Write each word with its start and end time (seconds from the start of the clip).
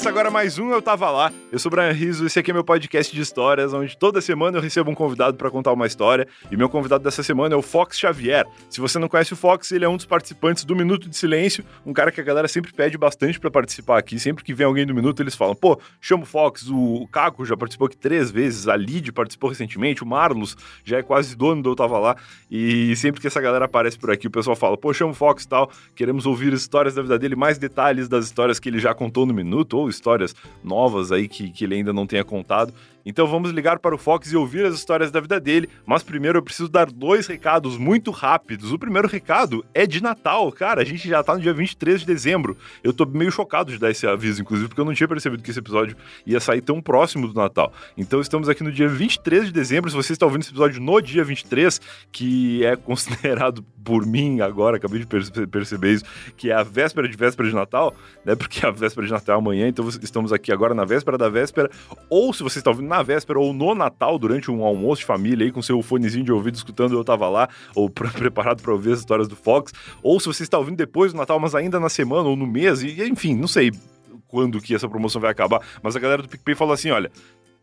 Começa 0.00 0.08
agora 0.08 0.30
mais 0.30 0.58
um 0.58 0.70
Eu 0.70 0.80
Tava 0.80 1.10
Lá. 1.10 1.30
Eu 1.52 1.58
sou 1.58 1.70
o 1.70 1.74
Brian 1.74 1.92
Rizzo, 1.92 2.24
esse 2.24 2.38
aqui 2.38 2.50
é 2.50 2.54
meu 2.54 2.64
podcast 2.64 3.14
de 3.14 3.20
histórias, 3.20 3.74
onde 3.74 3.98
toda 3.98 4.22
semana 4.22 4.56
eu 4.56 4.62
recebo 4.62 4.90
um 4.90 4.94
convidado 4.94 5.36
para 5.36 5.50
contar 5.50 5.74
uma 5.74 5.86
história. 5.86 6.26
E 6.50 6.56
meu 6.56 6.70
convidado 6.70 7.04
dessa 7.04 7.22
semana 7.22 7.54
é 7.54 7.58
o 7.58 7.60
Fox 7.60 7.98
Xavier. 7.98 8.46
Se 8.70 8.80
você 8.80 8.98
não 8.98 9.08
conhece 9.08 9.34
o 9.34 9.36
Fox, 9.36 9.70
ele 9.72 9.84
é 9.84 9.88
um 9.90 9.98
dos 9.98 10.06
participantes 10.06 10.64
do 10.64 10.74
Minuto 10.74 11.06
de 11.06 11.14
Silêncio, 11.14 11.62
um 11.84 11.92
cara 11.92 12.10
que 12.10 12.18
a 12.18 12.24
galera 12.24 12.48
sempre 12.48 12.72
pede 12.72 12.96
bastante 12.96 13.38
para 13.38 13.50
participar 13.50 13.98
aqui. 13.98 14.18
Sempre 14.18 14.42
que 14.42 14.54
vem 14.54 14.66
alguém 14.66 14.86
do 14.86 14.94
Minuto, 14.94 15.22
eles 15.22 15.34
falam: 15.34 15.54
pô, 15.54 15.78
chama 16.00 16.22
o 16.22 16.26
Fox, 16.26 16.70
o 16.70 17.06
Caco 17.12 17.44
já 17.44 17.54
participou 17.54 17.86
aqui 17.86 17.96
três 17.98 18.30
vezes, 18.30 18.68
a 18.68 18.76
Lid 18.76 19.12
participou 19.12 19.50
recentemente, 19.50 20.02
o 20.02 20.06
Marlos 20.06 20.56
já 20.82 20.96
é 20.96 21.02
quase 21.02 21.36
dono 21.36 21.62
do 21.62 21.72
Eu 21.72 21.76
Tava 21.76 21.98
Lá. 21.98 22.16
E 22.50 22.96
sempre 22.96 23.20
que 23.20 23.26
essa 23.26 23.40
galera 23.40 23.66
aparece 23.66 23.98
por 23.98 24.10
aqui, 24.10 24.28
o 24.28 24.30
pessoal 24.30 24.56
fala: 24.56 24.78
pô, 24.78 24.94
chama 24.94 25.10
o 25.10 25.14
Fox 25.14 25.44
e 25.44 25.48
tal, 25.48 25.70
queremos 25.94 26.24
ouvir 26.24 26.54
histórias 26.54 26.94
da 26.94 27.02
vida 27.02 27.18
dele, 27.18 27.36
mais 27.36 27.58
detalhes 27.58 28.08
das 28.08 28.24
histórias 28.24 28.58
que 28.58 28.70
ele 28.70 28.78
já 28.78 28.94
contou 28.94 29.26
no 29.26 29.34
Minuto 29.34 29.76
ou 29.76 29.89
histórias 29.90 30.34
novas 30.62 31.12
aí 31.12 31.28
que, 31.28 31.50
que 31.50 31.64
ele 31.64 31.74
ainda 31.74 31.92
não 31.92 32.06
tenha 32.06 32.24
contado. 32.24 32.72
Então 33.10 33.26
vamos 33.26 33.50
ligar 33.50 33.80
para 33.80 33.92
o 33.92 33.98
Fox 33.98 34.30
e 34.30 34.36
ouvir 34.36 34.64
as 34.64 34.72
histórias 34.72 35.10
da 35.10 35.18
vida 35.18 35.40
dele. 35.40 35.68
Mas 35.84 36.00
primeiro 36.04 36.38
eu 36.38 36.42
preciso 36.42 36.68
dar 36.68 36.88
dois 36.88 37.26
recados 37.26 37.76
muito 37.76 38.12
rápidos. 38.12 38.70
O 38.70 38.78
primeiro 38.78 39.08
recado 39.08 39.64
é 39.74 39.84
de 39.84 40.00
Natal, 40.00 40.50
cara. 40.52 40.80
A 40.80 40.84
gente 40.84 41.08
já 41.08 41.20
tá 41.20 41.34
no 41.34 41.40
dia 41.40 41.52
23 41.52 42.02
de 42.02 42.06
dezembro. 42.06 42.56
Eu 42.84 42.92
tô 42.92 43.04
meio 43.04 43.32
chocado 43.32 43.72
de 43.72 43.78
dar 43.78 43.90
esse 43.90 44.06
aviso, 44.06 44.40
inclusive, 44.40 44.68
porque 44.68 44.80
eu 44.80 44.84
não 44.84 44.94
tinha 44.94 45.08
percebido 45.08 45.42
que 45.42 45.50
esse 45.50 45.58
episódio 45.58 45.96
ia 46.24 46.38
sair 46.38 46.60
tão 46.60 46.80
próximo 46.80 47.26
do 47.26 47.34
Natal. 47.34 47.72
Então 47.98 48.20
estamos 48.20 48.48
aqui 48.48 48.62
no 48.62 48.70
dia 48.70 48.86
23 48.86 49.46
de 49.46 49.52
dezembro. 49.52 49.90
Se 49.90 49.96
você 49.96 50.12
está 50.12 50.24
ouvindo 50.24 50.42
esse 50.42 50.50
episódio 50.50 50.80
no 50.80 51.00
dia 51.00 51.24
23, 51.24 51.80
que 52.12 52.64
é 52.64 52.76
considerado 52.78 53.64
por 53.84 54.06
mim 54.06 54.40
agora, 54.40 54.76
acabei 54.76 55.00
de 55.00 55.06
perceber 55.46 55.94
isso, 55.94 56.04
que 56.36 56.50
é 56.50 56.54
a 56.54 56.62
véspera 56.62 57.08
de 57.08 57.16
véspera 57.16 57.48
de 57.48 57.54
Natal, 57.54 57.94
né? 58.24 58.36
Porque 58.36 58.64
a 58.64 58.70
véspera 58.70 59.06
de 59.06 59.12
Natal 59.12 59.36
é 59.36 59.38
amanhã, 59.38 59.68
então 59.68 59.88
estamos 59.88 60.32
aqui 60.32 60.52
agora 60.52 60.74
na 60.74 60.84
véspera 60.84 61.18
da 61.18 61.28
véspera. 61.28 61.70
Ou 62.08 62.32
se 62.32 62.42
você 62.42 62.58
está 62.58 62.70
ouvindo 62.70 62.88
na 62.88 62.99
véspera 63.02 63.38
ou 63.38 63.52
no 63.52 63.74
Natal, 63.74 64.18
durante 64.18 64.50
um 64.50 64.64
almoço 64.64 65.00
de 65.00 65.06
família 65.06 65.46
aí, 65.46 65.52
com 65.52 65.62
seu 65.62 65.80
fonezinho 65.82 66.24
de 66.24 66.32
ouvido 66.32 66.54
escutando 66.54 66.94
Eu 66.94 67.04
Tava 67.04 67.28
Lá, 67.28 67.48
ou 67.74 67.88
pra, 67.90 68.10
preparado 68.10 68.62
para 68.62 68.72
ouvir 68.72 68.92
as 68.92 69.00
histórias 69.00 69.28
do 69.28 69.36
Fox, 69.36 69.72
ou 70.02 70.18
se 70.20 70.26
você 70.26 70.42
está 70.42 70.58
ouvindo 70.58 70.76
depois 70.76 71.12
do 71.12 71.18
Natal, 71.18 71.38
mas 71.38 71.54
ainda 71.54 71.78
na 71.80 71.88
semana 71.88 72.28
ou 72.28 72.36
no 72.36 72.46
mês, 72.46 72.82
e 72.82 73.02
enfim, 73.08 73.34
não 73.34 73.48
sei 73.48 73.70
quando 74.30 74.60
que 74.60 74.74
essa 74.74 74.88
promoção 74.88 75.20
vai 75.20 75.30
acabar, 75.30 75.60
mas 75.82 75.96
a 75.96 75.98
galera 75.98 76.22
do 76.22 76.28
PicPay 76.28 76.54
falou 76.54 76.72
assim, 76.72 76.90
olha, 76.90 77.10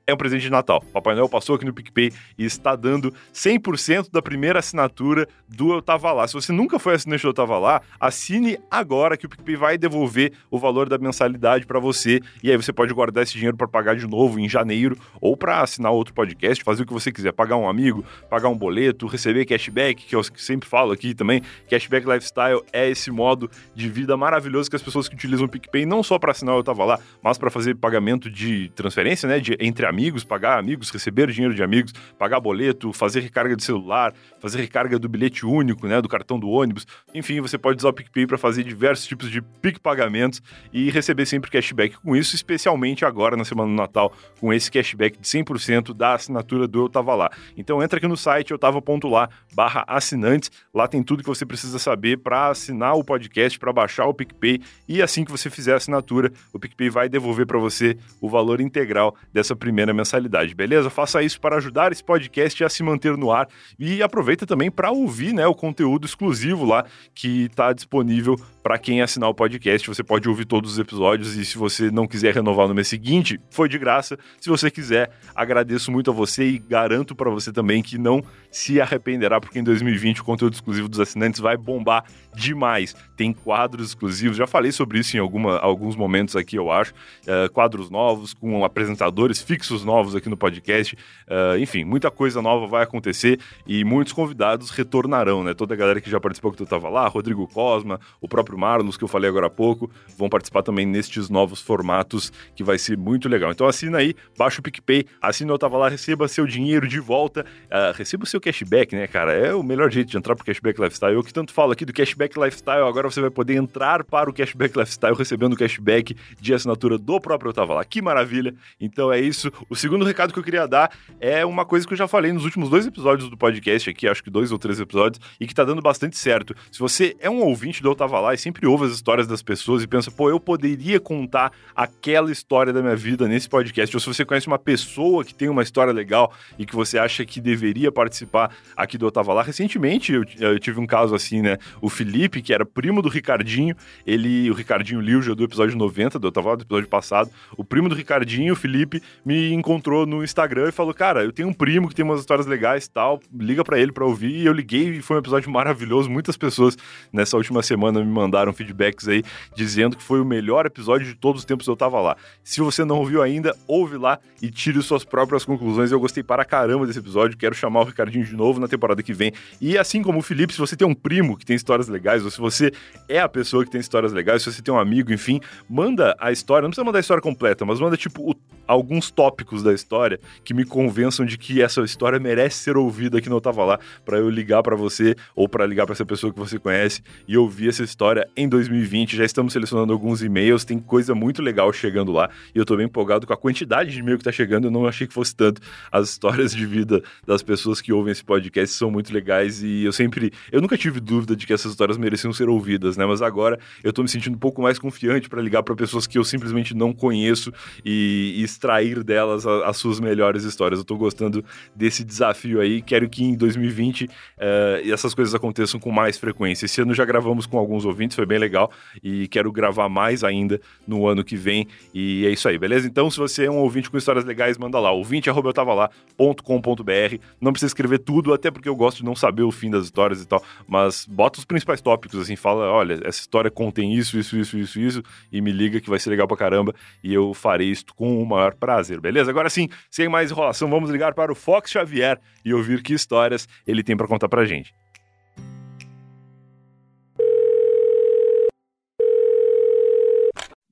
é 0.10 0.14
um 0.14 0.18
presente 0.18 0.44
de 0.44 0.50
Natal. 0.50 0.82
Papai 0.94 1.14
Noel 1.16 1.28
passou 1.28 1.58
aqui 1.58 1.66
no 1.66 1.74
PicPay 1.74 2.14
e 2.38 2.46
está 2.46 2.78
dando 2.78 3.14
100% 3.34 4.10
da 4.10 4.22
primeira 4.22 4.60
assinatura 4.60 5.28
do 5.50 5.74
Eu 5.74 5.82
Tava 5.82 6.14
Lá. 6.14 6.26
Se 6.26 6.34
você 6.34 6.54
nunca 6.54 6.80
foi 6.80 6.94
assinante 6.94 7.24
do 7.24 7.28
Eu 7.28 7.34
Tava 7.34 7.60
Lá, 7.60 7.82
assine 8.00 8.58
agora 8.72 9.18
que 9.18 9.26
o 9.26 9.30
PicPay 9.30 9.58
vai 9.58 9.78
devolver 9.78 10.32
o 10.50 10.58
valor 10.58 10.88
da 10.88 10.98
mensalidade 10.98 11.66
para 11.66 11.78
você 11.78 12.22
e 12.42 12.50
aí 12.50 12.56
você 12.56 12.72
pode 12.72 12.94
guardar 12.94 13.24
esse 13.24 13.34
dinheiro 13.34 13.58
para 13.58 13.68
pagar 13.68 13.98
de 13.98 14.08
novo 14.08 14.40
em 14.40 14.48
janeiro 14.48 14.98
ou 15.20 15.36
para 15.36 15.60
assinar 15.60 15.92
outro 15.92 16.14
podcast, 16.14 16.64
fazer 16.64 16.84
o 16.84 16.86
que 16.86 16.94
você 16.94 17.12
quiser, 17.12 17.34
pagar 17.34 17.58
um 17.58 17.68
amigo, 17.68 18.06
pagar 18.30 18.48
um 18.48 18.58
boleto, 18.58 19.08
receber 19.08 19.44
cashback, 19.44 20.06
que 20.06 20.16
eu 20.16 20.24
sempre 20.24 20.70
falo 20.70 20.94
aqui 20.94 21.14
também. 21.14 21.42
Cashback 21.70 22.08
Lifestyle 22.08 22.62
é 22.72 22.90
esse 22.90 23.12
modo 23.12 23.52
de 23.76 23.90
vida 23.90 24.16
maravilhoso 24.16 24.70
que 24.70 24.76
as 24.78 24.82
pessoas 24.82 25.10
que 25.10 25.16
utilizam 25.16 25.48
o 25.48 25.50
PicPay 25.50 25.86
não 25.86 26.02
só 26.02 26.18
para 26.18 26.32
assinar 26.32 26.56
o 26.56 26.60
Eu 26.60 26.64
Tava 26.64 26.86
Lá, 26.86 27.00
mas 27.22 27.38
para 27.38 27.50
fazer 27.50 27.76
pagamento 27.76 28.32
de 28.32 28.72
transferência, 28.74 29.28
né, 29.28 29.42
de 29.42 29.58
entre 29.60 29.86
amigos 29.86 29.97
amigos, 29.98 30.24
pagar 30.24 30.60
amigos, 30.60 30.92
receber 30.92 31.32
dinheiro 31.32 31.56
de 31.56 31.64
amigos, 31.64 31.92
pagar 32.20 32.40
boleto, 32.40 32.94
fazer 32.94 33.20
recarga 33.22 33.56
de 33.56 33.64
celular, 33.64 34.14
fazer 34.40 34.60
recarga 34.60 35.00
do 35.00 35.10
bilhete 35.10 35.44
único, 35.44 35.88
né, 35.88 36.00
do 36.00 36.08
cartão 36.08 36.40
do 36.40 36.48
ônibus. 36.48 36.86
Enfim, 37.16 37.42
você 37.42 37.58
pode 37.58 37.80
usar 37.80 37.90
o 37.90 37.94
PicPay 37.94 38.28
para 38.28 38.38
fazer 38.38 38.64
diversos 38.64 39.08
tipos 39.08 39.32
de 39.32 39.42
PIC 39.42 39.80
pagamentos 39.80 40.40
e 40.72 40.92
receber 40.92 41.26
sempre 41.26 41.50
cashback 41.50 41.98
com 41.98 42.16
isso, 42.16 42.36
especialmente 42.36 43.06
agora 43.06 43.36
na 43.36 43.44
semana 43.44 43.70
do 43.70 43.76
Natal, 43.76 44.14
com 44.40 44.54
esse 44.54 44.70
cashback 44.70 45.18
de 45.20 45.28
100% 45.28 45.96
da 45.96 46.14
assinatura 46.14 46.68
do 46.68 46.82
Eu 46.82 46.90
Tava 46.90 47.16
Lá. 47.16 47.32
Então 47.58 47.82
entra 47.82 47.98
aqui 47.98 48.08
no 48.08 48.16
site 48.16 48.52
eutava.lá 48.52 49.30
barra 49.56 49.84
assinantes, 49.88 50.52
lá 50.72 50.88
tem 50.88 51.02
tudo 51.02 51.24
que 51.24 51.30
você 51.30 51.44
precisa 51.44 51.80
saber 51.80 52.20
para 52.20 52.50
assinar 52.50 52.94
o 52.94 53.04
podcast, 53.04 53.58
para 53.58 53.74
baixar 53.74 54.06
o 54.06 54.14
PicPay 54.14 54.62
e 54.88 55.02
assim 55.02 55.26
que 55.26 55.32
você 55.32 55.50
fizer 55.50 55.74
a 55.74 55.78
assinatura, 55.78 56.32
o 56.54 56.60
PicPay 56.60 56.92
vai 56.92 57.10
devolver 57.10 57.48
para 57.48 57.58
você 57.58 57.98
o 58.22 58.30
valor 58.30 58.62
integral 58.62 59.16
dessa 59.34 59.56
primeira 59.56 59.87
primeira 59.88 59.94
mensalidade, 59.94 60.54
beleza? 60.54 60.90
Faça 60.90 61.22
isso 61.22 61.40
para 61.40 61.58
ajudar 61.58 61.92
esse 61.92 62.04
podcast 62.04 62.64
a 62.64 62.70
se 62.70 62.84
manter 62.84 63.16
no 63.16 63.32
ar 63.32 63.48
e 63.80 64.02
aproveita 64.02 64.46
também 64.46 64.70
para 64.70 64.92
ouvir 64.92 65.34
né, 65.34 65.48
o 65.48 65.56
conteúdo 65.56 66.06
exclusivo 66.06 66.66
lá 66.66 66.86
que 67.14 67.46
está 67.46 67.72
disponível 67.74 68.36
para 68.62 68.78
quem 68.78 69.02
assinar 69.02 69.30
o 69.30 69.34
podcast. 69.34 69.88
Você 69.88 70.04
pode 70.04 70.28
ouvir 70.28 70.46
todos 70.46 70.74
os 70.74 70.80
episódios 70.80 71.36
e 71.36 71.46
se 71.46 71.58
você 71.58 71.90
não 71.90 72.08
quiser 72.08 72.34
renovar 72.34 72.68
no 72.68 72.76
mês 72.76 72.88
seguinte, 72.88 73.40
foi 73.50 73.70
de 73.70 73.78
graça. 73.78 74.18
Se 74.42 74.50
você 74.50 74.70
quiser, 74.70 75.10
agradeço 75.36 75.92
muito 75.92 76.12
a 76.12 76.14
você 76.14 76.44
e 76.44 76.60
garanto 76.60 77.16
para 77.16 77.30
você 77.30 77.52
também 77.52 77.82
que 77.82 77.98
não 77.98 78.22
se 78.58 78.82
arrependerá, 78.82 79.40
porque 79.40 79.60
em 79.60 79.64
2020 79.64 80.22
o 80.22 80.24
conteúdo 80.24 80.54
exclusivo 80.54 80.90
dos 80.90 81.00
assinantes 81.00 81.40
vai 81.40 81.56
bombar 81.56 82.04
demais. 82.36 82.96
Tem 83.16 83.32
quadros 83.32 83.90
exclusivos, 83.90 84.36
já 84.36 84.48
falei 84.48 84.72
sobre 84.72 84.98
isso 84.98 85.16
em 85.16 85.20
alguma, 85.20 85.60
alguns 85.60 85.96
momentos 85.96 86.36
aqui, 86.36 86.56
eu 86.56 86.72
acho. 86.72 86.92
Uh, 87.22 87.52
quadros 87.52 87.92
novos, 87.92 88.34
com 88.34 88.66
apresentadores 88.66 89.42
fixos 89.42 89.86
novos 89.86 90.16
aqui 90.16 90.28
no 90.28 90.36
podcast. 90.36 90.96
Uh, 91.28 91.60
enfim, 91.60 91.84
muita 91.84 92.10
coisa 92.10 92.42
nova 92.42 92.66
vai 92.66 92.84
acontecer 92.84 93.40
e 93.68 93.84
muitos 93.84 94.12
convidados 94.12 94.72
retornarão, 94.72 95.44
né? 95.44 95.54
Toda 95.54 95.76
a 95.76 95.78
galera 95.78 96.02
que 96.02 96.10
já 96.10 96.20
participou 96.20 96.52
que 96.52 96.58
tu 96.58 96.64
estava 96.64 96.90
lá, 96.90 97.08
Rodrigo 97.08 97.48
Cosma, 97.48 98.00
o 98.20 98.28
próprio 98.28 98.58
Marlos, 98.58 98.98
que 98.98 99.04
eu 99.04 99.08
falei 99.08 99.30
agora 99.30 99.48
há 99.48 99.52
pouco, 99.52 99.90
vão 100.18 100.30
participar 100.30 100.64
também 100.64 100.86
nestes 100.86 101.30
novos 101.30 101.62
formatos, 101.62 102.34
que 102.56 102.64
vai 102.64 102.80
ser 102.80 102.98
muito 102.98 103.30
legal. 103.30 103.52
Então 103.52 103.68
assina 103.68 104.00
aí, 104.00 104.16
baixa 104.36 104.60
o 104.60 104.64
PicPay, 104.64 105.06
assina 105.22 105.52
Eu 105.52 105.60
Tava 105.60 105.78
Lá, 105.78 105.90
receba 105.90 106.28
seu 106.28 106.48
dinheiro 106.48 106.88
de 106.88 107.00
volta, 107.00 107.46
uh, 107.66 107.96
receba 107.96 108.24
o 108.24 108.28
seu 108.28 108.42
cashback, 108.48 108.96
né, 108.96 109.08
cara? 109.08 109.34
É 109.34 109.54
o 109.54 109.62
melhor 109.62 109.92
jeito 109.92 110.10
de 110.10 110.18
entrar 110.18 110.36
pro 110.36 110.46
Cashback 110.46 110.80
Lifestyle. 110.80 111.14
Eu 111.14 111.24
que 111.24 111.34
tanto 111.34 111.52
falo 111.52 111.74
aqui 111.74 111.84
do 111.84 111.92
Cashback 111.92 112.40
Lifestyle, 112.40 112.88
agora 112.88 113.10
você 113.10 113.20
vai 113.20 113.30
poder 113.30 113.56
entrar 113.56 114.06
para 114.06 114.30
o 114.30 114.34
Cashback 114.34 114.78
Lifestyle 114.78 115.16
recebendo 115.16 115.56
cashback 115.56 116.16
de 116.40 116.54
assinatura 116.54 116.98
do 116.98 117.20
próprio 117.20 117.50
Eu 117.50 117.54
Tava 117.54 117.74
Lá. 117.74 117.84
Que 117.84 118.02
maravilha! 118.02 118.56
Então 118.80 119.12
é 119.12 119.20
isso. 119.20 119.52
O 119.70 119.76
segundo 119.76 120.06
recado 120.06 120.32
que 120.32 120.40
eu 120.40 120.44
queria 120.44 120.66
dar 120.66 120.92
é 121.20 121.46
uma 121.46 121.66
coisa 121.66 121.86
que 121.86 121.94
eu 121.94 121.98
já 121.98 122.08
falei 122.08 122.32
nos 122.32 122.46
últimos 122.46 122.70
dois 122.70 122.88
episódios 122.88 123.30
do 123.30 123.38
podcast 123.38 123.90
aqui, 123.90 124.08
acho 124.08 124.24
que 124.24 124.30
dois 124.30 124.52
ou 124.52 124.58
três 124.58 124.80
episódios, 124.80 125.20
e 125.40 125.46
que 125.46 125.54
tá 125.54 125.66
dando 125.66 125.82
bastante 125.82 126.18
certo. 126.18 126.56
Se 126.72 126.80
você 126.80 127.16
é 127.20 127.30
um 127.30 127.42
ouvinte 127.42 127.82
do 127.82 127.90
Eu 127.90 127.96
Tava 127.96 128.20
Lá 128.20 128.34
e 128.34 128.38
sempre 128.38 128.66
ouve 128.66 128.86
as 128.86 128.94
histórias 128.94 129.28
das 129.28 129.42
pessoas 129.42 129.84
e 129.84 129.88
pensa, 129.88 130.10
pô, 130.10 130.30
eu 130.30 130.40
poderia 130.40 131.00
contar 131.00 131.52
aquela 131.76 132.32
história 132.32 132.72
da 132.72 132.82
minha 132.82 132.96
vida 132.96 133.28
nesse 133.28 133.50
podcast. 133.50 133.94
Ou 133.94 134.00
se 134.00 134.08
você 134.08 134.24
conhece 134.24 134.48
uma 134.48 134.60
pessoa 134.60 135.26
que 135.26 135.36
tem 135.36 135.50
uma 135.50 135.64
história 135.64 135.92
legal 135.92 136.34
e 136.58 136.66
que 136.66 136.76
você 136.76 136.98
acha 136.98 137.26
que 137.26 137.42
deveria 137.42 137.92
participar 137.92 138.27
aqui 138.76 138.98
do 138.98 139.06
Eu 139.06 139.12
Tava 139.12 139.34
Lá. 139.34 139.44
Recentemente 139.44 140.14
eu, 140.14 140.24
eu 140.40 140.60
tive 140.60 140.80
um 140.80 140.88
caso 140.88 141.14
assim, 141.14 141.42
né? 141.42 141.58
O 141.82 141.90
Felipe, 141.90 142.42
que 142.42 142.54
era 142.54 142.66
primo 142.66 143.02
do 143.02 143.10
Ricardinho, 143.10 143.76
ele, 144.06 144.50
o 144.50 144.54
Ricardinho 144.54 145.02
Lilja 145.02 145.36
do 145.36 145.44
episódio 145.44 145.78
90, 145.78 146.18
do 146.20 146.28
Eu 146.28 146.32
Tava 146.32 146.50
Lá, 146.50 146.56
do 146.56 146.64
episódio 146.64 146.90
passado, 146.90 147.30
o 147.56 147.64
primo 147.64 147.90
do 147.90 147.96
Ricardinho, 147.96 148.54
o 148.54 148.56
Felipe, 148.56 149.02
me 149.26 149.54
encontrou 149.54 150.06
no 150.06 150.24
Instagram 150.24 150.70
e 150.70 150.72
falou, 150.72 150.94
cara, 150.94 151.24
eu 151.24 151.32
tenho 151.32 151.48
um 151.48 151.54
primo 151.54 151.90
que 151.90 151.96
tem 151.96 152.06
umas 152.06 152.20
histórias 152.20 152.46
legais 152.46 152.86
e 152.86 152.90
tal, 152.90 153.20
liga 153.34 153.64
para 153.64 153.80
ele 153.80 153.92
para 153.92 154.06
ouvir. 154.06 154.32
E 154.32 154.46
eu 154.46 154.54
liguei 154.54 154.90
e 154.90 155.02
foi 155.02 155.18
um 155.18 155.20
episódio 155.20 155.52
maravilhoso. 155.52 156.10
Muitas 156.10 156.38
pessoas 156.38 156.78
nessa 157.12 157.38
última 157.38 157.62
semana 157.62 158.04
me 158.04 158.12
mandaram 158.12 158.54
feedback 158.54 158.78
feedbacks 158.78 159.08
aí 159.08 159.24
dizendo 159.56 159.98
que 159.98 160.04
foi 160.04 160.22
o 160.22 160.26
melhor 160.26 160.66
episódio 160.66 161.08
de 161.08 161.16
todos 161.16 161.42
os 161.42 161.46
tempos 161.46 161.68
eu 161.68 161.76
tava 161.76 162.00
lá. 162.00 162.16
Se 162.44 162.62
você 162.62 162.86
não 162.86 162.98
ouviu 162.98 163.22
ainda, 163.22 163.56
ouve 163.68 163.98
lá 163.98 164.20
e 164.42 164.50
tire 164.50 164.82
suas 164.82 165.04
próprias 165.04 165.44
conclusões. 165.44 165.92
Eu 165.92 166.00
gostei 166.00 166.24
para 166.24 166.46
caramba 166.46 166.86
desse 166.86 167.00
episódio, 167.00 167.38
quero 167.38 167.56
chamar 167.56 167.82
o 167.82 167.84
Ricardinho 167.86 168.17
de 168.24 168.36
novo 168.36 168.60
na 168.60 168.68
temporada 168.68 169.02
que 169.04 169.14
vem. 169.14 169.32
E 169.60 169.78
assim 169.78 170.02
como 170.02 170.20
o 170.20 170.22
Felipe, 170.22 170.54
se 170.54 170.60
você 170.60 170.76
tem 170.76 170.88
um 170.88 170.94
primo 170.94 171.38
que 171.38 171.46
tem 171.46 171.56
histórias 171.56 171.88
legais, 171.88 172.24
ou 172.24 172.32
se 172.32 172.40
você 172.40 172.72
é 173.08 173.20
a 173.20 173.30
pessoa 173.30 173.64
que 173.64 173.72
tem 173.72 173.82
histórias 173.82 174.14
legais, 174.14 174.44
se 174.44 174.52
você 174.52 174.62
tem 174.62 174.74
um 174.74 174.80
amigo, 174.80 175.12
enfim, 175.12 175.40
manda 175.70 176.16
a 176.20 176.32
história, 176.32 176.64
não 176.64 176.70
precisa 176.70 176.86
mandar 176.86 177.00
a 177.00 177.02
história 177.02 177.22
completa, 177.22 177.66
mas 177.66 177.80
manda 177.80 177.98
tipo 177.98 178.30
o 178.30 178.36
alguns 178.68 179.10
tópicos 179.10 179.64
da 179.64 179.74
história 179.74 180.20
que 180.44 180.54
me 180.54 180.66
convençam 180.66 181.26
de 181.26 181.38
que 181.38 181.62
essa 181.62 181.82
história 181.82 182.20
merece 182.20 182.58
ser 182.58 182.78
ouvida 182.78 183.18
no 183.28 183.38
Eu 183.38 183.42
Tava 183.42 183.64
Lá, 183.64 183.80
para 184.06 184.18
eu 184.18 184.30
ligar 184.30 184.62
para 184.62 184.76
você 184.76 185.16
ou 185.36 185.48
para 185.48 185.66
ligar 185.66 185.86
para 185.86 185.94
essa 185.94 186.06
pessoa 186.06 186.32
que 186.32 186.40
você 186.40 186.60
conhece 186.60 187.02
e 187.28 187.38
ouvir 187.38 187.70
essa 187.70 187.84
história 187.84 188.28
em 188.36 188.48
2020. 188.48 189.16
Já 189.16 189.26
estamos 189.26 189.54
selecionando 189.54 189.94
alguns 189.94 190.22
e-mails, 190.22 190.66
tem 190.66 190.80
coisa 190.80 191.16
muito 191.16 191.42
legal 191.42 191.72
chegando 191.72 192.12
lá 192.12 192.30
e 192.54 192.60
eu 192.60 192.66
tô 192.66 192.76
bem 192.76 192.86
empolgado 192.86 193.26
com 193.26 193.34
a 193.34 193.38
quantidade 193.38 193.92
de 193.92 194.00
e-mail 194.00 194.18
que 194.18 194.24
tá 194.24 194.32
chegando. 194.32 194.68
Eu 194.68 194.72
não 194.72 194.86
achei 194.86 195.08
que 195.08 195.14
fosse 195.14 195.36
tanto. 195.36 195.62
As 195.92 196.10
histórias 196.10 196.54
de 196.54 196.66
vida 196.66 197.02
das 197.26 197.42
pessoas 197.42 197.80
que 197.80 197.94
ouvem 197.94 198.07
esse 198.10 198.24
podcast 198.24 198.76
são 198.76 198.90
muito 198.90 199.14
legais 199.14 199.62
e 199.64 199.84
eu 199.84 199.92
sempre. 199.92 200.32
Eu 200.52 200.62
nunca 200.62 200.78
tive 200.78 201.00
dúvida 201.00 201.36
de 201.36 201.46
que 201.46 201.54
essas 201.54 201.72
histórias 201.72 201.98
mereciam 201.98 202.34
ser 202.34 202.50
ouvidas, 202.50 202.98
né? 202.98 203.06
Mas 203.06 203.22
agora 203.22 203.60
eu 203.84 203.94
tô 203.94 204.02
me 204.02 204.10
sentindo 204.10 204.36
um 204.36 204.40
pouco 204.40 204.62
mais 204.62 204.80
confiante 204.80 205.30
para 205.30 205.42
ligar 205.42 205.64
para 205.64 205.76
pessoas 205.76 206.08
que 206.08 206.18
eu 206.18 206.24
simplesmente 206.24 206.76
não 206.76 206.94
conheço 206.94 207.52
e, 207.84 208.36
e 208.38 208.44
extrair 208.44 209.04
delas 209.04 209.46
a, 209.46 209.68
as 209.68 209.78
suas 209.78 210.00
melhores 210.00 210.44
histórias. 210.44 210.80
Eu 210.80 210.86
tô 210.86 210.96
gostando 210.96 211.44
desse 211.76 212.04
desafio 212.04 212.60
aí. 212.60 212.82
Quero 212.82 213.10
que 213.10 213.24
em 213.24 213.36
2020 213.36 214.06
uh, 214.06 214.10
eh, 214.40 214.82
essas 214.90 215.14
coisas 215.14 215.34
aconteçam 215.34 215.80
com 215.80 215.92
mais 215.92 216.18
frequência. 216.18 216.66
Esse 216.66 216.82
ano 216.82 216.94
já 216.94 217.06
gravamos 217.06 217.46
com 217.46 217.58
alguns 217.58 217.86
ouvintes, 217.86 218.16
foi 218.16 218.26
bem 218.26 218.38
legal 218.38 218.72
e 219.04 219.28
quero 219.28 219.52
gravar 219.52 219.90
mais 219.90 220.24
ainda 220.24 220.60
no 220.88 221.08
ano 221.08 221.24
que 221.24 221.36
vem. 221.36 221.68
E 221.94 222.26
é 222.26 222.30
isso 222.30 222.48
aí, 222.48 222.58
beleza? 222.58 222.88
Então, 222.88 223.10
se 223.10 223.18
você 223.18 223.46
é 223.46 223.52
um 223.52 223.58
ouvinte 223.58 223.90
com 223.90 223.98
histórias 223.98 224.26
legais, 224.26 224.58
manda 224.58 224.80
lá, 224.80 224.92
ouvinte.com.br. 224.92 227.18
Não 227.40 227.52
precisa 227.52 227.70
escrever 227.70 227.97
tudo, 227.98 228.34
até 228.34 228.52
porque 228.52 228.70
eu 228.70 228.76
gosto 228.76 228.98
de 228.98 229.06
não 229.06 229.16
saber 229.16 229.44
o 229.44 229.52
fim 229.52 229.70
das 229.70 229.86
histórias 229.86 230.22
e 230.22 230.28
tal, 230.28 230.44
mas 230.68 231.06
bota 231.06 231.40
os 231.40 231.46
principais 231.46 231.82
tópicos, 231.82 232.20
assim, 232.20 232.36
fala, 232.36 232.70
olha, 232.72 233.00
essa 233.04 233.20
história 233.20 233.50
contém 233.52 233.94
isso, 233.94 234.18
isso, 234.18 234.38
isso, 234.38 234.58
isso, 234.58 234.80
isso, 234.80 235.04
e 235.32 235.42
me 235.42 235.52
liga 235.52 235.80
que 235.80 235.90
vai 235.90 236.00
ser 236.00 236.10
legal 236.10 236.28
pra 236.28 236.38
caramba, 236.38 236.74
e 237.04 237.14
eu 237.14 237.34
farei 237.34 237.70
isso 237.70 237.86
com 237.96 238.22
o 238.22 238.26
maior 238.26 238.56
prazer, 238.56 239.00
beleza? 239.00 239.30
Agora 239.30 239.50
sim, 239.50 239.70
sem 239.90 240.08
mais 240.08 240.32
enrolação, 240.32 240.70
vamos 240.70 240.90
ligar 240.90 241.14
para 241.14 241.32
o 241.32 241.36
Fox 241.36 241.72
Xavier 241.72 242.20
e 242.44 242.54
ouvir 242.54 242.82
que 242.82 242.94
histórias 242.94 243.48
ele 243.66 243.84
tem 243.84 243.96
para 243.96 244.08
contar 244.08 244.30
pra 244.30 244.46
gente. 244.46 244.74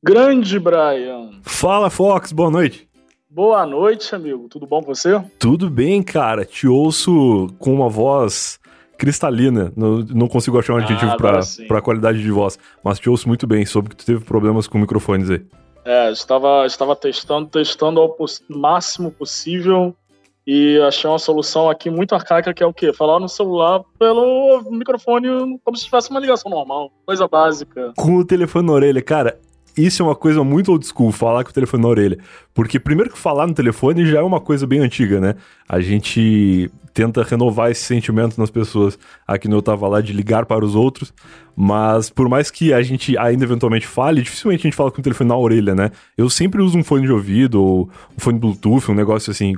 Grande 0.04 0.60
Brian. 0.60 1.32
Fala, 1.42 1.90
Fox, 1.90 2.32
boa 2.32 2.52
noite. 2.52 2.88
Boa 3.36 3.66
noite, 3.66 4.16
amigo. 4.16 4.48
Tudo 4.48 4.66
bom 4.66 4.82
com 4.82 4.96
você? 4.96 5.22
Tudo 5.38 5.70
bem, 5.70 6.02
cara. 6.02 6.46
Te 6.46 6.70
ouço 6.70 7.50
com 7.60 7.74
uma 7.74 7.90
voz 7.90 8.58
cristalina. 8.98 9.74
Não, 9.76 9.98
não 9.98 10.30
consigo 10.30 10.58
achar 10.58 10.72
um 10.72 10.78
adjetivo 10.78 11.12
ah, 11.12 11.18
pra, 11.18 11.40
pra 11.68 11.82
qualidade 11.82 12.22
de 12.22 12.32
voz, 12.32 12.58
mas 12.82 12.98
te 12.98 13.10
ouço 13.10 13.28
muito 13.28 13.46
bem. 13.46 13.66
Soube 13.66 13.90
que 13.90 13.98
tu 13.98 14.06
teve 14.06 14.24
problemas 14.24 14.68
com 14.68 14.78
microfones 14.78 15.30
aí. 15.30 15.46
É, 15.84 16.10
estava, 16.14 16.66
estava 16.66 16.96
testando, 16.96 17.50
testando 17.50 18.00
ao 18.00 18.16
máximo 18.48 19.12
possível 19.12 19.94
e 20.48 20.80
achei 20.88 21.10
uma 21.10 21.20
solução 21.20 21.70
aqui 21.70 21.90
muito 21.90 22.16
arcaica 22.16 22.54
que 22.54 22.64
é 22.64 22.66
o 22.66 22.74
quê? 22.74 22.94
Falar 22.94 23.20
no 23.20 23.28
celular 23.28 23.82
pelo 24.00 24.62
microfone 24.72 25.60
como 25.62 25.76
se 25.76 25.84
tivesse 25.84 26.10
uma 26.10 26.22
ligação 26.22 26.50
normal, 26.50 26.90
coisa 27.06 27.28
básica. 27.28 27.92
Com 27.98 28.16
o 28.16 28.26
telefone 28.26 28.68
na 28.68 28.74
orelha, 28.74 29.02
cara, 29.02 29.38
isso 29.78 30.02
é 30.02 30.06
uma 30.06 30.16
coisa 30.16 30.44
muito 30.44 30.72
old 30.72 30.86
school, 30.86 31.12
falar 31.12 31.44
com 31.44 31.50
o 31.50 31.54
telefone 31.54 31.84
na 31.84 31.90
orelha. 31.90 32.18
Porque 32.54 32.80
primeiro 32.80 33.12
que 33.12 33.18
falar 33.18 33.48
no 33.48 33.54
telefone 33.54 34.06
já 34.06 34.20
é 34.20 34.24
uma 34.24 34.40
coisa 34.40 34.66
bem 34.66 34.80
antiga, 34.80 35.20
né? 35.20 35.36
A 35.68 35.80
gente 35.80 36.72
tenta 36.94 37.24
renovar 37.24 37.70
esse 37.70 37.84
sentimento 37.84 38.40
nas 38.40 38.50
pessoas. 38.50 38.98
Aqui 39.28 39.50
no 39.50 39.58
Eu 39.58 39.62
Tava 39.62 39.86
Lá 39.88 40.00
de 40.00 40.14
ligar 40.14 40.46
para 40.46 40.64
os 40.64 40.76
outros. 40.76 41.14
Mas 41.56 42.10
por 42.10 42.30
mais 42.30 42.50
que 42.50 42.74
a 42.74 42.82
gente 42.82 43.18
ainda 43.18 43.44
eventualmente 43.44 43.86
fale, 43.86 44.22
dificilmente 44.22 44.62
a 44.62 44.64
gente 44.64 44.76
fala 44.76 44.90
com 44.90 45.00
o 45.00 45.04
telefone 45.04 45.28
na 45.28 45.38
orelha, 45.38 45.76
né? 45.76 45.92
Eu 46.18 46.30
sempre 46.30 46.62
uso 46.62 46.78
um 46.78 46.84
fone 46.84 47.06
de 47.06 47.12
ouvido 47.12 47.62
ou 47.62 47.90
um 48.18 48.20
fone 48.20 48.40
Bluetooth, 48.40 48.90
um 48.90 48.96
negócio 48.96 49.30
assim. 49.30 49.56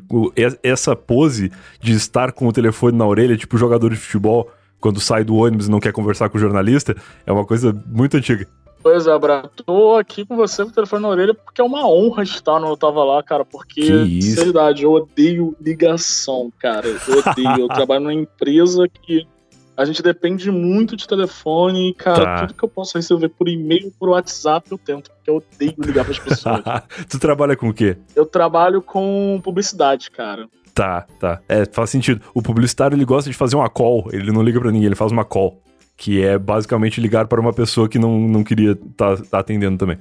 Essa 0.63 0.95
pose 0.95 1.51
de 1.79 1.93
estar 1.93 2.31
com 2.31 2.47
o 2.47 2.51
telefone 2.51 2.97
na 2.97 3.05
orelha, 3.05 3.37
tipo 3.37 3.57
jogador 3.57 3.91
de 3.91 3.97
futebol, 3.97 4.51
quando 4.79 4.99
sai 4.99 5.23
do 5.23 5.35
ônibus 5.35 5.67
e 5.67 5.71
não 5.71 5.79
quer 5.79 5.91
conversar 5.91 6.29
com 6.29 6.37
o 6.37 6.41
jornalista, 6.41 6.95
é 7.25 7.31
uma 7.31 7.45
coisa 7.45 7.75
muito 7.87 8.17
antiga. 8.17 8.47
Pois 8.81 9.07
é, 9.07 9.19
Bra, 9.19 9.49
tô 9.65 9.95
aqui 9.95 10.25
com 10.25 10.35
você 10.35 10.63
com 10.63 10.69
o 10.69 10.73
telefone 10.73 11.01
na 11.01 11.09
orelha 11.09 11.33
porque 11.33 11.59
é 11.59 11.63
uma 11.63 11.87
honra 11.87 12.23
estar 12.23 12.59
no 12.59 12.67
Eu 12.67 12.77
Tava 12.77 13.03
Lá, 13.03 13.21
cara, 13.21 13.43
porque, 13.43 13.83
sinceridade, 14.21 14.83
eu 14.83 14.91
odeio 14.91 15.55
ligação, 15.59 16.51
cara, 16.59 16.87
eu 16.87 17.19
odeio. 17.19 17.61
eu 17.61 17.67
trabalho 17.69 18.01
numa 18.01 18.13
empresa 18.13 18.87
que 18.87 19.27
a 19.75 19.85
gente 19.85 20.01
depende 20.01 20.49
muito 20.49 20.95
de 20.95 21.07
telefone 21.07 21.89
e, 21.89 21.93
cara, 21.93 22.25
tá. 22.25 22.39
tudo 22.41 22.53
que 22.55 22.63
eu 22.63 22.69
posso 22.69 22.97
receber 22.97 23.29
por 23.29 23.47
e-mail, 23.47 23.93
por 23.99 24.09
WhatsApp, 24.09 24.71
eu 24.71 24.77
tento, 24.77 25.11
porque 25.11 25.29
eu 25.29 25.35
odeio 25.35 25.75
ligar 25.77 26.03
pras 26.03 26.17
pessoas. 26.17 26.61
tu 27.07 27.19
trabalha 27.19 27.55
com 27.55 27.69
o 27.69 27.73
quê? 27.73 27.95
Eu 28.15 28.25
trabalho 28.25 28.81
com 28.81 29.39
publicidade, 29.43 30.09
cara. 30.09 30.47
Tá, 30.73 31.05
tá. 31.19 31.41
É, 31.47 31.65
faz 31.65 31.91
sentido. 31.91 32.21
O 32.33 32.41
publicitário, 32.41 32.95
ele 32.95 33.05
gosta 33.05 33.29
de 33.29 33.35
fazer 33.35 33.55
uma 33.55 33.69
call, 33.69 34.07
ele 34.11 34.31
não 34.31 34.41
liga 34.41 34.59
para 34.59 34.71
ninguém, 34.71 34.87
ele 34.87 34.95
faz 34.95 35.11
uma 35.11 35.25
call 35.25 35.61
que 35.97 36.23
é 36.23 36.37
basicamente 36.37 37.01
ligar 37.01 37.27
para 37.27 37.41
uma 37.41 37.51
pessoa 37.51 37.89
que 37.89 37.97
não, 37.97 38.19
não 38.19 38.43
queria 38.43 38.73
estar 38.73 39.17
tá, 39.17 39.23
tá 39.23 39.39
atendendo 39.39 39.77
também. 39.77 39.97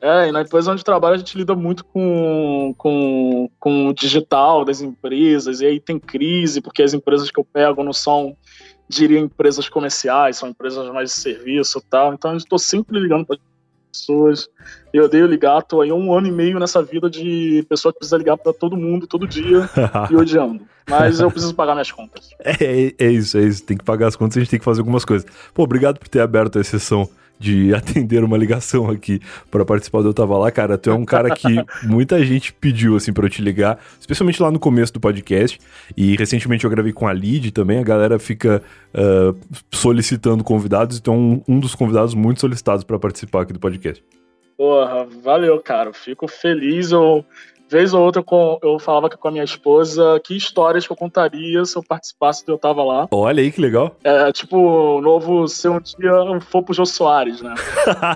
É, 0.00 0.28
e 0.28 0.32
na 0.32 0.42
empresa 0.42 0.70
onde 0.70 0.84
trabalho 0.84 1.14
a 1.16 1.18
gente 1.18 1.36
lida 1.36 1.56
muito 1.56 1.84
com, 1.84 2.72
com, 2.78 3.50
com 3.58 3.88
o 3.88 3.94
digital 3.94 4.64
das 4.64 4.80
empresas, 4.80 5.60
e 5.60 5.66
aí 5.66 5.80
tem 5.80 5.98
crise, 5.98 6.60
porque 6.60 6.82
as 6.82 6.94
empresas 6.94 7.30
que 7.30 7.40
eu 7.40 7.44
pego 7.44 7.82
não 7.82 7.92
são, 7.92 8.36
diria, 8.88 9.18
empresas 9.18 9.68
comerciais, 9.68 10.36
são 10.36 10.50
empresas 10.50 10.88
mais 10.92 11.10
de 11.10 11.16
serviço 11.16 11.78
e 11.78 11.90
tal, 11.90 12.14
então 12.14 12.32
eu 12.32 12.36
estou 12.36 12.58
sempre 12.58 13.00
ligando 13.00 13.26
para 13.26 13.38
pessoas. 13.88 14.48
Eu 14.92 15.04
odeio 15.04 15.26
ligar, 15.26 15.62
tô 15.62 15.80
aí 15.80 15.92
um 15.92 16.12
ano 16.12 16.28
e 16.28 16.32
meio 16.32 16.58
nessa 16.58 16.82
vida 16.82 17.10
de 17.10 17.64
pessoa 17.68 17.92
que 17.92 17.98
precisa 17.98 18.16
ligar 18.16 18.36
para 18.36 18.52
todo 18.52 18.76
mundo, 18.76 19.06
todo 19.06 19.26
dia, 19.26 19.68
e 20.10 20.16
odiando. 20.16 20.62
Mas 20.88 21.20
eu 21.20 21.30
preciso 21.30 21.54
pagar 21.54 21.74
minhas 21.74 21.92
contas. 21.92 22.30
É, 22.40 22.52
é, 22.64 22.94
é, 22.98 23.10
isso, 23.10 23.36
é 23.36 23.42
isso. 23.42 23.62
Tem 23.62 23.76
que 23.76 23.84
pagar 23.84 24.08
as 24.08 24.16
contas 24.16 24.36
e 24.36 24.38
a 24.38 24.42
gente 24.42 24.50
tem 24.50 24.58
que 24.58 24.64
fazer 24.64 24.80
algumas 24.80 25.04
coisas. 25.04 25.28
Pô, 25.52 25.64
obrigado 25.64 25.98
por 25.98 26.08
ter 26.08 26.20
aberto 26.20 26.58
a 26.58 26.60
exceção 26.60 27.08
de 27.38 27.72
atender 27.76 28.24
uma 28.24 28.36
ligação 28.36 28.90
aqui 28.90 29.20
para 29.50 29.64
participar 29.64 30.02
do 30.02 30.08
Eu 30.08 30.14
Tava 30.14 30.36
Lá, 30.36 30.50
cara. 30.50 30.76
Tu 30.76 30.90
é 30.90 30.94
um 30.94 31.04
cara 31.04 31.34
que 31.34 31.48
muita 31.84 32.22
gente 32.24 32.52
pediu, 32.52 32.96
assim, 32.96 33.12
para 33.12 33.26
eu 33.26 33.30
te 33.30 33.42
ligar, 33.42 33.78
especialmente 34.00 34.42
lá 34.42 34.50
no 34.50 34.58
começo 34.58 34.92
do 34.92 35.00
podcast. 35.00 35.58
E 35.96 36.16
recentemente 36.16 36.64
eu 36.64 36.70
gravei 36.70 36.92
com 36.92 37.06
a 37.06 37.12
Lid 37.12 37.50
também. 37.50 37.78
A 37.78 37.84
galera 37.84 38.18
fica 38.18 38.62
uh, 38.94 39.38
solicitando 39.70 40.42
convidados, 40.42 40.98
então 40.98 41.16
um, 41.16 41.42
um 41.48 41.60
dos 41.60 41.74
convidados 41.74 42.14
muito 42.14 42.40
solicitados 42.40 42.84
para 42.84 42.98
participar 42.98 43.42
aqui 43.42 43.52
do 43.52 43.60
podcast. 43.60 44.02
Porra, 44.56 45.06
valeu, 45.22 45.60
cara. 45.60 45.92
Fico 45.92 46.26
feliz. 46.26 46.90
Eu 46.90 47.24
vez 47.68 47.92
ou 47.94 48.02
outra 48.02 48.24
eu, 48.30 48.58
eu 48.62 48.78
falava 48.78 49.08
com 49.10 49.28
a 49.28 49.30
minha 49.30 49.44
esposa 49.44 50.20
que 50.24 50.36
histórias 50.36 50.86
que 50.86 50.92
eu 50.92 50.96
contaria 50.96 51.64
se 51.64 51.76
eu 51.76 51.82
participasse 51.82 52.44
do 52.44 52.52
Eu 52.52 52.58
Tava 52.58 52.82
Lá. 52.82 53.08
Olha 53.10 53.42
aí 53.42 53.52
que 53.52 53.60
legal. 53.60 53.96
É, 54.02 54.32
tipo, 54.32 54.56
o 54.56 55.00
novo 55.00 55.46
se 55.48 55.68
um 55.68 55.80
dia 55.80 56.12
for 56.40 56.62
pro 56.62 56.74
Jô 56.74 56.86
Soares, 56.86 57.42
né? 57.42 57.54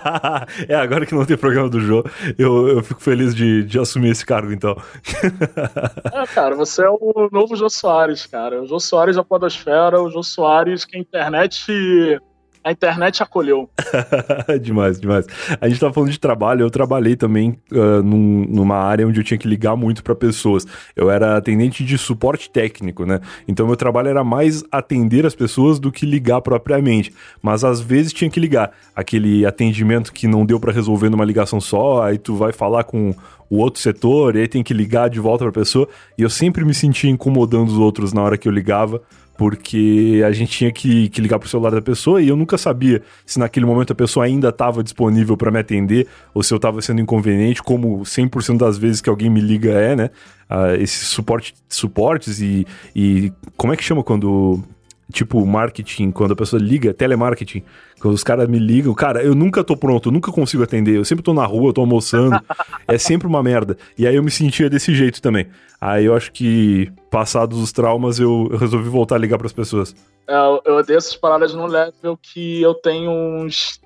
é, 0.69 0.75
agora 0.75 1.06
que 1.06 1.14
não 1.14 1.25
tem 1.25 1.37
programa 1.37 1.69
do 1.69 1.81
Jô, 1.81 2.04
eu, 2.38 2.69
eu 2.69 2.82
fico 2.82 3.02
feliz 3.02 3.34
de, 3.34 3.64
de 3.64 3.78
assumir 3.78 4.10
esse 4.10 4.25
cargo, 4.25 4.52
então. 4.52 4.76
é, 6.12 6.26
cara, 6.26 6.54
você 6.54 6.84
é 6.84 6.90
o 6.90 7.28
novo 7.31 7.56
Jô 7.56 7.69
Soares, 7.69 8.26
cara. 8.26 8.62
O 8.62 8.66
Jô 8.66 8.81
Soares 8.81 9.16
da 9.16 9.25
Podosfera, 9.25 10.00
o 10.00 10.10
Jô 10.10 10.22
Soares 10.22 10.84
que 10.84 10.96
a 10.96 11.00
internet 11.00 12.19
a 12.64 12.70
internet 12.70 13.23
acolheu. 13.23 13.69
demais, 14.61 15.00
demais. 15.00 15.26
A 15.61 15.69
gente 15.69 15.81
tava 15.81 15.93
falando 15.93 16.11
de 16.11 16.19
trabalho, 16.19 16.62
eu 16.62 16.70
trabalhei 16.70 17.17
também 17.17 17.59
uh, 17.73 18.02
num, 18.02 18.47
numa 18.49 18.76
área 18.76 19.07
onde 19.07 19.21
eu 19.21 19.25
tinha 19.25 19.38
que 19.38 19.49
ligar 19.49 19.76
muito 19.76 20.02
para 20.02 20.14
pessoas. 20.14 20.66
Eu 20.95 21.11
era 21.11 21.37
atendente 21.37 21.85
de 21.85 21.99
suporte 21.99 22.50
técnico, 22.50 23.04
né? 23.04 23.21
Então 23.49 23.66
meu 23.66 23.76
trabalho 23.76 24.09
era 24.09 24.23
mais 24.23 24.62
atender 24.71 25.26
as 25.26 25.35
pessoas 25.35 25.78
do 25.78 25.90
que 25.90 26.07
ligar 26.07 26.40
propriamente. 26.40 27.12
Mas 27.40 27.64
às 27.64 27.81
vezes 27.81 28.12
tinha 28.12 28.31
que 28.31 28.38
ligar. 28.38 28.73
Aquele 28.95 29.45
atendimento 29.45 30.12
que 30.12 30.26
não 30.26 30.47
deu 30.47 30.61
para 30.61 30.73
resolver 30.73 31.11
numa 31.11 31.25
ligação 31.25 31.61
só, 31.61 32.02
aí 32.02 32.19
tu 32.19 32.37
vai 32.37 32.52
falar 32.52 32.85
com 32.85 33.14
o 33.50 33.59
outro 33.59 33.83
setor, 33.83 34.35
e 34.35 34.40
aí 34.40 34.49
tem 34.49 34.62
que 34.62 34.73
ligar 34.73 35.11
de 35.11 35.21
volta 35.21 35.45
pra 35.45 35.52
pessoa. 35.52 35.87
E 36.16 36.23
eu 36.23 36.31
sempre 36.31 36.64
me 36.64 36.73
sentia 36.73 37.11
incomodando 37.11 37.69
os 37.69 37.76
outros 37.76 38.12
na 38.12 38.23
hora 38.23 38.38
que 38.38 38.49
eu 38.49 38.52
ligava 38.52 39.02
porque 39.42 40.22
a 40.25 40.30
gente 40.30 40.56
tinha 40.56 40.70
que, 40.70 41.08
que 41.08 41.20
ligar 41.20 41.37
pro 41.37 41.49
celular 41.49 41.70
da 41.72 41.82
pessoa 41.82 42.22
e 42.22 42.28
eu 42.28 42.37
nunca 42.37 42.56
sabia 42.56 43.02
se 43.26 43.40
naquele 43.40 43.66
momento 43.66 43.92
a 43.92 43.96
pessoa 43.96 44.25
ainda 44.25 44.50
estava 44.50 44.84
disponível 44.84 45.37
para 45.37 45.50
me 45.50 45.58
atender 45.58 46.06
ou 46.32 46.44
se 46.44 46.54
eu 46.54 46.58
estava 46.58 46.80
sendo 46.80 47.00
inconveniente, 47.00 47.61
como 47.61 48.02
100% 48.02 48.56
das 48.56 48.78
vezes 48.78 49.00
que 49.00 49.11
alguém 49.11 49.28
me 49.28 49.40
liga 49.40 49.72
é, 49.72 49.96
né? 49.96 50.11
Uh, 50.49 50.80
esses 50.80 51.08
suporte, 51.08 51.56
suportes 51.68 52.40
e, 52.40 52.64
e 52.94 53.32
como 53.56 53.72
é 53.72 53.76
que 53.76 53.82
chama 53.82 54.04
quando 54.04 54.62
tipo 55.11 55.44
marketing, 55.44 56.11
quando 56.11 56.32
a 56.32 56.37
pessoa 56.37 56.61
liga, 56.61 56.92
telemarketing, 56.92 57.62
quando 58.00 58.14
os 58.14 58.25
caras 58.25 58.49
me 58.49 58.59
ligam, 58.59 58.94
cara, 58.94 59.23
eu 59.23 59.35
nunca 59.35 59.62
tô 59.64 59.76
pronto, 59.76 60.09
eu 60.09 60.12
nunca 60.12 60.32
consigo 60.32 60.62
atender, 60.62 60.97
eu 60.97 61.04
sempre 61.04 61.23
tô 61.23 61.32
na 61.35 61.44
rua, 61.44 61.68
eu 61.68 61.73
tô 61.73 61.80
almoçando, 61.80 62.38
é 62.87 62.99
sempre 62.99 63.26
uma 63.26 63.42
merda. 63.42 63.76
E 63.97 64.06
aí 64.06 64.14
eu 64.14 64.23
me 64.23 64.30
sentia 64.30 64.68
desse 64.71 64.94
jeito 64.94 65.21
também. 65.21 65.49
Aí 65.80 66.04
eu 66.04 66.14
acho 66.14 66.32
que, 66.32 66.92
passados 67.11 67.59
os 67.59 67.73
traumas, 67.73 68.18
eu, 68.18 68.49
eu 68.50 68.59
resolvi 68.59 68.88
voltar 68.88 69.16
a 69.16 69.18
ligar 69.18 69.38
para 69.38 69.47
as 69.47 69.52
pessoas. 69.52 69.94
É, 70.26 70.37
eu 70.64 70.76
odeio 70.76 70.97
essas 70.97 71.16
paradas 71.16 71.54
no 71.54 71.66
level 71.66 72.18
que 72.21 72.62
eu 72.62 72.75
tenho 72.75 73.11
uns 73.11 73.80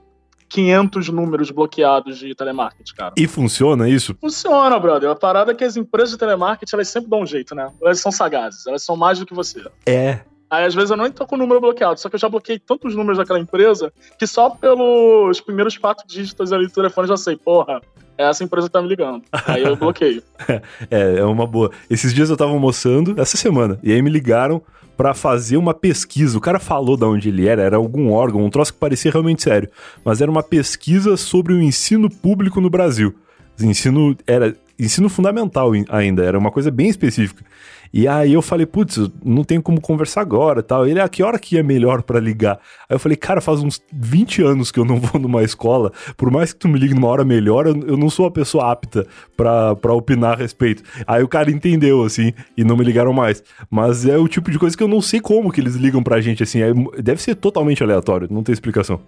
500 0.48 1.08
números 1.08 1.50
bloqueados 1.50 2.18
de 2.18 2.34
telemarketing, 2.34 2.94
cara. 2.94 3.14
E 3.16 3.26
funciona 3.26 3.88
isso? 3.88 4.16
Funciona, 4.20 4.78
brother. 4.78 5.10
A 5.10 5.16
parada 5.16 5.52
é 5.52 5.54
que 5.54 5.64
as 5.64 5.76
empresas 5.76 6.10
de 6.10 6.18
telemarketing, 6.18 6.76
elas 6.76 6.88
sempre 6.88 7.10
dão 7.10 7.22
um 7.22 7.26
jeito, 7.26 7.54
né? 7.54 7.70
Elas 7.82 8.00
são 8.00 8.12
sagazes, 8.12 8.66
elas 8.66 8.82
são 8.82 8.96
mais 8.96 9.18
do 9.18 9.26
que 9.26 9.34
você. 9.34 9.64
É. 9.84 10.20
Aí, 10.50 10.64
às 10.64 10.74
vezes, 10.74 10.90
eu 10.90 10.96
nem 10.96 11.10
tô 11.10 11.26
com 11.26 11.34
o 11.34 11.38
número 11.38 11.60
bloqueado, 11.60 11.98
só 11.98 12.08
que 12.08 12.14
eu 12.14 12.20
já 12.20 12.28
bloqueei 12.28 12.58
tantos 12.58 12.94
números 12.94 13.18
daquela 13.18 13.38
empresa 13.38 13.92
que 14.18 14.26
só 14.26 14.50
pelos 14.50 15.40
primeiros 15.40 15.76
quatro 15.76 16.06
dígitos 16.06 16.52
ali 16.52 16.66
do 16.66 16.72
telefone 16.72 17.08
já 17.08 17.16
sei, 17.16 17.36
porra, 17.36 17.80
é 18.16 18.28
essa 18.28 18.44
empresa 18.44 18.68
tá 18.68 18.80
me 18.80 18.88
ligando. 18.88 19.22
Aí 19.46 19.62
eu 19.62 19.76
bloqueio. 19.76 20.22
é, 20.90 21.18
é 21.18 21.24
uma 21.24 21.46
boa. 21.46 21.70
Esses 21.90 22.14
dias 22.14 22.30
eu 22.30 22.36
tava 22.36 22.52
almoçando, 22.52 23.20
essa 23.20 23.36
semana, 23.36 23.78
e 23.82 23.92
aí 23.92 24.00
me 24.00 24.10
ligaram 24.10 24.62
para 24.96 25.12
fazer 25.12 25.56
uma 25.56 25.74
pesquisa. 25.74 26.38
O 26.38 26.40
cara 26.40 26.58
falou 26.58 26.96
de 26.96 27.04
onde 27.04 27.28
ele 27.28 27.46
era, 27.46 27.62
era 27.62 27.76
algum 27.76 28.12
órgão, 28.12 28.44
um 28.44 28.50
troço 28.50 28.72
que 28.72 28.78
parecia 28.78 29.10
realmente 29.10 29.42
sério, 29.42 29.68
mas 30.04 30.20
era 30.20 30.30
uma 30.30 30.42
pesquisa 30.42 31.16
sobre 31.16 31.52
o 31.52 31.60
ensino 31.60 32.08
público 32.08 32.60
no 32.60 32.70
Brasil. 32.70 33.14
Ensino 33.60 34.16
era 34.26 34.54
ensino 34.78 35.08
fundamental 35.08 35.72
ainda, 35.88 36.24
era 36.24 36.38
uma 36.38 36.50
coisa 36.50 36.70
bem 36.70 36.88
específica. 36.88 37.44
E 37.92 38.06
aí 38.06 38.32
eu 38.32 38.42
falei, 38.42 38.66
putz, 38.66 39.10
não 39.24 39.44
tenho 39.44 39.62
como 39.62 39.80
conversar 39.80 40.20
agora 40.20 40.62
tal. 40.62 40.86
Ele, 40.86 41.00
a 41.00 41.04
ah, 41.04 41.08
que 41.08 41.22
hora 41.22 41.38
que 41.38 41.56
é 41.56 41.62
melhor 41.62 42.02
para 42.02 42.20
ligar? 42.20 42.58
Aí 42.88 42.94
eu 42.94 42.98
falei, 42.98 43.16
cara, 43.16 43.40
faz 43.40 43.62
uns 43.62 43.80
20 43.92 44.42
anos 44.42 44.70
que 44.70 44.78
eu 44.78 44.84
não 44.84 44.98
vou 45.00 45.20
numa 45.20 45.42
escola, 45.42 45.92
por 46.16 46.30
mais 46.30 46.52
que 46.52 46.58
tu 46.58 46.68
me 46.68 46.78
ligue 46.78 46.94
numa 46.94 47.08
hora 47.08 47.24
melhor, 47.24 47.66
eu, 47.66 47.74
eu 47.86 47.96
não 47.96 48.10
sou 48.10 48.26
a 48.26 48.30
pessoa 48.30 48.70
apta 48.70 49.06
para 49.36 49.94
opinar 49.94 50.32
a 50.32 50.36
respeito. 50.36 50.82
Aí 51.06 51.22
o 51.22 51.28
cara 51.28 51.50
entendeu, 51.50 52.02
assim, 52.02 52.32
e 52.56 52.64
não 52.64 52.76
me 52.76 52.84
ligaram 52.84 53.12
mais. 53.12 53.42
Mas 53.70 54.04
é 54.04 54.18
o 54.18 54.28
tipo 54.28 54.50
de 54.50 54.58
coisa 54.58 54.76
que 54.76 54.82
eu 54.82 54.88
não 54.88 55.00
sei 55.00 55.20
como 55.20 55.52
que 55.52 55.60
eles 55.60 55.74
ligam 55.74 56.02
pra 56.02 56.20
gente, 56.20 56.42
assim, 56.42 56.60
é, 56.60 56.72
deve 57.00 57.22
ser 57.22 57.34
totalmente 57.34 57.82
aleatório, 57.82 58.28
não 58.30 58.42
tem 58.42 58.52
explicação. 58.52 59.00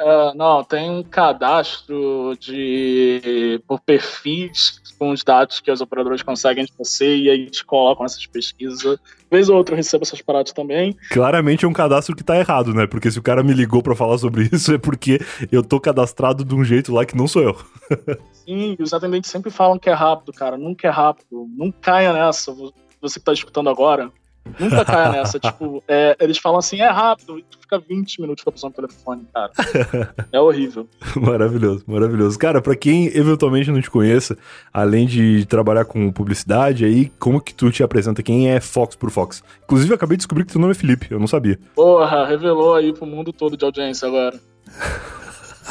Uh, 0.00 0.34
não, 0.34 0.64
tem 0.64 0.90
um 0.90 1.02
cadastro 1.02 2.34
de 2.40 3.60
por 3.68 3.80
perfis 3.80 4.80
com 4.98 5.10
os 5.10 5.22
dados 5.22 5.60
que 5.60 5.70
os 5.70 5.82
operadores 5.82 6.22
conseguem 6.22 6.64
de 6.64 6.72
você 6.76 7.16
e 7.18 7.28
aí 7.28 7.50
te 7.50 7.62
colocam 7.62 8.06
essas 8.06 8.26
pesquisas. 8.26 8.98
Vez 9.30 9.50
ou 9.50 9.56
outra 9.58 9.74
eu 9.74 9.76
recebo 9.76 10.02
essas 10.02 10.22
paradas 10.22 10.52
também. 10.52 10.96
Claramente 11.10 11.66
é 11.66 11.68
um 11.68 11.72
cadastro 11.72 12.16
que 12.16 12.24
tá 12.24 12.38
errado, 12.38 12.72
né? 12.72 12.86
Porque 12.86 13.10
se 13.10 13.18
o 13.18 13.22
cara 13.22 13.42
me 13.42 13.52
ligou 13.52 13.82
para 13.82 13.94
falar 13.94 14.16
sobre 14.16 14.48
isso 14.52 14.72
é 14.72 14.78
porque 14.78 15.20
eu 15.52 15.62
tô 15.62 15.78
cadastrado 15.78 16.46
de 16.46 16.54
um 16.54 16.64
jeito 16.64 16.94
lá 16.94 17.04
que 17.04 17.16
não 17.16 17.28
sou 17.28 17.42
eu. 17.42 17.56
Sim, 18.32 18.76
os 18.80 18.94
atendentes 18.94 19.30
sempre 19.30 19.50
falam 19.50 19.78
que 19.78 19.90
é 19.90 19.94
rápido, 19.94 20.32
cara. 20.32 20.56
Nunca 20.56 20.88
é 20.88 20.90
rápido. 20.90 21.46
Não 21.54 21.70
caia 21.70 22.12
nessa. 22.14 22.54
Você 23.02 23.18
que 23.18 23.24
tá 23.24 23.34
escutando 23.34 23.68
agora. 23.68 24.10
Nunca 24.58 24.84
caia 24.84 25.12
nessa. 25.12 25.38
tipo, 25.40 25.82
é, 25.86 26.16
eles 26.20 26.38
falam 26.38 26.58
assim, 26.58 26.80
é 26.80 26.88
rápido, 26.88 27.38
e 27.38 27.42
tu 27.42 27.58
fica 27.58 27.78
20 27.78 28.20
minutos 28.20 28.42
com 28.42 28.50
a 28.50 28.52
pessoa 28.52 28.70
no 28.70 28.74
telefone, 28.74 29.26
cara. 29.32 29.50
É 30.32 30.40
horrível. 30.40 30.88
maravilhoso, 31.16 31.82
maravilhoso. 31.86 32.38
Cara, 32.38 32.60
pra 32.60 32.76
quem 32.76 33.06
eventualmente 33.06 33.70
não 33.70 33.80
te 33.80 33.90
conheça, 33.90 34.36
além 34.72 35.06
de 35.06 35.44
trabalhar 35.46 35.84
com 35.84 36.10
publicidade, 36.12 36.84
aí, 36.84 37.10
como 37.18 37.40
que 37.40 37.54
tu 37.54 37.70
te 37.70 37.82
apresenta? 37.82 38.22
Quem 38.22 38.50
é 38.50 38.60
Fox 38.60 38.94
por 38.94 39.10
Fox? 39.10 39.42
Inclusive, 39.64 39.90
eu 39.92 39.96
acabei 39.96 40.16
de 40.16 40.20
descobrir 40.20 40.44
que 40.44 40.52
teu 40.52 40.60
nome 40.60 40.72
é 40.72 40.74
Felipe, 40.74 41.08
eu 41.10 41.18
não 41.18 41.26
sabia. 41.26 41.58
Porra, 41.74 42.26
revelou 42.26 42.74
aí 42.74 42.92
pro 42.92 43.06
mundo 43.06 43.32
todo 43.32 43.56
de 43.56 43.64
audiência 43.64 44.06
agora. 44.06 44.38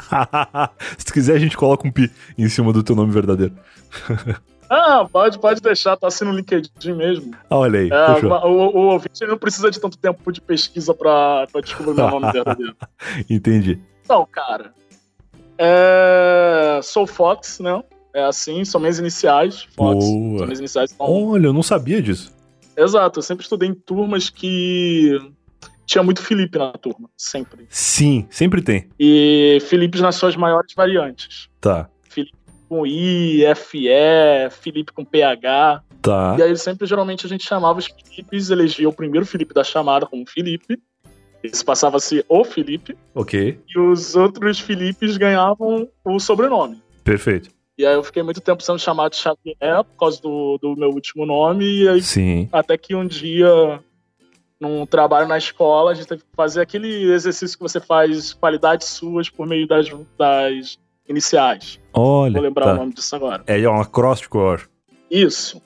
Se 0.98 1.06
tu 1.06 1.14
quiser, 1.14 1.36
a 1.36 1.40
gente 1.40 1.58
coloca 1.58 1.88
um 1.88 1.92
pi 1.92 2.12
em 2.38 2.50
cima 2.50 2.74
do 2.74 2.84
teu 2.84 2.96
nome 2.96 3.12
verdadeiro. 3.12 3.54
Ah, 4.70 5.08
pode, 5.12 5.40
pode 5.40 5.62
deixar, 5.62 5.98
tá 5.98 6.08
assim 6.08 6.24
no 6.24 6.32
LinkedIn 6.32 6.94
mesmo. 6.94 7.34
Ah, 7.50 7.58
olha 7.58 7.80
aí. 7.80 7.90
É, 7.90 8.26
o, 8.26 8.48
o, 8.48 8.78
o, 8.78 8.80
ouvinte 8.92 9.26
não 9.26 9.38
precisa 9.38 9.72
de 9.72 9.80
tanto 9.80 9.98
tempo 9.98 10.32
de 10.32 10.40
pesquisa 10.40 10.94
pra, 10.94 11.48
pra 11.52 11.62
descobrir 11.62 11.96
meu 11.96 12.08
nome 12.10 12.32
verdadeiro. 12.32 12.76
Entendi. 13.28 13.80
Então, 14.04 14.28
cara. 14.32 14.72
É... 15.58 16.80
Sou 16.84 17.08
Fox, 17.08 17.60
né? 17.60 17.84
É 18.14 18.24
assim, 18.24 18.64
são 18.64 18.80
minhas 18.80 19.00
iniciais. 19.00 19.64
Fox. 19.76 20.06
Boa. 20.06 20.38
São 20.38 20.46
minhas 20.46 20.60
iniciais. 20.60 20.92
Então... 20.92 21.08
Olha, 21.08 21.48
eu 21.48 21.54
não 21.54 21.64
sabia 21.64 22.02
disso. 22.02 22.32
Exato, 22.78 23.20
eu 23.20 23.24
sempre 23.24 23.44
estudei 23.44 23.68
em 23.68 23.74
turmas 23.74 24.30
que 24.30 25.18
tinha 25.86 26.04
muito 26.04 26.22
Felipe 26.22 26.58
na 26.60 26.72
turma, 26.74 27.10
sempre. 27.18 27.66
Sim, 27.70 28.28
sempre 28.30 28.62
tem. 28.62 28.88
E 29.00 29.58
Felipe 29.68 30.00
nas 30.00 30.16
suas 30.16 30.36
maiores 30.36 30.74
variantes. 30.76 31.50
Tá 31.60 31.90
com 32.70 32.86
I, 32.86 33.44
FE, 33.56 33.90
Felipe 34.52 34.94
com 34.94 35.04
PH. 35.04 35.84
Tá. 36.02 36.36
E 36.38 36.44
aí 36.44 36.56
sempre, 36.56 36.88
geralmente, 36.88 37.26
a 37.26 37.30
gente 37.30 37.44
chamava 37.44 37.80
os 37.80 37.88
Filipes, 37.88 38.52
elegia 38.52 38.88
o 38.88 38.94
primeiro 38.94 39.26
Felipe 39.26 39.54
da 39.54 39.64
chamada 39.64 40.06
como 40.06 40.26
Felipe. 40.26 40.80
Esse 41.44 41.66
passava 41.66 41.98
a 41.98 42.00
ser 42.00 42.26
o 42.30 42.44
Felipe. 42.44 42.96
Ok. 43.16 43.60
E 43.68 43.80
os 43.80 44.16
outros 44.16 44.60
Filipes 44.60 45.18
ganhavam 45.18 45.90
o 46.06 46.20
sobrenome. 46.20 46.82
Perfeito. 47.04 47.50
E 47.78 47.86
aí 47.86 47.94
eu 47.94 48.04
fiquei 48.04 48.22
muito 48.22 48.42
tempo 48.42 48.62
sendo 48.62 48.78
chamado 48.78 49.12
de 49.12 49.18
Xavier 49.18 49.84
por 49.86 49.98
causa 49.98 50.22
do, 50.22 50.58
do 50.62 50.76
meu 50.76 50.90
último 50.90 51.26
nome. 51.26 51.84
E 51.84 51.88
aí, 51.88 52.02
Sim. 52.02 52.50
até 52.52 52.78
que 52.78 52.94
um 52.94 53.08
dia, 53.08 53.80
num 54.60 54.86
trabalho 54.86 55.30
na 55.30 55.38
escola, 55.38 55.92
a 55.92 55.94
gente 55.94 56.08
teve 56.08 56.22
que 56.22 56.36
fazer 56.36 56.60
aquele 56.60 57.10
exercício 57.10 57.58
que 57.58 57.64
você 57.64 57.80
faz 57.80 58.34
qualidades 58.34 58.86
suas 58.90 59.30
por 59.30 59.48
meio 59.48 59.66
das, 59.66 59.88
das 60.18 60.78
iniciais. 61.10 61.80
Olha. 61.92 62.34
Vou 62.34 62.42
lembrar 62.42 62.66
tá. 62.68 62.74
o 62.74 62.76
nome 62.78 62.94
disso 62.94 63.16
agora. 63.16 63.44
É, 63.48 63.60
é 63.60 63.70
um 63.70 63.82
acróstico, 63.82 64.38
eu 64.38 64.52
acho. 64.52 64.70
Isso. 65.10 65.62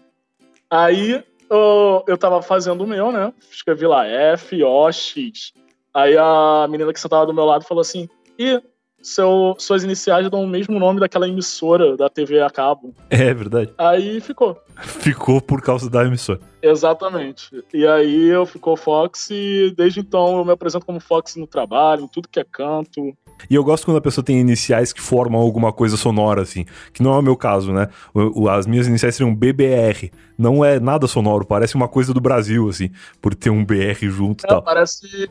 Aí 0.70 1.24
eu, 1.50 2.04
eu 2.08 2.18
tava 2.18 2.42
fazendo 2.42 2.84
o 2.84 2.88
meu, 2.88 3.12
né? 3.12 3.32
Escrevi 3.52 3.86
lá 3.86 4.08
F, 4.08 4.64
O, 4.64 4.92
X. 4.92 5.54
Aí 5.94 6.18
a 6.18 6.66
menina 6.70 6.92
que 6.92 7.00
sentava 7.00 7.26
do 7.26 7.34
meu 7.34 7.46
lado 7.46 7.66
falou 7.66 7.82
assim: 7.82 8.10
e 8.40 8.60
seu, 9.04 9.54
suas 9.60 9.84
iniciais 9.84 10.30
dão 10.30 10.44
o 10.44 10.48
mesmo 10.48 10.80
nome 10.80 11.00
daquela 11.00 11.28
emissora 11.28 11.96
da 11.98 12.10
TV 12.10 12.42
a 12.42 12.50
cabo. 12.50 12.96
É 13.10 13.34
verdade. 13.34 13.72
Aí 13.78 14.20
ficou. 14.22 14.58
Ficou 14.82 15.42
por 15.42 15.62
causa 15.62 15.90
da 15.90 16.04
emissora. 16.04 16.40
Exatamente. 16.62 17.64
E 17.74 17.86
aí 17.86 18.30
eu 18.30 18.46
ficou 18.46 18.78
Fox 18.78 19.30
e 19.30 19.74
desde 19.76 20.00
então 20.00 20.38
eu 20.38 20.46
me 20.46 20.54
apresento 20.54 20.86
como 20.86 21.00
Fox 21.00 21.36
no 21.36 21.46
trabalho, 21.46 22.06
em 22.06 22.08
tudo 22.08 22.30
que 22.30 22.40
é 22.40 22.46
canto. 22.46 23.16
E 23.50 23.56
eu 23.56 23.64
gosto 23.64 23.86
quando 23.86 23.98
a 23.98 24.02
pessoa 24.02 24.24
tem 24.24 24.40
iniciais 24.40 24.94
que 24.94 25.02
formam 25.02 25.40
alguma 25.40 25.72
coisa 25.72 25.98
sonora, 25.98 26.42
assim. 26.42 26.66
Que 26.92 27.04
não 27.04 27.14
é 27.14 27.18
o 27.18 27.22
meu 27.22 27.36
caso, 27.36 27.74
né? 27.74 27.88
O, 28.14 28.44
o, 28.44 28.50
as 28.50 28.66
minhas 28.66 28.88
iniciais 28.88 29.16
seriam 29.16 29.34
BBR. 29.34 30.12
Não 30.38 30.64
é 30.64 30.80
nada 30.80 31.08
sonoro, 31.08 31.46
parece 31.46 31.76
uma 31.76 31.88
coisa 31.88 32.14
do 32.14 32.20
Brasil, 32.20 32.68
assim, 32.68 32.90
por 33.22 33.36
ter 33.36 33.50
um 33.50 33.64
BR 33.64 33.98
junto 34.02 34.44
e 34.44 34.46
é, 34.46 34.50
tal. 34.50 34.62
Parece 34.62 35.30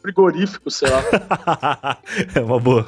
frigorífico, 0.00 0.70
sei 0.70 0.88
lá. 0.90 1.98
é 2.34 2.40
uma 2.40 2.58
boa. 2.58 2.86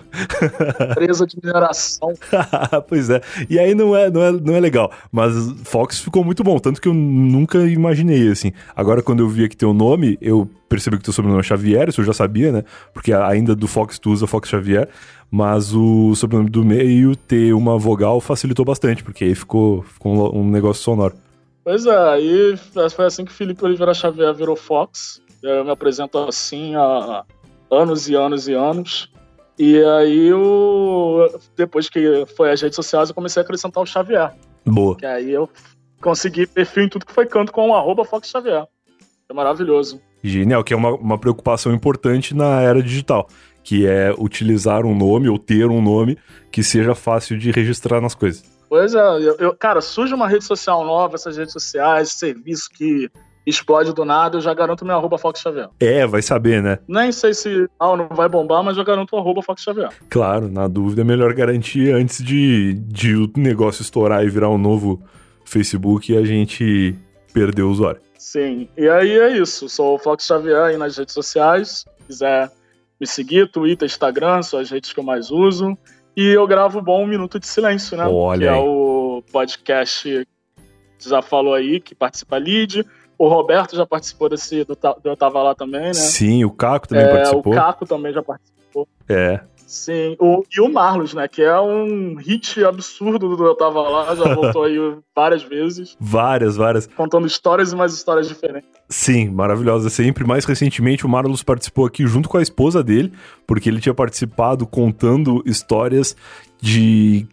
Empresa 0.90 1.26
de 1.26 1.36
mineração. 1.42 2.12
pois 2.88 3.10
é. 3.10 3.20
E 3.48 3.58
aí 3.58 3.74
não 3.74 3.96
é, 3.96 4.10
não, 4.10 4.22
é, 4.22 4.32
não 4.32 4.54
é 4.54 4.60
legal. 4.60 4.90
Mas 5.10 5.34
Fox 5.64 6.00
ficou 6.00 6.24
muito 6.24 6.44
bom, 6.44 6.58
tanto 6.58 6.80
que 6.80 6.88
eu 6.88 6.94
nunca 6.94 7.58
imaginei, 7.58 8.30
assim. 8.30 8.52
Agora, 8.76 9.02
quando 9.02 9.20
eu 9.20 9.28
vi 9.28 9.44
aqui 9.44 9.56
teu 9.56 9.72
nome, 9.72 10.18
eu 10.20 10.48
percebi 10.68 10.96
que 10.98 11.04
teu 11.04 11.12
sobrenome 11.12 11.40
é 11.40 11.44
Xavier, 11.44 11.88
isso 11.88 12.00
eu 12.00 12.04
já 12.04 12.12
sabia, 12.12 12.50
né? 12.50 12.64
Porque 12.92 13.12
ainda 13.12 13.54
do 13.54 13.68
Fox 13.68 13.98
tu 13.98 14.10
usa 14.10 14.26
Fox 14.26 14.48
Xavier, 14.48 14.88
mas 15.30 15.74
o 15.74 16.14
sobrenome 16.14 16.50
do 16.50 16.64
meio 16.64 17.14
ter 17.14 17.54
uma 17.54 17.78
vogal 17.78 18.20
facilitou 18.20 18.64
bastante, 18.64 19.02
porque 19.02 19.24
aí 19.24 19.34
ficou, 19.34 19.82
ficou 19.82 20.36
um 20.36 20.48
negócio 20.48 20.82
sonoro. 20.82 21.14
Pois 21.64 21.86
é, 21.86 22.08
aí 22.08 22.56
foi 22.94 23.06
assim 23.06 23.24
que 23.24 23.32
Felipe 23.32 23.64
Oliveira 23.64 23.94
Xavier 23.94 24.34
virou 24.34 24.54
Fox. 24.54 25.22
Eu 25.42 25.64
me 25.64 25.70
apresento 25.70 26.18
assim 26.18 26.74
há 26.74 27.24
anos 27.70 28.08
e 28.08 28.14
anos 28.14 28.46
e 28.46 28.52
anos. 28.52 29.10
E 29.58 29.82
aí, 29.82 30.26
eu, 30.26 31.40
depois 31.56 31.88
que 31.88 32.26
foi 32.36 32.50
as 32.50 32.60
redes 32.60 32.76
sociais, 32.76 33.08
eu 33.08 33.14
comecei 33.14 33.40
a 33.40 33.44
acrescentar 33.44 33.82
o 33.82 33.86
Xavier. 33.86 34.32
Boa. 34.66 34.96
Que 34.96 35.06
aí 35.06 35.30
eu 35.30 35.48
consegui 36.00 36.46
perfil 36.46 36.84
em 36.84 36.88
tudo 36.88 37.06
que 37.06 37.12
foi 37.12 37.24
canto 37.24 37.52
com 37.52 37.70
o 37.70 37.74
arroba 37.74 38.04
Fox 38.04 38.28
Xavier. 38.28 38.66
É 39.28 39.32
maravilhoso. 39.32 40.00
Genial, 40.22 40.64
que 40.64 40.74
é 40.74 40.76
uma, 40.76 40.94
uma 40.94 41.18
preocupação 41.18 41.72
importante 41.72 42.34
na 42.34 42.60
era 42.60 42.82
digital, 42.82 43.28
que 43.62 43.86
é 43.86 44.12
utilizar 44.18 44.84
um 44.84 44.94
nome 44.94 45.28
ou 45.28 45.38
ter 45.38 45.66
um 45.66 45.80
nome 45.80 46.18
que 46.50 46.62
seja 46.62 46.94
fácil 46.94 47.38
de 47.38 47.50
registrar 47.50 48.00
nas 48.00 48.14
coisas. 48.14 48.53
Pois 48.74 48.92
é, 48.92 48.98
eu, 48.98 49.36
eu, 49.38 49.54
cara, 49.54 49.80
surge 49.80 50.12
uma 50.12 50.26
rede 50.26 50.42
social 50.42 50.84
nova, 50.84 51.14
essas 51.14 51.36
redes 51.36 51.52
sociais, 51.52 52.10
serviço 52.10 52.68
que 52.76 53.08
explode 53.46 53.94
do 53.94 54.04
nada, 54.04 54.36
eu 54.36 54.40
já 54.40 54.52
garanto 54.52 54.84
meu 54.84 54.96
arroba 54.96 55.16
Fox 55.16 55.40
Xavier. 55.40 55.68
É, 55.78 56.04
vai 56.04 56.20
saber, 56.20 56.60
né? 56.60 56.80
Nem 56.88 57.12
sei 57.12 57.34
se 57.34 57.68
ah, 57.78 57.96
não 57.96 58.08
vai 58.08 58.28
bombar, 58.28 58.64
mas 58.64 58.76
eu 58.76 58.82
garanto 58.82 59.12
o 59.12 59.16
arroba 59.16 59.42
Fox 59.42 59.62
Xavier. 59.62 59.90
Claro, 60.10 60.50
na 60.50 60.66
dúvida 60.66 61.02
é 61.02 61.04
melhor 61.04 61.32
garantir 61.34 61.92
antes 61.92 62.20
de, 62.20 62.74
de 62.74 63.14
o 63.14 63.30
negócio 63.36 63.80
estourar 63.80 64.24
e 64.24 64.28
virar 64.28 64.50
um 64.50 64.58
novo 64.58 65.00
Facebook 65.44 66.12
e 66.12 66.16
a 66.16 66.24
gente 66.24 66.98
perder 67.32 67.62
o 67.62 67.70
usuário. 67.70 68.00
Sim, 68.18 68.68
e 68.76 68.88
aí 68.88 69.12
é 69.20 69.38
isso. 69.38 69.68
Sou 69.68 69.94
o 69.94 69.98
Fox 70.00 70.26
Xavier 70.26 70.62
aí 70.62 70.76
nas 70.76 70.98
redes 70.98 71.14
sociais. 71.14 71.84
Se 72.00 72.06
quiser 72.08 72.50
me 73.00 73.06
seguir, 73.06 73.48
Twitter, 73.52 73.86
Instagram, 73.86 74.42
são 74.42 74.58
as 74.58 74.68
redes 74.68 74.92
que 74.92 74.98
eu 74.98 75.04
mais 75.04 75.30
uso. 75.30 75.78
E 76.16 76.28
eu 76.28 76.46
gravo 76.46 76.80
bom 76.80 77.04
Um 77.04 77.06
Minuto 77.06 77.40
de 77.40 77.46
Silêncio, 77.46 77.96
né? 77.96 78.06
Olha 78.06 78.38
que 78.40 78.46
é 78.46 78.50
aí. 78.50 78.58
é 78.58 78.60
o 78.60 79.22
podcast 79.32 80.26
que 80.98 81.08
já 81.08 81.20
falou 81.20 81.54
aí, 81.54 81.80
que 81.80 81.94
participa 81.94 82.38
Lid. 82.38 82.84
O 83.18 83.28
Roberto 83.28 83.76
já 83.76 83.86
participou 83.86 84.28
desse, 84.28 84.64
do, 84.64 84.74
do 84.74 85.08
Eu 85.08 85.16
Tava 85.16 85.42
Lá 85.42 85.54
também, 85.54 85.86
né? 85.86 85.94
Sim, 85.94 86.44
o 86.44 86.50
Caco 86.50 86.88
também 86.88 87.04
é, 87.04 87.12
participou. 87.12 87.52
O 87.52 87.56
Caco 87.56 87.86
também 87.86 88.12
já 88.12 88.22
participou. 88.22 88.88
É. 89.08 89.40
Sim, 89.74 90.14
o, 90.20 90.44
e 90.56 90.60
o 90.60 90.72
Marlos, 90.72 91.14
né? 91.14 91.26
Que 91.26 91.42
é 91.42 91.60
um 91.60 92.14
hit 92.14 92.62
absurdo 92.64 93.36
do 93.36 93.44
Eu 93.44 93.56
Tava 93.56 93.82
Lá, 93.82 94.14
já 94.14 94.22
voltou 94.32 94.62
aí 94.62 94.76
várias 95.14 95.42
vezes. 95.42 95.96
Várias, 95.98 96.54
várias. 96.54 96.86
Contando 96.86 97.26
histórias 97.26 97.72
e 97.72 97.76
mais 97.76 97.92
histórias 97.92 98.28
diferentes. 98.28 98.70
Sim, 98.88 99.30
maravilhosa 99.30 99.90
sempre. 99.90 100.24
Mais 100.24 100.44
recentemente, 100.44 101.04
o 101.04 101.08
Marlos 101.08 101.42
participou 101.42 101.84
aqui 101.84 102.06
junto 102.06 102.28
com 102.28 102.38
a 102.38 102.42
esposa 102.42 102.84
dele, 102.84 103.12
porque 103.48 103.68
ele 103.68 103.80
tinha 103.80 103.92
participado 103.92 104.64
contando 104.64 105.42
histórias 105.44 106.16
de. 106.62 107.26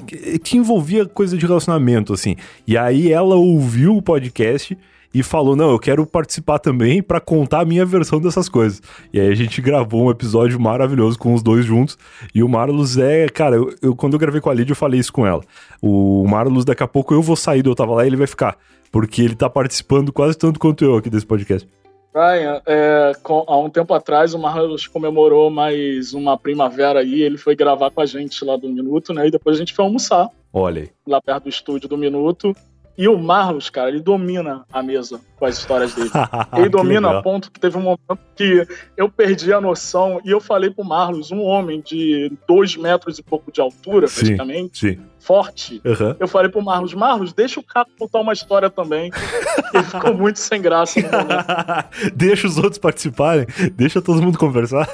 que 0.44 0.58
envolvia 0.58 1.06
coisa 1.06 1.38
de 1.38 1.46
relacionamento, 1.46 2.12
assim. 2.12 2.36
E 2.66 2.76
aí 2.76 3.14
ela 3.14 3.36
ouviu 3.36 3.96
o 3.96 4.02
podcast 4.02 4.76
e 5.14 5.22
falou: 5.24 5.56
Não, 5.56 5.72
eu 5.72 5.80
quero 5.80 6.06
participar 6.06 6.60
também 6.60 7.02
para 7.02 7.20
contar 7.20 7.62
a 7.62 7.66
minha 7.66 7.86
versão 7.86 8.20
dessas 8.20 8.48
coisas. 8.48 8.82
E 9.14 9.20
aí 9.20 9.28
a 9.28 9.36
gente 9.36 9.62
gravou 9.62 10.06
um 10.06 10.12
episódio 10.12 10.60
maravilhoso 10.60 11.18
com 11.18 11.34
os 11.34 11.44
dois 11.44 11.66
juntos. 11.66 11.98
E 12.34 12.42
o 12.44 12.50
Marlos 12.50 12.98
é, 12.98 13.28
cara, 13.28 13.56
eu, 13.56 13.74
eu 13.82 13.96
quando 13.96 14.14
eu 14.14 14.20
gravei 14.20 14.42
com 14.42 14.50
a 14.50 14.54
Lídia, 14.54 14.72
eu 14.72 14.78
falei 14.78 15.00
isso 15.00 15.14
com 15.14 15.26
ela. 15.26 15.42
O 15.82 16.26
Marlos, 16.28 16.66
daqui 16.66 16.84
a 16.84 16.88
pouco 16.88 17.14
eu 17.14 17.22
vou 17.22 17.36
sair 17.36 17.62
do 17.62 17.72
Eu 17.72 17.76
Tava 17.76 17.94
Lá 17.96 18.04
e 18.04 18.08
ele 18.08 18.18
vai 18.18 18.28
ficar. 18.28 18.58
Porque 18.92 19.22
ele 19.22 19.36
tá 19.36 19.50
participando 19.50 20.12
quase 20.12 20.38
tanto 20.38 20.60
quanto 20.60 20.84
eu 20.84 20.98
aqui 20.98 21.10
desse 21.10 21.26
podcast. 21.26 21.68
Brian, 22.14 22.62
é, 22.66 23.14
com, 23.24 23.46
há 23.48 23.58
um 23.58 23.70
tempo 23.70 23.94
atrás 23.94 24.34
o 24.34 24.40
Marlos 24.40 24.86
comemorou 24.86 25.50
mais 25.50 26.14
uma 26.14 26.38
primavera 26.38 27.00
aí, 27.00 27.22
ele 27.22 27.38
foi 27.38 27.56
gravar 27.56 27.90
com 27.90 28.02
a 28.02 28.06
gente 28.06 28.44
lá 28.44 28.58
do 28.58 28.68
Minuto, 28.68 29.14
né? 29.14 29.28
E 29.28 29.32
depois 29.32 29.56
a 29.56 29.60
gente 29.60 29.74
foi 29.74 29.86
almoçar. 29.86 30.28
Olha 30.52 30.82
aí. 30.82 30.90
Lá 31.08 31.22
perto 31.22 31.44
do 31.44 31.50
estúdio 31.50 31.88
do 31.88 31.98
Minuto. 31.98 32.54
E 32.98 33.08
o 33.08 33.18
Marlos, 33.18 33.70
cara, 33.70 33.90
ele 33.90 34.00
domina 34.00 34.66
a 34.72 34.84
mesa 34.84 35.20
com 35.38 35.46
as 35.46 35.58
histórias 35.58 35.94
dele. 35.96 36.10
Ele 36.56 36.70
domina 36.70 37.18
a 37.18 37.22
ponto 37.24 37.50
que 37.52 37.60
teve 37.60 37.76
um 37.76 37.82
momento 37.82 38.20
que 38.36 38.68
eu 38.96 39.10
perdi 39.10 39.52
a 39.52 39.60
noção 39.60 40.22
e 40.24 40.30
eu 40.30 40.40
falei 40.40 40.70
pro 40.70 40.84
Marlos, 40.84 41.32
um 41.32 41.42
homem 41.42 41.82
de 41.82 42.32
dois 42.48 42.76
metros 42.76 43.18
e 43.18 43.24
pouco 43.24 43.52
de 43.52 43.60
altura, 43.60 44.08
Sim, 44.08 44.26
praticamente, 44.26 44.96
sim. 44.96 45.00
forte. 45.20 45.82
Aham. 45.84 46.16
Eu 46.20 46.28
falei 46.28 46.52
pro 46.52 46.62
Marlos, 46.62 46.94
Marlos, 46.94 47.34
deixa 47.34 47.60
o 47.60 47.64
Caco 47.64 47.90
contar 47.98 48.20
uma 48.20 48.34
história 48.34 48.70
também. 48.70 49.10
ele 49.74 49.84
ficou 49.84 50.14
muito 50.14 50.38
sem 50.38 50.62
graça 50.62 51.00
no 51.02 51.10
momento. 51.10 51.46
deixa 52.14 52.46
os 52.46 52.58
outros 52.58 52.78
participarem, 52.78 53.48
deixa 53.74 54.02
todo 54.02 54.22
mundo 54.22 54.38
conversar. 54.38 54.88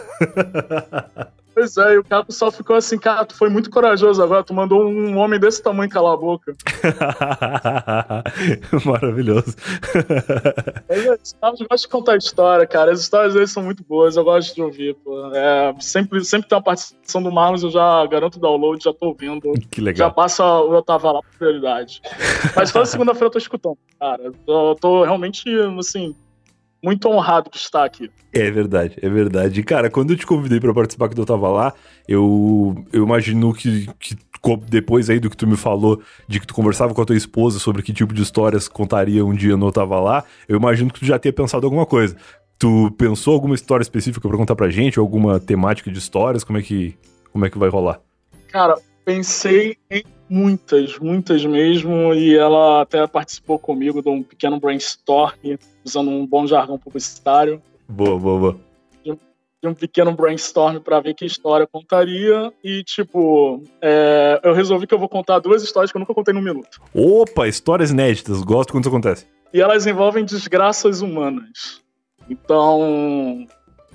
Pois 1.57 1.75
é, 1.75 1.95
e 1.95 1.97
o 1.97 2.03
Caco 2.03 2.31
só 2.31 2.51
ficou 2.51 2.75
assim, 2.75 2.99
cara, 2.99 3.25
tu 3.25 3.33
foi 3.33 3.49
muito 3.49 3.71
corajoso 3.71 4.21
agora, 4.21 4.43
tu 4.43 4.53
mandou 4.53 4.87
um 4.87 5.17
homem 5.17 5.39
desse 5.39 5.59
tamanho 5.59 5.89
calar 5.89 6.13
a 6.13 6.17
boca. 6.17 6.55
Maravilhoso. 8.85 9.55
É, 10.89 11.09
eu 11.09 11.17
gosto 11.69 11.83
de 11.83 11.87
contar 11.89 12.17
história, 12.17 12.65
cara. 12.65 12.91
As 12.91 13.01
histórias 13.01 13.33
deles 13.33 13.51
são 13.51 13.61
muito 13.61 13.83
boas, 13.83 14.15
eu 14.15 14.23
gosto 14.23 14.55
de 14.55 14.61
ouvir, 14.61 14.95
pô. 15.03 15.31
É, 15.33 15.73
sempre, 15.79 16.23
sempre 16.23 16.47
tem 16.47 16.57
uma 16.57 16.63
participação 16.63 17.21
do 17.21 17.31
Marlos, 17.31 17.63
eu 17.63 17.71
já 17.71 18.05
garanto 18.05 18.35
o 18.35 18.39
download, 18.39 18.83
já 18.83 18.93
tô 18.93 19.07
ouvindo. 19.07 19.51
Que 19.69 19.81
Já 19.81 19.85
legal. 19.85 20.13
passa 20.13 20.45
o 20.45 20.73
Eu 20.73 20.81
Tava 20.81 21.11
Lá 21.11 21.21
prioridade. 21.37 22.01
Mas 22.55 22.71
toda 22.71 22.85
segunda-feira 22.85 23.25
eu 23.25 23.31
tô 23.31 23.37
escutando, 23.37 23.77
cara. 23.99 24.23
Eu 24.23 24.31
tô, 24.45 24.75
tô 24.75 25.03
realmente, 25.03 25.43
assim, 25.77 26.15
muito 26.83 27.07
honrado 27.09 27.49
de 27.49 27.57
estar 27.57 27.83
aqui. 27.83 28.09
É 28.33 28.49
verdade, 28.51 28.95
é 29.01 29.09
verdade. 29.09 29.63
Cara, 29.63 29.89
quando 29.89 30.11
eu 30.11 30.17
te 30.17 30.25
convidei 30.25 30.59
pra 30.59 30.73
participar 30.73 31.09
que 31.09 31.19
eu 31.19 31.25
tava 31.25 31.49
lá, 31.49 31.73
eu, 32.07 32.75
eu 32.93 33.03
imagino 33.03 33.53
que, 33.53 33.87
que 33.99 34.15
depois 34.69 35.09
aí 35.09 35.19
do 35.19 35.29
que 35.29 35.37
tu 35.37 35.47
me 35.47 35.57
falou, 35.57 36.01
de 36.27 36.39
que 36.39 36.47
tu 36.47 36.53
conversava 36.53 36.93
com 36.93 37.01
a 37.01 37.05
tua 37.05 37.15
esposa 37.15 37.59
sobre 37.59 37.81
que 37.81 37.91
tipo 37.91 38.13
de 38.13 38.21
histórias 38.21 38.67
contaria 38.67 39.25
um 39.25 39.33
dia 39.33 39.57
no 39.57 39.67
Eu 39.67 39.71
Tava 39.71 39.99
Lá, 39.99 40.23
eu 40.47 40.55
imagino 40.57 40.91
que 40.91 40.99
tu 40.99 41.05
já 41.05 41.17
tenha 41.19 41.33
pensado 41.33 41.65
alguma 41.65 41.85
coisa. 41.85 42.15
Tu 42.59 42.91
pensou 42.97 43.33
alguma 43.33 43.55
história 43.55 43.83
específica 43.83 44.27
pra 44.27 44.37
contar 44.37 44.55
pra 44.55 44.69
gente? 44.69 44.97
Alguma 44.97 45.39
temática 45.39 45.91
de 45.91 45.99
histórias? 45.99 46.43
Como 46.43 46.57
é 46.57 46.61
que, 46.61 46.97
como 47.31 47.45
é 47.45 47.49
que 47.49 47.57
vai 47.57 47.69
rolar? 47.69 47.99
Cara, 48.47 48.75
pensei 49.05 49.77
em 49.91 50.03
muitas, 50.29 50.97
muitas 50.99 51.45
mesmo, 51.45 52.13
e 52.13 52.35
ela 52.35 52.81
até 52.81 53.05
participou 53.07 53.57
comigo 53.57 54.01
de 54.01 54.09
um 54.09 54.21
pequeno 54.23 54.59
brainstorm, 54.59 55.57
usando 55.83 56.09
um 56.09 56.25
bom 56.25 56.45
jargão 56.45 56.77
publicitário, 56.77 57.61
Boa, 57.89 58.19
boa, 58.19 58.39
boa. 58.39 58.59
de 59.03 59.67
um 59.67 59.73
pequeno 59.73 60.11
brainstorm 60.11 60.79
para 60.79 60.99
ver 60.99 61.13
que 61.13 61.25
história 61.25 61.63
eu 61.63 61.67
contaria, 61.67 62.53
e 62.63 62.83
tipo, 62.83 63.63
é, 63.81 64.39
eu 64.43 64.53
resolvi 64.53 64.85
que 64.85 64.93
eu 64.93 64.99
vou 64.99 65.09
contar 65.09 65.39
duas 65.39 65.63
histórias 65.63 65.91
que 65.91 65.97
eu 65.97 65.99
nunca 65.99 66.13
contei 66.13 66.33
num 66.33 66.41
minuto. 66.41 66.81
Opa, 66.93 67.47
histórias 67.47 67.91
inéditas. 67.91 68.41
Gosto 68.43 68.71
quando 68.71 68.83
isso 68.83 68.89
acontece. 68.89 69.25
E 69.53 69.61
elas 69.61 69.87
envolvem 69.87 70.25
desgraças 70.25 71.01
humanas. 71.01 71.81
Então, 72.29 73.47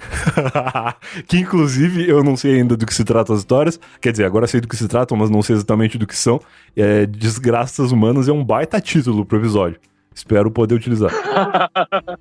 que 1.27 1.39
inclusive 1.39 2.09
eu 2.09 2.23
não 2.23 2.37
sei 2.37 2.57
ainda 2.57 2.77
do 2.77 2.87
que 2.87 2.95
se 2.95 3.05
tratam 3.05 3.35
as 3.35 3.41
histórias. 3.43 3.79
Quer 4.01 4.13
dizer, 4.13 4.25
agora 4.25 4.47
sei 4.47 4.61
do 4.61 4.69
que 4.69 4.77
se 4.77 4.89
tratam, 4.89 5.17
mas 5.17 5.31
não 5.31 5.43
sei 5.43 5.57
exatamente 5.57 5.99
do 5.99 6.07
que 6.07 6.17
são. 6.17 6.41
É, 6.77 7.07
Desgraças 7.07 7.93
Humanas 7.93 8.29
é 8.29 8.33
um 8.33 8.45
baita 8.45 8.81
título 8.81 9.25
pro 9.25 9.39
episódio. 9.39 9.79
Espero 10.15 10.51
poder 10.51 10.75
utilizar. 10.75 11.11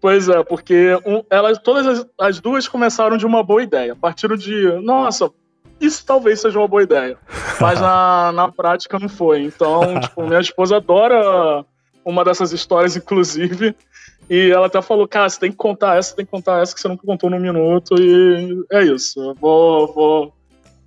Pois 0.00 0.28
é, 0.28 0.42
porque 0.42 0.98
um- 1.06 1.22
elas, 1.30 1.58
todas 1.58 1.86
as, 1.86 2.06
as 2.20 2.40
duas 2.40 2.68
começaram 2.68 3.16
de 3.16 3.24
uma 3.24 3.42
boa 3.42 3.62
ideia. 3.62 3.94
Partiram 3.96 4.36
de, 4.36 4.70
nossa, 4.82 5.30
isso 5.80 6.04
talvez 6.04 6.40
seja 6.40 6.58
uma 6.58 6.68
boa 6.68 6.82
ideia. 6.82 7.16
Mas 7.60 7.80
na, 7.80 8.32
na 8.36 8.52
prática 8.52 8.98
não 8.98 9.08
foi. 9.08 9.44
Então, 9.44 10.00
tipo, 10.00 10.26
minha 10.26 10.40
esposa 10.40 10.76
adora 10.76 11.64
uma 12.04 12.22
dessas 12.24 12.52
histórias, 12.52 12.96
inclusive. 12.96 13.74
E 14.28 14.50
ela 14.50 14.66
até 14.66 14.80
falou, 14.80 15.06
cara, 15.06 15.28
você 15.28 15.38
tem 15.38 15.50
que 15.50 15.56
contar 15.56 15.98
essa, 15.98 16.14
tem 16.16 16.24
que 16.24 16.30
contar 16.30 16.60
essa 16.62 16.74
que 16.74 16.80
você 16.80 16.88
nunca 16.88 17.06
contou 17.06 17.28
num 17.28 17.40
minuto. 17.40 17.94
E 17.98 18.64
é 18.72 18.82
isso. 18.84 19.20
Eu 19.20 19.34
vou, 19.34 19.92
vou, 19.92 20.32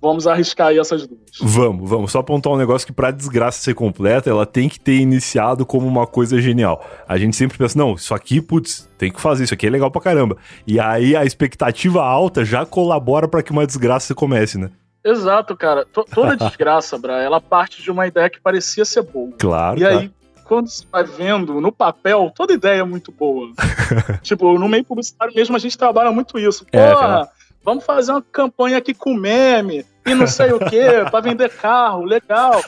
vamos 0.02 0.26
arriscar 0.26 0.68
aí 0.68 0.78
essas 0.78 1.06
duas. 1.06 1.20
Vamos, 1.40 1.88
vamos. 1.88 2.10
Só 2.12 2.18
apontar 2.18 2.52
um 2.52 2.56
negócio 2.56 2.86
que 2.86 2.92
pra 2.92 3.10
desgraça 3.10 3.60
ser 3.60 3.74
completa, 3.74 4.28
ela 4.28 4.44
tem 4.44 4.68
que 4.68 4.80
ter 4.80 4.96
iniciado 4.96 5.64
como 5.64 5.86
uma 5.86 6.06
coisa 6.06 6.40
genial. 6.40 6.84
A 7.06 7.16
gente 7.16 7.36
sempre 7.36 7.56
pensa, 7.56 7.78
não, 7.78 7.94
isso 7.94 8.12
aqui, 8.12 8.40
putz, 8.40 8.88
tem 8.98 9.12
que 9.12 9.20
fazer, 9.20 9.44
isso 9.44 9.54
aqui 9.54 9.66
é 9.66 9.70
legal 9.70 9.90
pra 9.90 10.00
caramba. 10.00 10.36
E 10.66 10.80
aí 10.80 11.14
a 11.14 11.24
expectativa 11.24 12.02
alta 12.02 12.44
já 12.44 12.66
colabora 12.66 13.28
pra 13.28 13.42
que 13.42 13.52
uma 13.52 13.66
desgraça 13.66 14.14
comece, 14.14 14.58
né? 14.58 14.70
Exato, 15.04 15.56
cara. 15.56 15.86
To- 15.86 16.04
toda 16.04 16.34
desgraça, 16.36 16.98
Bra, 16.98 17.22
ela 17.22 17.40
parte 17.40 17.80
de 17.80 17.90
uma 17.90 18.06
ideia 18.06 18.28
que 18.28 18.40
parecia 18.40 18.84
ser 18.84 19.02
boa. 19.02 19.30
Claro. 19.38 19.78
E 19.78 19.82
claro. 19.82 19.98
aí, 20.00 20.10
quando 20.48 20.68
você 20.68 20.84
vai 20.90 21.04
vendo 21.04 21.60
no 21.60 21.70
papel, 21.70 22.32
toda 22.34 22.54
ideia 22.54 22.80
é 22.80 22.84
muito 22.84 23.12
boa. 23.12 23.52
tipo, 24.22 24.58
no 24.58 24.68
meio 24.68 24.84
publicitário 24.84 25.34
mesmo, 25.34 25.54
a 25.54 25.58
gente 25.58 25.76
trabalha 25.76 26.10
muito 26.10 26.38
isso. 26.38 26.64
É, 26.72 26.88
Porra, 26.88 27.00
cara. 27.00 27.28
vamos 27.62 27.84
fazer 27.84 28.12
uma 28.12 28.22
campanha 28.22 28.78
aqui 28.78 28.94
com 28.94 29.12
meme 29.12 29.84
e 30.06 30.14
não 30.14 30.26
sei 30.26 30.52
o 30.52 30.58
quê, 30.58 31.04
pra 31.10 31.20
vender 31.20 31.50
carro, 31.50 32.02
legal. 32.02 32.62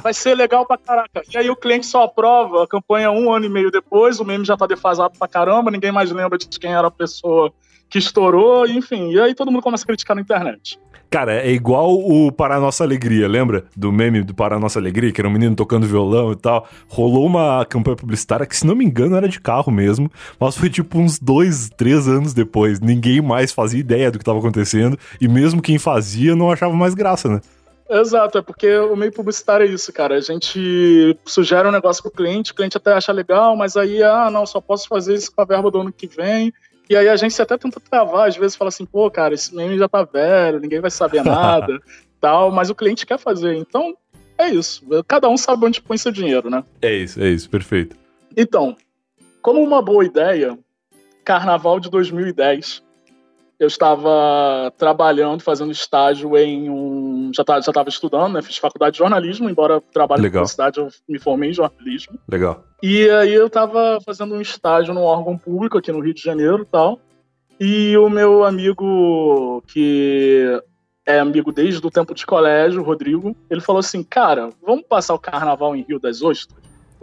Vai 0.00 0.14
ser 0.14 0.36
legal 0.36 0.64
pra 0.64 0.78
caraca. 0.78 1.22
E 1.28 1.36
aí 1.36 1.50
o 1.50 1.56
cliente 1.56 1.86
só 1.86 2.04
aprova 2.04 2.62
a 2.62 2.68
campanha 2.68 3.10
um 3.10 3.32
ano 3.32 3.44
e 3.44 3.50
meio 3.50 3.72
depois, 3.72 4.20
o 4.20 4.24
meme 4.24 4.44
já 4.44 4.56
tá 4.56 4.66
defasado 4.66 5.18
pra 5.18 5.26
caramba, 5.26 5.72
ninguém 5.72 5.90
mais 5.90 6.12
lembra 6.12 6.38
de 6.38 6.46
quem 6.46 6.72
era 6.72 6.86
a 6.86 6.92
pessoa 6.92 7.52
que 7.88 7.98
estourou, 7.98 8.66
enfim. 8.66 9.10
E 9.10 9.20
aí 9.20 9.34
todo 9.34 9.50
mundo 9.50 9.62
começa 9.62 9.84
a 9.84 9.86
criticar 9.86 10.14
na 10.16 10.22
internet. 10.22 10.78
Cara, 11.08 11.34
é 11.34 11.52
igual 11.52 11.94
o 11.94 12.32
Para 12.32 12.56
a 12.56 12.60
Nossa 12.60 12.82
Alegria, 12.82 13.28
lembra? 13.28 13.64
Do 13.76 13.92
meme 13.92 14.22
do 14.22 14.34
Para 14.34 14.56
a 14.56 14.58
Nossa 14.58 14.78
Alegria, 14.78 15.12
que 15.12 15.20
era 15.20 15.28
um 15.28 15.32
menino 15.32 15.54
tocando 15.54 15.86
violão 15.86 16.32
e 16.32 16.36
tal. 16.36 16.66
Rolou 16.88 17.24
uma 17.24 17.64
campanha 17.64 17.96
publicitária 17.96 18.44
que, 18.44 18.56
se 18.56 18.66
não 18.66 18.74
me 18.74 18.84
engano, 18.84 19.16
era 19.16 19.28
de 19.28 19.40
carro 19.40 19.70
mesmo. 19.70 20.10
Mas 20.38 20.56
foi 20.56 20.68
tipo 20.68 20.98
uns 20.98 21.18
dois, 21.18 21.70
três 21.76 22.08
anos 22.08 22.34
depois. 22.34 22.80
Ninguém 22.80 23.22
mais 23.22 23.52
fazia 23.52 23.78
ideia 23.78 24.10
do 24.10 24.18
que 24.18 24.22
estava 24.22 24.38
acontecendo. 24.38 24.98
E 25.20 25.28
mesmo 25.28 25.62
quem 25.62 25.78
fazia 25.78 26.34
não 26.34 26.50
achava 26.50 26.74
mais 26.74 26.92
graça, 26.92 27.28
né? 27.28 27.40
Exato, 27.88 28.38
é 28.38 28.42
porque 28.42 28.76
o 28.78 28.96
meio 28.96 29.12
publicitário 29.12 29.64
é 29.64 29.70
isso, 29.70 29.92
cara. 29.92 30.16
A 30.16 30.20
gente 30.20 31.16
sugere 31.24 31.68
um 31.68 31.72
negócio 31.72 32.02
pro 32.02 32.10
cliente, 32.10 32.50
o 32.50 32.54
cliente 32.54 32.76
até 32.76 32.92
acha 32.92 33.12
legal, 33.12 33.56
mas 33.56 33.76
aí, 33.76 34.02
ah, 34.02 34.28
não, 34.28 34.44
só 34.44 34.60
posso 34.60 34.88
fazer 34.88 35.14
isso 35.14 35.32
com 35.32 35.40
a 35.40 35.44
verba 35.44 35.70
do 35.70 35.80
ano 35.80 35.92
que 35.92 36.08
vem. 36.08 36.52
E 36.88 36.96
aí 36.96 37.08
a 37.08 37.16
gente 37.16 37.40
até 37.40 37.56
tenta 37.58 37.80
travar, 37.80 38.28
às 38.28 38.36
vezes 38.36 38.56
fala 38.56 38.68
assim, 38.68 38.86
pô, 38.86 39.10
cara, 39.10 39.34
esse 39.34 39.54
meme 39.54 39.76
já 39.76 39.88
tá 39.88 40.04
velho, 40.04 40.60
ninguém 40.60 40.80
vai 40.80 40.90
saber 40.90 41.22
nada, 41.24 41.80
tal, 42.20 42.50
mas 42.52 42.70
o 42.70 42.74
cliente 42.74 43.06
quer 43.06 43.18
fazer. 43.18 43.54
Então, 43.56 43.96
é 44.38 44.48
isso. 44.48 44.84
Cada 45.06 45.28
um 45.28 45.36
sabe 45.36 45.66
onde 45.66 45.80
põe 45.80 45.98
seu 45.98 46.12
dinheiro, 46.12 46.48
né? 46.48 46.62
É 46.80 46.94
isso, 46.94 47.20
é 47.20 47.28
isso, 47.28 47.50
perfeito. 47.50 47.96
Então, 48.36 48.76
como 49.42 49.62
uma 49.62 49.82
boa 49.82 50.04
ideia, 50.04 50.58
carnaval 51.24 51.80
de 51.80 51.90
2010, 51.90 52.82
eu 53.58 53.66
estava 53.66 54.72
trabalhando, 54.76 55.42
fazendo 55.42 55.72
estágio 55.72 56.36
em 56.36 56.68
um. 56.68 57.30
Já 57.34 57.42
estava 57.42 57.62
já 57.62 57.72
tava 57.72 57.88
estudando, 57.88 58.34
né? 58.34 58.42
Fiz 58.42 58.58
faculdade 58.58 58.92
de 58.92 58.98
jornalismo, 58.98 59.48
embora 59.48 59.80
trabalhe 59.92 60.22
Legal. 60.22 60.34
na 60.34 60.40
universidade, 60.40 60.78
eu 60.78 60.88
me 61.08 61.18
formei 61.18 61.50
em 61.50 61.54
jornalismo. 61.54 62.18
Legal. 62.28 62.64
E 62.82 63.08
aí 63.08 63.32
eu 63.32 63.46
estava 63.46 63.98
fazendo 64.04 64.34
um 64.34 64.40
estágio 64.40 64.92
num 64.92 65.02
órgão 65.02 65.38
público 65.38 65.78
aqui 65.78 65.90
no 65.90 66.00
Rio 66.00 66.12
de 66.12 66.22
Janeiro 66.22 66.62
e 66.62 66.66
tal. 66.66 67.00
E 67.58 67.96
o 67.96 68.10
meu 68.10 68.44
amigo, 68.44 69.62
que 69.66 70.60
é 71.06 71.18
amigo 71.18 71.50
desde 71.50 71.84
o 71.86 71.90
tempo 71.90 72.14
de 72.14 72.26
colégio, 72.26 72.82
o 72.82 72.84
Rodrigo, 72.84 73.34
ele 73.48 73.62
falou 73.62 73.80
assim: 73.80 74.02
Cara, 74.02 74.50
vamos 74.64 74.84
passar 74.86 75.14
o 75.14 75.18
carnaval 75.18 75.74
em 75.74 75.82
Rio 75.82 75.98
das 75.98 76.20
Ostras? 76.20 76.60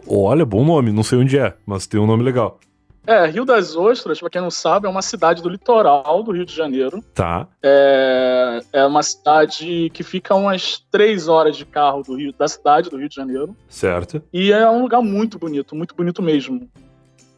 Olha, 0.07 0.45
bom 0.45 0.63
nome, 0.63 0.91
não 0.91 1.03
sei 1.03 1.17
onde 1.17 1.39
é, 1.39 1.55
mas 1.65 1.87
tem 1.87 1.99
um 1.99 2.05
nome 2.05 2.23
legal. 2.23 2.59
É, 3.05 3.25
Rio 3.25 3.43
das 3.43 3.75
Ostras, 3.75 4.19
pra 4.19 4.29
quem 4.29 4.41
não 4.41 4.49
sabe, 4.49 4.87
é 4.87 4.89
uma 4.89 5.01
cidade 5.01 5.41
do 5.41 5.49
litoral 5.49 6.23
do 6.23 6.31
Rio 6.31 6.45
de 6.45 6.55
Janeiro. 6.55 7.03
Tá. 7.13 7.47
É, 7.61 8.59
é 8.71 8.85
uma 8.85 9.03
cidade 9.03 9.89
que 9.93 10.03
fica 10.03 10.33
umas 10.33 10.83
três 10.89 11.27
horas 11.27 11.57
de 11.57 11.65
carro 11.65 12.01
do 12.01 12.15
Rio, 12.15 12.33
da 12.37 12.47
cidade 12.47 12.89
do 12.89 12.97
Rio 12.97 13.09
de 13.09 13.15
Janeiro. 13.15 13.55
Certo. 13.67 14.21
E 14.31 14.51
é 14.51 14.69
um 14.69 14.81
lugar 14.81 15.01
muito 15.01 15.37
bonito, 15.37 15.75
muito 15.75 15.93
bonito 15.95 16.21
mesmo. 16.21 16.69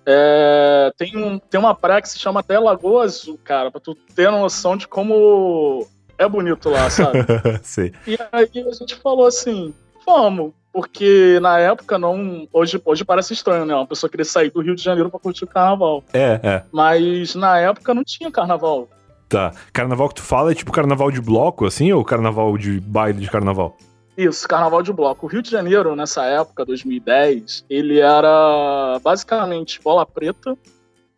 É, 0.05 0.91
tem, 0.97 1.17
um, 1.17 1.39
tem 1.39 1.59
uma 1.59 1.73
praia 1.73 2.01
que 2.01 2.09
se 2.09 2.19
chama 2.19 2.41
até 2.41 2.59
Lagoa 2.59 3.03
Azul, 3.03 3.39
cara, 3.43 3.71
pra 3.71 3.81
tu 3.81 3.95
ter 3.95 4.29
noção 4.29 4.77
de 4.77 4.87
como 4.87 5.87
é 6.15 6.29
bonito 6.29 6.69
lá, 6.69 6.89
sabe? 6.91 7.19
Sei. 7.63 7.91
E 8.05 8.15
aí 8.31 8.49
a 8.69 8.73
gente 8.73 8.95
falou 8.97 9.25
assim, 9.25 9.73
vamos. 10.05 10.53
Porque 10.71 11.39
na 11.41 11.57
época 11.57 11.97
não. 11.97 12.47
Hoje, 12.51 12.81
hoje 12.83 13.05
parece 13.05 13.33
estranho, 13.33 13.65
né? 13.65 13.73
Uma 13.73 13.87
pessoa 13.87 14.09
querer 14.09 14.25
sair 14.25 14.49
do 14.51 14.61
Rio 14.61 14.75
de 14.75 14.83
Janeiro 14.83 15.09
pra 15.09 15.19
curtir 15.19 15.45
o 15.45 15.47
carnaval. 15.47 16.03
É, 16.11 16.39
é. 16.43 16.63
Mas 16.69 17.33
na 17.33 17.57
época 17.57 17.93
não 17.93 18.03
tinha 18.03 18.29
carnaval. 18.29 18.89
Tá. 19.29 19.53
Carnaval 19.71 20.09
que 20.09 20.15
tu 20.15 20.21
fala 20.21 20.51
é 20.51 20.55
tipo 20.55 20.73
carnaval 20.73 21.09
de 21.11 21.21
bloco, 21.21 21.65
assim, 21.65 21.93
ou 21.93 22.03
carnaval 22.03 22.57
de 22.57 22.79
baile 22.81 23.21
de 23.21 23.29
carnaval? 23.29 23.77
Isso, 24.17 24.47
carnaval 24.47 24.81
de 24.81 24.93
bloco. 24.93 25.25
O 25.25 25.29
Rio 25.29 25.41
de 25.41 25.49
Janeiro, 25.49 25.95
nessa 25.95 26.23
época, 26.25 26.65
2010, 26.65 27.65
ele 27.69 27.99
era 27.99 28.99
basicamente 29.03 29.81
bola 29.81 30.05
preta, 30.05 30.57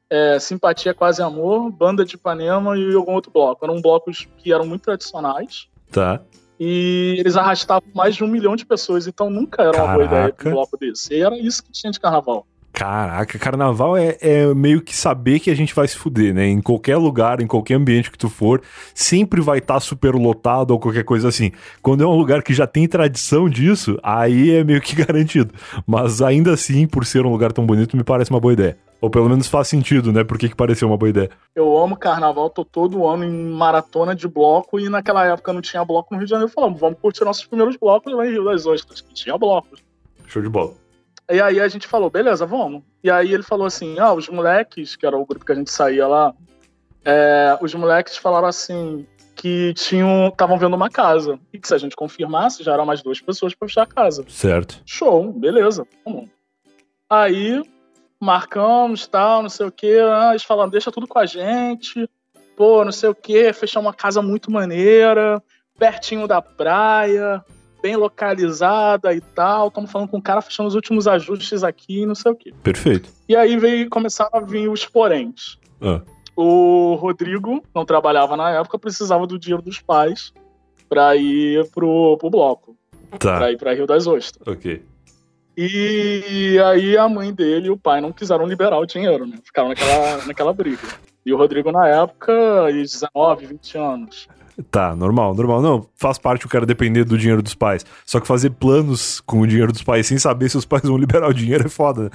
é, 0.09 0.39
simpatia 0.39 0.93
quase 0.93 1.21
amor, 1.21 1.69
banda 1.71 2.05
de 2.05 2.15
Ipanema 2.15 2.77
e 2.77 2.93
algum 2.95 3.13
outro 3.13 3.31
bloco. 3.31 3.63
Eram 3.63 3.81
blocos 3.81 4.27
que 4.37 4.53
eram 4.53 4.65
muito 4.65 4.83
tradicionais. 4.83 5.67
Tá. 5.91 6.21
E 6.59 7.15
eles 7.19 7.35
arrastavam 7.35 7.87
mais 7.93 8.15
de 8.15 8.23
um 8.23 8.27
milhão 8.27 8.55
de 8.55 8.65
pessoas, 8.65 9.07
então 9.07 9.29
nunca 9.29 9.63
era 9.63 9.83
uma 9.83 9.93
boa 9.93 10.05
ideia 10.05 10.31
Caraca. 10.31 10.49
um 10.49 10.51
bloco 10.51 10.77
desse. 10.77 11.13
E 11.13 11.21
era 11.21 11.37
isso 11.37 11.63
que 11.63 11.71
tinha 11.71 11.91
de 11.91 11.99
carnaval. 11.99 12.45
Caraca, 12.77 13.39
carnaval 13.39 13.97
é, 13.97 14.17
é 14.21 14.53
meio 14.53 14.81
que 14.81 14.95
saber 14.95 15.39
que 15.39 15.49
a 15.49 15.55
gente 15.55 15.73
vai 15.73 15.87
se 15.87 15.97
fuder, 15.97 16.31
né? 16.31 16.47
Em 16.47 16.61
qualquer 16.61 16.95
lugar, 16.97 17.41
em 17.41 17.47
qualquer 17.47 17.73
ambiente 17.73 18.11
que 18.11 18.17
tu 18.19 18.29
for, 18.29 18.61
sempre 18.93 19.41
vai 19.41 19.57
estar 19.57 19.79
super 19.79 20.13
lotado 20.13 20.69
ou 20.69 20.79
qualquer 20.79 21.03
coisa 21.03 21.27
assim. 21.27 21.51
Quando 21.81 22.03
é 22.03 22.07
um 22.07 22.15
lugar 22.15 22.43
que 22.43 22.53
já 22.53 22.67
tem 22.67 22.87
tradição 22.87 23.49
disso, 23.49 23.97
aí 24.03 24.51
é 24.51 24.63
meio 24.63 24.79
que 24.79 24.93
garantido. 25.03 25.55
Mas 25.87 26.21
ainda 26.21 26.53
assim, 26.53 26.85
por 26.85 27.03
ser 27.03 27.25
um 27.25 27.31
lugar 27.31 27.51
tão 27.51 27.65
bonito, 27.65 27.97
me 27.97 28.03
parece 28.03 28.29
uma 28.29 28.39
boa 28.39 28.53
ideia. 28.53 28.77
Ou 28.99 29.09
pelo 29.09 29.29
menos 29.29 29.47
faz 29.47 29.67
sentido, 29.67 30.11
né? 30.11 30.23
Por 30.23 30.37
que, 30.37 30.49
que 30.49 30.55
pareceu 30.55 30.87
uma 30.87 30.97
boa 30.97 31.09
ideia? 31.09 31.29
Eu 31.55 31.77
amo 31.77 31.95
carnaval, 31.95 32.49
tô 32.49 32.65
todo 32.65 33.07
ano 33.07 33.23
em 33.23 33.31
maratona 33.31 34.15
de 34.15 34.27
bloco 34.27 34.79
e 34.79 34.89
naquela 34.89 35.25
época 35.25 35.53
não 35.53 35.61
tinha 35.61 35.85
bloco 35.85 36.13
no 36.13 36.19
Rio 36.19 36.25
de 36.25 36.31
Janeiro. 36.31 36.51
Falamos, 36.51 36.79
vamos 36.79 36.99
curtir 36.99 37.23
nossos 37.23 37.45
primeiros 37.45 37.77
blocos 37.77 38.11
lá 38.13 38.25
em 38.25 38.31
Rio 38.31 38.45
das 38.45 38.65
Ostras, 38.65 39.01
que 39.01 39.13
tinha 39.13 39.37
blocos. 39.37 39.83
Show 40.25 40.41
de 40.41 40.49
bola. 40.49 40.73
E 41.29 41.39
aí 41.41 41.59
a 41.59 41.67
gente 41.67 41.87
falou, 41.87 42.09
beleza, 42.09 42.45
vamos. 42.45 42.81
E 43.03 43.11
aí 43.11 43.33
ele 43.33 43.43
falou 43.43 43.67
assim, 43.67 43.99
ah, 43.99 44.13
os 44.13 44.29
moleques, 44.29 44.95
que 44.95 45.05
era 45.05 45.17
o 45.17 45.25
grupo 45.25 45.45
que 45.45 45.51
a 45.51 45.55
gente 45.55 45.69
saía 45.69 46.07
lá, 46.07 46.33
é, 47.05 47.57
os 47.61 47.73
moleques 47.75 48.17
falaram 48.17 48.47
assim 48.47 49.05
que 49.35 49.73
tinham, 49.75 50.29
estavam 50.29 50.57
vendo 50.57 50.75
uma 50.75 50.89
casa 50.89 51.39
e 51.53 51.59
que 51.59 51.67
se 51.67 51.73
a 51.73 51.77
gente 51.77 51.95
confirmasse 51.95 52.63
já 52.63 52.73
eram 52.73 52.85
mais 52.85 53.03
duas 53.03 53.21
pessoas 53.21 53.53
para 53.53 53.67
fechar 53.67 53.83
a 53.83 53.87
casa. 53.87 54.25
Certo. 54.27 54.81
Show, 54.85 55.31
beleza, 55.31 55.85
vamos. 56.03 56.27
Aí 57.09 57.61
marcamos, 58.19 59.07
tal, 59.07 59.41
não 59.41 59.49
sei 59.49 59.67
o 59.67 59.71
que, 59.71 59.99
ah, 59.99 60.29
eles 60.31 60.43
falando, 60.43 60.71
deixa 60.71 60.91
tudo 60.91 61.07
com 61.07 61.19
a 61.19 61.25
gente, 61.25 62.09
pô, 62.55 62.83
não 62.83 62.91
sei 62.91 63.09
o 63.09 63.15
que, 63.15 63.53
fechar 63.53 63.79
uma 63.79 63.93
casa 63.93 64.21
muito 64.21 64.51
maneira, 64.51 65.41
pertinho 65.77 66.27
da 66.27 66.41
praia, 66.41 67.43
bem 67.81 67.95
localizada 67.95 69.13
e 69.13 69.21
tal. 69.21 69.67
Estamos 69.67 69.91
falando 69.91 70.09
com 70.09 70.17
o 70.17 70.21
cara 70.21 70.41
fechando 70.41 70.67
os 70.67 70.75
últimos 70.75 71.07
ajustes 71.07 71.63
aqui, 71.63 72.05
não 72.05 72.15
sei 72.15 72.31
o 72.31 72.35
que. 72.35 72.51
Perfeito. 72.51 73.09
E 73.29 73.35
aí 73.35 73.57
veio 73.57 73.89
começaram 73.89 74.39
a 74.39 74.41
vir 74.41 74.69
os 74.69 74.85
poréns. 74.85 75.57
Ah, 75.81 76.01
O 76.35 76.95
Rodrigo 76.95 77.63
não 77.73 77.85
trabalhava 77.85 78.35
na 78.35 78.51
época, 78.51 78.79
precisava 78.79 79.27
do 79.27 79.37
dinheiro 79.37 79.61
dos 79.61 79.79
pais 79.79 80.33
para 80.89 81.15
ir 81.15 81.69
pro, 81.71 82.17
pro 82.17 82.29
bloco, 82.29 82.75
tá. 83.19 83.37
para 83.37 83.51
ir 83.51 83.57
para 83.57 83.73
Rio 83.73 83.85
das 83.85 84.07
Ostras. 84.07 84.47
Ok. 84.47 84.83
E 85.57 86.59
aí 86.63 86.95
a 86.95 87.09
mãe 87.09 87.33
dele 87.33 87.67
e 87.67 87.71
o 87.71 87.77
pai 87.77 87.99
não 87.99 88.11
quiseram 88.11 88.45
liberar 88.45 88.77
o 88.77 88.85
dinheiro, 88.85 89.25
né? 89.25 89.39
Ficaram 89.43 89.69
naquela, 89.69 90.25
naquela 90.25 90.53
briga. 90.53 90.87
E 91.25 91.33
o 91.33 91.37
Rodrigo, 91.37 91.71
na 91.71 91.87
época, 91.87 92.33
de 92.71 92.83
19, 92.83 93.47
20 93.47 93.77
anos. 93.77 94.27
Tá, 94.69 94.95
normal, 94.95 95.35
normal. 95.35 95.61
Não, 95.61 95.89
faz 95.95 96.17
parte 96.17 96.45
o 96.45 96.49
cara 96.49 96.65
depender 96.65 97.03
do 97.03 97.17
dinheiro 97.17 97.41
dos 97.41 97.55
pais. 97.55 97.85
Só 98.05 98.19
que 98.19 98.27
fazer 98.27 98.51
planos 98.51 99.19
com 99.21 99.41
o 99.41 99.47
dinheiro 99.47 99.71
dos 99.71 99.83
pais 99.83 100.07
sem 100.07 100.17
saber 100.17 100.49
se 100.49 100.57
os 100.57 100.65
pais 100.65 100.83
vão 100.83 100.97
liberar 100.97 101.27
o 101.27 101.33
dinheiro 101.33 101.65
é 101.65 101.69
foda. 101.69 102.11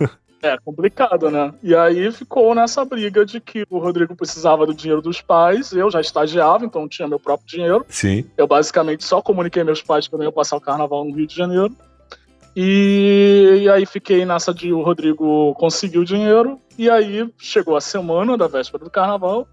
né? 0.00 0.08
É 0.42 0.56
complicado, 0.64 1.30
né? 1.30 1.54
E 1.62 1.74
aí 1.74 2.10
ficou 2.10 2.54
nessa 2.54 2.84
briga 2.84 3.24
de 3.24 3.40
que 3.40 3.64
o 3.70 3.78
Rodrigo 3.78 4.16
precisava 4.16 4.66
do 4.66 4.74
dinheiro 4.74 5.00
dos 5.00 5.20
pais, 5.20 5.72
eu 5.72 5.88
já 5.90 6.00
estagiava, 6.00 6.64
então 6.64 6.88
tinha 6.88 7.06
meu 7.06 7.20
próprio 7.20 7.46
dinheiro. 7.46 7.86
Sim. 7.88 8.24
Eu 8.36 8.46
basicamente 8.46 9.04
só 9.04 9.22
comuniquei 9.22 9.62
meus 9.62 9.80
pais 9.80 10.08
que 10.08 10.14
eu 10.14 10.22
ia 10.22 10.32
passar 10.32 10.56
o 10.56 10.60
carnaval 10.60 11.04
no 11.04 11.14
Rio 11.14 11.26
de 11.28 11.36
Janeiro. 11.36 11.72
E, 12.54 13.60
e 13.62 13.68
aí 13.68 13.86
fiquei 13.86 14.24
nessa 14.24 14.52
de 14.52 14.72
o 14.72 14.82
Rodrigo 14.82 15.54
conseguiu 15.54 16.02
o 16.02 16.04
dinheiro. 16.04 16.60
E 16.78 16.88
aí 16.90 17.28
chegou 17.38 17.76
a 17.76 17.80
semana 17.80 18.36
da 18.36 18.46
véspera 18.46 18.84
do 18.84 18.90
carnaval. 18.90 19.46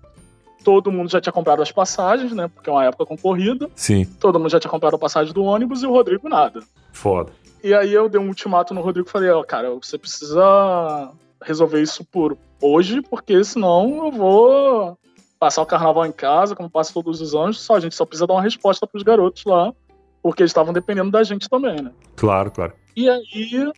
Todo 0.63 0.91
mundo 0.91 1.09
já 1.09 1.21
tinha 1.21 1.31
comprado 1.31 1.61
as 1.61 1.71
passagens, 1.71 2.33
né? 2.33 2.49
Porque 2.53 2.69
é 2.69 2.73
uma 2.73 2.85
época 2.85 3.05
concorrida. 3.05 3.69
Sim. 3.75 4.05
Todo 4.19 4.39
mundo 4.39 4.49
já 4.49 4.59
tinha 4.59 4.71
comprado 4.71 4.95
a 4.95 4.99
passagem 4.99 5.33
do 5.33 5.43
ônibus 5.43 5.81
e 5.81 5.87
o 5.87 5.91
Rodrigo 5.91 6.27
nada. 6.27 6.59
Foda. 6.91 7.31
E 7.63 7.73
aí 7.73 7.93
eu 7.93 8.09
dei 8.09 8.19
um 8.19 8.27
ultimato 8.27 8.73
no 8.73 8.81
Rodrigo 8.81 9.07
e 9.07 9.11
falei, 9.11 9.29
ó, 9.29 9.43
cara, 9.43 9.69
você 9.71 9.97
precisa 9.97 11.11
resolver 11.41 11.81
isso 11.81 12.03
por 12.05 12.37
hoje, 12.61 13.01
porque 13.01 13.41
senão 13.43 14.05
eu 14.05 14.11
vou 14.11 14.97
passar 15.39 15.61
o 15.61 15.65
carnaval 15.65 16.05
em 16.05 16.11
casa, 16.11 16.55
como 16.55 16.69
passo 16.69 16.93
todos 16.93 17.21
os 17.21 17.33
anos, 17.33 17.61
só 17.61 17.75
a 17.75 17.79
gente 17.79 17.95
só 17.95 18.05
precisa 18.05 18.27
dar 18.27 18.33
uma 18.33 18.41
resposta 18.41 18.85
pros 18.85 19.03
garotos 19.03 19.45
lá, 19.45 19.73
porque 20.21 20.43
eles 20.43 20.51
estavam 20.51 20.73
dependendo 20.73 21.11
da 21.11 21.23
gente 21.23 21.49
também, 21.49 21.81
né? 21.81 21.91
Claro, 22.15 22.51
claro. 22.51 22.73
E 22.95 23.09
aí 23.09 23.71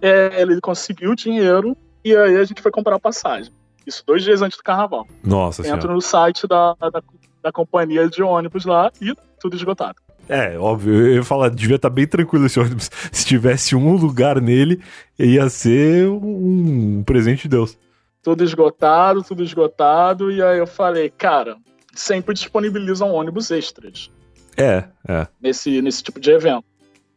é, 0.00 0.42
ele 0.42 0.60
conseguiu 0.60 1.12
o 1.12 1.16
dinheiro 1.16 1.76
e 2.04 2.14
aí 2.16 2.36
a 2.36 2.44
gente 2.44 2.62
foi 2.62 2.70
comprar 2.70 2.96
a 2.96 3.00
passagem. 3.00 3.52
Isso 3.86 4.02
dois 4.06 4.22
dias 4.22 4.42
antes 4.42 4.58
do 4.58 4.64
carnaval. 4.64 5.06
Nossa 5.24 5.62
Entro 5.62 5.80
senhora. 5.80 5.94
no 5.94 6.00
site 6.00 6.46
da, 6.46 6.74
da, 6.74 7.02
da 7.42 7.52
companhia 7.52 8.08
de 8.08 8.22
ônibus 8.22 8.64
lá 8.64 8.90
e 9.00 9.14
tudo 9.40 9.56
esgotado. 9.56 9.96
É, 10.28 10.58
óbvio, 10.58 10.92
eu 10.92 11.14
ia 11.14 11.22
falar, 11.22 11.50
devia 11.50 11.76
estar 11.76 11.88
bem 11.88 12.06
tranquilo 12.06 12.46
esse 12.46 12.58
ônibus. 12.58 12.90
Se 13.12 13.24
tivesse 13.24 13.76
um 13.76 13.94
lugar 13.96 14.40
nele, 14.40 14.82
ia 15.16 15.48
ser 15.48 16.08
um 16.08 17.02
presente 17.04 17.42
de 17.42 17.50
Deus. 17.50 17.78
tudo 18.22 18.42
esgotado, 18.42 19.22
tudo 19.22 19.44
esgotado. 19.44 20.32
E 20.32 20.42
aí 20.42 20.58
eu 20.58 20.66
falei, 20.66 21.10
cara, 21.10 21.56
sempre 21.94 22.34
disponibilizam 22.34 23.12
ônibus 23.12 23.52
extras 23.52 24.10
É, 24.56 24.84
é. 25.08 25.26
nesse, 25.40 25.80
nesse 25.82 26.02
tipo 26.02 26.18
de 26.20 26.30
evento. 26.30 26.64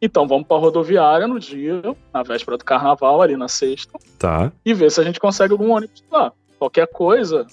Então 0.02 0.28
vamos 0.28 0.48
pra 0.48 0.58
rodoviária 0.58 1.28
no 1.28 1.40
dia, 1.40 1.82
na 2.14 2.24
véspera 2.24 2.58
do 2.58 2.64
carnaval, 2.64 3.22
ali 3.22 3.36
na 3.36 3.48
sexta, 3.48 3.98
Tá. 4.18 4.52
e 4.66 4.74
ver 4.74 4.90
se 4.92 5.02
a 5.02 5.04
gente 5.04 5.20
consegue 5.20 5.52
algum 5.52 5.72
ônibus 5.72 6.04
lá. 6.12 6.32
Qualquer 6.58 6.88
coisa, 6.88 7.46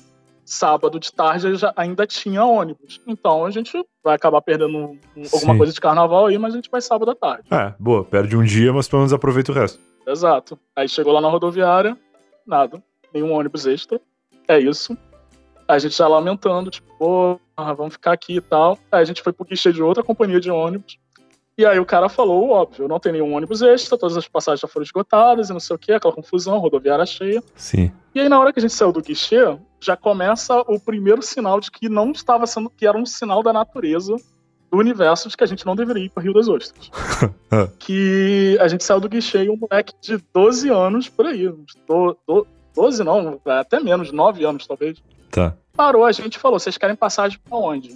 sábado 0.44 1.01
de 1.01 1.12
tarde 1.12 1.57
já 1.57 1.72
ainda 1.77 2.07
tinha 2.07 2.44
ônibus. 2.44 3.01
Então 3.07 3.44
a 3.44 3.51
gente 3.51 3.85
vai 4.03 4.14
acabar 4.14 4.40
perdendo 4.42 4.77
um- 4.79 4.99
alguma 5.33 5.53
Sim. 5.55 5.59
coisa 5.59 5.72
de 5.72 5.81
carnaval 5.81 6.27
aí, 6.27 6.38
mas 6.38 6.53
a 6.53 6.57
gente 6.57 6.70
vai 6.70 6.81
sábado 6.81 7.11
à 7.11 7.14
tarde. 7.16 7.49
É, 7.51 7.75
boa. 7.81 8.05
Perde 8.05 8.37
um 8.37 8.44
dia, 8.44 8.72
mas 8.72 8.87
pelo 8.88 9.01
menos 9.01 9.12
aproveita 9.12 9.51
o 9.51 9.55
resto. 9.55 9.81
Exato. 10.07 10.57
Aí 10.77 10.88
chegou 10.88 11.12
lá 11.12 11.20
na 11.20 11.29
rodoviária, 11.29 11.96
nada, 12.46 12.81
nenhum 13.12 13.33
ônibus 13.33 13.66
extra. 13.66 14.01
É 14.46 14.57
isso. 14.61 14.96
A 15.68 15.79
gente 15.79 15.96
já 15.96 16.07
lamentando, 16.07 16.70
tipo, 16.70 17.40
ah, 17.57 17.72
vamos 17.72 17.94
ficar 17.94 18.12
aqui 18.12 18.37
e 18.37 18.40
tal. 18.40 18.79
Aí 18.90 19.02
a 19.02 19.05
gente 19.05 19.22
foi 19.22 19.33
pro 19.33 19.44
guichê 19.44 19.72
de 19.72 19.83
outra 19.83 20.02
companhia 20.02 20.40
de 20.40 20.50
ônibus. 20.50 20.98
E 21.59 21.64
aí 21.64 21.79
o 21.81 21.87
cara 21.87 22.09
falou, 22.11 22.50
óbvio, 22.50 22.87
não 22.87 23.00
tem 23.00 23.12
nenhum 23.12 23.35
ônibus 23.35 23.62
extra, 23.62 23.96
todas 23.96 24.14
as 24.14 24.29
passagens 24.29 24.61
já 24.61 24.68
foram 24.68 24.85
esgotadas 24.85 25.48
e 25.48 25.52
não 25.55 25.61
sei 25.61 25.74
o 25.74 25.79
que, 25.79 25.90
aquela 25.90 26.12
confusão, 26.12 26.59
rodoviária 26.59 27.07
cheia. 27.07 27.42
Sim. 27.55 27.90
E 28.14 28.20
aí 28.20 28.29
na 28.29 28.38
hora 28.38 28.52
que 28.52 28.59
a 28.59 28.62
gente 28.62 28.74
saiu 28.74 28.92
do 28.92 29.00
guichê, 29.00 29.57
já 29.81 29.96
começa 29.96 30.61
o 30.68 30.79
primeiro 30.79 31.22
sinal 31.22 31.59
de 31.59 31.70
que 31.70 31.88
não 31.88 32.12
estava 32.12 32.46
sendo, 32.46 32.68
que 32.68 32.87
era 32.87 32.98
um 32.98 33.07
sinal 33.07 33.42
da 33.42 33.55
natureza 33.55 34.16
do 34.70 34.79
universo 34.79 35.31
de 35.31 35.37
que 35.37 35.44
a 35.44 35.46
gente 35.46 35.64
não 35.64 35.74
deveria 35.74 36.05
ir 36.05 36.11
para 36.11 36.22
Rio 36.22 36.35
das 36.35 36.48
Ostras. 36.48 36.90
Ah. 37.48 37.68
que 37.79 38.59
a 38.61 38.66
gente 38.66 38.83
saiu 38.83 38.98
do 38.98 39.09
guichê 39.09 39.44
e 39.44 39.48
um 39.48 39.57
moleque 39.57 39.94
de 40.02 40.18
12 40.35 40.68
anos, 40.68 41.09
por 41.09 41.26
aí, 41.26 41.48
do, 41.87 42.18
do, 42.26 42.46
12 42.74 43.05
não, 43.05 43.40
até 43.46 43.79
menos, 43.79 44.11
9 44.11 44.44
anos 44.44 44.66
talvez, 44.66 45.00
Tá. 45.30 45.54
parou 45.76 46.04
a 46.04 46.12
gente 46.12 46.36
e 46.36 46.38
falou, 46.38 46.58
vocês 46.58 46.78
querem 46.78 46.96
passagem 46.96 47.38
pra 47.44 47.56
onde? 47.58 47.90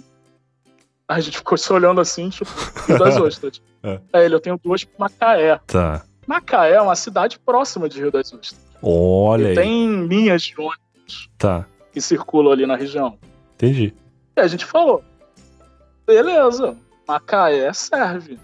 Aí 1.07 1.17
a 1.17 1.19
gente 1.19 1.37
ficou 1.37 1.57
se 1.57 1.71
olhando 1.73 1.99
assim, 1.99 2.29
tipo, 2.29 2.49
Rio 2.87 2.97
das 2.99 3.17
Ostras. 3.19 3.61
É. 3.83 3.99
Aí 4.13 4.25
ele, 4.25 4.35
eu 4.35 4.39
tenho 4.39 4.59
duas 4.63 4.83
pra 4.83 4.93
Macaé. 4.99 5.59
Tá. 5.67 6.03
Macaé 6.27 6.73
é 6.73 6.81
uma 6.81 6.95
cidade 6.95 7.39
próxima 7.39 7.89
de 7.89 7.99
Rio 7.99 8.11
das 8.11 8.31
Ostras. 8.31 8.55
Olha 8.81 9.49
aí. 9.49 9.55
tem 9.55 10.05
linhas 10.07 10.43
de 10.43 10.55
ônibus 10.59 11.29
Tá. 11.37 11.65
que 11.91 11.99
circulam 11.99 12.51
ali 12.53 12.65
na 12.65 12.75
região. 12.75 13.17
Entendi. 13.55 13.93
E 14.37 14.39
a 14.39 14.47
gente 14.47 14.65
falou, 14.65 15.03
beleza, 16.05 16.75
Macaé 17.07 17.71
serve. 17.73 18.39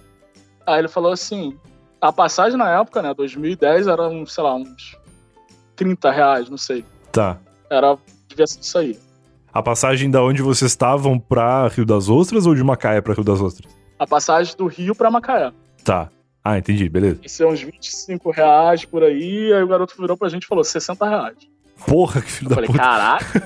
Aí 0.65 0.79
ele 0.79 0.87
falou 0.87 1.11
assim, 1.11 1.57
a 2.01 2.11
passagem 2.11 2.57
na 2.57 2.69
época, 2.79 3.01
né, 3.01 3.13
2010, 3.13 3.87
era 3.87 4.07
uns, 4.09 4.33
sei 4.33 4.43
lá, 4.43 4.53
uns 4.55 4.97
30 5.75 6.11
reais, 6.11 6.49
não 6.49 6.57
sei. 6.57 6.83
Tá. 7.11 7.37
Era, 7.69 7.97
ser 8.45 8.59
isso 8.59 8.77
aí. 8.77 8.99
A 9.53 9.63
passagem 9.63 10.11
da 10.11 10.21
onde 10.21 10.41
vocês 10.41 10.69
estavam 10.71 11.17
pra 11.17 11.67
Rio 11.69 11.85
das 11.85 12.09
Ostras 12.09 12.45
ou 12.45 12.53
de 12.53 12.63
Macaé 12.63 13.01
pra 13.01 13.13
Rio 13.13 13.23
das 13.23 13.41
Ostras? 13.41 13.73
A 13.97 14.05
passagem 14.05 14.53
do 14.55 14.67
Rio 14.67 14.93
pra 14.93 15.09
Macaé. 15.09 15.51
Tá. 15.83 16.09
Ah, 16.43 16.57
entendi, 16.59 16.87
beleza. 16.87 17.19
Isso 17.23 17.41
é 17.41 17.47
uns 17.47 17.61
25 17.61 18.29
reais 18.31 18.85
por 18.85 19.03
aí, 19.03 19.51
aí 19.51 19.63
o 19.63 19.67
garoto 19.67 19.95
virou 19.99 20.15
pra 20.15 20.29
gente 20.29 20.43
e 20.43 20.47
falou 20.47 20.63
60 20.63 21.09
reais. 21.09 21.35
Porra, 21.85 22.21
que 22.21 22.31
filho 22.31 22.47
Eu 22.47 22.49
da 22.49 22.55
falei, 22.55 22.67
puta. 22.67 22.79
caraca, 22.79 23.43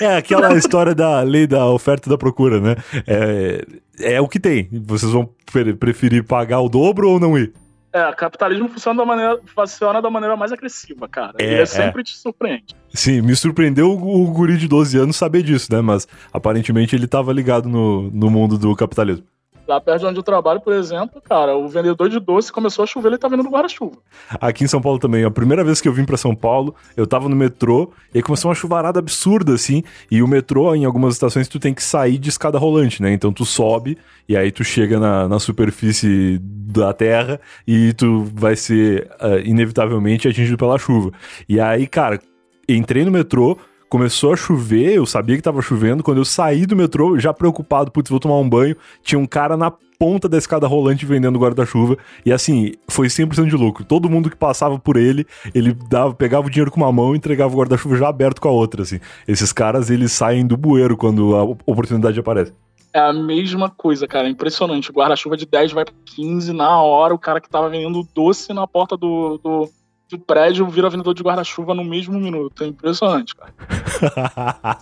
é 0.00 0.16
aquela 0.16 0.54
história 0.56 0.94
da 0.94 1.20
lei 1.22 1.46
da 1.46 1.66
oferta 1.66 2.08
e 2.08 2.10
da 2.10 2.18
procura, 2.18 2.60
né? 2.60 2.76
É, 3.06 3.66
é 4.14 4.20
o 4.20 4.26
que 4.28 4.40
tem. 4.40 4.68
Vocês 4.84 5.12
vão 5.12 5.28
pre- 5.52 5.74
preferir 5.74 6.24
pagar 6.24 6.60
o 6.60 6.68
dobro 6.68 7.08
ou 7.08 7.20
não 7.20 7.38
ir? 7.38 7.52
É, 7.92 8.12
capitalismo 8.12 8.68
funciona 8.68 8.98
da 8.98 9.04
maneira, 9.04 9.40
funciona 9.54 10.00
da 10.00 10.10
maneira 10.10 10.36
mais 10.36 10.50
agressiva, 10.52 11.08
cara. 11.08 11.34
É, 11.38 11.44
Ele 11.44 11.62
é. 11.62 11.66
sempre 11.66 12.02
te 12.02 12.16
surpreende. 12.16 12.74
Sim, 12.94 13.20
me 13.20 13.36
surpreendeu 13.36 13.90
o, 13.90 14.24
o 14.24 14.30
guri 14.30 14.56
de 14.56 14.66
12 14.66 14.98
anos 14.98 15.16
saber 15.16 15.42
disso, 15.42 15.72
né? 15.72 15.80
Mas 15.80 16.08
aparentemente 16.32 16.96
ele 16.96 17.06
tava 17.06 17.32
ligado 17.32 17.68
no, 17.68 18.10
no 18.10 18.30
mundo 18.30 18.56
do 18.56 18.74
capitalismo. 18.74 19.26
Lá 19.66 19.80
perto 19.80 20.00
de 20.00 20.06
onde 20.06 20.18
eu 20.18 20.22
trabalho, 20.22 20.60
por 20.60 20.72
exemplo, 20.72 21.20
cara, 21.20 21.56
o 21.56 21.68
vendedor 21.68 22.08
de 22.08 22.18
doce 22.18 22.52
começou 22.52 22.82
a 22.82 22.86
chover, 22.86 23.08
ele 23.08 23.18
tá 23.18 23.28
vendendo 23.28 23.48
guarda-chuva. 23.48 23.96
Aqui 24.40 24.64
em 24.64 24.66
São 24.66 24.80
Paulo 24.80 24.98
também, 24.98 25.24
a 25.24 25.30
primeira 25.30 25.62
vez 25.62 25.80
que 25.80 25.88
eu 25.88 25.92
vim 25.92 26.04
pra 26.04 26.16
São 26.16 26.34
Paulo, 26.34 26.74
eu 26.96 27.06
tava 27.06 27.28
no 27.28 27.36
metrô 27.36 27.92
e 28.12 28.18
aí 28.18 28.22
começou 28.22 28.48
uma 28.48 28.54
chuvarada 28.54 28.98
absurda, 28.98 29.54
assim. 29.54 29.84
E 30.10 30.22
o 30.22 30.26
metrô, 30.26 30.74
em 30.74 30.84
algumas 30.84 31.14
estações, 31.14 31.46
tu 31.46 31.60
tem 31.60 31.72
que 31.72 31.82
sair 31.82 32.18
de 32.18 32.28
escada 32.28 32.58
rolante, 32.58 33.00
né? 33.00 33.12
Então 33.12 33.32
tu 33.32 33.44
sobe 33.44 33.96
e 34.28 34.36
aí 34.36 34.50
tu 34.50 34.64
chega 34.64 34.98
na, 34.98 35.28
na 35.28 35.38
superfície 35.38 36.38
da 36.40 36.92
terra 36.92 37.40
e 37.66 37.92
tu 37.92 38.24
vai 38.34 38.56
ser 38.56 39.10
ah, 39.20 39.38
inevitavelmente 39.44 40.26
atingido 40.26 40.58
pela 40.58 40.78
chuva. 40.78 41.12
E 41.48 41.60
aí, 41.60 41.86
cara, 41.86 42.20
entrei 42.68 43.04
no 43.04 43.10
metrô. 43.10 43.58
Começou 43.92 44.32
a 44.32 44.36
chover, 44.36 44.94
eu 44.94 45.04
sabia 45.04 45.36
que 45.36 45.42
tava 45.42 45.60
chovendo. 45.60 46.02
Quando 46.02 46.16
eu 46.16 46.24
saí 46.24 46.64
do 46.64 46.74
metrô, 46.74 47.18
já 47.18 47.30
preocupado, 47.30 47.90
putz, 47.90 48.08
vou 48.08 48.18
tomar 48.18 48.38
um 48.38 48.48
banho. 48.48 48.74
Tinha 49.02 49.18
um 49.18 49.26
cara 49.26 49.54
na 49.54 49.70
ponta 49.98 50.30
da 50.30 50.38
escada 50.38 50.66
rolante 50.66 51.04
vendendo 51.04 51.38
guarda-chuva. 51.38 51.98
E 52.24 52.32
assim, 52.32 52.72
foi 52.88 53.08
100% 53.08 53.50
de 53.50 53.54
lucro. 53.54 53.84
Todo 53.84 54.08
mundo 54.08 54.30
que 54.30 54.36
passava 54.36 54.78
por 54.78 54.96
ele, 54.96 55.26
ele 55.54 55.74
dava, 55.90 56.14
pegava 56.14 56.46
o 56.46 56.50
dinheiro 56.50 56.70
com 56.70 56.80
uma 56.80 56.90
mão 56.90 57.12
e 57.12 57.18
entregava 57.18 57.52
o 57.52 57.58
guarda-chuva 57.58 57.94
já 57.98 58.08
aberto 58.08 58.40
com 58.40 58.48
a 58.48 58.52
outra, 58.52 58.80
assim. 58.80 58.98
Esses 59.28 59.52
caras, 59.52 59.90
eles 59.90 60.10
saem 60.10 60.46
do 60.46 60.56
bueiro 60.56 60.96
quando 60.96 61.36
a 61.36 61.42
oportunidade 61.42 62.18
aparece. 62.18 62.54
É 62.94 62.98
a 62.98 63.12
mesma 63.12 63.68
coisa, 63.68 64.08
cara. 64.08 64.26
é 64.26 64.30
Impressionante. 64.30 64.90
O 64.90 64.94
guarda-chuva 64.94 65.36
de 65.36 65.44
10 65.44 65.72
vai 65.72 65.84
pra 65.84 65.92
15 66.16 66.50
na 66.54 66.80
hora. 66.80 67.12
O 67.12 67.18
cara 67.18 67.42
que 67.42 67.50
tava 67.50 67.68
vendendo 67.68 68.08
doce 68.14 68.54
na 68.54 68.66
porta 68.66 68.96
do, 68.96 69.36
do, 69.36 69.70
do 70.12 70.18
prédio 70.18 70.68
vira 70.68 70.90
vendedor 70.90 71.14
de 71.14 71.22
guarda-chuva 71.22 71.74
no 71.74 71.84
mesmo 71.84 72.18
minuto. 72.18 72.62
É 72.62 72.66
impressionante, 72.66 73.34
cara. 73.34 73.52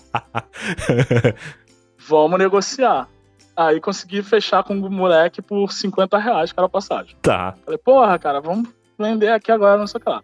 Vamos 2.09 2.39
negociar. 2.39 3.09
Aí 3.57 3.81
consegui 3.81 4.23
fechar 4.23 4.65
com 4.65 4.75
o 4.75 4.91
moleque 4.91 5.41
por 5.41 5.73
50 5.73 6.19
reais 6.19 6.53
cada 6.53 6.69
passagem. 6.69 7.17
tá. 7.23 7.55
Falei, 7.65 7.79
porra, 7.79 8.19
cara, 8.19 8.41
vamos 8.41 8.69
vender 8.99 9.29
aqui 9.29 9.53
agora, 9.53 9.79
não 9.79 9.87
sei 9.87 9.99
o 9.99 10.05
que 10.05 10.11
lá. 10.11 10.23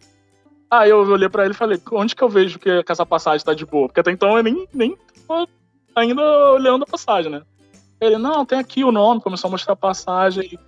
Aí 0.70 0.90
eu 0.90 1.00
olhei 1.00 1.28
pra 1.28 1.44
ele 1.44 1.52
e 1.52 1.56
falei, 1.56 1.80
onde 1.92 2.16
que 2.16 2.22
eu 2.22 2.28
vejo 2.28 2.58
que, 2.58 2.82
que 2.82 2.92
essa 2.92 3.06
passagem 3.06 3.44
tá 3.44 3.54
de 3.54 3.64
boa? 3.64 3.88
Porque 3.88 4.00
até 4.00 4.10
então 4.10 4.36
eu 4.36 4.42
nem, 4.42 4.66
nem 4.72 4.96
tava 5.28 5.46
ainda 5.94 6.22
olhando 6.52 6.82
a 6.82 6.86
passagem, 6.86 7.30
né? 7.30 7.42
Ele, 8.00 8.18
não, 8.18 8.44
tem 8.44 8.58
aqui 8.58 8.84
o 8.84 8.92
nome, 8.92 9.20
começou 9.20 9.48
a 9.48 9.52
mostrar 9.52 9.74
a 9.74 9.76
passagem. 9.76 10.58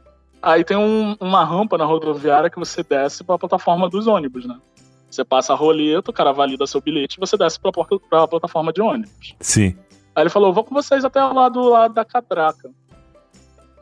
Aí 0.41 0.63
tem 0.65 0.77
um- 0.77 1.17
uma 1.21 1.45
rampa 1.45 1.77
na 1.77 1.85
rodoviária 1.85 2.49
que 2.51 2.59
você 2.59 2.83
desce 2.83 3.25
pra 3.25 3.39
plataforma 3.39 3.89
dos 3.89 4.07
ônibus, 4.07 4.47
né? 4.47 4.57
Você 5.11 5.25
passa 5.25 5.53
a 5.53 5.57
roleta, 5.57 6.11
o 6.11 6.15
cara 6.15 6.33
valida 6.33 6.67
seu 6.67 6.81
bilhete 6.81 7.17
e 7.17 7.21
você 7.21 7.37
desce 7.37 7.59
pra, 7.59 7.73
porta, 7.73 7.99
pra 8.09 8.29
plataforma 8.29 8.73
de 8.73 8.81
ônibus. 8.81 9.35
Sim. 9.41 9.77
Aí 10.15 10.23
ele 10.23 10.31
falou, 10.31 10.53
vou 10.53 10.65
com 10.65 10.75
vocês 10.75 11.05
até 11.05 11.23
lá 11.25 11.49
do 11.49 11.63
lado 11.69 11.95
da 11.95 12.05
catraca. 12.05 12.71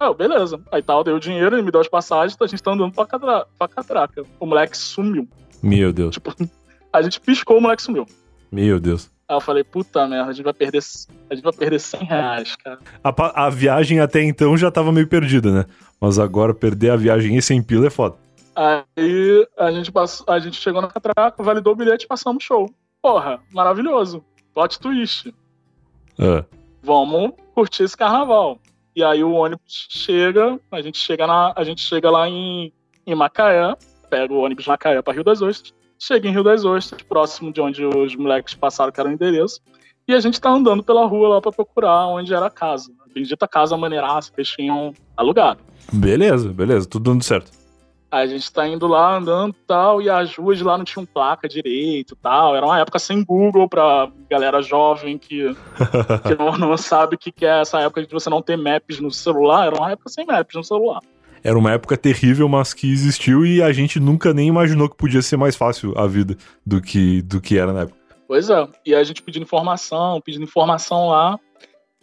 Eu, 0.00 0.14
beleza. 0.14 0.60
Aí 0.70 0.82
tal, 0.82 1.02
dei 1.02 1.14
o 1.14 1.20
dinheiro, 1.20 1.56
ele 1.56 1.62
me 1.62 1.70
deu 1.70 1.80
as 1.80 1.88
passagens, 1.88 2.36
a 2.40 2.46
gente 2.46 2.62
tá 2.62 2.70
andando 2.72 2.92
pra, 2.92 3.06
cadra- 3.06 3.46
pra 3.58 3.66
catraca. 3.68 4.22
O 4.38 4.46
moleque 4.46 4.76
sumiu. 4.76 5.26
Meu 5.62 5.92
Deus. 5.92 6.14
Tipo, 6.14 6.34
a 6.92 7.02
gente 7.02 7.20
piscou, 7.20 7.58
o 7.58 7.60
moleque 7.60 7.82
sumiu. 7.82 8.06
Meu 8.52 8.78
Deus. 8.78 9.10
Aí 9.28 9.34
eu 9.34 9.40
falei, 9.40 9.64
puta 9.64 10.06
merda, 10.06 10.30
a 10.30 10.32
gente 10.32 10.44
vai 10.44 10.52
perder, 10.52 10.80
a 11.28 11.34
gente 11.34 11.42
vai 11.42 11.52
perder 11.52 11.80
100 11.80 12.00
reais, 12.04 12.54
cara. 12.56 12.78
A, 13.02 13.46
a 13.46 13.50
viagem 13.50 13.98
até 13.98 14.22
então 14.22 14.56
já 14.56 14.70
tava 14.70 14.92
meio 14.92 15.08
perdida, 15.08 15.50
né? 15.50 15.64
Mas 16.00 16.18
agora 16.18 16.54
perder 16.54 16.90
a 16.90 16.96
viagem 16.96 17.36
e 17.36 17.42
sem 17.42 17.62
pila 17.62 17.86
é 17.86 17.90
foda. 17.90 18.16
Aí 18.54 19.46
a 19.58 19.70
gente, 19.70 19.92
passou, 19.92 20.24
a 20.28 20.38
gente 20.38 20.60
chegou 20.60 20.80
na 20.80 20.88
catraca, 20.88 21.42
validou 21.42 21.72
o 21.72 21.76
bilhete 21.76 22.04
e 22.04 22.08
passamos 22.08 22.42
show. 22.42 22.70
Porra, 23.02 23.40
maravilhoso. 23.52 24.24
Plot 24.54 24.78
twist. 24.80 25.34
Ah, 26.18 26.44
vamos 26.82 27.32
curtir 27.54 27.82
esse 27.82 27.96
carnaval. 27.96 28.58
E 28.94 29.04
aí 29.04 29.22
o 29.22 29.32
ônibus 29.32 29.88
chega, 29.90 30.58
a 30.72 30.80
gente 30.80 30.96
chega, 30.96 31.26
na, 31.26 31.52
a 31.54 31.62
gente 31.64 31.82
chega 31.82 32.10
lá 32.10 32.26
em, 32.26 32.72
em 33.06 33.14
Macaé, 33.14 33.76
pega 34.08 34.32
o 34.32 34.38
ônibus 34.38 34.64
de 34.64 34.70
Macaé 34.70 35.02
para 35.02 35.12
Rio 35.12 35.22
das 35.22 35.42
Ostras, 35.42 35.74
chega 35.98 36.26
em 36.26 36.32
Rio 36.32 36.42
das 36.42 36.64
Ostras, 36.64 37.02
próximo 37.02 37.52
de 37.52 37.60
onde 37.60 37.84
os 37.84 38.16
moleques 38.16 38.54
passaram, 38.54 38.90
que 38.90 38.98
era 38.98 39.10
o 39.10 39.12
endereço, 39.12 39.60
e 40.08 40.14
a 40.14 40.20
gente 40.20 40.40
tá 40.40 40.48
andando 40.48 40.82
pela 40.82 41.04
rua 41.04 41.28
lá 41.28 41.40
para 41.42 41.52
procurar 41.52 42.06
onde 42.06 42.32
era 42.32 42.46
a 42.46 42.50
casa. 42.50 42.90
A 43.04 43.12
bendita 43.12 43.46
casa 43.46 43.76
maneiraça 43.76 44.32
que 44.32 44.40
eles 44.40 44.48
tinham 44.48 44.94
alugado. 45.14 45.60
Beleza, 45.92 46.48
beleza, 46.48 46.88
tudo 46.88 47.10
dando 47.10 47.22
certo. 47.22 47.50
A 48.10 48.24
gente 48.24 48.50
tá 48.52 48.66
indo 48.66 48.86
lá, 48.86 49.16
andando 49.16 49.52
e 49.52 49.66
tal, 49.66 50.00
e 50.00 50.08
as 50.08 50.34
ruas 50.36 50.60
lá 50.60 50.78
não 50.78 50.84
tinham 50.84 51.04
placa 51.04 51.48
direito 51.48 52.14
e 52.14 52.16
tal. 52.16 52.54
Era 52.54 52.64
uma 52.64 52.78
época 52.78 52.98
sem 52.98 53.22
Google 53.24 53.68
pra 53.68 54.08
galera 54.30 54.62
jovem 54.62 55.18
que, 55.18 55.54
que 56.26 56.34
não, 56.38 56.56
não 56.56 56.76
sabe 56.76 57.16
o 57.16 57.18
que, 57.18 57.32
que 57.32 57.44
é 57.44 57.60
essa 57.60 57.80
época 57.80 58.06
de 58.06 58.12
você 58.12 58.30
não 58.30 58.40
ter 58.40 58.56
maps 58.56 59.00
no 59.00 59.10
celular. 59.10 59.66
Era 59.66 59.76
uma 59.76 59.90
época 59.90 60.08
sem 60.08 60.24
maps 60.24 60.54
no 60.54 60.62
celular. 60.62 61.00
Era 61.42 61.58
uma 61.58 61.72
época 61.72 61.96
terrível, 61.96 62.48
mas 62.48 62.72
que 62.72 62.90
existiu 62.90 63.44
e 63.44 63.62
a 63.62 63.72
gente 63.72 64.00
nunca 64.00 64.32
nem 64.32 64.48
imaginou 64.48 64.88
que 64.88 64.96
podia 64.96 65.20
ser 65.20 65.36
mais 65.36 65.56
fácil 65.56 65.92
a 65.96 66.06
vida 66.06 66.36
do 66.64 66.80
que, 66.80 67.22
do 67.22 67.40
que 67.40 67.58
era 67.58 67.72
na 67.72 67.82
época. 67.82 67.98
Pois 68.26 68.50
é. 68.50 68.68
E 68.84 68.94
a 68.94 69.04
gente 69.04 69.22
pedindo 69.22 69.42
informação, 69.42 70.20
pedindo 70.20 70.44
informação 70.44 71.08
lá. 71.08 71.38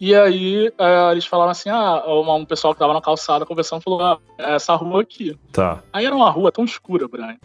E 0.00 0.14
aí 0.14 0.72
eh, 0.76 1.12
eles 1.12 1.26
falaram 1.26 1.52
assim: 1.52 1.70
ah, 1.70 2.02
um 2.06 2.44
pessoal 2.44 2.74
que 2.74 2.80
tava 2.80 2.92
na 2.92 3.00
calçada 3.00 3.46
conversando 3.46 3.82
falou: 3.82 4.02
ah, 4.02 4.18
é 4.38 4.54
essa 4.54 4.74
rua 4.74 5.02
aqui. 5.02 5.38
Tá. 5.52 5.82
Aí 5.92 6.04
era 6.04 6.14
uma 6.14 6.30
rua 6.30 6.50
tão 6.50 6.64
escura, 6.64 7.06
Brian. 7.06 7.36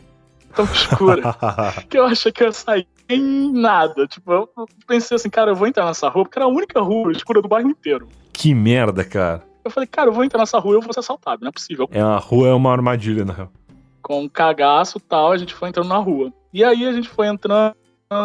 Tão 0.56 0.66
escura. 0.66 1.36
que 1.90 1.98
eu 1.98 2.06
achei 2.06 2.32
que 2.32 2.44
eu 2.44 2.48
ia 2.48 2.54
sair 2.54 2.88
em 3.08 3.52
nada. 3.54 4.08
Tipo, 4.08 4.32
eu 4.34 4.50
pensei 4.88 5.16
assim, 5.16 5.30
cara, 5.30 5.52
eu 5.52 5.56
vou 5.56 5.68
entrar 5.68 5.86
nessa 5.86 6.10
rua, 6.10 6.24
porque 6.24 6.40
era 6.40 6.46
a 6.46 6.52
única 6.52 6.82
rua 6.82 7.12
escura 7.12 7.42
do 7.42 7.48
bairro 7.48 7.70
inteiro. 7.70 8.08
que 8.34 8.54
merda, 8.54 9.04
cara. 9.04 9.44
Eu 9.64 9.72
falei, 9.72 9.88
cara, 9.88 10.10
eu 10.10 10.14
vou 10.14 10.24
entrar 10.24 10.40
nessa 10.40 10.58
rua 10.58 10.74
e 10.74 10.78
eu 10.78 10.82
vou 10.82 10.94
ser 10.94 11.02
assaltado, 11.02 11.42
não 11.42 11.50
é 11.50 11.52
possível. 11.52 11.88
É 11.92 12.04
uma 12.04 12.18
rua, 12.18 12.48
é 12.48 12.54
uma 12.54 12.72
armadilha, 12.72 13.26
na 13.26 13.34
real. 13.34 13.52
Com 14.02 14.24
um 14.24 14.30
cagaço 14.30 14.98
e 14.98 15.02
tal, 15.02 15.32
a 15.32 15.38
gente 15.38 15.54
foi 15.54 15.70
entrando 15.70 15.90
na 15.90 15.98
rua. 15.98 16.32
E 16.54 16.64
aí 16.64 16.88
a 16.88 16.92
gente 16.92 17.10
foi 17.10 17.28
entrando, 17.28 17.76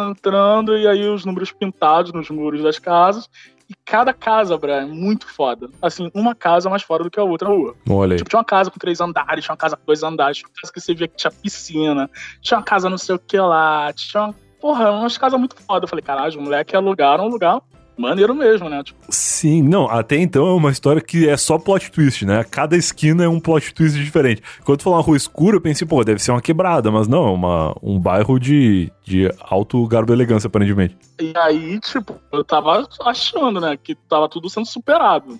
entrando, 0.09 0.77
e 0.77 0.87
aí 0.87 1.07
os 1.07 1.25
números 1.25 1.51
pintados 1.51 2.11
nos 2.11 2.29
muros 2.29 2.63
das 2.63 2.79
casas. 2.79 3.29
E 3.69 3.73
cada 3.83 4.13
casa, 4.13 4.57
Brian, 4.57 4.87
muito 4.87 5.27
foda. 5.27 5.69
Assim, 5.81 6.11
uma 6.13 6.35
casa 6.35 6.69
mais 6.69 6.83
fora 6.83 7.03
do 7.03 7.09
que 7.09 7.19
a 7.19 7.23
outra 7.23 7.49
rua. 7.49 7.75
Olha 7.89 8.13
aí. 8.13 8.17
Tipo, 8.17 8.29
tinha 8.29 8.39
uma 8.39 8.45
casa 8.45 8.69
com 8.69 8.77
três 8.77 9.01
andares, 9.01 9.43
tinha 9.43 9.53
uma 9.53 9.57
casa 9.57 9.75
com 9.75 9.85
dois 9.85 10.03
andares, 10.03 10.37
tinha 10.37 10.47
uma 10.47 10.61
casa 10.61 10.71
que 10.71 10.79
você 10.79 10.93
via 10.93 11.07
que 11.07 11.15
tinha 11.15 11.31
piscina, 11.31 12.09
tinha 12.41 12.57
uma 12.57 12.63
casa 12.63 12.89
não 12.89 12.97
sei 12.97 13.15
o 13.15 13.19
que 13.19 13.37
lá, 13.39 13.91
tinha 13.93 14.23
uma... 14.23 14.35
Porra, 14.61 14.91
umas 14.91 15.17
casas 15.17 15.39
muito 15.39 15.55
foda. 15.61 15.85
Eu 15.85 15.87
falei, 15.87 16.03
caralho, 16.03 16.29
os 16.29 16.35
moleques 16.35 16.73
alugaram 16.73 17.25
um 17.25 17.29
lugar 17.29 17.61
maneiro 17.97 18.35
mesmo, 18.35 18.69
né? 18.69 18.83
Tipo, 18.83 18.99
Sim, 19.09 19.63
não, 19.63 19.89
até 19.89 20.17
então 20.17 20.47
é 20.47 20.53
uma 20.53 20.71
história 20.71 21.01
que 21.01 21.27
é 21.27 21.37
só 21.37 21.57
plot 21.57 21.91
twist, 21.91 22.25
né? 22.25 22.43
Cada 22.43 22.75
esquina 22.75 23.23
é 23.23 23.27
um 23.27 23.39
plot 23.39 23.73
twist 23.73 23.97
diferente. 23.97 24.41
Quando 24.63 24.79
tu 24.79 24.83
falou 24.83 24.99
uma 24.99 25.05
rua 25.05 25.17
escura, 25.17 25.57
eu 25.57 25.61
pensei, 25.61 25.87
pô, 25.87 26.03
deve 26.03 26.21
ser 26.21 26.31
uma 26.31 26.41
quebrada, 26.41 26.91
mas 26.91 27.07
não, 27.07 27.27
é 27.27 27.31
uma, 27.31 27.75
um 27.81 27.99
bairro 27.99 28.39
de, 28.39 28.91
de 29.03 29.31
alto 29.39 29.85
garbo 29.87 30.11
e 30.11 30.15
elegância, 30.15 30.47
aparentemente. 30.47 30.97
E 31.19 31.33
aí, 31.35 31.79
tipo, 31.79 32.19
eu 32.31 32.43
tava 32.43 32.87
achando, 33.01 33.59
né, 33.61 33.77
que 33.81 33.95
tava 33.95 34.27
tudo 34.27 34.49
sendo 34.49 34.65
superado. 34.65 35.39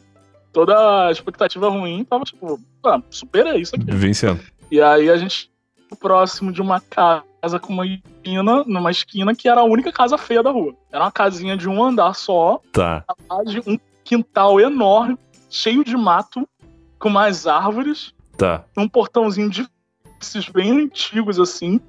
Toda 0.54 1.08
a 1.08 1.12
expectativa 1.12 1.70
ruim 1.70 2.06
tava, 2.06 2.24
tipo, 2.24 2.60
ah, 2.86 3.02
superei 3.10 3.62
isso 3.62 3.76
aqui. 3.76 3.86
Vencendo. 3.92 4.40
E 4.72 4.82
aí 4.82 5.10
a 5.10 5.18
gente 5.18 5.50
próximo 5.96 6.52
de 6.52 6.62
uma 6.62 6.80
casa 6.80 7.24
com 7.60 7.74
uma 7.74 7.86
esquina, 7.86 8.64
numa 8.66 8.92
esquina 8.92 9.36
que 9.36 9.48
era 9.48 9.62
a 9.62 9.66
única 9.66 9.92
casa 9.92 10.18
feia 10.18 10.42
da 10.44 10.52
rua. 10.52 10.74
Era 10.92 11.04
uma 11.06 11.12
casinha 11.12 11.56
de 11.56 11.70
um 11.70 11.84
andar 11.84 12.14
só, 12.16 12.60
Tá. 12.72 13.04
de 13.46 13.60
um 13.68 13.78
quintal 14.04 14.60
enorme, 14.60 15.18
cheio 15.50 15.84
de 15.84 15.96
mato, 15.96 16.48
com 17.00 17.10
mais 17.10 17.46
árvores, 17.48 18.14
Tá. 18.38 18.64
um 18.78 18.88
portãozinho 18.88 19.50
de 19.50 19.68
esses 20.22 20.50
bem 20.50 20.72
antigos 20.86 21.40
assim. 21.40 21.80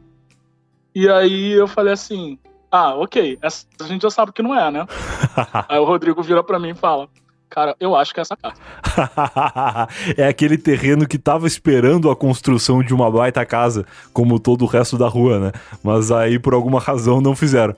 E 0.94 1.08
aí 1.08 1.52
eu 1.52 1.66
falei 1.66 1.92
assim: 1.92 2.38
"Ah, 2.70 2.94
OK, 2.94 3.38
essa 3.42 3.66
a 3.80 3.84
gente 3.84 4.02
já 4.02 4.10
sabe 4.10 4.32
que 4.32 4.42
não 4.42 4.54
é, 4.54 4.70
né?" 4.70 4.86
Aí 5.68 5.78
o 5.78 5.84
Rodrigo 5.84 6.22
vira 6.22 6.42
pra 6.42 6.58
mim 6.58 6.70
e 6.70 6.74
fala: 6.74 7.08
Cara, 7.48 7.76
eu 7.78 7.94
acho 7.94 8.12
que 8.12 8.20
é 8.20 8.22
essa 8.22 8.36
casa. 8.36 8.60
é 10.16 10.26
aquele 10.26 10.58
terreno 10.58 11.06
que 11.06 11.18
tava 11.18 11.46
esperando 11.46 12.10
a 12.10 12.16
construção 12.16 12.82
de 12.82 12.92
uma 12.92 13.10
baita 13.10 13.46
casa, 13.46 13.86
como 14.12 14.40
todo 14.40 14.62
o 14.62 14.66
resto 14.66 14.98
da 14.98 15.08
rua, 15.08 15.38
né? 15.38 15.52
Mas 15.82 16.10
aí, 16.10 16.38
por 16.38 16.54
alguma 16.54 16.80
razão, 16.80 17.20
não 17.20 17.36
fizeram. 17.36 17.74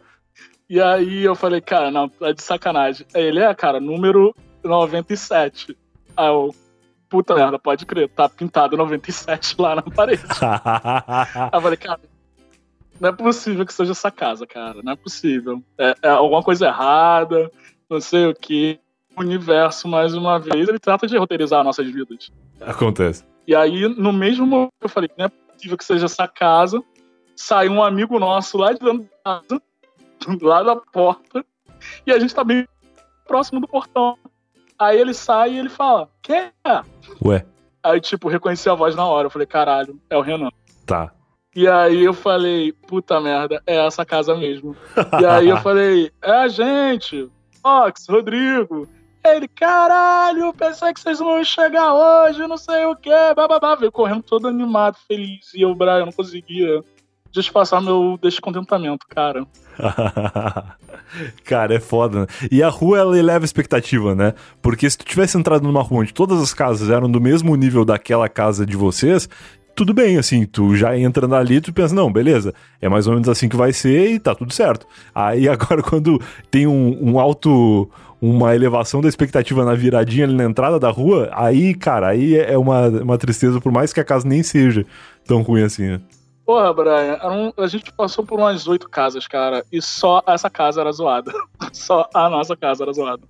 E 0.69 0.81
aí 0.81 1.25
eu 1.25 1.35
falei, 1.35 1.61
cara, 1.61 1.91
não, 1.91 2.11
é 2.21 2.33
de 2.33 2.43
sacanagem. 2.43 3.07
Aí 3.15 3.23
ele 3.23 3.41
é, 3.41 3.55
cara, 3.55 3.81
número 3.81 4.35
97. 4.63 5.77
Aí 6.17 6.27
eu, 6.27 6.55
puta 7.09 7.35
merda, 7.35 7.59
pode 7.59 7.87
crer, 7.87 8.09
tá 8.09 8.29
pintado 8.29 8.77
97 8.77 9.57
lá 9.59 9.77
na 9.77 9.83
parede. 9.83 10.23
aí 10.43 11.51
eu 11.53 11.61
falei, 11.61 11.77
cara, 11.77 12.01
não 13.01 13.09
é 13.09 13.13
possível 13.13 13.65
que 13.65 13.73
seja 13.73 13.93
essa 13.93 14.11
casa, 14.11 14.47
cara. 14.47 14.83
Não 14.83 14.93
é 14.93 14.97
possível. 14.97 15.63
É, 15.79 15.95
é 16.03 16.09
alguma 16.09 16.43
coisa 16.43 16.67
errada, 16.67 17.51
não 17.89 18.01
sei 18.01 18.27
o 18.27 18.35
que. 18.35 18.79
Universo, 19.21 19.89
mais 19.89 20.15
uma 20.15 20.39
vez, 20.39 20.69
ele 20.69 20.79
trata 20.79 21.07
de 21.07 21.17
roteirizar 21.17 21.65
nossas 21.65 21.87
vidas. 21.87 22.31
Acontece. 22.61 23.25
E 23.47 23.55
aí, 23.55 23.89
no 23.89 24.13
mesmo 24.13 24.47
momento, 24.47 24.73
eu 24.81 24.89
falei, 24.89 25.11
não 25.17 25.27
é 25.27 25.29
possível 25.29 25.77
que 25.77 25.85
seja 25.85 26.07
essa 26.07 26.29
casa. 26.29 26.83
Sai 27.35 27.69
um 27.69 27.83
amigo 27.83 28.19
nosso 28.19 28.59
lá 28.59 28.73
de 28.73 28.81
dentro 28.81 29.09
da 29.25 29.41
casa, 29.41 29.63
lá 30.43 30.63
da 30.63 30.77
porta, 30.77 31.45
e 32.07 32.13
a 32.13 32.19
gente 32.19 32.35
tá 32.35 32.45
bem 32.45 32.67
próximo 33.27 33.61
do 33.61 33.69
portão. 33.69 34.17
Aí 34.79 34.99
ele 35.01 35.15
sai 35.15 35.55
e 35.55 35.59
ele 35.59 35.69
fala, 35.69 36.09
quem 36.23 36.37
é? 36.37 36.83
Ué. 37.25 37.45
Aí, 37.83 38.01
tipo, 38.01 38.29
reconheci 38.29 38.69
a 38.69 38.75
voz 38.75 38.95
na 38.95 39.05
hora. 39.07 39.27
Eu 39.27 39.31
falei, 39.31 39.47
caralho, 39.47 40.01
é 40.11 40.17
o 40.17 40.21
Renan. 40.21 40.51
Tá. 40.85 41.13
E 41.55 41.67
aí 41.67 42.05
eu 42.05 42.15
falei, 42.15 42.73
puta 42.73 43.21
merda, 43.21 43.63
é 43.67 43.85
essa 43.85 44.05
casa 44.05 44.35
mesmo. 44.37 44.77
e 45.21 45.27
aí 45.27 45.49
eu 45.49 45.57
falei, 45.59 46.13
é 46.23 46.31
a 46.31 46.49
gente, 46.49 47.31
Fox, 47.63 48.07
Rodrigo. 48.09 48.89
Ele, 49.25 49.49
caralho, 49.49 50.53
pensei 50.55 50.93
que 50.93 51.01
vocês 51.01 51.19
vão 51.19 51.43
chegar 51.45 51.93
hoje, 51.93 52.47
não 52.47 52.57
sei 52.57 52.85
o 52.87 52.97
que, 52.97 53.11
bababá. 53.35 53.75
Veio 53.75 53.93
correndo 53.93 54.23
todo 54.23 54.49
animado, 54.49 54.97
feliz. 55.07 55.53
E 55.55 55.63
eu, 55.63 55.75
Brian, 55.75 56.07
não 56.07 56.13
conseguia 56.13 56.83
disfarçar 57.31 57.81
meu 57.81 58.19
descontentamento, 58.23 59.07
cara. 59.09 59.47
cara, 61.45 61.75
é 61.75 61.81
foda, 61.81 62.21
né? 62.21 62.27
E 62.51 62.63
a 62.63 62.69
rua, 62.69 62.99
ela 62.99 63.19
eleva 63.19 63.45
a 63.45 63.47
expectativa, 63.47 64.15
né? 64.15 64.35
Porque 64.63 64.89
se 64.89 64.99
tu 64.99 65.05
tivesse 65.05 65.37
entrado 65.37 65.63
numa 65.63 65.83
rua 65.83 66.01
onde 66.01 66.15
todas 66.15 66.41
as 66.41 66.55
casas 66.55 66.91
eram 66.91 67.11
do 67.11 67.21
mesmo 67.21 67.55
nível 67.55 67.85
daquela 67.85 68.29
casa 68.29 68.65
de 68.65 68.77
vocês, 68.77 69.29
tudo 69.79 69.95
bem, 69.95 70.19
assim, 70.19 70.45
tu 70.45 70.75
já 70.75 70.99
entra 70.99 71.25
ali, 71.37 71.61
tu 71.61 71.73
pensa, 71.73 71.95
não, 71.95 72.13
beleza, 72.13 72.53
é 72.83 72.89
mais 72.89 73.07
ou 73.07 73.13
menos 73.13 73.29
assim 73.29 73.49
que 73.49 73.57
vai 73.57 73.73
ser 73.73 74.11
e 74.11 74.19
tá 74.19 74.35
tudo 74.35 74.53
certo. 74.53 74.85
Aí 75.15 75.47
agora, 75.49 75.85
quando 75.85 76.21
tem 76.51 76.67
um, 76.67 76.99
um 77.01 77.21
alto 77.21 77.89
uma 78.21 78.53
elevação 78.57 79.01
da 79.01 79.09
expectativa 79.09 79.65
na 79.65 79.75
viradinha 79.75 80.25
ali 80.25 80.35
na 80.35 80.43
entrada 80.43 80.81
da 80.81 80.91
rua, 80.91 81.31
aí, 81.33 81.73
cara, 81.77 82.09
aí 82.09 82.37
é 82.37 82.59
uma, 82.59 82.89
uma 82.89 83.17
tristeza, 83.17 83.61
por 83.61 83.71
mais 83.71 83.93
que 83.93 84.01
a 84.01 84.05
casa 84.05 84.27
nem 84.27 84.43
seja 84.43 84.85
tão 85.25 85.43
ruim 85.43 85.63
assim, 85.63 85.87
né? 85.87 86.01
Porra, 86.45 86.73
Brian, 86.73 87.19
a 87.57 87.67
gente 87.69 87.93
passou 87.93 88.27
por 88.27 88.41
umas 88.41 88.67
oito 88.67 88.89
casas, 88.89 89.29
cara, 89.29 89.65
e 89.71 89.81
só 89.81 90.21
essa 90.27 90.51
casa 90.51 90.81
era 90.81 90.91
zoada. 90.91 91.31
só 91.73 92.09
a 92.13 92.29
nossa 92.29 92.57
casa 92.57 92.83
era 92.83 92.93
zoada. 92.93 93.23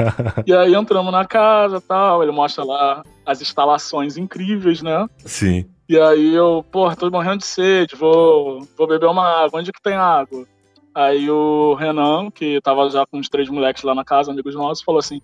e 0.46 0.54
aí 0.54 0.74
entramos 0.74 1.12
na 1.12 1.26
casa 1.26 1.78
tal, 1.78 2.22
ele 2.22 2.32
mostra 2.32 2.64
lá 2.64 3.02
as 3.26 3.42
instalações 3.42 4.16
incríveis, 4.16 4.80
né? 4.80 5.06
Sim. 5.26 5.66
E 5.90 5.98
aí 5.98 6.32
eu, 6.32 6.64
porra, 6.70 6.94
tô 6.94 7.10
morrendo 7.10 7.38
de 7.38 7.46
sede, 7.46 7.96
vou, 7.96 8.64
vou 8.78 8.86
beber 8.86 9.06
uma 9.06 9.26
água. 9.44 9.58
Onde 9.58 9.72
que 9.72 9.82
tem 9.82 9.94
água? 9.94 10.46
Aí 10.94 11.28
o 11.28 11.74
Renan, 11.74 12.30
que 12.30 12.60
tava 12.60 12.88
já 12.88 13.04
com 13.04 13.18
os 13.18 13.28
três 13.28 13.48
moleques 13.48 13.82
lá 13.82 13.92
na 13.92 14.04
casa, 14.04 14.30
amigos 14.30 14.54
nossos, 14.54 14.84
falou 14.84 15.00
assim: 15.00 15.20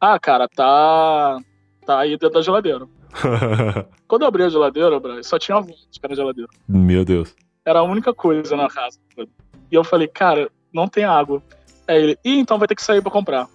Ah, 0.00 0.18
cara, 0.18 0.48
tá. 0.48 1.38
tá 1.86 2.00
aí 2.00 2.10
dentro 2.10 2.30
da 2.30 2.42
geladeira. 2.42 2.88
Quando 4.08 4.22
eu 4.22 4.26
abri 4.26 4.42
a 4.42 4.48
geladeira, 4.48 5.00
só 5.22 5.38
tinha 5.38 5.60
vodka 5.60 6.08
na 6.08 6.16
geladeira. 6.16 6.50
Meu 6.66 7.04
Deus. 7.04 7.32
Era 7.64 7.78
a 7.78 7.84
única 7.84 8.12
coisa 8.12 8.56
na 8.56 8.66
casa. 8.66 8.98
E 9.16 9.76
eu 9.76 9.84
falei, 9.84 10.08
cara, 10.08 10.50
não 10.74 10.88
tem 10.88 11.04
água. 11.04 11.40
Aí 11.86 12.02
ele, 12.02 12.18
Ih, 12.24 12.40
então 12.40 12.58
vai 12.58 12.66
ter 12.66 12.74
que 12.74 12.82
sair 12.82 13.00
pra 13.00 13.12
comprar. 13.12 13.46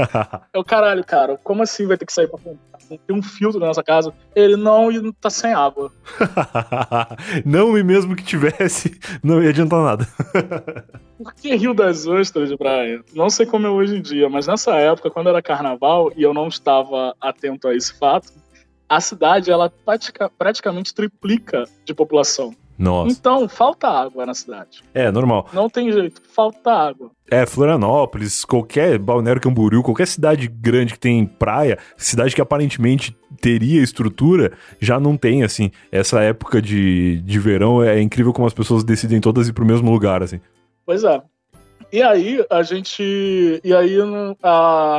eu, 0.54 0.64
caralho, 0.64 1.04
cara, 1.04 1.36
como 1.44 1.62
assim 1.62 1.86
vai 1.86 1.98
ter 1.98 2.06
que 2.06 2.14
sair 2.14 2.28
pra 2.28 2.38
comprar? 2.38 2.77
Tem 2.88 3.16
um 3.16 3.22
filtro 3.22 3.60
nessa 3.60 3.82
casa. 3.82 4.12
Ele, 4.34 4.56
não, 4.56 4.90
e 4.90 5.12
tá 5.14 5.28
sem 5.28 5.52
água. 5.52 5.92
não, 7.44 7.76
e 7.76 7.82
mesmo 7.82 8.16
que 8.16 8.22
tivesse, 8.22 8.98
não 9.22 9.42
ia 9.42 9.50
adiantar 9.50 9.82
nada. 9.82 10.06
Por 11.18 11.34
que 11.34 11.54
Rio 11.56 11.74
das 11.74 12.06
Ostras, 12.06 12.52
Brian? 12.54 13.02
Não 13.12 13.28
sei 13.28 13.44
como 13.44 13.66
é 13.66 13.70
hoje 13.70 13.96
em 13.96 14.00
dia, 14.00 14.28
mas 14.28 14.46
nessa 14.46 14.76
época, 14.76 15.10
quando 15.10 15.28
era 15.28 15.42
carnaval 15.42 16.12
e 16.16 16.22
eu 16.22 16.32
não 16.32 16.46
estava 16.46 17.14
atento 17.20 17.66
a 17.66 17.74
esse 17.74 17.92
fato, 17.98 18.32
a 18.88 19.00
cidade, 19.00 19.50
ela 19.50 19.68
pratica, 19.68 20.30
praticamente 20.30 20.94
triplica 20.94 21.64
de 21.84 21.92
população. 21.92 22.54
Nossa. 22.78 23.12
Então, 23.12 23.48
falta 23.48 23.88
água 23.88 24.24
na 24.24 24.34
cidade. 24.34 24.82
É, 24.94 25.10
normal. 25.10 25.48
Não 25.52 25.68
tem 25.68 25.90
jeito, 25.90 26.22
falta 26.32 26.70
água. 26.70 27.10
É, 27.28 27.44
Florianópolis, 27.44 28.44
qualquer 28.44 28.98
Balneário 28.98 29.42
Camboriú, 29.42 29.82
qualquer 29.82 30.06
cidade 30.06 30.46
grande 30.46 30.92
que 30.94 30.98
tem 31.00 31.26
praia, 31.26 31.76
cidade 31.96 32.34
que 32.34 32.40
aparentemente 32.40 33.16
teria 33.40 33.82
estrutura, 33.82 34.52
já 34.80 35.00
não 35.00 35.16
tem, 35.16 35.42
assim. 35.42 35.70
Essa 35.90 36.20
época 36.20 36.62
de, 36.62 37.20
de 37.22 37.38
verão 37.38 37.82
é 37.82 38.00
incrível 38.00 38.32
como 38.32 38.46
as 38.46 38.54
pessoas 38.54 38.84
decidem 38.84 39.20
todas 39.20 39.48
ir 39.48 39.52
pro 39.52 39.66
mesmo 39.66 39.90
lugar, 39.90 40.22
assim. 40.22 40.40
Pois 40.86 41.02
é. 41.02 41.20
E 41.90 42.02
aí, 42.02 42.44
a 42.50 42.62
gente. 42.62 43.60
E 43.64 43.74
aí, 43.74 43.96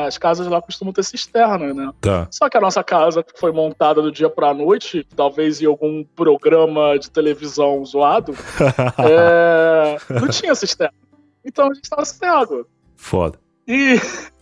as 0.06 0.18
casas 0.18 0.48
lá 0.48 0.62
costumam 0.62 0.94
ter 0.94 1.04
cisterna, 1.04 1.74
né? 1.74 1.92
Tá. 2.02 2.28
Só 2.32 2.50
que 2.50 2.58
a 2.58 2.62
nossa 2.62 2.84
casa 2.84 3.24
foi 3.36 3.52
montada 3.52 4.02
do 4.02 4.12
dia 4.12 4.30
pra 4.30 4.54
noite, 4.54 5.06
talvez 5.16 5.62
em 5.62 5.66
algum 5.66 6.04
programa 6.04 6.98
de 6.98 7.12
televisão 7.12 7.86
zoado, 7.86 8.34
é... 8.98 9.98
não 10.10 10.28
tinha 10.28 10.56
cisterna. 10.56 10.94
Então 11.46 11.70
a 11.70 11.74
gente 11.74 11.90
tava 11.90 12.06
sem 12.06 12.28
água. 12.28 12.66
Foda. 12.96 13.40
E. 13.68 14.00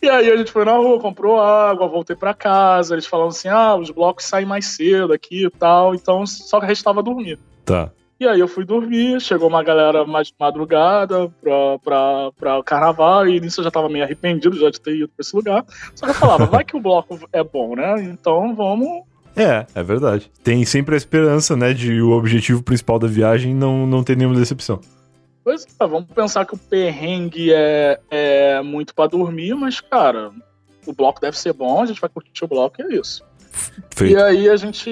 E 0.00 0.08
aí 0.08 0.30
a 0.30 0.36
gente 0.36 0.52
foi 0.52 0.64
na 0.64 0.70
rua, 0.76 1.00
comprou 1.00 1.40
água, 1.40 1.88
voltei 1.88 2.14
para 2.14 2.32
casa. 2.32 2.94
Eles 2.94 3.06
falaram 3.06 3.30
assim: 3.30 3.48
ah, 3.48 3.74
os 3.74 3.90
blocos 3.90 4.24
saem 4.24 4.46
mais 4.46 4.66
cedo 4.66 5.12
aqui 5.12 5.46
e 5.46 5.50
tal. 5.50 5.96
Então 5.96 6.24
só 6.24 6.60
restava 6.60 7.02
dormir. 7.02 7.40
Tá. 7.64 7.90
E 8.20 8.26
aí 8.26 8.40
eu 8.40 8.48
fui 8.48 8.64
dormir, 8.64 9.20
chegou 9.20 9.48
uma 9.48 9.62
galera 9.62 10.04
mais 10.04 10.26
de 10.26 10.34
madrugada 10.38 11.30
pra, 11.40 11.78
pra, 11.78 12.32
pra 12.32 12.62
carnaval, 12.64 13.28
e 13.28 13.38
nisso 13.38 13.60
eu 13.60 13.64
já 13.64 13.70
tava 13.70 13.88
meio 13.88 14.04
arrependido 14.04 14.58
já 14.58 14.70
de 14.70 14.80
ter 14.80 14.96
ido 14.96 15.08
pra 15.08 15.22
esse 15.22 15.36
lugar. 15.36 15.64
Só 15.94 16.04
que 16.04 16.10
eu 16.10 16.14
falava, 16.14 16.46
vai 16.50 16.64
que 16.64 16.76
o 16.76 16.80
bloco 16.80 17.16
é 17.32 17.44
bom, 17.44 17.76
né? 17.76 18.02
Então 18.02 18.56
vamos. 18.56 19.04
É, 19.36 19.64
é 19.72 19.82
verdade. 19.84 20.28
Tem 20.42 20.64
sempre 20.64 20.96
a 20.96 20.98
esperança, 20.98 21.54
né, 21.54 21.72
de 21.72 22.02
o 22.02 22.10
objetivo 22.10 22.60
principal 22.60 22.98
da 22.98 23.06
viagem 23.06 23.54
não, 23.54 23.86
não 23.86 24.02
ter 24.02 24.16
nenhuma 24.16 24.36
decepção. 24.36 24.80
Pois 25.44 25.64
é, 25.64 25.86
vamos 25.86 26.08
pensar 26.12 26.44
que 26.44 26.54
o 26.54 26.58
perrengue 26.58 27.52
é, 27.52 28.00
é 28.10 28.62
muito 28.62 28.96
para 28.96 29.08
dormir, 29.08 29.54
mas, 29.54 29.80
cara, 29.80 30.32
o 30.84 30.92
bloco 30.92 31.20
deve 31.20 31.38
ser 31.38 31.52
bom, 31.52 31.80
a 31.80 31.86
gente 31.86 32.00
vai 32.00 32.10
curtir 32.10 32.44
o 32.44 32.48
bloco 32.48 32.82
e 32.82 32.84
é 32.84 32.98
isso. 32.98 33.24
Feito. 33.94 34.12
E 34.12 34.20
aí 34.20 34.48
a 34.50 34.56
gente 34.56 34.90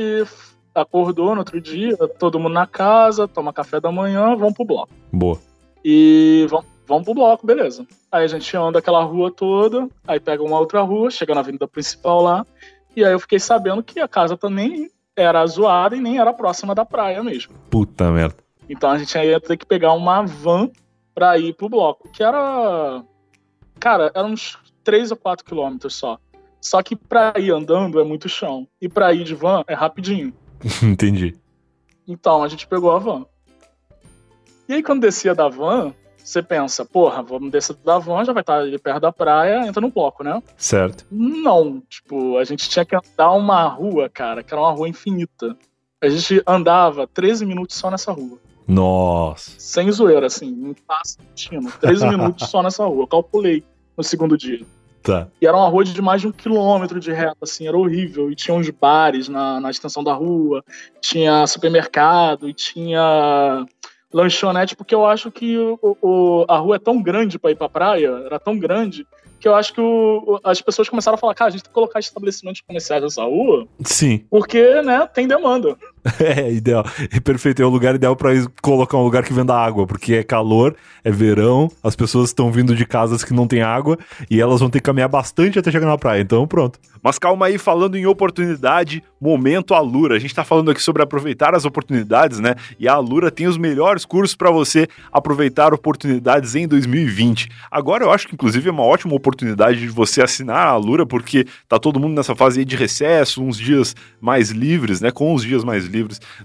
acordou 0.76 1.34
no 1.34 1.40
outro 1.40 1.60
dia, 1.60 1.96
todo 2.18 2.38
mundo 2.38 2.52
na 2.52 2.66
casa, 2.66 3.26
toma 3.26 3.52
café 3.52 3.80
da 3.80 3.90
manhã, 3.90 4.36
vamos 4.36 4.54
pro 4.54 4.64
bloco. 4.64 4.92
Boa. 5.10 5.40
E 5.84 6.46
vamos, 6.50 6.66
vamos 6.86 7.04
pro 7.04 7.14
bloco, 7.14 7.46
beleza. 7.46 7.86
Aí 8.12 8.24
a 8.24 8.28
gente 8.28 8.56
anda 8.56 8.78
aquela 8.78 9.02
rua 9.02 9.30
toda, 9.30 9.88
aí 10.06 10.20
pega 10.20 10.42
uma 10.42 10.58
outra 10.58 10.82
rua, 10.82 11.10
chega 11.10 11.34
na 11.34 11.40
avenida 11.40 11.66
principal 11.66 12.22
lá, 12.22 12.46
e 12.94 13.04
aí 13.04 13.12
eu 13.12 13.20
fiquei 13.20 13.38
sabendo 13.38 13.82
que 13.82 14.00
a 14.00 14.08
casa 14.08 14.36
também 14.36 14.90
era 15.16 15.46
zoada 15.46 15.96
e 15.96 16.00
nem 16.00 16.18
era 16.18 16.32
próxima 16.32 16.74
da 16.74 16.84
praia 16.84 17.22
mesmo. 17.22 17.54
Puta 17.70 18.10
merda. 18.10 18.36
Então 18.68 18.90
a 18.90 18.98
gente 18.98 19.16
ia 19.16 19.40
ter 19.40 19.56
que 19.56 19.64
pegar 19.64 19.92
uma 19.92 20.22
van 20.22 20.70
pra 21.14 21.38
ir 21.38 21.54
pro 21.54 21.68
bloco, 21.68 22.08
que 22.10 22.22
era. 22.22 23.02
Cara, 23.80 24.10
eram 24.14 24.32
uns 24.32 24.58
3 24.84 25.10
ou 25.10 25.16
4 25.16 25.44
quilômetros 25.44 25.94
só. 25.94 26.18
Só 26.60 26.82
que 26.82 26.96
pra 26.96 27.32
ir 27.38 27.52
andando 27.52 28.00
é 28.00 28.04
muito 28.04 28.28
chão. 28.28 28.66
E 28.80 28.88
pra 28.88 29.12
ir 29.12 29.24
de 29.24 29.34
van 29.34 29.62
é 29.66 29.74
rapidinho. 29.74 30.32
Entendi. 30.82 31.36
Então 32.06 32.42
a 32.42 32.48
gente 32.48 32.66
pegou 32.66 32.92
a 32.92 32.98
van. 32.98 33.26
E 34.68 34.74
aí 34.74 34.82
quando 34.82 35.02
descia 35.02 35.34
da 35.34 35.48
van, 35.48 35.94
você 36.26 36.42
pensa, 36.42 36.84
porra, 36.84 37.22
vamos 37.22 37.52
descer 37.52 37.76
da 37.84 37.98
van, 37.98 38.24
já 38.24 38.32
vai 38.32 38.40
estar 38.40 38.58
ali 38.58 38.78
perto 38.78 39.00
da 39.00 39.12
praia, 39.12 39.66
entra 39.66 39.80
no 39.80 39.90
bloco, 39.90 40.24
né? 40.24 40.42
Certo. 40.56 41.06
Não, 41.10 41.80
tipo, 41.88 42.36
a 42.36 42.44
gente 42.44 42.68
tinha 42.68 42.84
que 42.84 42.96
andar 42.96 43.30
uma 43.32 43.64
rua, 43.68 44.08
cara, 44.08 44.42
que 44.42 44.52
era 44.52 44.60
uma 44.60 44.72
rua 44.72 44.88
infinita. 44.88 45.56
A 46.00 46.08
gente 46.08 46.42
andava 46.46 47.06
13 47.06 47.46
minutos 47.46 47.76
só 47.76 47.90
nessa 47.90 48.12
rua. 48.12 48.38
Nossa. 48.66 49.52
Sem 49.58 49.90
zoeira, 49.92 50.26
assim, 50.26 50.48
em 50.48 50.74
passo 50.74 51.18
contínuo. 51.18 51.72
13 51.80 52.06
minutos 52.10 52.48
só 52.48 52.62
nessa 52.62 52.84
rua. 52.84 53.04
Eu 53.04 53.06
calculei 53.06 53.62
no 53.96 54.02
segundo 54.02 54.36
dia. 54.36 54.66
Tá. 55.06 55.28
E 55.40 55.46
era 55.46 55.56
uma 55.56 55.68
rua 55.68 55.84
de 55.84 56.02
mais 56.02 56.20
de 56.20 56.26
um 56.26 56.32
quilômetro 56.32 56.98
de 56.98 57.12
reta, 57.12 57.36
assim, 57.42 57.68
era 57.68 57.76
horrível. 57.78 58.28
E 58.30 58.34
tinha 58.34 58.54
uns 58.56 58.68
bares 58.70 59.28
na, 59.28 59.60
na 59.60 59.70
extensão 59.70 60.02
da 60.02 60.12
rua, 60.12 60.64
tinha 61.00 61.46
supermercado 61.46 62.48
e 62.48 62.52
tinha 62.52 63.64
lanchonete, 64.12 64.74
porque 64.74 64.94
eu 64.94 65.06
acho 65.06 65.30
que 65.30 65.56
o, 65.58 65.78
o, 66.02 66.44
a 66.48 66.56
rua 66.58 66.76
é 66.76 66.78
tão 66.78 67.00
grande 67.02 67.38
para 67.38 67.50
ir 67.50 67.56
pra 67.56 67.68
praia, 67.68 68.08
era 68.24 68.38
tão 68.38 68.58
grande, 68.58 69.06
que 69.38 69.46
eu 69.46 69.54
acho 69.54 69.74
que 69.74 69.80
o- 69.80 70.40
as 70.42 70.60
pessoas 70.62 70.88
começaram 70.88 71.16
a 71.16 71.18
falar, 71.18 71.34
cara, 71.34 71.48
a 71.48 71.50
gente 71.52 71.62
tem 71.64 71.68
que 71.70 71.74
colocar 71.74 71.98
estabelecimentos 72.00 72.62
comerciais 72.62 73.02
nessa 73.02 73.22
rua, 73.24 73.66
Sim, 73.84 74.24
porque, 74.30 74.80
né, 74.82 75.06
tem 75.12 75.28
demanda. 75.28 75.76
é 76.20 76.52
ideal. 76.52 76.84
É 77.10 77.20
perfeito, 77.20 77.62
é 77.62 77.66
o 77.66 77.68
lugar 77.68 77.94
ideal 77.94 78.16
ir 78.34 78.48
colocar 78.62 78.96
um 78.96 79.02
lugar 79.02 79.22
que 79.24 79.32
venda 79.32 79.54
água, 79.54 79.86
porque 79.86 80.14
é 80.14 80.22
calor, 80.22 80.74
é 81.04 81.10
verão, 81.10 81.70
as 81.82 81.96
pessoas 81.96 82.30
estão 82.30 82.50
vindo 82.50 82.74
de 82.74 82.86
casas 82.86 83.24
que 83.24 83.34
não 83.34 83.46
tem 83.46 83.62
água 83.62 83.98
e 84.30 84.40
elas 84.40 84.60
vão 84.60 84.70
ter 84.70 84.78
que 84.78 84.84
caminhar 84.84 85.08
bastante 85.08 85.58
até 85.58 85.70
chegar 85.70 85.86
na 85.86 85.98
praia. 85.98 86.20
Então, 86.20 86.46
pronto. 86.46 86.78
Mas 87.02 87.18
calma 87.18 87.46
aí, 87.46 87.58
falando 87.58 87.96
em 87.96 88.06
oportunidade, 88.06 89.02
momento 89.20 89.74
Alura. 89.74 90.16
A 90.16 90.18
gente 90.18 90.34
tá 90.34 90.44
falando 90.44 90.70
aqui 90.70 90.82
sobre 90.82 91.02
aproveitar 91.02 91.54
as 91.54 91.64
oportunidades, 91.64 92.40
né? 92.40 92.54
E 92.78 92.88
a 92.88 92.94
Alura 92.94 93.30
tem 93.30 93.46
os 93.46 93.56
melhores 93.56 94.04
cursos 94.04 94.34
para 94.34 94.50
você 94.50 94.88
aproveitar 95.12 95.72
oportunidades 95.72 96.54
em 96.54 96.66
2020. 96.66 97.48
Agora 97.70 98.04
eu 98.04 98.10
acho 98.10 98.26
que 98.26 98.34
inclusive 98.34 98.68
é 98.68 98.72
uma 98.72 98.82
ótima 98.82 99.14
oportunidade 99.14 99.80
de 99.80 99.88
você 99.88 100.22
assinar 100.22 100.66
a 100.66 100.70
Alura, 100.70 101.06
porque 101.06 101.46
tá 101.68 101.78
todo 101.78 102.00
mundo 102.00 102.14
nessa 102.14 102.34
fase 102.34 102.60
aí 102.60 102.64
de 102.64 102.76
recesso, 102.76 103.42
uns 103.42 103.56
dias 103.56 103.94
mais 104.20 104.50
livres, 104.50 105.00
né? 105.00 105.10
Com 105.10 105.32
os 105.32 105.42
dias 105.42 105.62
mais 105.64 105.84
livres 105.84 105.95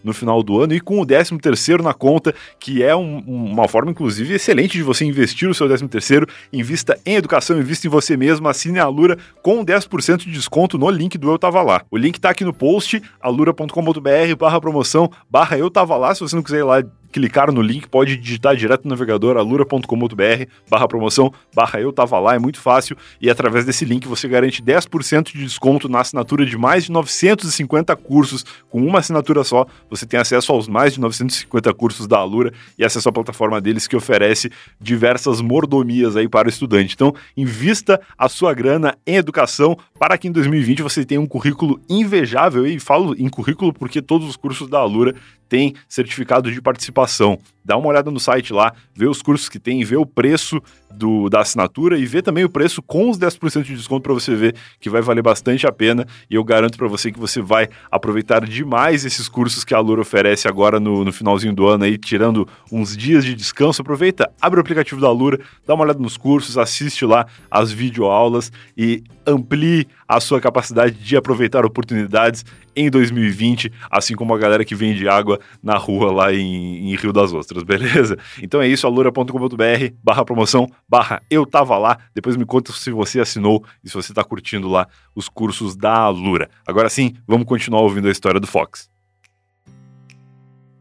no 0.03 0.13
final 0.13 0.41
do 0.43 0.59
ano 0.61 0.73
e 0.73 0.79
com 0.79 1.01
o 1.01 1.05
13 1.05 1.37
terceiro 1.39 1.83
na 1.83 1.93
conta, 1.93 2.33
que 2.59 2.83
é 2.83 2.95
um- 2.95 3.19
uma 3.19 3.67
forma 3.67 3.91
inclusive 3.91 4.33
excelente 4.33 4.73
de 4.73 4.83
você 4.83 5.03
investir 5.05 5.49
o 5.49 5.53
seu 5.53 5.67
13 5.67 5.87
terceiro, 5.87 6.27
invista 6.53 6.99
em 7.05 7.15
educação, 7.15 7.59
invista 7.59 7.87
em 7.87 7.89
você 7.89 8.15
mesmo, 8.15 8.47
assine 8.47 8.79
a 8.79 8.83
Alura 8.83 9.17
com 9.41 9.63
10% 9.63 10.19
de 10.25 10.31
desconto 10.31 10.77
no 10.77 10.89
link 10.89 11.17
do 11.17 11.29
Eu 11.31 11.39
Tava 11.39 11.61
Lá. 11.61 11.81
O 11.89 11.97
link 11.97 12.19
tá 12.19 12.29
aqui 12.29 12.43
no 12.43 12.53
post, 12.53 13.01
alura.com.br 13.19 14.35
barra 14.37 14.61
promoção, 14.61 15.09
barra 15.29 15.57
Eu 15.57 15.69
Tava 15.69 15.95
Lá, 15.97 16.13
se 16.13 16.21
você 16.21 16.35
não 16.35 16.43
quiser 16.43 16.59
ir 16.59 16.63
lá 16.63 16.83
clicar 17.11 17.51
no 17.51 17.61
link, 17.61 17.87
pode 17.87 18.17
digitar 18.17 18.55
direto 18.55 18.85
no 18.85 18.89
navegador 18.89 19.37
alura.com.br 19.37 20.45
barra 20.69 20.87
promoção, 20.87 21.33
barra 21.53 21.79
eu 21.79 21.91
tava 21.91 22.17
lá, 22.19 22.35
é 22.35 22.39
muito 22.39 22.59
fácil 22.59 22.97
e 23.19 23.29
através 23.29 23.65
desse 23.65 23.85
link 23.85 24.07
você 24.07 24.27
garante 24.27 24.63
10% 24.63 25.31
de 25.31 25.43
desconto 25.43 25.89
na 25.89 25.99
assinatura 25.99 26.45
de 26.45 26.57
mais 26.57 26.85
de 26.85 26.91
950 26.91 27.95
cursos. 27.97 28.45
Com 28.69 28.85
uma 28.85 28.99
assinatura 28.99 29.43
só, 29.43 29.65
você 29.89 30.05
tem 30.05 30.19
acesso 30.19 30.51
aos 30.51 30.67
mais 30.67 30.93
de 30.93 30.99
950 30.99 31.73
cursos 31.73 32.07
da 32.07 32.17
Alura 32.17 32.53
e 32.77 32.85
acesso 32.85 33.09
à 33.09 33.11
plataforma 33.11 33.59
deles 33.59 33.87
que 33.87 33.95
oferece 33.95 34.51
diversas 34.79 35.41
mordomias 35.41 36.15
aí 36.15 36.27
para 36.27 36.47
o 36.47 36.49
estudante. 36.49 36.93
Então, 36.95 37.13
invista 37.35 37.99
a 38.17 38.29
sua 38.29 38.53
grana 38.53 38.97
em 39.05 39.15
educação 39.15 39.77
para 39.99 40.17
que 40.17 40.27
em 40.27 40.31
2020 40.31 40.81
você 40.81 41.05
tenha 41.05 41.21
um 41.21 41.27
currículo 41.27 41.79
invejável 41.89 42.65
e 42.65 42.79
falo 42.79 43.15
em 43.17 43.29
currículo 43.29 43.73
porque 43.73 44.01
todos 44.01 44.27
os 44.27 44.35
cursos 44.35 44.67
da 44.67 44.79
Alura 44.79 45.15
tem 45.51 45.75
certificado 45.89 46.49
de 46.49 46.61
participação. 46.61 47.37
Dá 47.63 47.75
uma 47.75 47.89
olhada 47.89 48.09
no 48.09 48.21
site 48.21 48.53
lá, 48.53 48.73
vê 48.95 49.05
os 49.05 49.21
cursos 49.21 49.49
que 49.49 49.59
tem, 49.59 49.83
vê 49.83 49.97
o 49.97 50.05
preço 50.05 50.63
do, 50.93 51.29
da 51.29 51.41
assinatura 51.41 51.97
e 51.97 52.05
vê 52.05 52.21
também 52.21 52.43
o 52.43 52.49
preço 52.49 52.81
com 52.81 53.09
os 53.09 53.17
10% 53.17 53.63
de 53.63 53.75
desconto 53.75 54.03
para 54.03 54.13
você 54.13 54.35
ver 54.35 54.55
que 54.79 54.89
vai 54.89 55.01
valer 55.01 55.21
bastante 55.21 55.65
a 55.67 55.71
pena. 55.71 56.05
E 56.29 56.35
eu 56.35 56.43
garanto 56.43 56.77
para 56.77 56.87
você 56.87 57.11
que 57.11 57.19
você 57.19 57.41
vai 57.41 57.67
aproveitar 57.89 58.45
demais 58.45 59.05
esses 59.05 59.27
cursos 59.27 59.63
que 59.63 59.73
a 59.73 59.77
Alura 59.77 60.01
oferece 60.01 60.47
agora 60.47 60.79
no, 60.79 61.03
no 61.03 61.11
finalzinho 61.11 61.53
do 61.53 61.67
ano 61.67 61.83
aí, 61.83 61.97
tirando 61.97 62.47
uns 62.71 62.95
dias 62.95 63.23
de 63.23 63.33
descanso. 63.33 63.81
Aproveita, 63.81 64.29
abre 64.41 64.59
o 64.59 64.61
aplicativo 64.61 65.01
da 65.01 65.07
Alura, 65.07 65.39
dá 65.65 65.73
uma 65.73 65.83
olhada 65.83 65.99
nos 65.99 66.17
cursos, 66.17 66.57
assiste 66.57 67.05
lá 67.05 67.25
as 67.49 67.71
videoaulas 67.71 68.51
e 68.77 69.03
amplie 69.25 69.87
a 70.07 70.19
sua 70.19 70.41
capacidade 70.41 70.95
de 70.95 71.15
aproveitar 71.15 71.65
oportunidades 71.65 72.43
em 72.75 72.89
2020, 72.89 73.71
assim 73.89 74.15
como 74.15 74.33
a 74.33 74.37
galera 74.37 74.63
que 74.63 74.75
vende 74.75 75.07
água 75.07 75.39
na 75.61 75.77
rua 75.77 76.11
lá 76.11 76.33
em, 76.33 76.91
em 76.91 76.95
Rio 76.95 77.11
das 77.11 77.33
Ostras, 77.33 77.63
beleza? 77.63 78.17
Então 78.41 78.61
é 78.61 78.67
isso, 78.67 78.87
alura.com.br 78.87 79.93
barra 80.03 80.25
promoção, 80.25 80.67
barra 80.91 81.23
eu 81.29 81.45
tava 81.45 81.77
lá. 81.77 81.97
Depois 82.13 82.35
me 82.35 82.45
conta 82.45 82.73
se 82.73 82.91
você 82.91 83.21
assinou 83.21 83.63
e 83.81 83.87
se 83.87 83.95
você 83.95 84.13
tá 84.13 84.25
curtindo 84.25 84.67
lá 84.67 84.87
os 85.15 85.29
cursos 85.29 85.73
da 85.73 85.93
Alura. 85.93 86.49
Agora 86.67 86.89
sim, 86.89 87.15
vamos 87.25 87.47
continuar 87.47 87.79
ouvindo 87.81 88.09
a 88.09 88.11
história 88.11 88.41
do 88.41 88.45
Fox. 88.45 88.91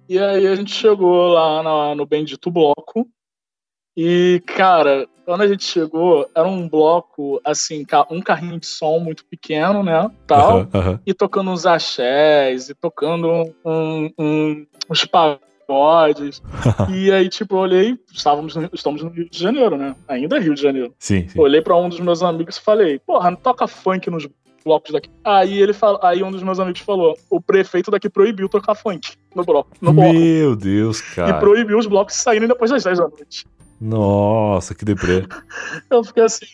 E 0.08 0.18
aí 0.18 0.48
a 0.48 0.56
gente 0.56 0.74
chegou 0.74 1.28
lá 1.28 1.62
na- 1.62 1.94
no 1.94 2.04
Bendito 2.04 2.50
Bloco. 2.50 3.08
E, 3.96 4.42
cara, 4.46 5.06
quando 5.24 5.42
a 5.42 5.48
gente 5.48 5.64
chegou, 5.64 6.28
era 6.34 6.48
um 6.48 6.68
bloco, 6.68 7.40
assim, 7.44 7.86
um 8.10 8.20
carrinho 8.20 8.58
de 8.58 8.66
som 8.66 8.98
muito 8.98 9.24
pequeno, 9.24 9.82
né? 9.84 10.10
Tal. 10.26 10.66
E 11.06 11.14
tocando 11.14 11.50
uns 11.52 11.66
axés, 11.66 12.68
e 12.68 12.74
tocando 12.74 13.28
um, 13.64 14.10
um, 14.18 14.66
uns 14.88 15.04
pagodes. 15.70 16.42
e 16.90 17.12
aí, 17.12 17.28
tipo, 17.28 17.54
eu 17.54 17.60
olhei, 17.60 17.98
estávamos 18.12 18.56
no, 18.56 18.68
estamos 18.72 19.02
no 19.02 19.10
Rio 19.10 19.28
de 19.30 19.38
Janeiro, 19.38 19.76
né? 19.76 19.94
Ainda 20.08 20.36
é 20.36 20.40
Rio 20.40 20.54
de 20.54 20.62
Janeiro. 20.62 20.92
Sim, 20.98 21.28
sim. 21.28 21.40
Olhei 21.40 21.62
pra 21.62 21.76
um 21.76 21.88
dos 21.88 22.00
meus 22.00 22.22
amigos 22.22 22.56
e 22.56 22.60
falei, 22.60 22.98
porra, 22.98 23.30
não 23.30 23.38
toca 23.38 23.66
funk 23.68 24.10
nos 24.10 24.28
blocos 24.64 24.92
daqui. 24.92 25.08
Aí 25.24 25.60
ele 25.60 25.72
fala, 25.72 25.98
aí 26.02 26.22
um 26.22 26.30
dos 26.30 26.42
meus 26.42 26.58
amigos 26.58 26.80
falou, 26.80 27.16
o 27.30 27.40
prefeito 27.40 27.90
daqui 27.90 28.08
proibiu 28.10 28.48
tocar 28.48 28.74
funk 28.74 29.12
no 29.34 29.44
bloco. 29.44 29.70
No 29.80 29.92
bloco. 29.92 30.12
Meu 30.12 30.56
Deus, 30.56 31.00
E 31.00 31.14
cara. 31.14 31.38
proibiu 31.38 31.78
os 31.78 31.86
blocos 31.86 32.16
saírem 32.16 32.48
depois 32.48 32.70
das 32.70 32.84
10 32.84 32.98
da 32.98 33.08
noite. 33.08 33.46
Nossa, 33.80 34.74
que 34.74 34.84
deprê. 34.84 35.26
Eu 35.88 36.04
fiquei 36.04 36.24
assim, 36.24 36.46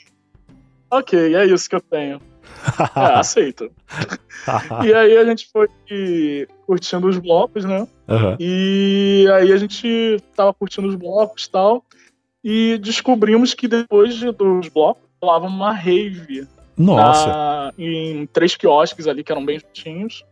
ok, 0.91 1.35
é 1.35 1.45
isso 1.47 1.69
que 1.69 1.75
eu 1.75 1.81
tenho. 1.81 2.21
É, 2.97 3.15
aceito. 3.19 3.71
E 4.85 4.95
aí 4.95 5.17
a 5.17 5.25
gente 5.25 5.49
foi 5.53 5.67
curtindo 6.67 7.09
os 7.09 7.19
blocos, 7.19 7.65
né? 7.65 7.87
Aham. 8.09 8.37
E 8.39 9.27
aí 9.33 9.51
a 9.53 9.57
gente 9.57 10.23
tava 10.37 10.55
curtindo 10.55 10.87
os 10.87 10.95
blocos 10.95 11.45
e 11.45 11.51
tal. 11.51 11.85
E 12.45 12.79
descobrimos 12.79 13.55
que 13.55 13.67
depois 13.67 14.15
de- 14.15 14.31
dos 14.31 14.69
blocos 14.69 15.03
rolava 15.21 15.47
uma 15.47 15.73
rave 15.73 16.47
Nossa. 16.77 17.27
na- 17.27 17.73
em 17.77 18.27
três 18.27 18.55
quiosques 18.55 19.09
ali 19.09 19.25
que 19.25 19.33
eram 19.33 19.45
bem 19.45 19.59
juntinhos. 19.59 20.25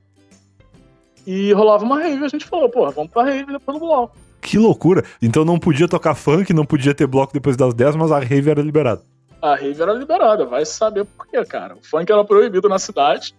E 1.27 1.53
rolava 1.53 1.85
uma 1.85 1.99
rave. 1.99 2.25
A 2.25 2.29
gente 2.29 2.45
falou, 2.45 2.69
porra, 2.69 2.93
vamos 2.93 3.11
pra 3.11 3.25
rave 3.25 3.51
depois 3.53 3.79
do 3.79 3.85
bloco. 3.85 4.17
Que 4.41 4.59
loucura. 4.59 5.03
Então 5.23 5.45
não 5.45 5.59
podia 5.59 5.89
tocar 5.89 6.15
funk, 6.15 6.53
não 6.53 6.67
podia 6.67 6.95
ter 6.95 7.07
bloco 7.07 7.33
depois 7.33 7.57
das 7.57 7.73
10, 7.75 7.97
mas 7.97 8.13
a 8.13 8.19
rave 8.21 8.51
era 8.51 8.63
liberada. 8.63 9.03
A 9.47 9.55
rave 9.57 9.83
era 9.83 9.93
liberada, 9.93 10.47
vai 10.47 10.65
saber 10.65 11.05
por 11.05 11.27
quê, 11.27 11.45
cara. 11.45 11.75
O 11.75 11.83
funk 11.87 12.11
era 12.11 12.25
proibido 12.25 12.67
na 12.67 12.79
cidade. 12.79 13.35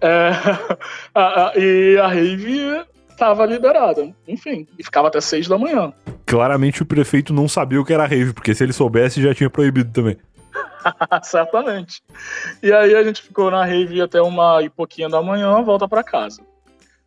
É, 0.00 0.30
a- 1.14 1.48
a- 1.48 1.52
e 1.56 1.96
a 1.98 2.06
rave 2.08 2.84
tava 3.16 3.46
liberada. 3.46 4.12
Enfim, 4.26 4.66
e 4.78 4.84
ficava 4.84 5.08
até 5.08 5.18
seis 5.20 5.48
da 5.48 5.56
manhã. 5.56 5.92
Claramente 6.26 6.82
o 6.82 6.86
prefeito 6.86 7.32
não 7.32 7.48
sabia 7.48 7.80
o 7.80 7.84
que 7.86 7.92
era 7.94 8.06
rave, 8.06 8.34
porque 8.34 8.54
se 8.54 8.62
ele 8.62 8.72
soubesse 8.74 9.22
já 9.22 9.34
tinha 9.34 9.48
proibido 9.48 9.90
também. 9.92 10.18
Certamente. 11.22 12.02
E 12.62 12.70
aí 12.70 12.94
a 12.94 13.02
gente 13.02 13.22
ficou 13.22 13.50
na 13.50 13.64
rave 13.64 14.02
até 14.02 14.20
uma 14.20 14.62
e 14.62 14.68
pouquinho 14.68 15.08
da 15.08 15.22
manhã, 15.22 15.62
volta 15.62 15.88
pra 15.88 16.04
casa. 16.04 16.42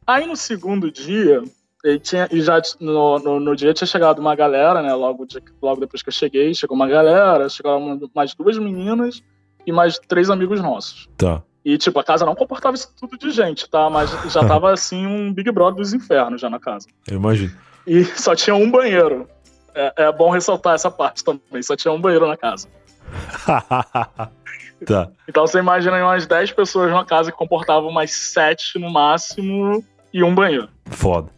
Aí 0.07 0.25
no 0.25 0.35
segundo 0.35 0.91
dia, 0.91 1.43
ele 1.83 1.99
tinha, 1.99 2.27
e 2.31 2.41
já 2.41 2.61
no, 2.79 3.19
no, 3.19 3.39
no 3.39 3.55
dia 3.55 3.73
tinha 3.73 3.87
chegado 3.87 4.19
uma 4.19 4.35
galera, 4.35 4.81
né? 4.81 4.93
Logo, 4.93 5.25
de- 5.25 5.41
logo 5.61 5.81
depois 5.81 6.01
que 6.03 6.09
eu 6.09 6.13
cheguei, 6.13 6.53
chegou 6.53 6.75
uma 6.75 6.87
galera, 6.87 7.49
chegaram 7.49 7.99
mais 8.15 8.33
duas 8.35 8.57
meninas 8.57 9.23
e 9.65 9.71
mais 9.71 9.99
três 9.99 10.29
amigos 10.29 10.61
nossos. 10.61 11.09
Tá. 11.17 11.41
E, 11.63 11.77
tipo, 11.77 11.99
a 11.99 12.03
casa 12.03 12.25
não 12.25 12.35
comportava 12.35 12.75
isso 12.75 12.91
tudo 12.99 13.17
de 13.17 13.29
gente, 13.31 13.69
tá? 13.69 13.89
Mas 13.89 14.09
já 14.31 14.43
tava, 14.47 14.71
assim, 14.71 15.05
um 15.05 15.31
Big 15.33 15.51
Brother 15.51 15.75
dos 15.75 15.93
infernos 15.93 16.41
já 16.41 16.49
na 16.49 16.59
casa. 16.59 16.87
Eu 17.07 17.17
imagino. 17.17 17.51
E 17.85 18.03
só 18.17 18.35
tinha 18.35 18.55
um 18.55 18.69
banheiro. 18.69 19.27
É, 19.73 19.93
é 20.05 20.11
bom 20.11 20.29
ressaltar 20.31 20.75
essa 20.75 20.89
parte 20.91 21.23
também. 21.23 21.61
Só 21.61 21.75
tinha 21.75 21.91
um 21.91 22.01
banheiro 22.01 22.27
na 22.27 22.35
casa. 22.35 22.67
tá. 24.85 25.09
Então 25.27 25.45
você 25.45 25.59
imagina 25.59 25.95
aí 25.97 26.01
umas 26.01 26.25
10 26.25 26.51
pessoas 26.51 26.89
numa 26.89 27.05
casa 27.05 27.31
que 27.31 27.37
comportava 27.37 27.85
umas 27.85 28.11
7 28.11 28.79
no 28.79 28.89
máximo 28.91 29.83
e 30.13 30.23
um 30.23 30.33
banheiro. 30.33 30.67
Foda. 30.87 31.29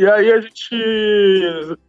E 0.00 0.06
aí 0.08 0.32
a 0.32 0.40
gente. 0.40 0.74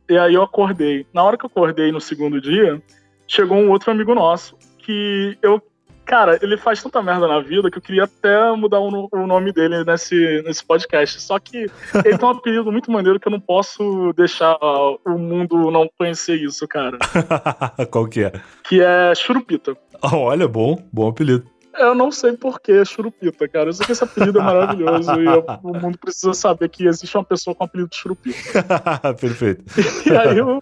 E 0.10 0.18
aí 0.18 0.34
eu 0.34 0.44
acordei. 0.44 1.08
Na 1.14 1.24
hora 1.24 1.38
que 1.38 1.46
eu 1.46 1.50
acordei 1.50 1.94
no 1.94 2.02
segundo 2.02 2.42
dia, 2.42 2.84
chegou 3.26 3.58
um 3.58 3.70
outro 3.70 3.90
amigo 3.90 4.14
nosso 4.14 4.58
que 4.80 5.38
eu. 5.42 5.62
Cara, 6.04 6.38
ele 6.42 6.58
faz 6.58 6.84
tanta 6.84 7.02
merda 7.02 7.26
na 7.26 7.40
vida 7.40 7.72
que 7.72 7.78
eu 7.78 7.82
queria 7.82 8.04
até 8.04 8.52
mudar 8.52 8.82
o, 8.82 9.08
o 9.14 9.26
nome 9.26 9.54
dele 9.54 9.86
nesse, 9.86 10.42
nesse 10.42 10.66
podcast. 10.66 11.22
Só 11.22 11.40
que 11.40 11.72
ele 12.04 12.18
tem 12.18 12.28
um 12.28 12.32
apelido 12.32 12.70
muito 12.70 12.92
maneiro 12.92 13.18
que 13.18 13.30
eu 13.30 13.32
não 13.32 13.40
posso 13.40 14.12
deixar 14.12 14.58
o 14.62 15.18
mundo 15.18 15.72
não 15.72 15.90
conhecer 15.98 16.36
isso, 16.36 16.68
cara. 16.68 16.98
Qual 17.90 18.10
que 18.10 18.26
é? 18.26 18.34
Que 18.66 18.82
é 18.82 19.16
Churupita. 19.16 19.78
Olha, 20.02 20.50
bom. 20.50 20.84
Bom 20.92 21.08
apelido. 21.08 21.46
Eu 21.78 21.96
não 21.96 22.12
sei 22.12 22.34
por 22.34 22.60
que 22.60 22.84
Churupita, 22.86 23.48
cara. 23.48 23.70
Eu 23.70 23.74
sei 23.74 23.86
que 23.86 23.92
esse 23.92 24.04
apelido 24.04 24.40
é 24.40 24.44
maravilhoso 24.44 25.12
e 25.22 25.26
eu- 25.26 25.46
o 25.64 25.78
mundo 25.78 25.98
precisa 25.98 26.34
saber 26.34 26.70
que 26.70 26.86
existe 26.86 27.16
uma 27.18 27.24
pessoa 27.24 27.56
com 27.56 27.64
apelido 27.64 27.90
de 27.90 27.96
Churupita. 27.98 28.38
Perfeito. 29.20 29.64
E 30.06 30.16
aí 30.16 30.42
o, 30.42 30.62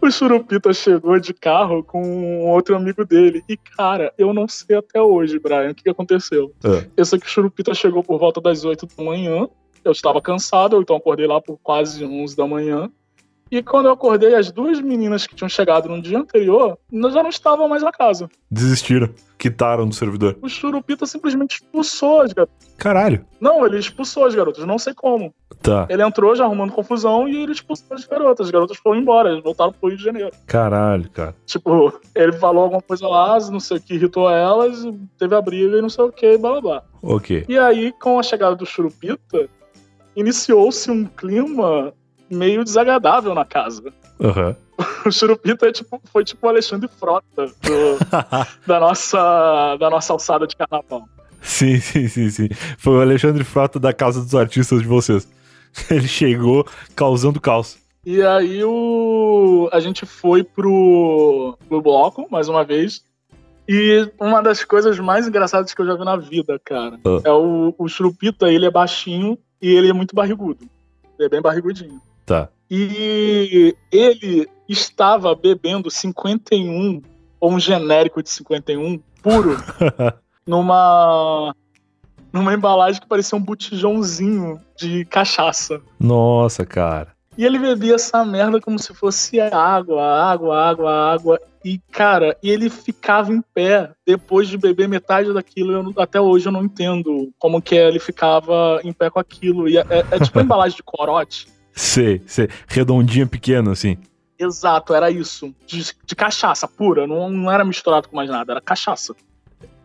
o 0.00 0.10
Churupita 0.10 0.72
chegou 0.72 1.18
de 1.18 1.32
carro 1.34 1.82
com 1.82 2.02
um 2.02 2.48
outro 2.48 2.76
amigo 2.76 3.04
dele. 3.04 3.42
E, 3.48 3.56
cara, 3.56 4.12
eu 4.18 4.32
não 4.34 4.46
sei 4.48 4.76
até 4.76 5.00
hoje, 5.00 5.38
Brian, 5.38 5.70
o 5.70 5.74
que, 5.74 5.82
que 5.84 5.90
aconteceu. 5.90 6.52
Ah. 6.64 6.84
Eu 6.96 7.04
sei 7.04 7.18
que 7.18 7.26
o 7.26 7.30
Churupita 7.30 7.74
chegou 7.74 8.02
por 8.02 8.18
volta 8.18 8.40
das 8.40 8.64
8 8.64 8.86
da 8.86 9.02
manhã. 9.04 9.48
Eu 9.84 9.92
estava 9.92 10.20
cansado, 10.22 10.80
então 10.80 10.94
acordei 10.94 11.26
lá 11.26 11.40
por 11.40 11.58
quase 11.60 12.04
11 12.04 12.36
da 12.36 12.46
manhã. 12.46 12.88
E 13.52 13.62
quando 13.62 13.84
eu 13.84 13.92
acordei, 13.92 14.34
as 14.34 14.50
duas 14.50 14.80
meninas 14.80 15.26
que 15.26 15.34
tinham 15.34 15.48
chegado 15.48 15.86
no 15.86 16.00
dia 16.00 16.18
anterior 16.18 16.78
já 16.90 17.22
não 17.22 17.28
estavam 17.28 17.68
mais 17.68 17.82
na 17.82 17.92
casa. 17.92 18.26
Desistiram. 18.50 19.10
Quitaram 19.36 19.86
do 19.86 19.94
servidor. 19.94 20.38
O 20.40 20.48
Churupita 20.48 21.04
simplesmente 21.04 21.56
expulsou 21.56 22.22
as 22.22 22.32
garotas. 22.32 22.56
Caralho. 22.78 23.26
Não, 23.38 23.66
ele 23.66 23.78
expulsou 23.78 24.24
as 24.24 24.34
garotas, 24.34 24.64
não 24.64 24.78
sei 24.78 24.94
como. 24.94 25.34
Tá. 25.60 25.86
Ele 25.90 26.02
entrou 26.02 26.34
já 26.34 26.44
arrumando 26.44 26.72
confusão 26.72 27.28
e 27.28 27.42
ele 27.42 27.52
expulsou 27.52 27.94
as 27.94 28.06
garotas. 28.06 28.46
As 28.46 28.50
garotas 28.50 28.78
foram 28.78 28.98
embora, 28.98 29.30
eles 29.30 29.44
voltaram 29.44 29.70
pro 29.70 29.90
Rio 29.90 29.98
de 29.98 30.04
Janeiro. 30.04 30.30
Caralho, 30.46 31.10
cara. 31.10 31.34
Tipo, 31.44 32.00
ele 32.14 32.32
falou 32.32 32.62
alguma 32.62 32.80
coisa 32.80 33.06
lá, 33.06 33.38
não 33.50 33.60
sei 33.60 33.76
o 33.76 33.80
que 33.82 33.96
irritou 33.96 34.30
elas, 34.30 34.82
teve 35.18 35.34
a 35.34 35.42
briga 35.42 35.76
e 35.76 35.82
não 35.82 35.90
sei 35.90 36.04
o 36.06 36.10
que, 36.10 36.38
blá 36.38 36.52
blá 36.52 36.60
blá. 36.62 36.82
Ok. 37.02 37.44
E 37.46 37.58
aí, 37.58 37.92
com 38.00 38.18
a 38.18 38.22
chegada 38.22 38.56
do 38.56 38.64
Churupita, 38.64 39.46
iniciou-se 40.16 40.90
um 40.90 41.04
clima 41.04 41.92
meio 42.32 42.64
desagradável 42.64 43.34
na 43.34 43.44
casa. 43.44 43.92
Aham. 44.20 44.56
O 45.06 45.12
Churupita 45.12 45.66
é 45.68 45.72
tipo, 45.72 46.00
foi 46.12 46.24
tipo 46.24 46.44
o 46.44 46.48
Alexandre 46.48 46.88
Frota 46.88 47.46
do- 47.46 47.98
da, 48.66 48.80
nossa, 48.80 49.76
da 49.76 49.88
nossa 49.90 50.12
alçada 50.12 50.44
de 50.46 50.56
carnaval. 50.56 51.04
sim, 51.40 51.78
sim, 51.78 52.08
sim, 52.08 52.30
sim. 52.30 52.48
Foi 52.78 52.94
o 52.96 53.00
Alexandre 53.00 53.44
Frota 53.44 53.78
da 53.78 53.92
Casa 53.92 54.20
dos 54.22 54.34
Artistas 54.34 54.80
de 54.82 54.88
vocês. 54.88 55.28
Ele 55.90 56.08
chegou 56.08 56.66
causando 56.96 57.40
caos. 57.40 57.76
E 58.04 58.20
aí 58.22 58.64
o, 58.64 59.68
a 59.72 59.78
gente 59.78 60.04
foi 60.04 60.42
pro, 60.42 61.56
pro 61.68 61.80
bloco, 61.80 62.26
mais 62.30 62.48
uma 62.48 62.64
vez. 62.64 63.04
E 63.68 64.08
uma 64.20 64.42
das 64.42 64.64
coisas 64.64 64.98
mais 64.98 65.28
engraçadas 65.28 65.72
que 65.72 65.80
eu 65.80 65.86
já 65.86 65.94
vi 65.94 66.04
na 66.04 66.16
vida, 66.16 66.60
cara, 66.64 66.98
Ah. 67.04 67.20
é 67.24 67.30
o, 67.30 67.72
o 67.78 67.88
Churupita, 67.88 68.50
ele 68.50 68.66
é 68.66 68.70
baixinho 68.70 69.38
e 69.60 69.68
ele 69.70 69.88
é 69.88 69.92
muito 69.92 70.14
barrigudo. 70.16 70.64
Ele 71.18 71.26
é 71.26 71.28
bem 71.28 71.40
barrigudinho. 71.40 72.00
Tá. 72.32 72.48
E 72.70 73.76
ele 73.90 74.48
estava 74.68 75.34
bebendo 75.34 75.90
51, 75.90 77.02
ou 77.38 77.52
um 77.52 77.60
genérico 77.60 78.22
de 78.22 78.30
51, 78.30 78.98
puro, 79.22 79.56
numa, 80.46 81.54
numa 82.32 82.54
embalagem 82.54 83.00
que 83.00 83.06
parecia 83.06 83.36
um 83.36 83.42
botijãozinho 83.42 84.58
de 84.76 85.04
cachaça. 85.04 85.80
Nossa, 86.00 86.64
cara. 86.64 87.08
E 87.36 87.44
ele 87.46 87.58
bebia 87.58 87.94
essa 87.94 88.24
merda 88.24 88.60
como 88.60 88.78
se 88.78 88.92
fosse 88.94 89.40
água, 89.40 90.02
água, 90.02 90.56
água, 90.68 91.12
água. 91.12 91.40
E, 91.64 91.78
cara, 91.90 92.36
e 92.42 92.50
ele 92.50 92.68
ficava 92.68 93.32
em 93.32 93.40
pé 93.54 93.90
depois 94.06 94.48
de 94.48 94.58
beber 94.58 94.88
metade 94.88 95.32
daquilo. 95.32 95.72
Eu 95.72 95.92
até 95.96 96.20
hoje 96.20 96.46
eu 96.46 96.52
não 96.52 96.64
entendo 96.64 97.32
como 97.38 97.62
que 97.62 97.74
ele 97.74 97.98
ficava 97.98 98.80
em 98.84 98.92
pé 98.92 99.08
com 99.08 99.18
aquilo. 99.18 99.66
E 99.68 99.78
é, 99.78 99.84
é- 99.88 100.06
é 100.10 100.18
tipo 100.18 100.38
uma 100.38 100.44
embalagem 100.44 100.76
de 100.76 100.82
corote. 100.82 101.46
Sei, 101.74 102.22
sei. 102.26 102.48
Redondinha 102.66 103.26
pequena, 103.26 103.72
assim. 103.72 103.96
Exato, 104.38 104.94
era 104.94 105.10
isso. 105.10 105.54
De, 105.66 105.82
de 106.04 106.16
cachaça 106.16 106.66
pura. 106.66 107.06
Não, 107.06 107.30
não 107.30 107.50
era 107.50 107.64
misturado 107.64 108.08
com 108.08 108.16
mais 108.16 108.28
nada, 108.28 108.52
era 108.52 108.60
cachaça. 108.60 109.14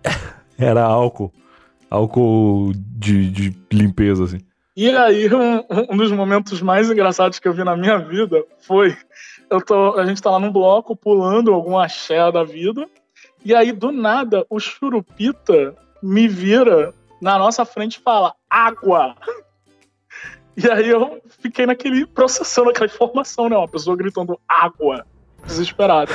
Era 0.59 0.83
álcool. 0.83 1.31
Álcool 1.87 2.71
de, 2.75 3.29
de 3.29 3.55
limpeza, 3.71 4.23
assim. 4.23 4.39
E 4.75 4.89
aí, 4.89 5.27
um, 5.33 5.93
um 5.93 5.97
dos 5.97 6.11
momentos 6.11 6.61
mais 6.61 6.89
engraçados 6.89 7.37
que 7.37 7.47
eu 7.47 7.53
vi 7.53 7.63
na 7.63 7.77
minha 7.77 7.99
vida 7.99 8.43
foi: 8.59 8.97
eu 9.49 9.59
tô, 9.59 9.97
a 9.97 10.05
gente 10.05 10.21
tá 10.21 10.31
lá 10.31 10.39
num 10.39 10.51
bloco 10.51 10.95
pulando 10.95 11.53
algum 11.53 11.77
axé 11.77 12.31
da 12.31 12.43
vida, 12.43 12.87
e 13.43 13.55
aí 13.55 13.71
do 13.71 13.91
nada 13.91 14.45
o 14.49 14.59
Churupita 14.59 15.75
me 16.01 16.27
vira 16.27 16.93
na 17.21 17.39
nossa 17.39 17.65
frente 17.65 17.95
e 17.95 18.01
fala: 18.01 18.33
água! 18.49 19.15
E 20.57 20.67
aí 20.69 20.89
eu 20.89 21.21
fiquei 21.39 21.67
naquele, 21.67 22.07
processando 22.07 22.71
aquela 22.71 22.87
informação, 22.87 23.47
né? 23.47 23.55
Uma 23.55 23.67
pessoa 23.67 23.95
gritando 23.95 24.39
água, 24.49 25.05
desesperada. 25.45 26.11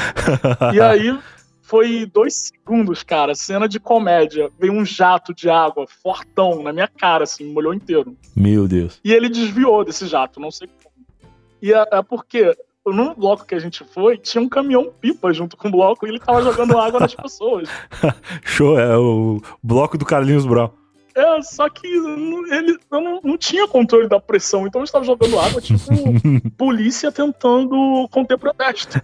E 0.74 0.80
aí 0.82 1.16
foi 1.62 2.04
dois 2.04 2.34
segundos, 2.34 3.04
cara, 3.04 3.36
cena 3.36 3.68
de 3.68 3.78
comédia. 3.78 4.50
Veio 4.58 4.72
um 4.72 4.84
jato 4.84 5.32
de 5.32 5.48
água 5.48 5.86
fortão 5.86 6.60
na 6.60 6.72
minha 6.72 6.88
cara, 6.88 7.22
assim, 7.22 7.44
me 7.44 7.52
molhou 7.52 7.72
inteiro. 7.72 8.16
Meu 8.34 8.66
Deus. 8.66 9.00
E 9.04 9.12
ele 9.12 9.28
desviou 9.28 9.84
desse 9.84 10.06
jato, 10.08 10.40
não 10.40 10.50
sei 10.50 10.68
como. 10.68 10.92
E 11.62 11.72
é, 11.72 11.86
é 11.92 12.02
porque 12.02 12.56
no 12.84 13.14
bloco 13.14 13.46
que 13.46 13.54
a 13.54 13.60
gente 13.60 13.84
foi, 13.84 14.18
tinha 14.18 14.42
um 14.42 14.48
caminhão-pipa 14.48 15.32
junto 15.32 15.56
com 15.56 15.68
o 15.68 15.70
bloco 15.70 16.04
e 16.04 16.10
ele 16.10 16.18
tava 16.18 16.42
jogando 16.42 16.76
água 16.76 16.98
nas 16.98 17.14
pessoas. 17.16 17.68
Show, 18.44 18.76
é 18.78 18.98
o 18.98 19.40
bloco 19.62 19.96
do 19.96 20.04
Carlinhos 20.04 20.44
Brown. 20.44 20.81
É, 21.14 21.42
só 21.42 21.68
que 21.68 21.86
ele 21.86 22.78
eu 22.90 23.00
não, 23.00 23.20
não 23.22 23.36
tinha 23.38 23.68
controle 23.68 24.08
da 24.08 24.18
pressão, 24.18 24.66
então 24.66 24.80
ele 24.80 24.86
estava 24.86 25.04
jogando 25.04 25.38
água, 25.38 25.60
tipo, 25.60 25.78
polícia 26.56 27.12
tentando 27.12 28.08
conter 28.10 28.38
protesto. 28.38 28.98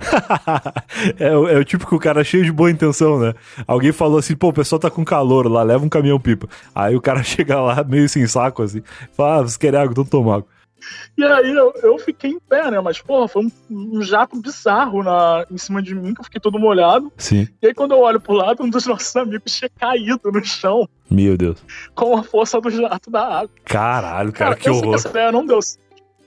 é, 1.19 1.37
o- 1.37 1.49
é 1.49 1.59
o 1.59 1.65
típico 1.65 1.99
cara 1.99 2.25
cheio 2.25 2.45
de 2.45 2.53
boa 2.53 2.71
intenção, 2.71 3.19
né? 3.19 3.35
Alguém 3.67 3.93
falou 3.93 4.19
assim, 4.19 4.35
pô, 4.37 4.49
o 4.49 4.53
pessoal 4.53 4.79
tá 4.79 4.91
com 4.91 5.05
calor 5.05 5.47
lá, 5.51 5.63
leva 5.63 5.85
um 5.85 5.89
caminhão 5.89 6.19
pipa. 6.21 6.49
Aí 6.75 6.97
o 6.97 7.01
cara 7.01 7.23
chega 7.25 7.61
lá 7.61 7.85
meio 7.85 8.09
sem 8.09 8.27
saco, 8.27 8.63
assim, 8.63 8.83
fala, 9.13 9.37
ah, 9.37 9.43
vocês 9.43 9.57
querem 9.57 9.79
água? 9.81 9.93
Então 9.93 10.05
toma 10.05 10.37
água. 10.37 10.47
E 11.17 11.25
aí 11.25 11.51
eu, 11.51 11.73
eu 11.83 11.99
fiquei 11.99 12.31
em 12.31 12.39
pé, 12.39 12.71
né? 12.71 12.81
Mas, 12.81 13.01
porra, 13.01 13.29
foi 13.29 13.45
um, 13.45 13.51
um 13.71 14.03
jato 14.03 14.41
bizarro 14.41 15.03
na, 15.03 15.45
em 15.51 15.59
cima 15.59 15.83
de 15.83 15.95
mim, 15.95 16.15
que 16.15 16.21
eu 16.21 16.25
fiquei 16.25 16.41
todo 16.41 16.59
molhado. 16.59 17.13
Sim. 17.17 17.49
E 17.61 17.69
aí, 17.69 17.75
quando 17.75 17.93
eu 17.93 18.01
olho 18.01 18.21
pro 18.21 18.35
lado, 18.35 18.63
um 18.63 18.71
dos 18.71 18.87
nossos 18.87 19.15
amigos 19.17 19.53
tinha 19.53 19.69
caído 19.69 20.31
no 20.31 20.45
chão 20.45 20.89
Meu 21.11 21.37
Deus. 21.37 21.59
com 21.95 22.17
a 22.17 22.23
força 22.23 22.61
do 22.61 22.71
jato 22.71 23.11
da 23.11 23.41
água. 23.41 23.51
Caralho, 23.65 24.33
cara, 24.33 24.55
que 24.55 24.65
sei 24.65 24.73
que 24.73 24.79
horror. 24.79 24.95
essa 24.95 25.09
ideia 25.09 25.33
não 25.33 25.45
deu. 25.45 25.59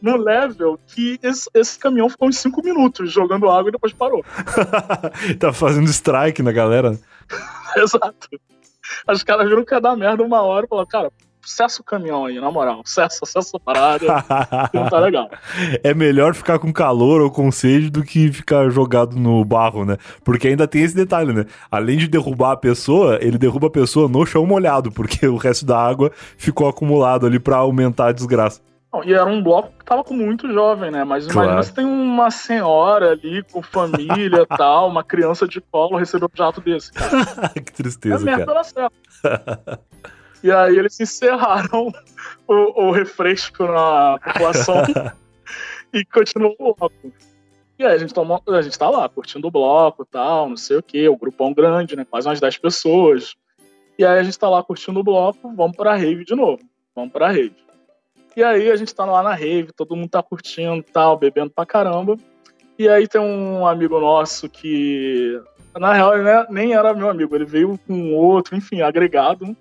No 0.02 0.18
level 0.18 0.80
que 0.88 1.20
esse, 1.22 1.48
esse 1.54 1.78
caminhão 1.78 2.10
ficou 2.10 2.28
uns 2.28 2.38
5 2.40 2.64
minutos 2.64 3.12
jogando 3.12 3.48
água 3.48 3.70
e 3.70 3.72
depois 3.72 3.94
parou. 3.94 4.26
tá 5.40 5.54
fazendo 5.54 5.90
strike 5.90 6.42
na 6.42 6.52
galera. 6.52 7.00
Exato. 7.78 8.28
Os 9.08 9.24
caras 9.24 9.48
viram 9.48 9.64
que 9.64 9.74
ia 9.74 9.80
dar 9.80 9.96
merda 9.96 10.24
uma 10.24 10.42
hora 10.42 10.66
e 10.66 10.70
falaram, 10.70 10.88
cara, 10.88 11.12
cessa 11.44 11.82
o 11.82 11.86
caminhão 11.86 12.26
aí, 12.26 12.40
na 12.40 12.52
moral. 12.52 12.82
Cessa, 12.86 13.26
cessa 13.26 13.58
a 13.58 13.60
parada, 13.60 14.06
não 14.74 14.90
tá 14.90 15.00
legal. 15.00 15.30
é 15.84 15.94
melhor 15.94 16.34
ficar 16.34 16.60
com 16.60 16.72
calor 16.72 17.22
ou 17.22 17.32
com 17.32 17.52
sede 17.52 17.90
do 17.90 18.04
que 18.04 18.32
ficar 18.32 18.70
jogado 18.70 19.16
no 19.16 19.44
barro, 19.46 19.86
né? 19.86 19.98
Porque 20.24 20.48
ainda 20.48 20.68
tem 20.68 20.84
esse 20.84 20.96
detalhe, 20.96 21.34
né? 21.34 21.46
Além 21.70 21.98
de 21.98 22.08
derrubar 22.08 22.52
a 22.52 22.58
pessoa, 22.58 23.18
ele 23.22 23.38
derruba 23.38 23.68
a 23.68 23.72
pessoa 23.72 24.08
no 24.08 24.26
chão 24.26 24.46
molhado, 24.46 24.92
porque 24.92 25.26
o 25.28 25.38
resto 25.38 25.66
da 25.66 25.78
água 25.78 26.12
ficou 26.38 26.68
acumulado 26.68 27.26
ali 27.26 27.40
pra 27.40 27.58
aumentar 27.58 28.08
a 28.08 28.12
desgraça. 28.12 28.62
Não, 28.94 29.02
e 29.06 29.14
era 29.14 29.26
um 29.26 29.42
bloco 29.42 29.72
que 29.80 29.86
tava 29.86 30.04
com 30.04 30.14
muito 30.14 30.52
jovem, 30.52 30.92
né? 30.92 31.06
Mas 31.06 31.26
Claro. 31.26 31.48
imagina 31.48 31.64
se 31.64 31.74
tem 31.74 31.86
uma 31.86 32.30
senhora 32.30 33.12
ali 33.12 33.42
com 33.50 33.62
família 33.62 34.42
e 34.42 34.46
tal, 34.58 34.90
uma 34.90 35.02
criança 35.02 35.48
de 35.48 35.62
colo 35.62 35.96
recebeu 35.98 36.28
um 36.28 36.38
jato 36.38 36.60
desse, 36.60 36.92
cara. 36.92 37.50
que 37.54 37.60
É 37.60 37.62
tristeza, 37.62 38.26
merda 38.26 38.46
cara. 38.46 38.64
certa. 38.66 39.80
E 40.44 40.52
aí 40.52 40.78
eles 40.78 41.00
encerraram 41.00 41.92
o, 42.48 42.88
o 42.88 42.92
refresco 42.92 43.66
na 43.66 44.20
população 44.20 44.84
e 45.94 46.04
continuou 46.06 46.56
o 46.60 46.74
bloco. 46.74 47.14
E 47.78 47.86
aí 47.86 47.96
a 47.96 47.98
gente, 47.98 48.14
tomou, 48.14 48.42
a 48.48 48.62
gente 48.62 48.78
tá 48.78 48.90
lá, 48.90 49.10
curtindo 49.10 49.48
o 49.48 49.52
bloco 49.52 50.06
tal, 50.06 50.50
não 50.50 50.58
sei 50.58 50.78
o 50.78 50.84
quê, 50.84 51.10
o 51.10 51.18
grupão 51.18 51.54
grande, 51.54 51.96
né? 51.96 52.06
Quase 52.06 52.28
umas 52.28 52.40
10 52.40 52.58
pessoas. 52.58 53.36
E 53.98 54.06
aí 54.06 54.20
a 54.20 54.24
gente 54.24 54.38
tá 54.38 54.50
lá 54.50 54.64
curtindo 54.64 55.00
o 55.00 55.04
bloco, 55.04 55.54
vamos 55.56 55.76
pra 55.76 55.96
rave 55.96 56.24
de 56.24 56.36
novo. 56.36 56.60
Vamos 56.96 57.12
pra 57.12 57.32
rave. 57.32 57.56
E 58.36 58.44
aí 58.44 58.70
a 58.70 58.76
gente 58.76 58.94
tá 58.94 59.04
lá 59.06 59.22
na 59.22 59.34
rave, 59.34 59.74
todo 59.74 59.96
mundo 59.96 60.10
tá 60.10 60.24
curtindo 60.24 60.78
e 60.78 60.92
tal, 60.92 61.18
bebendo 61.18 61.50
pra 61.50 61.66
caramba. 61.66 62.18
E 62.80 62.88
aí 62.88 63.08
tem 63.08 63.20
um 63.20 63.68
amigo 63.68 64.00
nosso 64.00 64.50
que, 64.50 65.40
na 65.78 65.94
real, 65.94 66.16
ele 66.16 66.24
né, 66.24 66.46
nem 66.50 66.74
era 66.74 66.94
meu 66.94 67.10
amigo, 67.10 67.36
ele 67.36 67.46
veio 67.46 67.80
com 67.86 68.14
outro, 68.14 68.56
enfim, 68.56 68.82
agregado. 68.82 69.56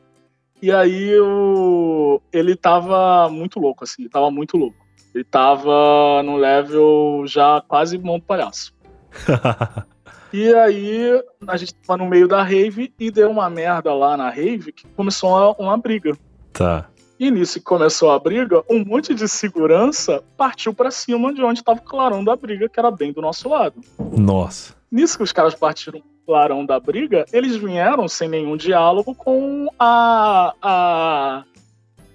E 0.62 0.70
aí 0.70 1.18
o... 1.18 2.20
ele 2.32 2.54
tava 2.54 3.28
muito 3.30 3.58
louco, 3.58 3.84
assim, 3.84 4.08
tava 4.08 4.30
muito 4.30 4.56
louco. 4.56 4.76
Ele 5.14 5.24
tava 5.24 6.22
no 6.22 6.36
level 6.36 7.24
já 7.26 7.62
quase 7.66 7.98
mão 7.98 8.20
palhaço. 8.20 8.72
E 10.32 10.54
aí 10.54 11.22
a 11.46 11.56
gente 11.56 11.74
tava 11.74 11.96
no 11.96 12.08
meio 12.08 12.28
da 12.28 12.42
rave 12.42 12.92
e 12.98 13.10
deu 13.10 13.30
uma 13.30 13.50
merda 13.50 13.92
lá 13.92 14.16
na 14.16 14.30
rave 14.30 14.72
que 14.72 14.86
começou 14.88 15.30
uma, 15.30 15.56
uma 15.58 15.76
briga. 15.76 16.16
tá. 16.52 16.86
E 17.18 17.30
nisso 17.30 17.58
que 17.58 17.64
começou 17.66 18.10
a 18.10 18.18
briga, 18.18 18.64
um 18.70 18.82
monte 18.82 19.12
de 19.12 19.28
segurança 19.28 20.24
partiu 20.38 20.72
pra 20.72 20.90
cima 20.90 21.34
de 21.34 21.42
onde 21.42 21.62
tava 21.62 21.78
o 21.78 21.82
clarão 21.82 22.24
da 22.24 22.34
briga, 22.34 22.66
que 22.66 22.80
era 22.80 22.90
bem 22.90 23.12
do 23.12 23.20
nosso 23.20 23.46
lado. 23.46 23.78
Nossa. 24.16 24.74
Nisso 24.90 25.18
que 25.18 25.24
os 25.24 25.30
caras 25.30 25.54
partiram 25.54 26.00
clarão 26.30 26.64
da 26.64 26.78
briga, 26.78 27.24
eles 27.32 27.56
vieram 27.56 28.06
sem 28.06 28.28
nenhum 28.28 28.56
diálogo 28.56 29.16
com 29.16 29.66
a, 29.76 30.54
a 30.62 31.44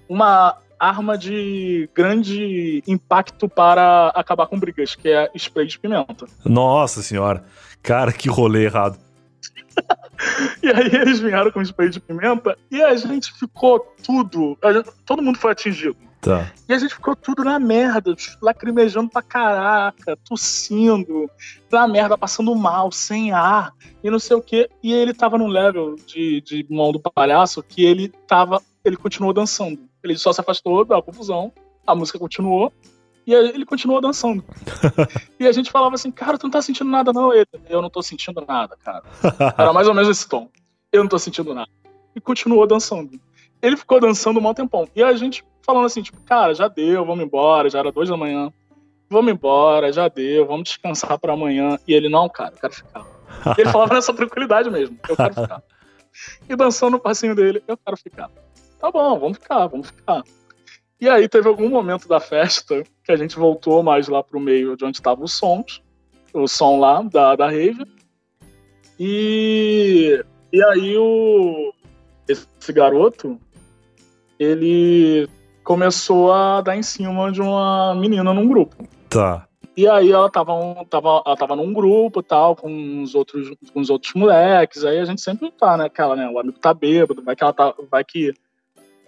uma 0.08 0.56
arma 0.80 1.18
de 1.18 1.86
grande 1.94 2.82
impacto 2.86 3.46
para 3.46 4.08
acabar 4.14 4.46
com 4.46 4.58
brigas, 4.58 4.94
que 4.94 5.10
é 5.10 5.30
spray 5.34 5.66
de 5.66 5.78
pimenta. 5.78 6.24
Nossa 6.46 7.02
senhora. 7.02 7.44
Cara, 7.82 8.10
que 8.10 8.30
rolê 8.30 8.64
errado. 8.64 8.98
E 10.62 10.68
aí 10.68 10.86
eles 10.94 11.20
vieram 11.20 11.50
com 11.50 11.60
spray 11.60 11.90
de 11.90 12.00
pimenta 12.00 12.56
e 12.70 12.82
a 12.82 12.96
gente 12.96 13.30
ficou 13.34 13.78
tudo, 14.02 14.56
a 14.64 14.72
gente- 14.72 14.88
todo 15.04 15.20
mundo 15.22 15.38
foi 15.38 15.52
atingido. 15.52 15.94
Tá. 16.26 16.52
E 16.68 16.74
a 16.74 16.78
gente 16.78 16.92
ficou 16.92 17.14
tudo 17.14 17.44
na 17.44 17.56
merda, 17.56 18.12
lacrimejando 18.42 19.08
pra 19.08 19.22
caraca, 19.22 20.18
tossindo, 20.28 21.30
na 21.70 21.86
merda, 21.86 22.18
passando 22.18 22.52
mal, 22.56 22.90
sem 22.90 23.30
ar, 23.30 23.72
e 24.02 24.10
não 24.10 24.18
sei 24.18 24.36
o 24.36 24.42
quê. 24.42 24.68
E 24.82 24.92
ele 24.92 25.14
tava 25.14 25.38
num 25.38 25.46
level 25.46 25.94
de, 26.04 26.40
de 26.40 26.66
mão 26.68 26.90
do 26.90 26.98
palhaço 26.98 27.62
que 27.62 27.84
ele 27.84 28.08
tava. 28.26 28.60
Ele 28.84 28.96
continuou 28.96 29.32
dançando. 29.32 29.78
Ele 30.02 30.18
só 30.18 30.32
se 30.32 30.40
afastou 30.40 30.84
da 30.84 31.00
confusão, 31.00 31.52
a 31.86 31.94
música 31.94 32.18
continuou, 32.18 32.72
e 33.24 33.32
aí 33.32 33.50
ele 33.50 33.64
continuou 33.64 34.00
dançando. 34.00 34.44
e 35.38 35.46
a 35.46 35.52
gente 35.52 35.70
falava 35.70 35.94
assim, 35.94 36.10
cara, 36.10 36.36
tu 36.36 36.44
não 36.44 36.50
tá 36.50 36.60
sentindo 36.60 36.90
nada, 36.90 37.12
não. 37.12 37.32
Ele, 37.32 37.46
eu 37.68 37.80
não 37.80 37.88
tô 37.88 38.02
sentindo 38.02 38.44
nada, 38.44 38.76
cara. 38.84 39.04
Era 39.56 39.72
mais 39.72 39.86
ou 39.86 39.94
menos 39.94 40.10
esse 40.10 40.28
tom. 40.28 40.48
Eu 40.90 41.04
não 41.04 41.08
tô 41.08 41.20
sentindo 41.20 41.54
nada. 41.54 41.70
E 42.16 42.20
continuou 42.20 42.66
dançando. 42.66 43.12
Ele 43.62 43.76
ficou 43.76 44.00
dançando 44.00 44.40
um 44.40 44.42
bom 44.42 44.52
tempão. 44.52 44.88
E 44.94 45.04
a 45.04 45.12
gente 45.14 45.44
falando 45.66 45.86
assim, 45.86 46.00
tipo, 46.00 46.20
cara, 46.22 46.54
já 46.54 46.68
deu, 46.68 47.04
vamos 47.04 47.24
embora, 47.24 47.68
já 47.68 47.80
era 47.80 47.90
duas 47.90 48.08
da 48.08 48.16
manhã. 48.16 48.52
Vamos 49.10 49.32
embora, 49.32 49.92
já 49.92 50.08
deu, 50.08 50.46
vamos 50.46 50.68
descansar 50.68 51.18
para 51.18 51.32
amanhã. 51.32 51.78
E 51.86 51.92
ele, 51.92 52.08
não, 52.08 52.28
cara, 52.28 52.54
eu 52.54 52.60
quero 52.60 52.72
ficar. 52.72 53.04
E 53.58 53.60
ele 53.60 53.70
falava 53.70 53.94
nessa 53.94 54.14
tranquilidade 54.14 54.70
mesmo, 54.70 54.96
eu 55.08 55.16
quero 55.16 55.34
ficar. 55.34 55.62
E 56.48 56.56
dançando 56.56 56.96
o 56.96 57.00
passinho 57.00 57.34
dele, 57.34 57.62
eu 57.68 57.76
quero 57.76 57.96
ficar. 57.96 58.30
Tá 58.78 58.90
bom, 58.90 59.18
vamos 59.18 59.38
ficar, 59.38 59.66
vamos 59.66 59.88
ficar. 59.88 60.22
E 60.98 61.08
aí 61.08 61.28
teve 61.28 61.46
algum 61.46 61.68
momento 61.68 62.08
da 62.08 62.18
festa 62.18 62.82
que 63.04 63.12
a 63.12 63.16
gente 63.16 63.36
voltou 63.36 63.82
mais 63.82 64.08
lá 64.08 64.22
pro 64.22 64.40
meio 64.40 64.76
de 64.76 64.84
onde 64.84 64.96
estavam 64.96 65.24
os 65.24 65.34
sons, 65.34 65.82
o 66.32 66.48
som 66.48 66.78
lá 66.78 67.02
da, 67.02 67.36
da 67.36 67.50
rave. 67.50 67.84
E, 68.98 70.24
e 70.50 70.64
aí 70.64 70.96
o 70.96 71.74
esse 72.28 72.72
garoto, 72.72 73.38
ele 74.38 75.28
começou 75.66 76.32
a 76.32 76.60
dar 76.60 76.76
em 76.76 76.82
cima 76.82 77.30
de 77.32 77.42
uma 77.42 77.92
menina 77.96 78.32
num 78.32 78.46
grupo. 78.46 78.86
Tá. 79.10 79.46
E 79.76 79.86
aí 79.86 80.10
ela 80.10 80.30
tava, 80.30 80.54
um, 80.54 80.84
tava, 80.84 81.22
ela 81.26 81.36
tava 81.36 81.56
num 81.56 81.72
grupo 81.72 82.22
tal, 82.22 82.54
com 82.54 83.02
os 83.02 83.14
outros, 83.16 83.50
com 83.74 83.80
os 83.80 83.90
outros 83.90 84.14
moleques. 84.14 84.84
Aí 84.84 85.00
a 85.00 85.04
gente 85.04 85.20
sempre 85.20 85.50
tá, 85.50 85.76
né? 85.76 85.86
Aquela, 85.86 86.14
né? 86.14 86.30
O 86.30 86.38
amigo 86.38 86.58
tá 86.58 86.72
bêbado, 86.72 87.22
vai 87.22 87.34
que 87.34 87.42
ela 87.42 87.52
tá. 87.52 87.74
Vai 87.90 88.04
que 88.04 88.32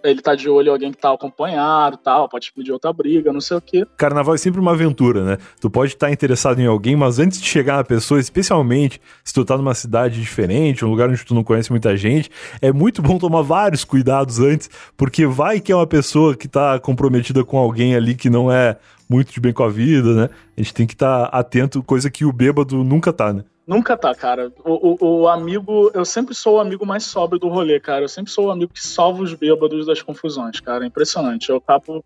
ele 0.03 0.21
tá 0.21 0.35
de 0.35 0.49
olho 0.49 0.67
em 0.67 0.71
alguém 0.71 0.91
que 0.91 0.97
tá 0.97 1.13
acompanhado 1.13 1.97
tal, 1.97 2.29
pode 2.29 2.51
pedir 2.53 2.71
outra 2.71 2.91
briga, 2.93 3.33
não 3.33 3.41
sei 3.41 3.57
o 3.57 3.61
quê. 3.61 3.85
Carnaval 3.97 4.35
é 4.35 4.37
sempre 4.37 4.59
uma 4.59 4.71
aventura, 4.71 5.23
né? 5.23 5.37
Tu 5.59 5.69
pode 5.69 5.93
estar 5.93 6.11
interessado 6.11 6.59
em 6.59 6.65
alguém, 6.65 6.95
mas 6.95 7.19
antes 7.19 7.41
de 7.41 7.47
chegar 7.47 7.77
na 7.77 7.83
pessoa, 7.83 8.19
especialmente 8.19 9.01
se 9.23 9.33
tu 9.33 9.43
tá 9.43 9.57
numa 9.57 9.73
cidade 9.73 10.19
diferente, 10.19 10.85
um 10.85 10.89
lugar 10.89 11.09
onde 11.09 11.23
tu 11.25 11.33
não 11.33 11.43
conhece 11.43 11.71
muita 11.71 11.95
gente, 11.97 12.29
é 12.61 12.71
muito 12.71 13.01
bom 13.01 13.17
tomar 13.17 13.41
vários 13.41 13.83
cuidados 13.83 14.39
antes, 14.39 14.69
porque 14.95 15.25
vai 15.25 15.59
que 15.59 15.71
é 15.71 15.75
uma 15.75 15.87
pessoa 15.87 16.35
que 16.35 16.47
tá 16.47 16.79
comprometida 16.79 17.43
com 17.43 17.57
alguém 17.57 17.95
ali 17.95 18.15
que 18.15 18.29
não 18.29 18.51
é 18.51 18.77
muito 19.09 19.33
de 19.33 19.39
bem 19.39 19.51
com 19.51 19.63
a 19.63 19.69
vida, 19.69 20.13
né? 20.13 20.29
A 20.55 20.61
gente 20.61 20.73
tem 20.73 20.85
que 20.85 20.93
estar 20.93 21.25
atento, 21.25 21.81
coisa 21.81 22.11
que 22.11 22.23
o 22.23 22.31
bêbado 22.31 22.83
nunca 22.83 23.11
tá, 23.11 23.33
né? 23.33 23.43
Nunca 23.69 23.95
tá, 23.95 24.15
cara. 24.15 24.51
O, 24.65 24.97
o, 24.99 25.21
o, 25.21 25.27
amigo, 25.27 25.91
eu 25.93 26.03
sempre 26.03 26.33
sou 26.33 26.55
o 26.55 26.59
amigo 26.59 26.87
mais 26.87 27.03
sóbrio 27.03 27.39
do 27.39 27.49
rolê, 27.49 27.79
cara. 27.79 28.03
Eu 28.03 28.09
sempre 28.09 28.31
sou 28.31 28.47
o 28.47 28.51
amigo 28.51 28.73
que 28.73 28.83
salva 28.83 29.21
os 29.21 29.35
bêbados 29.35 29.85
das 29.85 30.01
confusões, 30.01 30.59
cara. 30.59 30.83
É 30.83 30.87
impressionante. 30.87 31.51
Eu 31.51 31.57
acabo. 31.57 32.03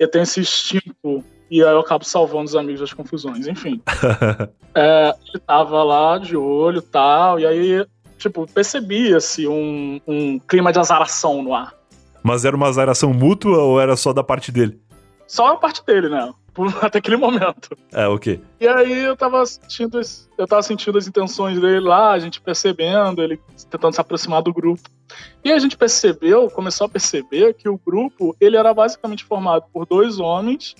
Eu 0.00 0.10
tenho 0.10 0.24
esse 0.24 0.40
instinto 0.40 1.24
e 1.48 1.62
aí 1.62 1.70
eu 1.70 1.78
acabo 1.78 2.04
salvando 2.04 2.46
os 2.46 2.56
amigos 2.56 2.80
das 2.80 2.92
confusões. 2.92 3.46
Enfim. 3.46 3.80
é, 4.74 5.14
ele 5.28 5.38
tava 5.46 5.80
lá 5.84 6.18
de 6.18 6.36
olho 6.36 6.78
e 6.78 6.82
tal, 6.82 7.38
e 7.38 7.46
aí, 7.46 7.86
tipo, 8.18 8.44
percebia-se 8.52 9.46
um, 9.46 10.00
um 10.08 10.40
clima 10.40 10.72
de 10.72 10.80
azaração 10.80 11.40
no 11.40 11.54
ar. 11.54 11.72
Mas 12.20 12.44
era 12.44 12.56
uma 12.56 12.66
azaração 12.66 13.14
mútua 13.14 13.58
ou 13.58 13.80
era 13.80 13.94
só 13.94 14.12
da 14.12 14.24
parte 14.24 14.50
dele? 14.50 14.80
Só 15.28 15.46
a 15.46 15.56
parte 15.56 15.86
dele, 15.86 16.08
né? 16.08 16.32
até 16.82 16.98
aquele 16.98 17.16
momento. 17.16 17.76
É, 17.92 18.06
ok. 18.06 18.40
E 18.60 18.68
aí 18.68 19.04
eu 19.04 19.16
tava 19.16 19.44
sentindo, 19.46 20.00
eu 20.36 20.46
tava 20.46 20.62
sentindo 20.62 20.98
as 20.98 21.06
intenções 21.06 21.60
dele 21.60 21.80
lá, 21.80 22.12
a 22.12 22.18
gente 22.18 22.40
percebendo, 22.40 23.22
ele 23.22 23.40
tentando 23.70 23.94
se 23.94 24.00
aproximar 24.00 24.42
do 24.42 24.52
grupo. 24.52 24.88
E 25.44 25.52
a 25.52 25.58
gente 25.58 25.76
percebeu, 25.76 26.50
começou 26.50 26.86
a 26.86 26.88
perceber 26.88 27.54
que 27.54 27.68
o 27.68 27.78
grupo, 27.78 28.36
ele 28.40 28.56
era 28.56 28.72
basicamente 28.72 29.24
formado 29.24 29.64
por 29.72 29.86
dois 29.86 30.18
homens 30.18 30.74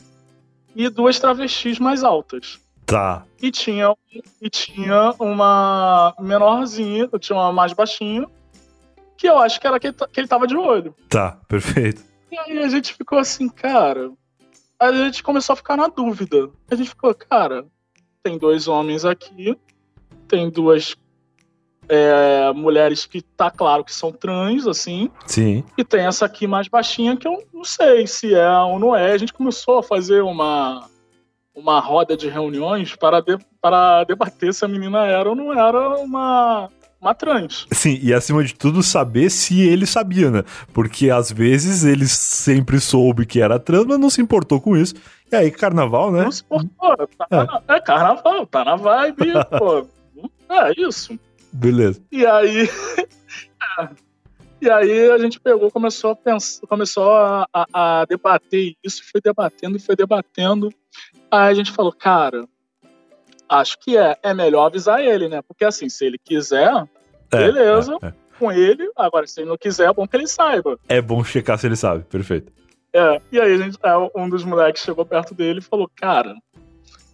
e 0.74 0.88
duas 0.88 1.18
travestis 1.18 1.78
mais 1.78 2.04
altas. 2.04 2.60
Tá. 2.86 3.24
E 3.40 3.50
tinha, 3.50 3.94
e 4.40 4.50
tinha 4.50 5.14
uma 5.18 6.14
menorzinha, 6.18 7.08
tinha 7.20 7.38
uma 7.38 7.52
mais 7.52 7.72
baixinha, 7.72 8.26
que 9.16 9.28
eu 9.28 9.38
acho 9.38 9.60
que 9.60 9.66
era 9.66 9.78
que, 9.78 9.92
que 9.92 10.20
ele 10.20 10.26
tava 10.26 10.46
de 10.46 10.56
olho. 10.56 10.94
Tá, 11.08 11.38
perfeito. 11.46 12.02
E 12.32 12.38
aí 12.38 12.58
a 12.58 12.68
gente 12.68 12.94
ficou 12.94 13.18
assim, 13.18 13.48
cara, 13.48 14.10
a 14.80 14.92
gente 14.92 15.22
começou 15.22 15.52
a 15.52 15.56
ficar 15.56 15.76
na 15.76 15.88
dúvida. 15.88 16.50
A 16.70 16.74
gente 16.74 16.88
ficou, 16.88 17.14
cara, 17.14 17.66
tem 18.22 18.38
dois 18.38 18.66
homens 18.66 19.04
aqui, 19.04 19.54
tem 20.26 20.48
duas 20.48 20.96
é, 21.86 22.50
mulheres 22.54 23.04
que 23.04 23.20
tá 23.20 23.50
claro 23.50 23.84
que 23.84 23.92
são 23.92 24.10
trans, 24.10 24.66
assim. 24.66 25.10
Sim. 25.26 25.62
E 25.76 25.84
tem 25.84 26.06
essa 26.06 26.24
aqui 26.24 26.46
mais 26.46 26.66
baixinha 26.66 27.16
que 27.16 27.28
eu 27.28 27.44
não 27.52 27.62
sei 27.62 28.06
se 28.06 28.34
é 28.34 28.58
ou 28.60 28.78
não 28.78 28.96
é. 28.96 29.12
A 29.12 29.18
gente 29.18 29.34
começou 29.34 29.78
a 29.78 29.82
fazer 29.82 30.22
uma, 30.22 30.88
uma 31.54 31.78
roda 31.78 32.16
de 32.16 32.28
reuniões 32.28 32.96
para, 32.96 33.20
de, 33.20 33.36
para 33.60 34.04
debater 34.04 34.54
se 34.54 34.64
a 34.64 34.68
menina 34.68 35.04
era 35.04 35.28
ou 35.28 35.36
não 35.36 35.52
era 35.52 35.98
uma, 35.98 36.70
uma 37.00 37.14
trans. 37.14 37.66
Sim, 37.72 37.98
e 38.02 38.12
acima 38.12 38.44
de 38.44 38.54
tudo, 38.54 38.82
saber 38.82 39.30
se 39.30 39.60
ele 39.60 39.86
sabia, 39.86 40.30
né? 40.30 40.44
Porque 40.72 41.10
às 41.10 41.32
vezes 41.32 41.84
ele 41.84 42.06
sempre 42.06 42.78
soube 42.78 43.24
que 43.24 43.40
era 43.40 43.58
trans, 43.58 43.86
mas 43.86 43.98
não 43.98 44.10
se 44.10 44.20
importou 44.20 44.60
com 44.60 44.76
isso. 44.76 44.94
E 45.32 45.36
aí, 45.36 45.50
carnaval, 45.50 46.12
né? 46.12 46.24
Não 46.24 46.32
se 46.32 46.42
importou. 46.42 47.08
Tá, 47.16 47.62
é. 47.68 47.76
é 47.76 47.80
carnaval, 47.80 48.46
tá 48.46 48.64
na 48.64 48.76
vibe, 48.76 49.32
pô. 49.58 49.86
É 50.48 50.80
isso. 50.80 51.18
Beleza. 51.52 52.00
E 52.12 52.26
aí. 52.26 52.68
E 54.62 54.68
aí 54.68 55.10
a 55.10 55.16
gente 55.16 55.40
pegou, 55.40 55.70
começou 55.70 56.10
a 56.10 56.16
pensar, 56.16 56.66
começou 56.66 57.10
a, 57.12 57.48
a, 57.50 58.00
a 58.00 58.04
debater 58.04 58.76
isso, 58.84 59.02
foi 59.10 59.18
debatendo 59.18 59.78
e 59.78 59.80
foi 59.80 59.96
debatendo. 59.96 60.70
Aí 61.30 61.50
a 61.50 61.54
gente 61.54 61.72
falou, 61.72 61.92
cara, 61.92 62.46
acho 63.50 63.78
que 63.80 63.96
é, 63.96 64.16
é 64.22 64.32
melhor 64.32 64.66
avisar 64.66 65.00
ele, 65.00 65.28
né? 65.28 65.42
Porque 65.42 65.64
assim, 65.64 65.88
se 65.88 66.06
ele 66.06 66.16
quiser, 66.16 66.88
é, 67.32 67.36
beleza, 67.36 67.98
é, 68.00 68.06
é. 68.06 68.14
com 68.38 68.52
ele. 68.52 68.88
Agora, 68.96 69.26
se 69.26 69.40
ele 69.40 69.50
não 69.50 69.58
quiser, 69.58 69.88
é 69.88 69.92
bom 69.92 70.06
que 70.06 70.16
ele 70.16 70.28
saiba. 70.28 70.78
É 70.88 71.02
bom 71.02 71.22
checar 71.24 71.58
se 71.58 71.66
ele 71.66 71.76
sabe, 71.76 72.04
perfeito. 72.04 72.52
É, 72.92 73.20
e 73.30 73.40
aí 73.40 73.56
gente, 73.58 73.76
é, 73.82 73.92
um 74.16 74.28
dos 74.28 74.44
moleques 74.44 74.82
chegou 74.82 75.04
perto 75.04 75.34
dele 75.34 75.58
e 75.58 75.62
falou, 75.62 75.90
cara, 75.94 76.34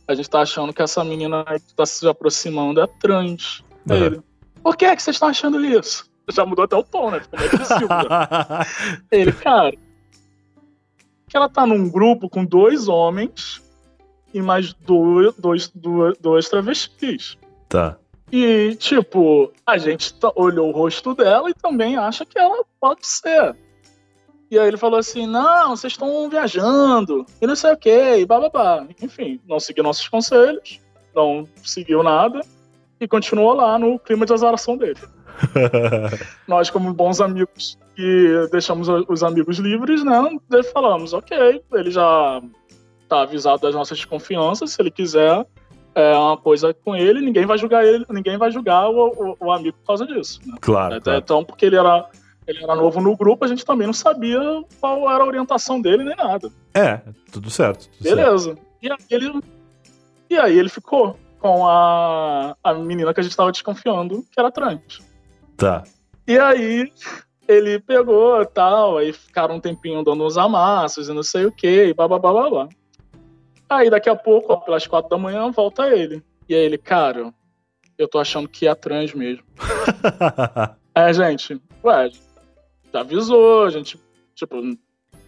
a 0.07 0.15
gente 0.15 0.29
tá 0.29 0.41
achando 0.41 0.73
que 0.73 0.83
essa 0.83 1.03
menina 1.03 1.45
que 1.45 1.75
tá 1.75 1.87
se 1.87 2.07
aproximando 2.07 2.81
é 2.81 2.87
trans. 3.01 3.65
Uhum. 3.89 3.97
Ele, 3.97 4.21
por 4.63 4.77
que 4.77 4.85
é 4.85 4.95
que 4.95 5.03
vocês 5.03 5.17
estão 5.17 5.29
achando 5.29 5.65
isso? 5.65 6.09
Já 6.31 6.45
mudou 6.45 6.65
até 6.65 6.77
o 6.77 6.83
tom, 6.83 7.11
né? 7.11 7.21
Ficou 7.21 7.39
meio 7.39 7.53
agressivo. 7.53 7.89
ele, 9.13 9.33
cara, 9.33 9.73
que 11.29 11.37
ela 11.37 11.49
tá 11.49 11.67
num 11.67 11.89
grupo 11.89 12.29
com 12.29 12.45
dois 12.45 12.89
homens 12.89 13.63
e 14.37 14.43
mais 14.43 14.75
dois, 14.75 15.35
dois, 15.39 15.69
dois, 15.75 16.19
dois 16.19 16.49
travestis. 16.51 17.39
Tá. 17.71 17.97
E, 18.31 18.77
tipo, 18.79 19.51
a 19.65 19.79
gente 19.79 20.15
olhou 20.35 20.69
o 20.69 20.73
rosto 20.73 21.15
dela 21.15 21.49
e 21.49 21.55
também 21.55 21.97
acha 21.97 22.27
que 22.27 22.39
ela 22.39 22.63
pode 22.79 23.07
ser. 23.07 23.57
E 24.51 24.59
aí 24.59 24.69
ele 24.69 24.77
falou 24.77 24.99
assim: 24.99 25.27
não, 25.27 25.75
vocês 25.75 25.95
estão 25.95 26.29
viajando, 26.29 27.25
e 27.41 27.47
não 27.47 27.57
sei 27.57 27.73
o 27.73 27.77
que, 27.79 28.17
e 28.17 28.27
bababá. 28.27 28.87
Enfim, 29.01 29.41
não 29.49 29.59
seguiu 29.59 29.83
nossos 29.83 30.07
conselhos, 30.07 30.81
não 31.15 31.49
seguiu 31.65 32.03
nada, 32.03 32.43
e 33.01 33.09
continuou 33.09 33.55
lá 33.55 33.79
no 33.79 33.99
clima 33.99 34.27
de 34.27 34.35
azaração 34.35 34.77
dele. 34.77 35.01
Nós, 36.47 36.69
como 36.69 36.93
bons 36.93 37.23
amigos 37.23 37.79
que 37.95 38.49
deixamos 38.53 38.87
os 39.09 39.23
amigos 39.23 39.59
livres, 39.59 40.05
né? 40.05 40.21
Falamos, 40.75 41.15
ok, 41.15 41.63
ele 41.73 41.91
já 41.91 42.43
tá 43.09 43.23
avisado 43.23 43.63
das 43.63 43.75
nossas 43.75 43.99
desconfianças, 43.99 44.71
se 44.71 44.83
ele 44.83 44.91
quiser 44.91 45.47
é, 45.95 46.15
uma 46.15 46.37
coisa 46.37 46.75
com 46.75 46.95
ele, 46.95 47.21
ninguém 47.21 47.47
vai 47.47 47.57
julgar 47.57 47.85
ele, 47.85 48.05
ninguém 48.11 48.37
vai 48.37 48.51
julgar 48.51 48.89
o, 48.89 49.09
o, 49.41 49.47
o 49.47 49.51
amigo 49.51 49.79
por 49.79 49.87
causa 49.87 50.07
disso. 50.07 50.41
Né? 50.45 50.55
Claro, 50.61 50.95
é, 50.95 51.01
claro. 51.01 51.19
Então, 51.19 51.43
porque 51.43 51.65
ele 51.65 51.77
era, 51.77 52.07
ele 52.47 52.63
era 52.63 52.75
novo 52.75 53.01
no 53.01 53.17
grupo, 53.17 53.45
a 53.45 53.49
gente 53.49 53.65
também 53.65 53.87
não 53.87 53.95
sabia 53.95 54.39
qual 54.79 55.11
era 55.11 55.25
a 55.25 55.27
orientação 55.27 55.81
dele 55.81 56.05
nem 56.05 56.15
nada. 56.15 56.51
É, 56.75 57.01
tudo 57.33 57.49
certo. 57.49 57.89
Tudo 57.89 58.03
Beleza. 58.03 58.55
Certo. 58.55 58.63
E, 58.83 58.91
aí 58.91 58.99
ele, 59.11 59.41
e 60.29 60.37
aí 60.37 60.59
ele 60.59 60.69
ficou 60.69 61.17
com 61.39 61.67
a, 61.67 62.55
a 62.63 62.75
menina 62.75 63.15
que 63.15 63.21
a 63.21 63.23
gente 63.23 63.33
estava 63.33 63.51
desconfiando 63.51 64.23
que 64.31 64.39
era 64.39 64.53
trans. 64.53 65.01
Tá. 65.57 65.83
E 66.27 66.39
aí 66.39 66.93
ele 67.49 67.79
pegou 67.79 68.43
e 68.43 68.47
tal, 68.47 68.99
aí 68.99 69.13
ficaram 69.13 69.57
um 69.57 69.61
tempinho 69.61 70.03
dando 70.03 70.27
uns 70.27 70.37
amassos 70.37 71.09
e 71.09 71.13
não 71.13 71.23
sei 71.23 71.47
o 71.47 71.53
que, 71.53 71.87
e 71.87 71.95
blá 71.95 72.07
blá 72.07 72.19
blá 72.19 72.33
blá 72.33 72.51
blá. 72.51 72.69
Aí 73.69 73.91
daqui 73.91 74.09
a 74.09 74.17
pouco, 74.17 74.53
ó, 74.53 74.57
pelas 74.57 74.87
quatro 74.87 75.11
da 75.11 75.19
manhã, 75.19 75.51
volta 75.51 75.89
ele. 75.89 76.23
E 76.49 76.55
aí 76.55 76.61
ele, 76.61 76.79
cara, 76.79 77.33
eu 77.99 78.09
tô 78.09 78.19
achando 78.19 78.49
que 78.49 78.69
é 78.69 78.75
trans 78.75 79.13
mesmo. 79.15 79.45
é, 80.95 81.13
gente, 81.13 81.61
ué, 81.83 82.11
já 82.93 83.01
avisou, 83.01 83.65
a 83.65 83.71
gente, 83.71 84.01
tipo, 84.35 84.57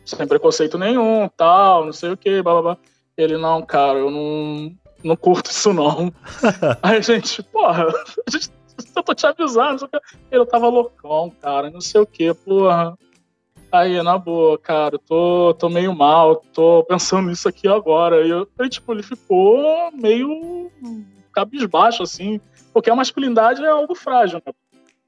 sem 0.05 0.27
preconceito 0.27 0.79
nenhum, 0.79 1.29
tal, 1.37 1.85
não 1.85 1.93
sei 1.93 2.11
o 2.11 2.17
que, 2.17 2.41
blá 2.43 2.53
blá 2.53 2.63
blá. 2.63 2.79
Ele, 3.17 3.37
não, 3.37 3.61
cara, 3.63 3.99
eu 3.99 4.11
não, 4.11 4.73
não 5.03 5.17
curto 5.17 5.51
isso 5.51 5.73
não. 5.73 6.13
Aí 6.83 6.99
a 6.99 7.01
gente, 7.01 7.43
porra, 7.43 7.87
a 7.89 8.31
gente, 8.31 8.51
eu 8.95 9.03
tô 9.03 9.15
te 9.15 9.27
avisando, 9.27 9.89
que. 9.89 9.99
Ele 10.31 10.47
tava 10.47 10.69
loucão, 10.69 11.31
cara, 11.43 11.71
não 11.71 11.81
sei 11.81 12.01
o 12.01 12.07
que, 12.07 12.33
porra. 12.33 12.97
Aí, 13.71 14.03
na 14.03 14.17
boa, 14.17 14.59
cara, 14.59 14.99
tô, 14.99 15.55
tô 15.55 15.69
meio 15.69 15.95
mal, 15.95 16.37
tô 16.55 16.85
pensando 16.85 17.29
nisso 17.29 17.49
aqui 17.49 17.69
agora. 17.69 18.27
E 18.27 18.31
eu, 18.31 18.49
aí, 18.59 18.69
tipo, 18.69 18.93
ele 18.93 19.03
ficou 19.03 19.91
meio 19.93 20.71
cabisbaixo, 21.33 22.03
assim, 22.03 22.41
porque 22.73 22.91
a 22.91 22.97
masculinidade 22.97 23.63
é 23.63 23.69
algo 23.69 23.95
frágil, 23.95 24.41
né? 24.45 24.53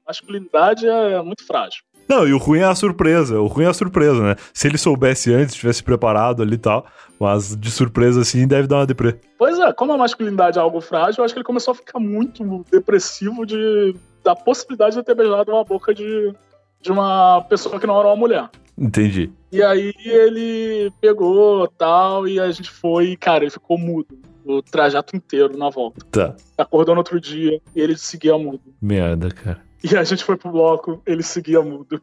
A 0.05 0.09
masculinidade 0.11 0.87
é 0.87 1.21
muito 1.21 1.45
frágil. 1.45 1.83
Não, 2.07 2.27
e 2.27 2.33
o 2.33 2.37
ruim 2.37 2.59
é 2.59 2.65
a 2.65 2.75
surpresa. 2.75 3.39
O 3.39 3.47
ruim 3.47 3.65
é 3.65 3.69
a 3.69 3.73
surpresa, 3.73 4.21
né? 4.21 4.35
Se 4.53 4.67
ele 4.67 4.77
soubesse 4.77 5.33
antes, 5.33 5.55
tivesse 5.55 5.81
preparado 5.81 6.41
ali 6.41 6.55
e 6.55 6.57
tal, 6.57 6.85
mas 7.19 7.55
de 7.55 7.71
surpresa 7.71 8.21
assim, 8.21 8.45
deve 8.45 8.67
dar 8.67 8.77
uma 8.77 8.85
deprê. 8.85 9.17
Pois 9.37 9.57
é, 9.57 9.71
como 9.73 9.93
a 9.93 9.97
masculinidade 9.97 10.59
é 10.59 10.61
algo 10.61 10.81
frágil, 10.81 11.21
eu 11.21 11.25
acho 11.25 11.33
que 11.33 11.39
ele 11.39 11.45
começou 11.45 11.71
a 11.71 11.75
ficar 11.75 11.99
muito 11.99 12.65
depressivo 12.69 13.45
de, 13.45 13.95
da 14.23 14.35
possibilidade 14.35 14.95
de 14.95 15.03
ter 15.03 15.15
beijado 15.15 15.51
uma 15.51 15.63
boca 15.63 15.93
de, 15.93 16.33
de 16.81 16.91
uma 16.91 17.41
pessoa 17.49 17.79
que 17.79 17.87
não 17.87 17.97
era 17.99 18.07
uma 18.07 18.15
mulher. 18.15 18.49
Entendi. 18.77 19.31
E 19.51 19.61
aí 19.61 19.93
ele 20.03 20.91
pegou 20.99 21.67
tal, 21.67 22.27
e 22.27 22.39
a 22.39 22.49
gente 22.51 22.71
foi, 22.71 23.15
cara, 23.15 23.43
ele 23.43 23.51
ficou 23.51 23.77
mudo 23.77 24.17
o 24.45 24.61
trajeto 24.61 25.15
inteiro 25.15 25.57
na 25.57 25.69
volta. 25.69 26.05
Tá. 26.09 26.35
Acordou 26.57 26.95
no 26.95 27.01
outro 27.01 27.19
dia 27.19 27.61
e 27.75 27.79
ele 27.79 27.97
seguia 27.97 28.37
mudo. 28.37 28.61
Merda, 28.81 29.29
cara. 29.29 29.61
E 29.83 29.95
a 29.95 30.03
gente 30.03 30.23
foi 30.23 30.37
pro 30.37 30.51
bloco, 30.51 31.01
ele 31.05 31.23
seguia 31.23 31.61
mudo. 31.61 32.01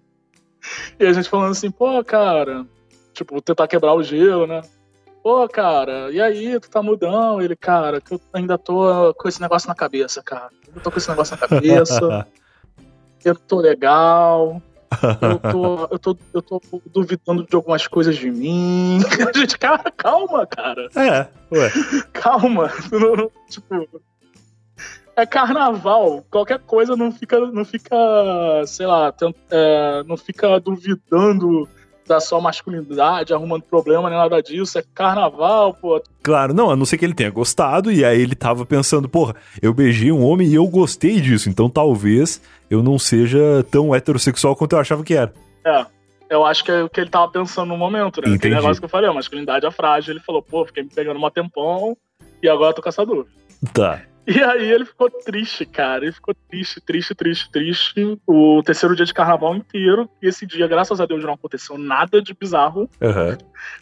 E 0.99 1.07
a 1.07 1.13
gente 1.13 1.29
falando 1.29 1.53
assim, 1.53 1.71
pô, 1.71 2.03
cara, 2.05 2.67
tipo, 3.13 3.41
tentar 3.41 3.69
quebrar 3.69 3.95
o 3.95 4.03
gelo, 4.03 4.47
né? 4.47 4.63
Pô, 5.23 5.49
cara, 5.49 6.11
e 6.11 6.21
aí, 6.21 6.59
tu 6.61 6.71
tá 6.71 6.83
mudão? 6.83 7.41
Ele, 7.41 7.55
cara, 7.57 8.01
que 8.01 8.15
eu 8.15 8.21
ainda 8.33 8.57
tô 8.57 9.15
com 9.15 9.29
esse 9.29 9.41
negócio 9.41 9.69
na 9.69 9.75
cabeça, 9.75 10.23
cara. 10.23 10.49
Eu 10.75 10.81
tô 10.81 10.91
com 10.91 10.99
esse 10.99 11.09
negócio 11.09 11.37
na 11.37 11.49
cabeça. 11.49 12.27
eu 13.25 13.35
tô 13.35 13.61
legal. 13.61 14.63
Eu 15.21 15.53
tô, 15.53 15.89
eu, 15.91 15.99
tô, 15.99 16.19
eu 16.35 16.43
tô 16.43 16.61
duvidando 16.87 17.47
de 17.47 17.55
algumas 17.55 17.87
coisas 17.87 18.17
de 18.17 18.31
mim. 18.31 19.01
Gente, 19.35 19.59
cara, 19.59 19.91
calma, 19.97 20.47
cara. 20.47 20.89
É, 20.95 21.29
ué. 21.53 21.71
Calma. 22.13 22.71
Não, 22.91 23.17
não, 23.17 23.31
tipo, 23.49 24.01
é 25.17 25.27
carnaval. 25.27 26.25
Qualquer 26.31 26.61
coisa 26.61 26.97
não 26.97 27.11
fica, 27.11 27.41
não 27.41 27.65
fica, 27.65 27.97
sei 28.67 28.87
lá, 28.87 29.11
tent, 29.11 29.35
é, 29.51 30.03
não 30.05 30.17
fica 30.17 30.61
duvidando 30.61 31.69
da 32.09 32.21
sua 32.21 32.41
masculinidade, 32.41 33.33
arrumando 33.33 33.63
problema, 33.63 34.09
nem 34.09 34.19
nada 34.19 34.43
disso. 34.43 34.79
É 34.79 34.85
carnaval, 34.95 35.75
pô. 35.75 36.03
Claro, 36.23 36.55
não, 36.55 36.71
a 36.71 36.77
não 36.77 36.85
ser 36.85 36.99
que 36.99 37.05
ele 37.05 37.15
tenha 37.15 37.31
gostado 37.31 37.93
e 37.93 38.05
aí 38.05 38.21
ele 38.21 38.35
tava 38.35 38.67
pensando, 38.67 39.09
porra, 39.09 39.37
eu 39.63 39.73
beijei 39.73 40.11
um 40.11 40.25
homem 40.25 40.49
e 40.49 40.55
eu 40.55 40.67
gostei 40.67 41.21
disso, 41.21 41.49
então 41.49 41.71
talvez 41.71 42.41
eu 42.71 42.83
não 42.83 42.99
seja 42.99 43.65
tão 43.71 43.95
heterossexual 43.95 44.57
quanto 44.57 44.73
eu 44.73 44.81
achava 44.81 45.05
que 45.05 45.15
era. 45.15 45.33
É. 45.65 45.87
Eu 46.31 46.45
acho 46.45 46.63
que 46.63 46.71
é 46.71 46.83
o 46.83 46.91
que 46.91 47.01
ele 47.01 47.09
tava 47.09 47.31
pensando 47.33 47.69
no 47.69 47.77
momento, 47.77 48.21
né? 48.21 48.29
Entendi. 48.29 48.37
Aquele 48.37 48.55
negócio 48.57 48.81
que 48.81 48.85
eu 48.85 48.91
falei, 48.91 49.09
a 49.09 49.15
masculinidade 49.15 49.65
é 49.65 49.71
frágil. 49.71 50.13
Ele 50.13 50.21
falou, 50.21 50.43
pô, 50.43 50.65
fiquei 50.67 50.83
me 50.83 50.91
pegando 50.91 51.17
uma 51.17 51.31
tempão 51.31 51.97
e 52.43 52.49
agora 52.49 52.71
eu 52.71 52.75
tô 52.75 52.83
caçador. 52.83 53.27
Tá. 53.73 54.03
E 54.31 54.43
aí 54.45 54.71
ele 54.71 54.85
ficou 54.85 55.09
triste, 55.11 55.65
cara. 55.65 56.05
Ele 56.05 56.13
ficou 56.13 56.35
triste, 56.51 56.83
triste, 56.83 57.15
triste, 57.15 57.51
triste. 57.51 58.21
O 58.27 58.63
terceiro 58.63 58.95
dia 58.95 59.07
de 59.07 59.15
carnaval 59.15 59.57
inteiro. 59.57 60.07
E 60.21 60.29
esse 60.29 60.47
dia, 60.47 60.67
graças 60.69 61.01
a 61.01 61.07
Deus, 61.07 61.25
não 61.25 61.33
aconteceu 61.33 61.79
nada 61.79 62.21
de 62.21 62.35
bizarro. 62.35 62.91
Aham. 63.01 63.39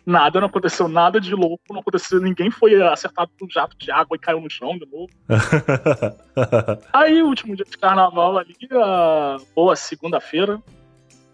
Nada, 0.07 0.40
não 0.40 0.47
aconteceu 0.47 0.86
nada 0.86 1.20
de 1.20 1.34
louco. 1.34 1.64
Não 1.68 1.80
aconteceu. 1.80 2.20
Ninguém 2.20 2.49
foi 2.49 2.80
acertado 2.80 3.28
por 3.36 3.44
um 3.47 3.51
jato 3.51 3.76
de 3.76 3.90
água 3.90 4.16
e 4.16 4.20
caiu 4.20 4.40
no 4.40 4.49
chão 4.49 4.78
de 4.78 4.86
novo. 4.86 5.09
Aí, 6.92 7.22
o 7.22 7.26
último 7.26 7.57
dia 7.57 7.64
de 7.64 7.76
carnaval 7.76 8.38
ali, 8.38 8.55
a 8.72 9.36
boa 9.55 9.74
segunda-feira, 9.74 10.62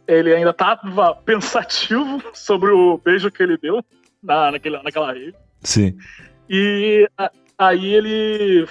ele 0.07 0.35
ainda 0.35 0.53
tava 0.53 1.15
pensativo 1.17 2.23
sobre 2.33 2.71
o 2.71 2.99
beijo 2.99 3.31
que 3.31 3.43
ele 3.43 3.57
deu 3.59 3.85
na, 4.23 4.53
naquele, 4.53 4.83
naquela 4.83 5.13
rede. 5.13 5.35
Sim. 5.61 5.97
E 6.49 7.07
a- 7.19 7.31
aí 7.59 7.95
ele. 7.95 8.67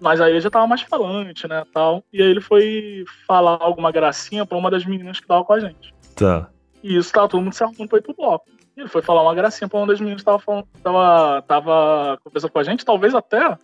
Mas 0.00 0.20
aí 0.20 0.32
ele 0.32 0.40
já 0.40 0.50
tava 0.50 0.66
mais 0.66 0.82
falante, 0.82 1.48
né, 1.48 1.64
tal. 1.72 2.02
E 2.12 2.22
aí 2.22 2.28
ele 2.28 2.40
foi 2.40 3.04
falar 3.26 3.58
alguma 3.60 3.90
gracinha 3.90 4.44
pra 4.44 4.58
uma 4.58 4.70
das 4.70 4.84
meninas 4.84 5.20
que 5.20 5.26
tava 5.26 5.44
com 5.44 5.52
a 5.52 5.60
gente. 5.60 5.94
Tá. 6.14 6.48
E 6.82 6.96
isso 6.96 7.12
tava 7.12 7.28
todo 7.28 7.42
mundo 7.42 7.54
se 7.54 7.64
arrumando 7.64 7.88
pra 7.88 7.98
ir 7.98 8.02
pro 8.02 8.14
bloco. 8.14 8.46
E 8.76 8.80
ele 8.80 8.88
foi 8.88 9.00
falar 9.00 9.22
uma 9.22 9.34
gracinha 9.34 9.68
pra 9.68 9.78
uma 9.78 9.86
das 9.86 10.00
meninas 10.00 10.20
que 10.20 10.26
tava, 10.26 10.38
falando, 10.38 10.66
tava, 10.82 11.42
tava 11.42 12.18
conversando 12.22 12.50
com 12.50 12.58
a 12.58 12.62
gente, 12.62 12.84
talvez 12.84 13.14
até 13.14 13.56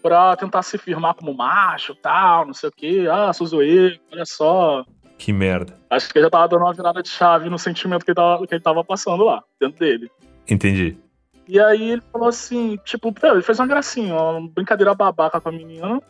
pra 0.00 0.36
tentar 0.36 0.62
se 0.62 0.78
firmar 0.78 1.14
como 1.14 1.34
macho, 1.34 1.94
tal, 1.94 2.46
não 2.46 2.54
sei 2.54 2.68
o 2.68 2.72
quê. 2.72 3.06
Ah, 3.10 3.32
sou 3.32 3.46
zoeiro, 3.46 3.98
olha 4.12 4.24
só. 4.24 4.84
Que 5.18 5.32
merda. 5.32 5.78
Acho 5.88 6.10
que 6.10 6.18
ele 6.18 6.26
já 6.26 6.30
tava 6.30 6.48
dando 6.48 6.62
uma 6.62 6.72
virada 6.72 7.02
de 7.02 7.08
chave 7.08 7.48
no 7.48 7.58
sentimento 7.58 8.04
que 8.04 8.10
ele 8.10 8.16
tava, 8.16 8.46
que 8.46 8.54
ele 8.54 8.62
tava 8.62 8.84
passando 8.84 9.24
lá, 9.24 9.42
dentro 9.60 9.78
dele. 9.78 10.10
Entendi. 10.48 10.96
E 11.48 11.60
aí 11.60 11.92
ele 11.92 12.02
falou 12.12 12.28
assim, 12.28 12.78
tipo, 12.84 13.14
ele 13.22 13.42
fez 13.42 13.58
uma 13.58 13.66
gracinha, 13.66 14.14
uma 14.14 14.48
brincadeira 14.48 14.94
babaca 14.94 15.40
com 15.40 15.48
a 15.48 15.52
menina. 15.52 16.00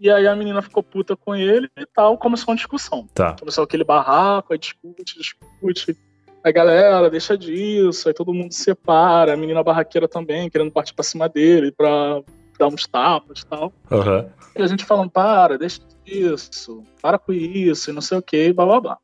E 0.00 0.10
aí 0.10 0.26
a 0.26 0.34
menina 0.34 0.60
ficou 0.60 0.82
puta 0.82 1.16
com 1.16 1.34
ele 1.34 1.70
e 1.76 1.86
tal, 1.86 2.18
começou 2.18 2.52
uma 2.52 2.56
discussão. 2.56 3.06
Tá. 3.14 3.36
Começou 3.38 3.64
aquele 3.64 3.84
barraco, 3.84 4.52
aí 4.52 4.58
discute, 4.58 5.18
discute. 5.18 5.96
Aí 6.42 6.52
galera, 6.52 7.08
deixa 7.08 7.38
disso, 7.38 8.08
aí 8.08 8.14
todo 8.14 8.34
mundo 8.34 8.52
se 8.52 8.64
separa, 8.64 9.32
a 9.32 9.36
menina 9.36 9.62
barraqueira 9.62 10.06
também, 10.06 10.50
querendo 10.50 10.70
partir 10.70 10.92
pra 10.92 11.02
cima 11.02 11.28
dele 11.28 11.72
pra 11.72 12.20
dar 12.58 12.66
uns 12.66 12.86
tapas 12.86 13.40
e 13.40 13.46
tal. 13.46 13.72
Aham. 13.90 14.26
E 14.54 14.62
a 14.62 14.66
gente 14.66 14.84
falando, 14.84 15.10
para, 15.10 15.56
deixa 15.56 15.80
disso, 16.04 16.82
para 17.00 17.18
com 17.18 17.32
isso, 17.32 17.90
e 17.90 17.94
não 17.94 18.02
sei 18.02 18.18
o 18.18 18.22
que, 18.22 18.52
blá 18.52 18.66
blá 18.66 18.80
blá. 18.80 18.98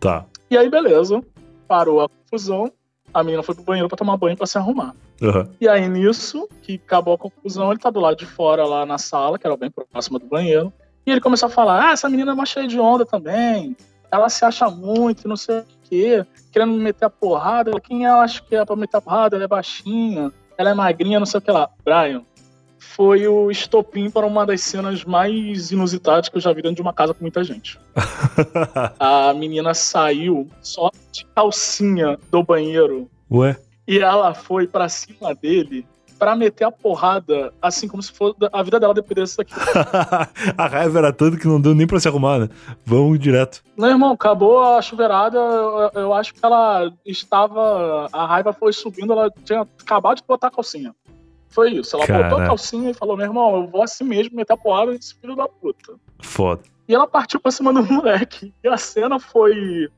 Tá. 0.00 0.24
E 0.50 0.56
aí, 0.56 0.70
beleza, 0.70 1.22
parou 1.68 2.00
a 2.02 2.08
confusão, 2.08 2.72
a 3.12 3.22
menina 3.22 3.42
foi 3.42 3.54
pro 3.54 3.64
banheiro 3.64 3.88
pra 3.88 3.98
tomar 3.98 4.16
banho 4.16 4.36
pra 4.36 4.46
se 4.46 4.56
arrumar. 4.56 4.94
Aham. 5.22 5.48
E 5.60 5.68
aí, 5.68 5.88
nisso, 5.88 6.48
que 6.62 6.74
acabou 6.74 7.14
a 7.14 7.18
confusão, 7.18 7.70
ele 7.70 7.80
tá 7.80 7.90
do 7.90 8.00
lado 8.00 8.16
de 8.16 8.26
fora 8.26 8.64
lá 8.64 8.84
na 8.84 8.98
sala, 8.98 9.38
que 9.38 9.46
era 9.46 9.56
bem 9.56 9.70
próxima 9.70 10.18
do 10.18 10.26
banheiro. 10.26 10.72
E 11.06 11.10
ele 11.10 11.20
começou 11.20 11.46
a 11.46 11.50
falar: 11.50 11.88
Ah, 11.88 11.92
essa 11.92 12.08
menina 12.08 12.32
é 12.32 12.34
uma 12.34 12.46
cheia 12.46 12.66
de 12.66 12.78
onda 12.78 13.06
também. 13.06 13.76
Ela 14.10 14.28
se 14.28 14.44
acha 14.44 14.68
muito, 14.70 15.28
não 15.28 15.36
sei 15.36 15.60
o 15.60 15.64
quê, 15.84 16.26
querendo 16.52 16.72
me 16.72 16.78
meter 16.78 17.06
a 17.06 17.10
porrada. 17.10 17.80
Quem 17.80 18.04
ela 18.04 18.22
acha 18.22 18.42
que 18.42 18.54
é 18.54 18.64
pra 18.64 18.76
meter 18.76 18.98
a 18.98 19.00
porrada? 19.00 19.36
Ela 19.36 19.44
é 19.44 19.48
baixinha, 19.48 20.32
ela 20.56 20.70
é 20.70 20.74
magrinha, 20.74 21.18
não 21.18 21.26
sei 21.26 21.38
o 21.38 21.42
que 21.42 21.50
lá. 21.50 21.68
Brian, 21.84 22.22
foi 22.78 23.26
o 23.26 23.50
estopim 23.50 24.08
para 24.10 24.26
uma 24.26 24.46
das 24.46 24.62
cenas 24.62 25.04
mais 25.04 25.70
inusitadas 25.70 26.28
que 26.28 26.36
eu 26.36 26.40
já 26.40 26.52
vi 26.52 26.62
dentro 26.62 26.76
de 26.76 26.82
uma 26.82 26.92
casa 26.92 27.12
com 27.12 27.22
muita 27.22 27.42
gente. 27.42 27.78
A 28.98 29.34
menina 29.34 29.74
saiu 29.74 30.48
só 30.62 30.90
de 31.12 31.26
calcinha 31.34 32.18
do 32.30 32.42
banheiro 32.42 33.10
Ué? 33.30 33.56
E 33.86 33.98
ela 33.98 34.34
foi 34.34 34.66
pra 34.66 34.88
cima 34.88 35.34
dele 35.34 35.86
pra 36.18 36.34
meter 36.34 36.64
a 36.64 36.72
porrada, 36.72 37.52
assim 37.60 37.86
como 37.86 38.02
se 38.02 38.10
fosse 38.12 38.36
a 38.52 38.62
vida 38.62 38.80
dela 38.80 38.94
dependesse 38.94 39.36
daquilo. 39.36 39.60
a 40.56 40.66
raiva 40.66 40.98
era 40.98 41.12
tanto 41.12 41.36
que 41.36 41.46
não 41.46 41.60
deu 41.60 41.74
nem 41.74 41.86
pra 41.86 42.00
se 42.00 42.08
arrumar, 42.08 42.38
né? 42.38 42.48
Vamos 42.84 43.18
direto. 43.18 43.62
Meu 43.76 43.90
irmão, 43.90 44.12
acabou 44.12 44.62
a 44.62 44.80
chuveirada, 44.80 45.38
eu, 45.38 45.90
eu 45.94 46.14
acho 46.14 46.34
que 46.34 46.40
ela 46.42 46.90
estava. 47.04 48.08
A 48.12 48.26
raiva 48.26 48.52
foi 48.52 48.72
subindo, 48.72 49.12
ela 49.12 49.30
tinha 49.44 49.60
acabado 49.60 50.16
de 50.16 50.24
botar 50.26 50.48
a 50.48 50.50
calcinha. 50.50 50.94
Foi 51.48 51.72
isso. 51.72 51.96
Ela 51.96 52.06
botou 52.06 52.22
Caraca. 52.22 52.42
a 52.42 52.46
calcinha 52.46 52.90
e 52.90 52.94
falou: 52.94 53.16
meu 53.16 53.26
irmão, 53.26 53.56
eu 53.56 53.66
vou 53.66 53.82
assim 53.82 54.04
mesmo 54.04 54.36
meter 54.36 54.54
a 54.54 54.56
porrada 54.56 54.92
nesse 54.92 55.14
filho 55.14 55.36
da 55.36 55.48
puta. 55.48 55.94
Foda. 56.20 56.62
E 56.88 56.94
ela 56.94 57.06
partiu 57.06 57.40
pra 57.40 57.50
cima 57.50 57.72
do 57.72 57.82
moleque. 57.92 58.52
E 58.62 58.68
a 58.68 58.76
cena 58.76 59.18
foi 59.18 59.88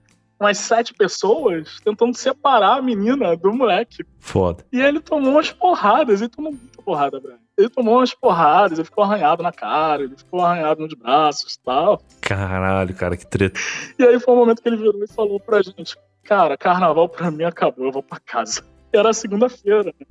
umas 0.41 0.59
sete 0.59 0.95
pessoas 0.95 1.79
tentando 1.85 2.17
separar 2.17 2.79
a 2.79 2.83
menina 2.83 3.37
do 3.37 3.53
moleque. 3.53 4.05
Foda. 4.19 4.65
E 4.73 4.81
ele 4.81 5.01
tomou 5.01 5.33
umas 5.33 5.51
porradas, 5.51 6.21
ele 6.21 6.31
tomou 6.31 6.53
muita 6.53 6.83
porrada, 6.83 7.21
Brian. 7.21 7.39
Ele 7.57 7.69
tomou 7.69 7.97
umas 7.97 8.15
porradas, 8.15 8.79
ele 8.79 8.85
ficou 8.85 9.05
arranhado 9.05 9.43
na 9.43 9.53
cara, 9.53 10.05
ele 10.05 10.17
ficou 10.17 10.41
arranhado 10.41 10.83
nos 10.83 10.95
braços 10.95 11.55
e 11.55 11.65
tal. 11.65 12.01
Caralho, 12.21 12.95
cara, 12.95 13.17
que 13.17 13.27
treta. 13.27 13.59
E 13.99 14.05
aí 14.05 14.19
foi 14.21 14.35
o 14.35 14.37
momento 14.37 14.63
que 14.63 14.69
ele 14.69 14.77
virou 14.77 15.03
e 15.03 15.09
falou 15.09 15.41
pra 15.41 15.61
gente: 15.61 15.97
Cara, 16.23 16.57
carnaval 16.57 17.09
pra 17.09 17.31
mim 17.31 17.45
acabou, 17.45 17.87
eu 17.87 17.93
vou 17.93 18.03
pra 18.03 18.21
casa. 18.21 18.63
Era 18.93 19.13
segunda-feira. 19.13 19.93
né? 19.99 20.07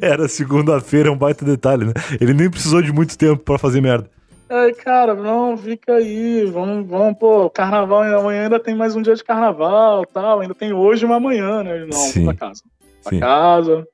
Era 0.00 0.28
segunda-feira, 0.28 1.08
é 1.08 1.12
um 1.12 1.16
baita 1.16 1.44
detalhe, 1.44 1.86
né? 1.86 1.92
Ele 2.20 2.34
nem 2.34 2.50
precisou 2.50 2.82
de 2.82 2.92
muito 2.92 3.16
tempo 3.16 3.42
pra 3.42 3.58
fazer 3.58 3.80
merda. 3.80 4.10
Aí, 4.50 4.74
cara, 4.74 5.14
não, 5.14 5.56
fica 5.56 5.94
aí, 5.94 6.44
vamos, 6.44 6.84
vamos, 6.88 7.16
pô, 7.16 7.48
carnaval, 7.48 8.02
amanhã 8.02 8.42
ainda 8.42 8.58
tem 8.58 8.74
mais 8.74 8.96
um 8.96 9.00
dia 9.00 9.14
de 9.14 9.22
carnaval 9.22 10.04
tal, 10.04 10.40
ainda 10.40 10.52
tem 10.56 10.72
hoje 10.72 11.06
uma 11.06 11.16
amanhã, 11.16 11.62
né? 11.62 11.76
Ele, 11.76 11.86
Não, 11.86 11.92
Sim. 11.92 12.24
pra 12.24 12.34
casa. 12.34 12.64
Pra 13.00 13.10
Sim. 13.10 13.20
casa. 13.20 13.86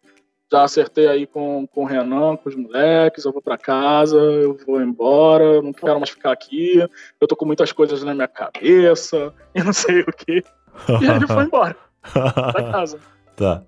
Já 0.51 0.63
acertei 0.63 1.09
aí 1.09 1.27
com, 1.27 1.67
com 1.67 1.83
o 1.83 1.85
Renan, 1.85 2.37
com 2.37 2.49
os 2.49 2.55
moleques, 2.55 3.27
eu 3.27 3.33
vou 3.33 3.43
pra 3.43 3.59
casa, 3.59 4.17
eu 4.17 4.57
vou 4.67 4.81
embora, 4.81 5.45
eu 5.45 5.63
não 5.63 5.75
quero 5.75 6.01
mais 6.01 6.09
ficar 6.09 6.33
aqui, 6.33 6.79
eu 7.21 7.29
tô 7.29 7.37
com 7.37 7.45
muitas 7.45 7.71
coisas 7.71 8.03
na 8.03 8.15
minha 8.15 8.29
cabeça, 8.29 9.35
e 9.55 9.63
não 9.63 9.75
sei 9.75 10.01
o 10.01 10.07
que. 10.07 10.43
E 11.03 11.05
ele 11.05 11.27
foi 11.27 11.45
embora 11.45 11.77
pra 12.03 12.73
casa. 12.73 12.99
tá. 13.37 13.63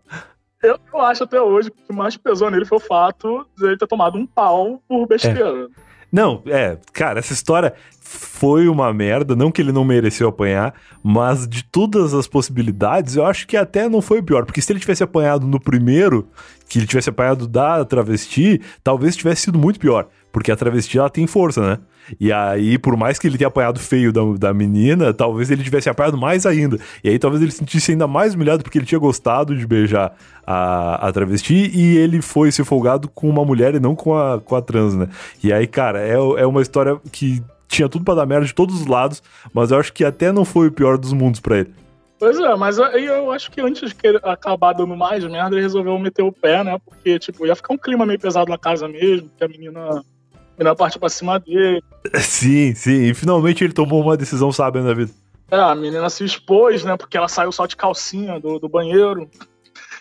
Eu, 0.62 0.78
eu 0.94 1.00
acho 1.00 1.24
até 1.24 1.38
hoje 1.38 1.70
que 1.70 1.82
o 1.82 1.86
que 1.88 1.92
mais 1.92 2.16
pesou 2.16 2.50
nele 2.50 2.64
foi 2.64 2.78
o 2.78 2.80
fato 2.80 3.46
de 3.58 3.66
ele 3.66 3.76
ter 3.76 3.86
tomado 3.86 4.16
um 4.16 4.26
pau 4.26 4.82
por 4.88 5.06
besteira. 5.06 5.68
Não, 6.10 6.42
é, 6.46 6.78
cara, 6.92 7.18
essa 7.18 7.32
história 7.32 7.74
foi 8.08 8.68
uma 8.68 8.90
merda. 8.92 9.36
Não 9.36 9.52
que 9.52 9.60
ele 9.60 9.70
não 9.70 9.84
mereceu 9.84 10.28
apanhar, 10.28 10.72
mas 11.02 11.46
de 11.46 11.62
todas 11.62 12.14
as 12.14 12.26
possibilidades, 12.26 13.16
eu 13.16 13.26
acho 13.26 13.46
que 13.46 13.54
até 13.54 13.86
não 13.86 14.00
foi 14.00 14.20
o 14.20 14.22
pior. 14.22 14.46
Porque 14.46 14.62
se 14.62 14.72
ele 14.72 14.80
tivesse 14.80 15.02
apanhado 15.02 15.46
no 15.46 15.60
primeiro, 15.60 16.26
que 16.66 16.78
ele 16.78 16.86
tivesse 16.86 17.10
apanhado 17.10 17.46
da 17.46 17.84
travesti, 17.84 18.62
talvez 18.82 19.14
tivesse 19.14 19.42
sido 19.42 19.58
muito 19.58 19.78
pior. 19.78 20.08
Porque 20.32 20.50
a 20.50 20.56
travesti, 20.56 20.98
ela 20.98 21.10
tem 21.10 21.26
força, 21.26 21.60
né? 21.60 21.78
E 22.18 22.32
aí, 22.32 22.78
por 22.78 22.96
mais 22.96 23.18
que 23.18 23.26
ele 23.26 23.36
tenha 23.36 23.48
apanhado 23.48 23.78
feio 23.78 24.10
da, 24.10 24.22
da 24.38 24.54
menina, 24.54 25.12
talvez 25.12 25.50
ele 25.50 25.62
tivesse 25.62 25.90
apanhado 25.90 26.16
mais 26.16 26.46
ainda. 26.46 26.78
E 27.04 27.10
aí 27.10 27.18
talvez 27.18 27.42
ele 27.42 27.50
se 27.50 27.58
sentisse 27.58 27.92
ainda 27.92 28.06
mais 28.06 28.34
humilhado 28.34 28.62
porque 28.62 28.78
ele 28.78 28.86
tinha 28.86 28.98
gostado 28.98 29.54
de 29.54 29.66
beijar 29.66 30.14
a, 30.46 31.06
a 31.06 31.12
travesti 31.12 31.70
e 31.74 31.98
ele 31.98 32.22
foi 32.22 32.50
se 32.50 32.64
folgado 32.64 33.06
com 33.08 33.28
uma 33.28 33.44
mulher 33.44 33.74
e 33.74 33.80
não 33.80 33.94
com 33.94 34.16
a, 34.16 34.40
com 34.40 34.56
a 34.56 34.62
trans, 34.62 34.94
né? 34.94 35.08
E 35.44 35.52
aí, 35.52 35.66
cara, 35.66 36.00
é, 36.00 36.14
é 36.14 36.46
uma 36.46 36.62
história 36.62 36.98
que 37.12 37.42
tinha 37.68 37.88
tudo 37.88 38.04
pra 38.04 38.14
dar 38.14 38.26
merda 38.26 38.46
de 38.46 38.54
todos 38.54 38.80
os 38.80 38.86
lados, 38.86 39.22
mas 39.52 39.70
eu 39.70 39.78
acho 39.78 39.92
que 39.92 40.04
até 40.04 40.32
não 40.32 40.44
foi 40.44 40.68
o 40.68 40.72
pior 40.72 40.98
dos 40.98 41.12
mundos 41.12 41.38
pra 41.38 41.58
ele. 41.58 41.72
Pois 42.18 42.38
é, 42.40 42.56
mas 42.56 42.80
aí 42.80 43.06
eu 43.06 43.30
acho 43.30 43.50
que 43.50 43.60
antes 43.60 43.92
de 43.92 44.16
acabar 44.24 44.72
dando 44.72 44.96
mais 44.96 45.22
merda, 45.24 45.54
ele 45.54 45.62
resolveu 45.62 45.96
meter 45.98 46.22
o 46.22 46.32
pé, 46.32 46.64
né? 46.64 46.76
Porque, 46.84 47.16
tipo, 47.18 47.46
ia 47.46 47.54
ficar 47.54 47.74
um 47.74 47.78
clima 47.78 48.04
meio 48.04 48.18
pesado 48.18 48.50
na 48.50 48.58
casa 48.58 48.88
mesmo, 48.88 49.30
que 49.36 49.44
a 49.44 49.48
menina 49.48 50.02
menina 50.58 50.74
parte 50.74 50.98
pra 50.98 51.08
cima 51.08 51.38
dele. 51.38 51.80
Sim, 52.18 52.74
sim. 52.74 53.04
E 53.04 53.14
finalmente 53.14 53.62
ele 53.62 53.72
tomou 53.72 54.02
uma 54.02 54.16
decisão 54.16 54.50
sábia 54.50 54.82
na 54.82 54.92
vida. 54.92 55.12
É, 55.50 55.56
a 55.56 55.74
menina 55.74 56.10
se 56.10 56.24
expôs, 56.24 56.84
né? 56.84 56.96
Porque 56.96 57.16
ela 57.16 57.28
saiu 57.28 57.52
só 57.52 57.64
de 57.64 57.76
calcinha 57.76 58.40
do, 58.40 58.58
do 58.58 58.68
banheiro. 58.68 59.30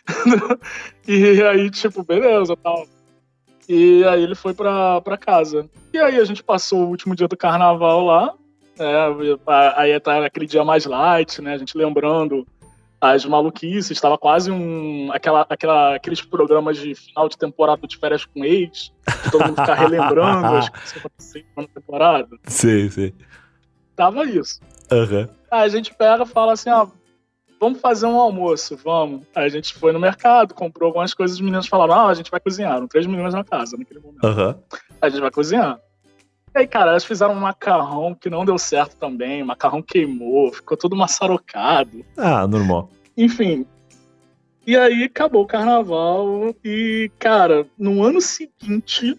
e 1.08 1.42
aí, 1.44 1.70
tipo, 1.70 2.04
beleza 2.04 2.56
tal. 2.58 2.86
E 3.68 4.04
aí 4.06 4.24
ele 4.24 4.36
foi 4.36 4.54
pra, 4.54 5.02
pra 5.02 5.18
casa. 5.18 5.70
E 5.94 5.98
aí 5.98 6.18
a 6.18 6.26
gente 6.26 6.44
passou 6.44 6.86
o 6.86 6.90
último 6.90 7.16
dia 7.16 7.28
do 7.28 7.36
carnaval 7.36 8.06
lá. 8.06 8.34
É, 8.80 9.08
aí 9.76 10.00
tá 10.00 10.26
aquele 10.26 10.46
dia 10.46 10.64
mais 10.64 10.86
light, 10.86 11.42
né? 11.42 11.54
A 11.54 11.58
gente 11.58 11.78
lembrando 11.78 12.46
as 13.00 13.26
maluquices, 13.26 13.92
estava 13.92 14.18
quase 14.18 14.52
um 14.52 15.12
aquela, 15.12 15.46
aquela, 15.48 15.96
aqueles 15.96 16.22
programas 16.22 16.78
de 16.78 16.96
final 16.96 17.30
de 17.30 17.38
temporada 17.38 17.88
de 17.88 17.98
férias 17.98 18.26
com 18.26 18.44
ex, 18.44 18.92
que 19.24 19.32
todo 19.32 19.46
mundo 19.46 19.62
fica 19.62 19.74
relembrando 19.76 20.48
as 20.48 20.70
coisas 20.70 20.92
que 20.92 21.00
aconteceram 21.00 21.46
na 21.58 21.68
temporada. 21.68 22.30
Sim, 22.46 22.90
sim. 22.90 23.14
Tava 23.96 24.26
isso. 24.26 24.60
Uhum. 24.92 25.28
Aí 25.52 25.66
a 25.66 25.68
gente 25.68 25.94
pega 25.94 26.24
e 26.24 26.28
fala 26.28 26.54
assim, 26.54 26.70
ah, 26.70 26.88
vamos 27.60 27.80
fazer 27.80 28.06
um 28.06 28.20
almoço, 28.20 28.78
vamos. 28.78 29.22
Aí 29.36 29.46
a 29.46 29.50
gente 29.50 29.74
foi 29.74 29.92
no 29.92 30.00
mercado, 30.00 30.54
comprou 30.54 30.88
algumas 30.88 31.14
coisas, 31.14 31.38
os 31.38 31.42
meninos 31.42 31.68
falaram, 31.68 31.94
ah, 31.94 32.08
a 32.08 32.14
gente 32.14 32.32
vai 32.32 32.40
cozinhar, 32.40 32.76
eram 32.76 32.88
três 32.88 33.06
meninas 33.06 33.34
na 33.34 33.44
casa 33.44 33.78
naquele 33.78 34.00
momento. 34.00 34.26
Uhum. 34.26 34.56
A 35.02 35.10
gente 35.10 35.22
vai 35.22 35.32
cozinhar. 35.32 35.80
E 36.56 36.60
aí, 36.60 36.68
cara, 36.68 36.92
elas 36.92 37.06
fizeram 37.06 37.34
um 37.34 37.40
macarrão 37.40 38.16
que 38.16 38.30
não 38.30 38.46
deu 38.46 38.58
certo 38.58 38.96
também, 38.98 39.44
o 39.44 39.46
macarrão 39.46 39.82
queimou, 39.82 40.52
ficou 40.52 40.78
todo 40.78 40.96
maçarocado. 40.96 42.06
Ah, 42.16 42.48
normal. 42.48 42.90
Enfim. 43.16 43.66
E 44.66 44.76
aí 44.76 45.04
acabou 45.04 45.44
o 45.44 45.48
carnaval 45.48 46.54
e, 46.64 47.10
cara, 47.20 47.66
no 47.78 48.04
ano 48.04 48.20
seguinte, 48.20 49.18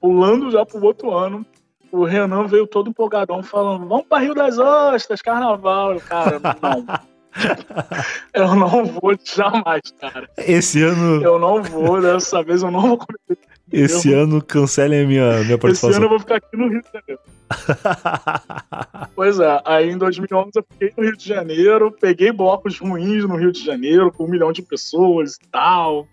pulando 0.00 0.50
já 0.50 0.66
pro 0.66 0.84
outro 0.84 1.16
ano, 1.16 1.46
o 1.90 2.04
Renan 2.04 2.46
veio 2.46 2.66
todo 2.66 2.90
empolgadão 2.90 3.42
falando: 3.42 3.86
vamos 3.86 4.06
pra 4.06 4.18
Rio 4.18 4.34
das 4.34 4.58
Ostras, 4.58 5.22
carnaval. 5.22 5.98
Cara, 6.00 6.40
não. 6.60 6.84
eu 8.34 8.54
não 8.54 8.84
vou 8.86 9.14
jamais, 9.24 9.82
cara. 10.00 10.28
Esse 10.36 10.82
ano. 10.82 11.22
Eu 11.22 11.38
não 11.38 11.62
vou, 11.62 12.00
dessa 12.00 12.42
vez 12.42 12.62
eu 12.62 12.70
não 12.70 12.80
vou 12.80 12.98
cometer 12.98 13.38
esse 13.72 14.10
eu... 14.10 14.20
ano 14.20 14.42
cancelem 14.42 15.04
a 15.04 15.06
minha, 15.06 15.44
minha 15.44 15.58
participação. 15.58 15.90
Esse 15.90 15.96
ano 15.98 16.06
eu 16.06 16.10
vou 16.10 16.18
ficar 16.18 16.36
aqui 16.36 16.56
no 16.56 16.68
Rio 16.68 16.82
de 16.82 16.88
Janeiro. 16.92 17.20
pois 19.14 19.38
é, 19.38 19.62
aí 19.64 19.90
em 19.90 19.98
2011 19.98 20.50
eu 20.56 20.64
fiquei 20.70 20.92
no 20.96 21.04
Rio 21.04 21.16
de 21.16 21.26
Janeiro, 21.26 21.96
peguei 22.00 22.32
blocos 22.32 22.78
ruins 22.78 23.24
no 23.24 23.36
Rio 23.36 23.52
de 23.52 23.64
Janeiro, 23.64 24.12
com 24.12 24.24
um 24.24 24.28
milhão 24.28 24.52
de 24.52 24.62
pessoas 24.62 25.34
e 25.34 25.48
tal. 25.50 26.06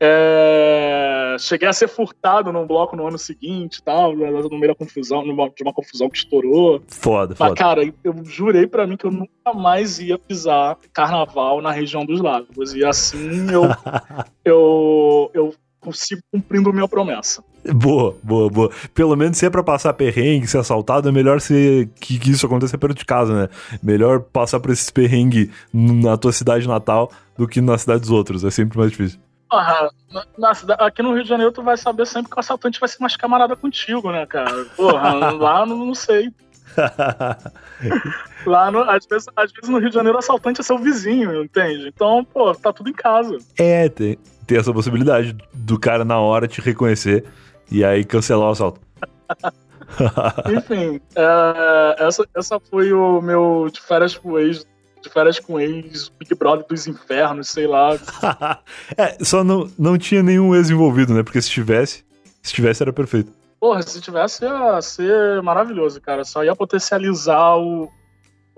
É... 0.00 1.36
Cheguei 1.38 1.68
a 1.68 1.72
ser 1.72 1.88
furtado 1.88 2.52
num 2.52 2.66
bloco 2.66 2.96
no 2.96 3.06
ano 3.06 3.18
seguinte 3.18 3.82
tal, 3.82 4.14
no 4.16 4.58
meio 4.58 4.68
da 4.68 4.74
confusão, 4.74 5.22
de 5.22 5.62
uma 5.62 5.72
confusão 5.72 6.08
que 6.08 6.18
estourou. 6.18 6.82
Foda, 6.88 7.36
Mas, 7.38 7.48
foda. 7.48 7.54
cara, 7.54 7.94
eu 8.02 8.24
jurei 8.24 8.66
para 8.66 8.86
mim 8.86 8.96
que 8.96 9.06
eu 9.06 9.10
nunca 9.10 9.52
mais 9.54 9.98
ia 9.98 10.18
pisar 10.18 10.78
carnaval 10.92 11.60
na 11.60 11.70
região 11.70 12.04
dos 12.04 12.20
lagos. 12.20 12.74
E 12.74 12.84
assim 12.84 13.50
eu, 13.50 13.64
eu, 14.44 15.30
eu 15.34 15.54
consigo 15.80 16.20
cumprindo 16.32 16.72
minha 16.72 16.88
promessa. 16.88 17.42
Boa, 17.74 18.16
boa, 18.22 18.48
boa. 18.48 18.70
Pelo 18.94 19.16
menos 19.16 19.36
se 19.36 19.46
é 19.46 19.50
pra 19.50 19.62
passar 19.62 19.92
perrengue, 19.92 20.46
ser 20.46 20.58
assaltado, 20.58 21.08
é 21.08 21.12
melhor 21.12 21.40
ser, 21.40 21.88
que, 22.00 22.18
que 22.18 22.30
isso 22.30 22.46
aconteça 22.46 22.78
perto 22.78 22.96
de 22.96 23.04
casa, 23.04 23.34
né? 23.34 23.48
Melhor 23.82 24.20
passar 24.20 24.60
por 24.60 24.70
esses 24.70 24.90
perrengues 24.90 25.48
na 25.72 26.16
tua 26.16 26.32
cidade 26.32 26.66
natal 26.66 27.10
do 27.36 27.46
que 27.46 27.60
na 27.60 27.76
cidade 27.76 28.00
dos 28.00 28.10
outros. 28.10 28.44
É 28.44 28.50
sempre 28.50 28.78
mais 28.78 28.90
difícil. 28.90 29.20
Na, 29.52 29.90
na, 30.38 30.50
aqui 30.78 31.02
no 31.02 31.12
Rio 31.12 31.22
de 31.22 31.28
Janeiro, 31.28 31.52
tu 31.52 31.62
vai 31.62 31.76
saber 31.76 32.06
sempre 32.06 32.30
que 32.30 32.36
o 32.36 32.40
assaltante 32.40 32.78
vai 32.78 32.88
ser 32.88 33.00
mais 33.00 33.16
camarada 33.16 33.56
contigo, 33.56 34.10
né, 34.10 34.24
cara? 34.26 34.64
Porra, 34.76 35.30
lá 35.32 35.66
não, 35.66 35.84
não 35.86 35.94
sei. 35.94 36.32
Lá, 38.46 38.70
no, 38.70 38.80
às, 38.88 39.04
vezes, 39.06 39.28
às 39.36 39.52
vezes 39.52 39.68
no 39.68 39.78
Rio 39.78 39.88
de 39.88 39.94
Janeiro, 39.94 40.16
o 40.16 40.18
assaltante 40.18 40.60
é 40.60 40.64
seu 40.64 40.78
vizinho, 40.78 41.42
entende? 41.42 41.88
Então, 41.88 42.24
pô, 42.24 42.54
tá 42.54 42.72
tudo 42.72 42.88
em 42.88 42.92
casa. 42.92 43.36
É, 43.58 43.88
tem, 43.88 44.16
tem 44.46 44.58
essa 44.58 44.72
possibilidade 44.72 45.36
do 45.52 45.78
cara 45.78 46.04
na 46.04 46.18
hora 46.18 46.48
te 46.48 46.60
reconhecer 46.60 47.24
e 47.70 47.84
aí 47.84 48.04
cancelar 48.04 48.48
o 48.48 48.52
assalto. 48.52 48.80
Enfim, 50.56 51.00
é, 51.14 51.96
essa, 51.98 52.26
essa 52.34 52.60
foi 52.60 52.92
o 52.92 53.20
meu 53.20 53.68
de 53.72 53.80
férias 53.80 54.16
com 54.16 54.38
ex, 54.38 54.66
de 55.02 55.10
férias 55.10 55.38
com 55.38 55.58
ex, 55.58 56.10
Big 56.18 56.34
Brother 56.34 56.66
dos 56.66 56.86
infernos, 56.86 57.48
sei 57.48 57.66
lá. 57.66 57.98
é, 58.96 59.22
só 59.24 59.42
não, 59.42 59.70
não 59.78 59.96
tinha 59.96 60.22
nenhum 60.22 60.54
ex 60.54 60.70
envolvido, 60.70 61.14
né? 61.14 61.22
Porque 61.22 61.40
se 61.40 61.50
tivesse, 61.50 62.04
se 62.42 62.52
tivesse 62.52 62.82
era 62.82 62.92
perfeito. 62.92 63.32
Porra, 63.58 63.82
se 63.82 64.00
tivesse 64.00 64.44
ia 64.44 64.80
ser 64.80 65.42
maravilhoso, 65.42 66.00
cara. 66.00 66.24
Só 66.24 66.42
ia 66.42 66.56
potencializar 66.56 67.56
o, 67.56 67.90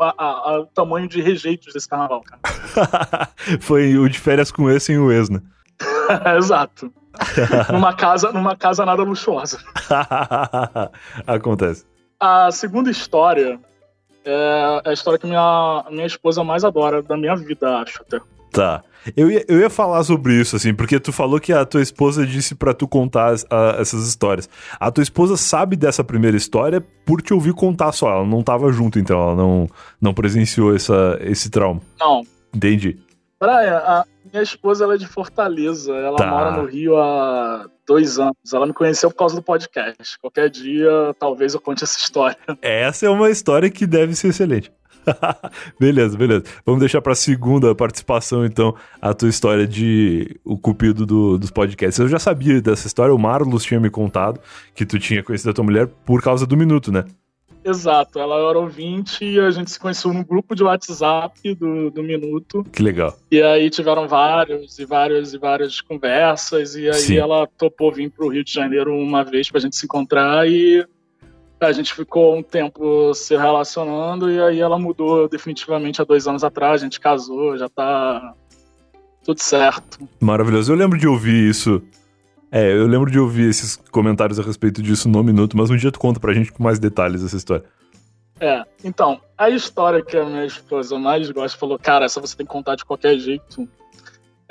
a, 0.00 0.14
a, 0.16 0.60
o 0.60 0.66
tamanho 0.66 1.08
de 1.08 1.20
rejeitos 1.20 1.72
desse 1.72 1.88
carnaval, 1.88 2.22
cara. 2.22 3.28
Foi 3.60 3.96
o 3.96 4.08
de 4.08 4.18
férias 4.18 4.52
com 4.52 4.70
esse 4.70 4.92
e 4.92 4.98
o 4.98 5.10
ex, 5.10 5.28
né? 5.28 5.40
Exato. 6.38 6.92
numa, 7.72 7.94
casa, 7.94 8.32
numa 8.32 8.56
casa 8.56 8.86
nada 8.86 9.02
luxuosa. 9.02 9.58
Acontece. 11.26 11.84
A 12.18 12.50
segunda 12.52 12.90
história 12.90 13.60
é 14.24 14.82
a 14.84 14.92
história 14.92 15.18
que 15.18 15.26
minha, 15.26 15.84
minha 15.90 16.06
esposa 16.06 16.42
mais 16.44 16.64
adora 16.64 17.02
da 17.02 17.16
minha 17.16 17.34
vida, 17.36 17.78
acho 17.78 18.02
até. 18.02 18.20
Tá. 18.50 18.82
Eu 19.16 19.30
ia, 19.30 19.44
eu 19.48 19.58
ia 19.58 19.70
falar 19.70 20.04
sobre 20.04 20.34
isso, 20.34 20.54
assim, 20.54 20.72
porque 20.72 21.00
tu 21.00 21.12
falou 21.12 21.40
que 21.40 21.52
a 21.52 21.64
tua 21.64 21.82
esposa 21.82 22.24
disse 22.24 22.54
para 22.54 22.72
tu 22.72 22.86
contar 22.86 23.34
a, 23.50 23.76
essas 23.80 24.06
histórias. 24.06 24.48
A 24.78 24.90
tua 24.92 25.02
esposa 25.02 25.36
sabe 25.36 25.74
dessa 25.74 26.04
primeira 26.04 26.36
história 26.36 26.80
por 27.04 27.20
te 27.20 27.34
ouvir 27.34 27.52
contar 27.54 27.90
só. 27.92 28.10
Ela 28.10 28.26
não 28.26 28.42
tava 28.42 28.70
junto, 28.70 28.98
então, 28.98 29.20
ela 29.20 29.34
não, 29.34 29.66
não 30.00 30.14
presenciou 30.14 30.74
essa, 30.76 31.18
esse 31.22 31.50
trauma. 31.50 31.80
Não. 31.98 32.22
Entendi. 32.54 32.98
Brian, 33.40 33.78
a 33.78 34.04
minha 34.32 34.42
esposa 34.42 34.84
ela 34.84 34.94
é 34.94 34.98
de 34.98 35.06
Fortaleza. 35.06 35.92
Ela 35.92 36.16
Tá. 36.16 36.26
mora 36.26 36.50
no 36.56 36.66
Rio 36.66 36.96
há 36.96 37.68
dois 37.86 38.18
anos. 38.18 38.34
Ela 38.52 38.66
me 38.66 38.72
conheceu 38.72 39.10
por 39.10 39.16
causa 39.16 39.34
do 39.36 39.42
podcast. 39.42 40.18
Qualquer 40.20 40.48
dia, 40.50 41.14
talvez 41.18 41.54
eu 41.54 41.60
conte 41.60 41.84
essa 41.84 41.98
história. 41.98 42.36
Essa 42.62 43.06
é 43.06 43.10
uma 43.10 43.30
história 43.30 43.70
que 43.70 43.86
deve 43.86 44.14
ser 44.14 44.28
excelente. 44.28 44.72
beleza, 45.80 46.16
beleza. 46.16 46.44
Vamos 46.64 46.78
deixar 46.80 47.02
pra 47.02 47.14
segunda 47.14 47.74
participação, 47.74 48.44
então, 48.46 48.74
a 49.00 49.12
tua 49.12 49.28
história 49.28 49.66
de 49.66 50.38
o 50.44 50.56
cupido 50.56 51.04
do- 51.04 51.36
dos 51.38 51.50
podcasts. 51.50 51.98
Eu 51.98 52.08
já 52.08 52.18
sabia 52.20 52.60
dessa 52.62 52.86
história, 52.86 53.12
o 53.14 53.18
Marlos 53.18 53.64
tinha 53.64 53.80
me 53.80 53.90
contado 53.90 54.40
que 54.74 54.86
tu 54.86 54.98
tinha 55.00 55.22
conhecido 55.22 55.50
a 55.50 55.52
tua 55.54 55.64
mulher 55.64 55.88
por 56.06 56.22
causa 56.22 56.46
do 56.46 56.56
minuto, 56.56 56.92
né? 56.92 57.04
Exato, 57.64 58.18
ela 58.18 58.36
era 58.50 58.58
ouvinte 58.58 59.24
e 59.24 59.38
a 59.38 59.50
gente 59.50 59.70
se 59.70 59.78
conheceu 59.78 60.12
no 60.12 60.24
grupo 60.24 60.54
de 60.54 60.64
WhatsApp 60.64 61.54
do, 61.54 61.90
do 61.90 62.02
Minuto. 62.02 62.64
Que 62.72 62.82
legal. 62.82 63.16
E 63.30 63.40
aí 63.40 63.70
tiveram 63.70 64.08
vários 64.08 64.78
e 64.78 64.84
várias 64.84 65.32
e 65.32 65.38
várias 65.38 65.80
conversas. 65.80 66.74
E 66.74 66.88
aí 66.88 66.94
Sim. 66.94 67.18
ela 67.18 67.46
topou 67.46 67.92
vir 67.92 68.10
pro 68.10 68.28
Rio 68.28 68.44
de 68.44 68.52
Janeiro 68.52 68.94
uma 68.96 69.22
vez 69.24 69.48
pra 69.48 69.60
gente 69.60 69.76
se 69.76 69.84
encontrar 69.84 70.48
e 70.48 70.84
a 71.60 71.70
gente 71.70 71.94
ficou 71.94 72.36
um 72.36 72.42
tempo 72.42 73.14
se 73.14 73.36
relacionando. 73.36 74.28
E 74.28 74.40
aí 74.40 74.60
ela 74.60 74.78
mudou 74.78 75.28
definitivamente 75.28 76.02
há 76.02 76.04
dois 76.04 76.26
anos 76.26 76.42
atrás. 76.42 76.82
A 76.82 76.84
gente 76.84 76.98
casou, 76.98 77.56
já 77.56 77.68
tá 77.68 78.34
tudo 79.24 79.40
certo. 79.40 80.00
Maravilhoso. 80.20 80.72
Eu 80.72 80.76
lembro 80.76 80.98
de 80.98 81.06
ouvir 81.06 81.48
isso. 81.48 81.80
É, 82.54 82.70
eu 82.70 82.86
lembro 82.86 83.10
de 83.10 83.18
ouvir 83.18 83.48
esses 83.48 83.76
comentários 83.90 84.38
a 84.38 84.42
respeito 84.42 84.82
disso 84.82 85.08
no 85.08 85.24
minuto, 85.24 85.56
mas 85.56 85.70
um 85.70 85.76
dia 85.76 85.90
tu 85.90 85.98
conta 85.98 86.20
pra 86.20 86.34
gente 86.34 86.52
com 86.52 86.62
mais 86.62 86.78
detalhes 86.78 87.24
essa 87.24 87.34
história. 87.34 87.64
É, 88.38 88.62
então, 88.84 89.18
a 89.38 89.48
história 89.48 90.04
que 90.04 90.16
a 90.18 90.24
minha 90.26 90.44
esposa 90.44 90.98
mais 90.98 91.30
gosta 91.30 91.56
falou, 91.56 91.78
cara, 91.78 92.04
essa 92.04 92.20
você 92.20 92.36
tem 92.36 92.44
que 92.44 92.52
contar 92.52 92.76
de 92.76 92.84
qualquer 92.84 93.18
jeito. 93.18 93.66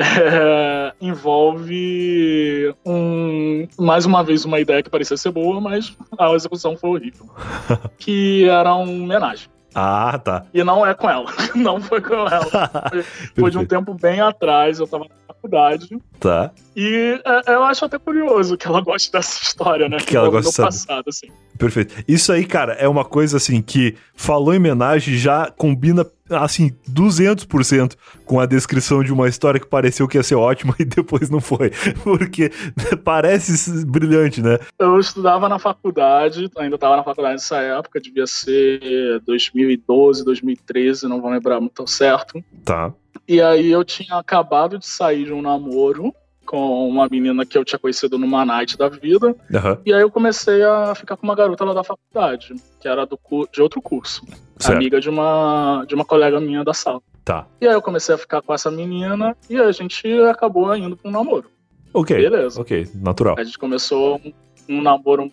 É, 0.03 0.93
envolve 0.99 2.73
um, 2.83 3.67
mais 3.77 4.03
uma 4.03 4.23
vez 4.23 4.45
uma 4.45 4.59
ideia 4.59 4.81
que 4.81 4.89
parecia 4.89 5.15
ser 5.15 5.29
boa, 5.29 5.61
mas 5.61 5.95
a 6.17 6.33
execução 6.33 6.75
foi 6.75 6.89
horrível. 6.89 7.29
que 7.99 8.49
era 8.49 8.73
um 8.73 9.03
homenagem. 9.03 9.47
Ah, 9.75 10.17
tá. 10.17 10.45
E 10.51 10.63
não 10.63 10.83
é 10.85 10.95
com 10.95 11.07
ela. 11.07 11.31
Não 11.53 11.79
foi 11.79 12.01
com 12.01 12.15
ela. 12.15 12.89
Foi, 12.89 13.03
foi 13.03 13.51
de 13.51 13.57
um 13.59 13.65
tempo 13.65 13.93
bem 13.93 14.19
atrás, 14.21 14.79
eu 14.79 14.87
tava 14.87 15.05
faculdade. 15.41 15.97
Tá. 16.19 16.51
E 16.75 17.19
é, 17.25 17.53
eu 17.53 17.63
acho 17.63 17.83
até 17.83 17.97
curioso 17.97 18.55
que 18.55 18.67
ela 18.67 18.81
goste 18.81 19.11
dessa 19.11 19.41
história, 19.43 19.89
né? 19.89 19.97
Que 19.97 20.15
ela 20.15 20.27
envolve 20.27 20.45
gosta 20.45 20.61
saber. 20.61 20.67
passado, 20.67 21.05
assim. 21.07 21.27
Perfeito. 21.57 22.03
Isso 22.07 22.31
aí, 22.31 22.45
cara, 22.45 22.73
é 22.73 22.87
uma 22.87 23.03
coisa 23.03 23.37
assim 23.37 23.61
que 23.61 23.95
falou 24.15 24.53
em 24.53 24.57
homenagem 24.57 25.15
já 25.15 25.51
combina 25.51 26.05
assim 26.29 26.71
200% 26.89 27.95
com 28.25 28.39
a 28.39 28.45
descrição 28.45 29.03
de 29.03 29.11
uma 29.11 29.27
história 29.27 29.59
que 29.59 29.67
pareceu 29.67 30.07
que 30.07 30.17
ia 30.17 30.23
ser 30.23 30.35
ótima 30.35 30.73
e 30.79 30.85
depois 30.85 31.29
não 31.29 31.41
foi. 31.41 31.71
Porque 32.03 32.51
parece 33.03 33.85
brilhante, 33.85 34.41
né? 34.41 34.57
Eu 34.79 34.99
estudava 34.99 35.49
na 35.49 35.59
faculdade, 35.59 36.49
ainda 36.57 36.75
estava 36.75 36.97
na 36.97 37.03
faculdade 37.03 37.35
nessa 37.35 37.57
época, 37.57 37.99
devia 37.99 38.25
ser 38.27 39.19
2012, 39.25 40.23
2013, 40.23 41.07
não 41.07 41.21
vou 41.21 41.31
lembrar 41.31 41.59
muito 41.59 41.85
certo. 41.87 42.43
Tá. 42.63 42.93
E 43.28 43.41
aí 43.41 43.72
eu 43.72 43.84
tinha 43.84 44.17
acabado 44.17 44.78
de 44.78 44.86
sair 44.86 45.26
de 45.26 45.34
um 45.34 45.41
namoro 45.41 46.13
com 46.45 46.88
uma 46.88 47.07
menina 47.09 47.45
que 47.45 47.57
eu 47.57 47.63
tinha 47.63 47.80
conhecido 47.80 48.17
numa 48.17 48.43
night 48.43 48.78
da 48.78 48.89
vida. 48.89 49.36
Aham. 49.53 49.78
E 49.86 49.93
aí 49.93 50.01
eu 50.01 50.11
comecei 50.11 50.61
a 50.63 50.93
ficar 50.93 51.15
com 51.15 51.26
uma 51.26 51.36
garota 51.36 51.63
lá 51.63 51.74
da 51.74 51.84
faculdade, 51.84 52.53
que 52.80 52.88
era 52.88 53.05
do 53.05 53.17
de 53.53 53.61
outro 53.61 53.82
curso. 53.82 54.26
Certo. 54.59 54.76
Amiga 54.76 54.99
de 54.99 55.09
uma, 55.09 55.86
de 55.88 55.95
uma 55.95 56.03
colega 56.03 56.39
minha 56.39 56.63
da 56.63 56.74
sala. 56.74 57.01
Tá. 57.24 57.47
E 57.61 57.67
aí 57.67 57.74
eu 57.74 57.82
comecei 57.82 58.13
a 58.13 58.17
ficar 58.17 58.41
com 58.41 58.53
essa 58.53 58.69
menina 58.69 59.36
e 59.49 59.57
a 59.57 59.72
gente 59.72 60.07
acabou 60.24 60.76
indo 60.76 60.97
pra 60.97 61.09
um 61.09 61.13
namoro. 61.13 61.49
Ok. 61.93 62.17
Beleza. 62.17 62.59
Ok, 62.59 62.88
natural. 62.95 63.36
A 63.38 63.43
gente 63.43 63.57
começou 63.57 64.19
um, 64.26 64.34
um 64.67 64.82
namoro. 64.82 65.32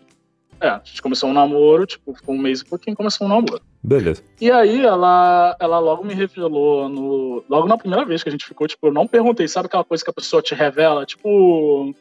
É, 0.60 0.68
a 0.68 0.80
gente 0.84 1.00
começou 1.00 1.30
um 1.30 1.32
namoro, 1.32 1.86
tipo, 1.86 2.16
um 2.26 2.38
mês 2.38 2.60
e 2.60 2.64
pouquinho, 2.64 2.96
começou 2.96 3.26
um 3.26 3.30
namoro. 3.30 3.60
Beleza. 3.82 4.22
E 4.40 4.50
aí 4.50 4.84
ela, 4.84 5.56
ela 5.60 5.78
logo 5.78 6.04
me 6.04 6.14
revelou 6.14 6.88
no. 6.88 7.44
Logo 7.48 7.68
na 7.68 7.78
primeira 7.78 8.04
vez 8.04 8.22
que 8.22 8.28
a 8.28 8.32
gente 8.32 8.46
ficou, 8.46 8.66
tipo, 8.66 8.88
eu 8.88 8.92
não 8.92 9.06
perguntei, 9.06 9.46
sabe 9.46 9.66
aquela 9.66 9.84
coisa 9.84 10.02
que 10.02 10.10
a 10.10 10.14
pessoa 10.14 10.42
te 10.42 10.54
revela? 10.54 11.06
Tipo. 11.06 11.94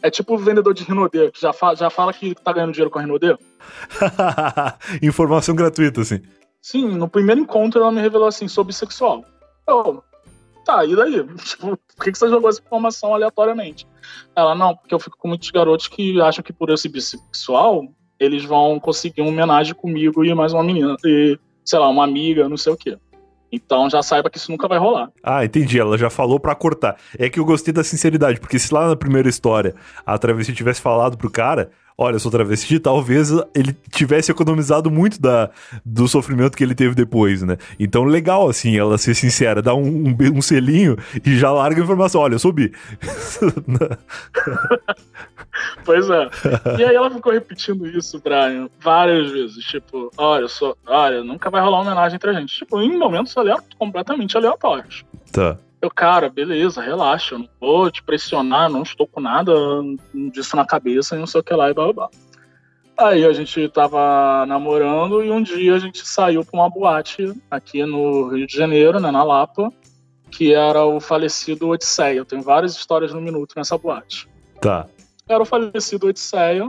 É 0.00 0.10
tipo 0.10 0.34
o 0.34 0.38
vendedor 0.38 0.72
de 0.72 0.84
Rinodê, 0.84 1.28
que 1.32 1.40
já, 1.40 1.52
fa 1.52 1.74
já 1.74 1.90
fala 1.90 2.12
que 2.12 2.32
tá 2.32 2.52
ganhando 2.52 2.72
dinheiro 2.72 2.90
com 2.90 3.00
a 3.00 3.02
Rinodê. 3.02 3.36
Informação 5.02 5.56
gratuita, 5.56 6.02
assim. 6.02 6.22
Sim, 6.62 6.88
no 6.96 7.08
primeiro 7.08 7.40
encontro 7.40 7.80
ela 7.80 7.90
me 7.90 8.00
revelou 8.00 8.28
assim, 8.28 8.46
sou 8.46 8.62
bissexual. 8.62 9.24
Eu, 9.66 10.02
tá, 10.64 10.84
e 10.84 10.94
daí? 10.94 11.24
Tipo, 11.44 11.76
por 11.76 12.04
que, 12.04 12.12
que 12.12 12.18
você 12.18 12.28
jogou 12.28 12.48
essa 12.48 12.60
informação 12.60 13.12
aleatoriamente? 13.12 13.88
Ela, 14.36 14.54
não, 14.54 14.76
porque 14.76 14.94
eu 14.94 15.00
fico 15.00 15.18
com 15.18 15.28
muitos 15.28 15.50
garotos 15.50 15.88
que 15.88 16.20
acham 16.20 16.44
que 16.44 16.52
por 16.52 16.70
eu 16.70 16.76
ser 16.76 16.90
bissexual, 16.90 17.82
eles 18.18 18.44
vão 18.44 18.80
conseguir 18.80 19.22
uma 19.22 19.30
homenagem 19.30 19.74
comigo 19.74 20.24
e 20.24 20.34
mais 20.34 20.52
uma 20.52 20.62
menina, 20.62 20.96
e, 21.04 21.38
sei 21.64 21.78
lá, 21.78 21.88
uma 21.88 22.04
amiga, 22.04 22.48
não 22.48 22.56
sei 22.56 22.72
o 22.72 22.76
quê. 22.76 22.96
Então 23.50 23.88
já 23.88 24.02
saiba 24.02 24.28
que 24.28 24.36
isso 24.36 24.50
nunca 24.50 24.68
vai 24.68 24.78
rolar. 24.78 25.10
Ah, 25.22 25.44
entendi. 25.44 25.78
Ela 25.78 25.96
já 25.96 26.10
falou 26.10 26.38
pra 26.38 26.54
cortar. 26.54 26.96
É 27.18 27.30
que 27.30 27.40
eu 27.40 27.44
gostei 27.44 27.72
da 27.72 27.82
sinceridade, 27.82 28.38
porque 28.40 28.58
se 28.58 28.72
lá 28.72 28.88
na 28.88 28.96
primeira 28.96 29.28
história 29.28 29.74
a 30.04 30.18
travesti 30.18 30.52
tivesse 30.52 30.80
falado 30.80 31.16
pro 31.16 31.30
cara, 31.30 31.70
olha, 31.96 32.16
eu 32.16 32.20
sou 32.20 32.30
travesti, 32.30 32.78
talvez 32.78 33.30
ele 33.54 33.74
tivesse 33.90 34.30
economizado 34.30 34.90
muito 34.90 35.20
da, 35.20 35.50
do 35.84 36.06
sofrimento 36.06 36.56
que 36.56 36.62
ele 36.62 36.74
teve 36.74 36.94
depois, 36.94 37.42
né? 37.42 37.56
Então, 37.80 38.04
legal, 38.04 38.48
assim, 38.48 38.78
ela 38.78 38.98
ser 38.98 39.14
sincera, 39.14 39.62
dar 39.62 39.74
um, 39.74 40.08
um, 40.08 40.16
um 40.34 40.42
selinho 40.42 40.96
e 41.24 41.36
já 41.36 41.50
larga 41.50 41.80
a 41.80 41.84
informação. 41.84 42.20
Olha, 42.20 42.34
eu 42.34 42.38
sou 42.38 42.52
bi. 42.52 42.70
Pois 45.84 46.08
é. 46.10 46.28
E 46.78 46.84
aí 46.84 46.94
ela 46.94 47.10
ficou 47.10 47.32
repetindo 47.32 47.86
isso, 47.86 48.20
Brian, 48.20 48.68
várias 48.80 49.30
vezes. 49.30 49.64
Tipo, 49.64 50.10
olha, 50.16 50.48
sou, 50.48 50.76
olha, 50.86 51.22
nunca 51.24 51.50
vai 51.50 51.60
rolar 51.60 51.78
uma 51.78 51.86
homenagem 51.86 52.16
entre 52.16 52.30
a 52.30 52.32
gente. 52.34 52.54
Tipo, 52.54 52.80
em 52.80 52.96
momentos 52.98 53.36
alea- 53.36 53.62
completamente 53.78 54.36
aleatórios. 54.36 55.04
tá. 55.32 55.56
Eu, 55.80 55.90
cara, 55.92 56.28
beleza, 56.28 56.82
relaxa, 56.82 57.36
eu 57.36 57.38
não 57.38 57.48
vou 57.60 57.88
te 57.88 58.02
pressionar, 58.02 58.68
não 58.68 58.82
estou 58.82 59.06
com 59.06 59.20
nada 59.20 59.54
disso 60.32 60.56
na 60.56 60.66
cabeça 60.66 61.14
e 61.14 61.18
não 61.20 61.26
sei 61.26 61.40
o 61.40 61.44
que 61.44 61.54
lá 61.54 61.70
e 61.70 61.72
blá 61.74 61.84
blá 61.84 61.92
blá. 61.92 62.08
Aí 62.98 63.24
a 63.24 63.32
gente 63.32 63.68
tava 63.68 64.44
namorando 64.44 65.22
e 65.22 65.30
um 65.30 65.40
dia 65.40 65.76
a 65.76 65.78
gente 65.78 66.04
saiu 66.04 66.44
pra 66.44 66.58
uma 66.58 66.68
boate 66.68 67.32
aqui 67.48 67.86
no 67.86 68.26
Rio 68.26 68.44
de 68.44 68.56
Janeiro, 68.56 68.98
né, 68.98 69.12
na 69.12 69.22
Lapa, 69.22 69.72
que 70.32 70.52
era 70.52 70.84
o 70.84 70.98
falecido 70.98 71.68
Odisseia. 71.68 72.16
Eu 72.16 72.24
tenho 72.24 72.42
várias 72.42 72.74
histórias 72.74 73.14
no 73.14 73.20
minuto 73.20 73.52
nessa 73.56 73.78
boate 73.78 74.28
Tá. 74.60 74.84
Era 75.28 75.42
o 75.42 75.46
falecido 75.46 76.06
Odisseia. 76.06 76.68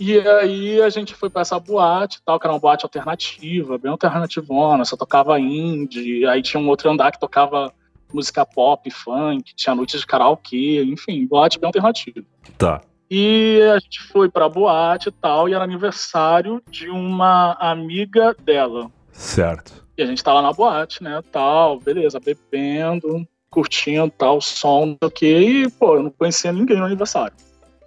E 0.00 0.16
aí 0.20 0.80
a 0.80 0.88
gente 0.88 1.14
foi 1.14 1.28
pra 1.28 1.42
essa 1.42 1.58
boate 1.58 2.20
tal, 2.24 2.38
que 2.38 2.46
era 2.46 2.54
uma 2.54 2.60
boate 2.60 2.84
alternativa, 2.84 3.78
bem 3.78 3.90
alternativona, 3.90 4.84
só 4.84 4.96
tocava 4.96 5.40
indie, 5.40 6.24
aí 6.24 6.40
tinha 6.40 6.62
um 6.62 6.68
outro 6.68 6.88
andar 6.88 7.10
que 7.10 7.18
tocava 7.18 7.72
música 8.12 8.46
pop, 8.46 8.88
funk, 8.90 9.54
tinha 9.56 9.74
noites 9.74 10.00
de 10.00 10.06
karaokê, 10.06 10.84
enfim, 10.84 11.26
boate 11.26 11.58
bem 11.58 11.66
alternativa. 11.66 12.24
Tá. 12.56 12.80
E 13.10 13.60
a 13.74 13.78
gente 13.80 14.00
foi 14.04 14.28
pra 14.28 14.48
boate 14.48 15.08
e 15.08 15.12
tal, 15.12 15.48
e 15.48 15.54
era 15.54 15.64
aniversário 15.64 16.62
de 16.70 16.88
uma 16.88 17.54
amiga 17.54 18.36
dela. 18.38 18.90
Certo. 19.12 19.84
E 19.96 20.02
a 20.02 20.06
gente 20.06 20.22
tava 20.22 20.40
na 20.40 20.52
boate, 20.52 21.02
né, 21.02 21.20
tal, 21.32 21.80
beleza, 21.80 22.20
bebendo, 22.20 23.26
curtindo 23.50 24.12
tal, 24.16 24.40
som, 24.40 24.86
não 24.86 24.96
sei 25.02 25.08
o 25.08 25.10
quê, 25.10 25.38
e, 25.40 25.70
pô, 25.70 25.96
eu 25.96 26.04
não 26.04 26.10
conhecia 26.10 26.52
ninguém 26.52 26.76
no 26.76 26.84
aniversário. 26.84 27.34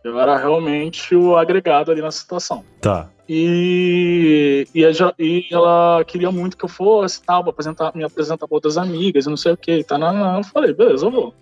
Eu 0.04 0.20
era 0.20 0.36
realmente 0.38 1.16
o 1.16 1.38
agregado 1.38 1.92
ali 1.92 2.02
na 2.02 2.12
situação. 2.12 2.64
Tá. 2.82 3.08
E, 3.30 4.68
e, 4.74 4.82
e 5.20 5.48
ela 5.52 6.04
queria 6.06 6.32
muito 6.32 6.58
que 6.58 6.66
eu 6.66 6.70
fosse, 6.70 7.22
tal, 7.24 7.44
pra 7.44 7.52
apresentar, 7.52 7.96
me 7.96 8.04
apresentar 8.04 8.48
pra 8.48 8.56
outras 8.56 8.78
amigas 8.78 9.26
e 9.26 9.30
não 9.30 9.38
sei 9.38 9.54
o 9.54 9.58
que. 9.58 9.84
Tá, 9.84 9.98
não, 9.98 10.14
não. 10.14 10.38
Eu 10.38 10.44
falei, 10.44 10.74
beleza, 10.74 11.06
eu 11.06 11.12
vou. 11.12 11.34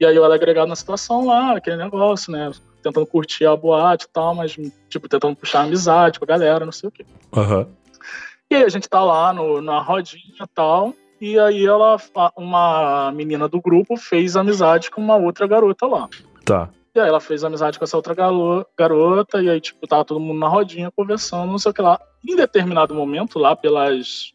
E 0.00 0.06
aí 0.06 0.16
eu 0.16 0.24
era 0.24 0.34
agregado 0.34 0.66
na 0.66 0.76
situação 0.76 1.26
lá, 1.26 1.56
aquele 1.56 1.76
negócio, 1.76 2.32
né? 2.32 2.50
Tentando 2.82 3.06
curtir 3.06 3.44
a 3.44 3.54
boate 3.54 4.06
e 4.06 4.08
tal, 4.08 4.34
mas, 4.34 4.56
tipo, 4.88 5.08
tentando 5.08 5.36
puxar 5.36 5.60
amizade 5.60 6.18
com 6.18 6.24
a 6.24 6.28
galera, 6.28 6.64
não 6.64 6.72
sei 6.72 6.88
o 6.88 6.92
quê. 6.92 7.04
Aham. 7.36 7.68
E 8.50 8.56
aí 8.56 8.64
a 8.64 8.68
gente 8.68 8.88
tá 8.88 9.04
lá 9.04 9.32
no, 9.32 9.60
na 9.60 9.78
rodinha 9.80 10.42
e 10.42 10.48
tal. 10.54 10.94
E 11.20 11.38
aí 11.38 11.66
ela, 11.66 11.98
uma 12.34 13.12
menina 13.12 13.46
do 13.46 13.60
grupo 13.60 13.94
fez 13.96 14.36
amizade 14.36 14.90
com 14.90 15.02
uma 15.02 15.16
outra 15.16 15.46
garota 15.46 15.86
lá. 15.86 16.08
Tá. 16.46 16.70
E 16.94 17.00
aí 17.00 17.08
ela 17.08 17.20
fez 17.20 17.44
amizade 17.44 17.78
com 17.78 17.84
essa 17.84 17.96
outra 17.96 18.14
garota, 18.76 19.40
e 19.42 19.48
aí, 19.48 19.60
tipo, 19.60 19.86
tava 19.86 20.04
todo 20.04 20.18
mundo 20.18 20.38
na 20.38 20.48
rodinha 20.48 20.90
conversando, 20.90 21.50
não 21.50 21.58
sei 21.58 21.70
o 21.70 21.74
que 21.74 21.82
lá. 21.82 22.00
Em 22.26 22.34
determinado 22.34 22.94
momento, 22.94 23.38
lá 23.38 23.54
pelas 23.54 24.32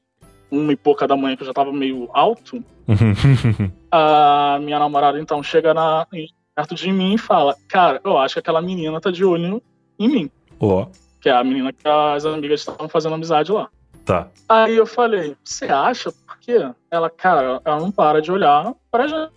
uma 0.49 0.71
e 0.71 0.75
pouca 0.75 1.07
da 1.07 1.17
manhã, 1.17 1.35
que 1.35 1.43
eu 1.43 1.47
já 1.47 1.53
tava 1.53 1.73
meio 1.73 2.09
alto, 2.13 2.63
a 3.91 4.57
minha 4.61 4.79
namorada 4.79 5.19
então 5.19 5.41
chega 5.43 5.73
na, 5.73 6.07
perto 6.55 6.75
de 6.75 6.91
mim 6.91 7.15
e 7.15 7.17
fala: 7.17 7.55
Cara, 7.67 7.99
eu 8.03 8.17
acho 8.17 8.35
que 8.35 8.39
aquela 8.39 8.61
menina 8.61 9.01
tá 9.01 9.11
de 9.11 9.25
olho 9.25 9.61
em 9.99 10.07
mim. 10.07 10.31
Ó. 10.59 10.87
Que 11.19 11.29
é 11.29 11.33
a 11.33 11.43
menina 11.43 11.73
que 11.73 11.87
as 11.87 12.25
amigas 12.25 12.61
estavam 12.61 12.87
fazendo 12.87 13.15
amizade 13.15 13.51
lá. 13.51 13.67
Tá. 14.05 14.27
Aí 14.47 14.75
eu 14.75 14.85
falei, 14.85 15.35
você 15.43 15.65
acha? 15.65 16.11
Por 16.11 16.37
quê? 16.39 16.69
Ela, 16.91 17.09
cara, 17.09 17.59
ela 17.65 17.79
não 17.79 17.91
para 17.91 18.21
de 18.21 18.31
olhar 18.31 18.73
pra 18.91 19.07
gente. 19.07 19.31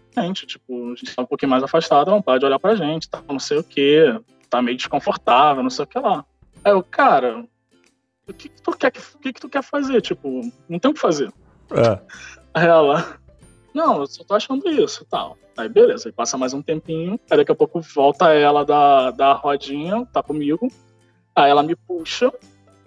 Tipo, 0.47 0.93
a 0.93 0.95
gente 0.95 1.15
tá 1.15 1.23
um 1.23 1.27
pouquinho 1.27 1.51
mais 1.51 1.63
afastado, 1.63 2.11
não 2.11 2.23
para 2.23 2.39
de 2.39 2.47
olhar 2.47 2.59
pra 2.59 2.75
gente, 2.75 3.09
tá 3.09 3.23
não 3.29 3.39
sei 3.39 3.59
o 3.59 3.65
quê, 3.65 4.19
tá 4.49 4.61
meio 4.61 4.77
desconfortável, 4.77 5.63
não 5.63 5.71
sei 5.71 5.85
o 5.85 5.89
que 5.89 5.99
lá. 5.99 6.25
Aí 6.65 6.73
eu, 6.73 6.83
cara, 6.83 7.45
o 8.29 8.33
que, 8.33 8.49
que 8.49 8.63
tu 8.63 8.73
quer, 8.73 8.93
o 9.15 9.19
que, 9.19 9.33
que 9.33 9.41
tu 9.41 9.49
quer 9.49 9.63
fazer? 9.63 10.01
Tipo, 10.01 10.41
não 10.69 10.79
tem 10.79 10.91
o 10.91 10.95
que 10.95 11.01
fazer. 11.01 11.33
É. 11.71 12.01
Aí 12.55 12.67
ela, 12.67 13.19
não, 13.75 14.01
eu 14.01 14.07
só 14.07 14.25
tô 14.25 14.35
achando 14.35 14.69
isso 14.69 15.03
e 15.03 15.07
tal. 15.07 15.37
Aí 15.57 15.69
beleza, 15.69 16.09
aí 16.09 16.13
passa 16.13 16.39
mais 16.39 16.55
um 16.55 16.63
tempinho, 16.63 17.19
aí 17.31 17.37
daqui 17.37 17.51
a 17.51 17.55
pouco 17.55 17.81
volta 17.81 18.33
ela 18.33 18.65
da, 18.65 19.11
da 19.11 19.33
rodinha, 19.33 20.07
tá 20.13 20.23
comigo, 20.23 20.69
aí 21.35 21.51
ela 21.51 21.65
me 21.65 21.75
puxa, 21.75 22.33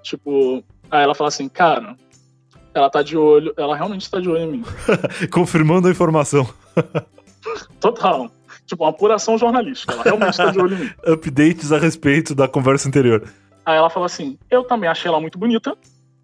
tipo, 0.02 0.64
aí 0.90 1.04
ela 1.04 1.14
fala 1.14 1.28
assim, 1.28 1.50
cara, 1.50 1.98
ela 2.74 2.90
tá 2.90 3.02
de 3.02 3.18
olho, 3.18 3.54
ela 3.58 3.76
realmente 3.76 4.10
tá 4.10 4.20
de 4.20 4.30
olho 4.30 4.44
em 4.44 4.52
mim. 4.52 4.64
Confirmando 5.32 5.88
a 5.88 5.92
informação. 5.92 6.48
Total. 7.80 8.32
Tipo, 8.66 8.84
uma 8.84 8.90
apuração 8.90 9.38
jornalística, 9.38 9.94
ela 9.94 10.04
realmente 10.04 10.38
tá 10.38 10.52
de 10.52 10.60
olho 10.60 10.76
em 10.76 10.80
mim. 10.80 10.92
Updates 11.06 11.72
a 11.72 11.78
respeito 11.78 12.34
da 12.34 12.48
conversa 12.48 12.88
anterior. 12.88 13.28
Aí 13.66 13.78
ela 13.78 13.90
fala 13.90 14.06
assim, 14.06 14.38
eu 14.50 14.64
também 14.64 14.90
achei 14.90 15.10
ela 15.10 15.20
muito 15.20 15.38
bonita, 15.38 15.76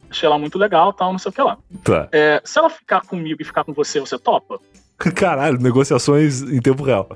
achei 0.10 0.26
ela 0.28 0.38
muito 0.38 0.58
legal, 0.58 0.94
tal, 0.94 1.12
não 1.12 1.20
sei 1.20 1.30
o 1.30 1.34
que 1.34 1.42
lá. 1.42 1.58
Tá. 1.84 2.08
É, 2.12 2.42
se 2.44 2.58
ela 2.58 2.70
ficar 2.70 3.02
comigo 3.02 3.42
e 3.42 3.46
ficar 3.46 3.64
com 3.64 3.74
você, 3.74 4.00
você 4.00 4.18
topa? 4.18 4.60
Caralho, 5.16 5.60
negociações 5.60 6.42
em 6.42 6.62
tempo 6.62 6.84
real. 6.84 7.10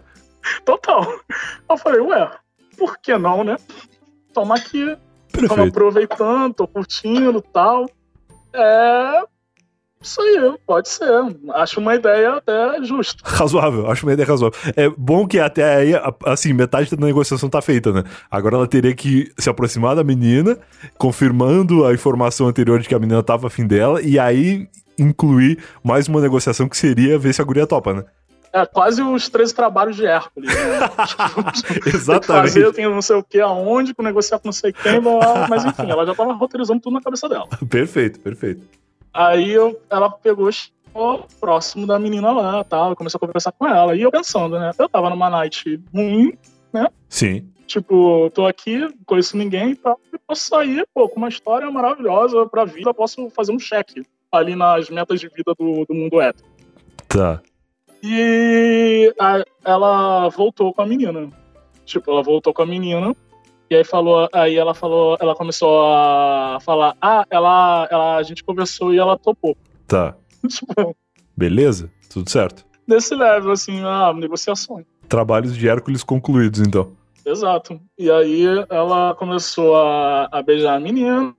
Total. 0.65 1.19
Eu 1.69 1.77
falei, 1.77 2.01
ué, 2.01 2.29
por 2.77 2.97
que 2.97 3.17
não, 3.17 3.43
né? 3.43 3.57
Toma 4.33 4.55
aqui, 4.55 4.97
Perfeito. 5.31 5.61
aproveitando, 5.61 6.53
tô 6.53 6.67
curtindo 6.67 7.39
e 7.39 7.53
tal. 7.53 7.89
É. 8.53 9.23
Isso 10.01 10.21
aí, 10.21 10.53
pode 10.65 10.89
ser. 10.89 11.09
Acho 11.53 11.79
uma 11.79 11.95
ideia 11.95 12.33
até 12.33 12.83
justa. 12.83 13.21
Razoável, 13.23 13.89
acho 13.89 14.05
uma 14.05 14.13
ideia 14.13 14.27
razoável. 14.27 14.59
É 14.75 14.89
bom 14.89 15.27
que 15.27 15.39
até 15.39 15.75
aí, 15.75 15.91
assim, 16.25 16.53
metade 16.53 16.95
da 16.95 17.05
negociação 17.05 17.49
tá 17.49 17.61
feita, 17.61 17.91
né? 17.91 18.03
Agora 18.29 18.55
ela 18.55 18.67
teria 18.67 18.95
que 18.95 19.31
se 19.37 19.49
aproximar 19.49 19.95
da 19.95 20.03
menina, 20.03 20.57
confirmando 20.97 21.85
a 21.85 21.93
informação 21.93 22.47
anterior 22.47 22.79
de 22.79 22.87
que 22.87 22.95
a 22.95 22.99
menina 22.99 23.21
tava 23.21 23.47
afim 23.47 23.67
dela, 23.67 24.01
e 24.01 24.17
aí 24.17 24.67
incluir 24.97 25.59
mais 25.83 26.07
uma 26.07 26.21
negociação 26.21 26.67
que 26.67 26.77
seria 26.77 27.17
ver 27.17 27.33
se 27.33 27.41
a 27.41 27.45
guria 27.45 27.67
topa, 27.67 27.93
né? 27.93 28.05
É 28.53 28.65
quase 28.65 29.01
os 29.01 29.29
13 29.29 29.55
trabalhos 29.55 29.95
de 29.95 30.05
Hércules. 30.05 30.53
Né? 30.53 30.89
Tipo, 31.07 31.73
Tem 31.73 31.81
que 31.81 31.89
Exatamente. 31.95 32.53
fazer, 32.53 32.73
tem 32.73 32.89
não 32.89 33.01
sei 33.01 33.15
o 33.15 33.23
que, 33.23 33.39
aonde, 33.39 33.93
com 33.93 34.03
negociar 34.03 34.39
com 34.39 34.49
não 34.49 34.53
sei 34.53 34.73
quem, 34.73 34.99
mas 35.49 35.63
enfim, 35.63 35.89
ela 35.89 36.05
já 36.05 36.13
tava 36.13 36.33
roteirizando 36.33 36.81
tudo 36.81 36.93
na 36.93 37.01
cabeça 37.01 37.29
dela. 37.29 37.47
Perfeito, 37.69 38.19
perfeito. 38.19 38.80
Aí 39.13 39.51
eu- 39.51 39.79
ela 39.89 40.09
pegou, 40.09 40.49
chegou 40.51 41.25
próximo 41.39 41.85
da 41.85 41.99
menina 41.99 42.31
lá, 42.31 42.63
tal, 42.63 42.95
começou 42.95 43.17
a 43.17 43.25
conversar 43.27 43.51
com 43.51 43.67
ela. 43.67 43.95
E 43.95 44.01
eu 44.01 44.11
pensando, 44.11 44.57
né? 44.59 44.71
Eu 44.77 44.87
tava 44.89 45.09
numa 45.09 45.29
night 45.29 45.79
ruim, 45.93 46.33
Sim. 47.09 47.49
tipo, 47.67 48.29
tô 48.33 48.45
aqui, 48.45 48.87
conheço 49.05 49.35
ninguém 49.37 49.71
e 49.71 49.75
tal. 49.75 49.99
E 50.13 50.17
posso 50.17 50.47
sair, 50.47 50.87
pô, 50.93 51.09
com 51.09 51.17
uma 51.17 51.29
história 51.29 51.69
maravilhosa 51.69 52.45
pra 52.47 52.63
vida, 52.65 52.93
posso 52.93 53.29
fazer 53.31 53.51
um 53.51 53.59
cheque 53.59 54.03
ali 54.31 54.55
nas 54.55 54.89
metas 54.89 55.19
de 55.19 55.27
vida 55.27 55.53
do, 55.59 55.85
do 55.85 55.93
mundo 55.93 56.21
hétero. 56.21 56.47
Tá. 57.09 57.41
E 58.01 59.13
a- 59.19 59.43
ela 59.65 60.29
voltou 60.29 60.73
com 60.73 60.81
a 60.81 60.85
menina. 60.85 61.29
Tipo, 61.85 62.11
ela 62.11 62.23
voltou 62.23 62.53
com 62.53 62.61
a 62.61 62.65
menina. 62.65 63.13
E 63.71 63.75
aí 63.75 63.85
falou, 63.85 64.27
aí 64.33 64.57
ela 64.57 64.73
falou, 64.73 65.17
ela 65.17 65.33
começou 65.33 65.81
a 65.85 66.57
falar, 66.61 66.93
ah, 67.01 67.25
ela, 67.29 67.87
ela 67.89 68.17
a 68.17 68.23
gente 68.23 68.43
conversou 68.43 68.93
e 68.93 68.99
ela 68.99 69.17
topou. 69.17 69.55
Tá. 69.87 70.13
tipo, 70.45 70.93
Beleza? 71.37 71.89
Tudo 72.11 72.29
certo. 72.29 72.65
desse 72.85 73.15
level, 73.15 73.49
assim, 73.49 73.81
ah, 73.85 74.11
negociações. 74.13 74.85
Trabalhos 75.07 75.55
de 75.55 75.69
Hércules 75.69 76.03
concluídos, 76.03 76.59
então. 76.59 76.91
Exato. 77.25 77.79
E 77.97 78.11
aí 78.11 78.43
ela 78.69 79.15
começou 79.15 79.77
a, 79.77 80.27
a 80.29 80.41
beijar 80.41 80.75
a 80.75 80.79
menina. 80.79 81.33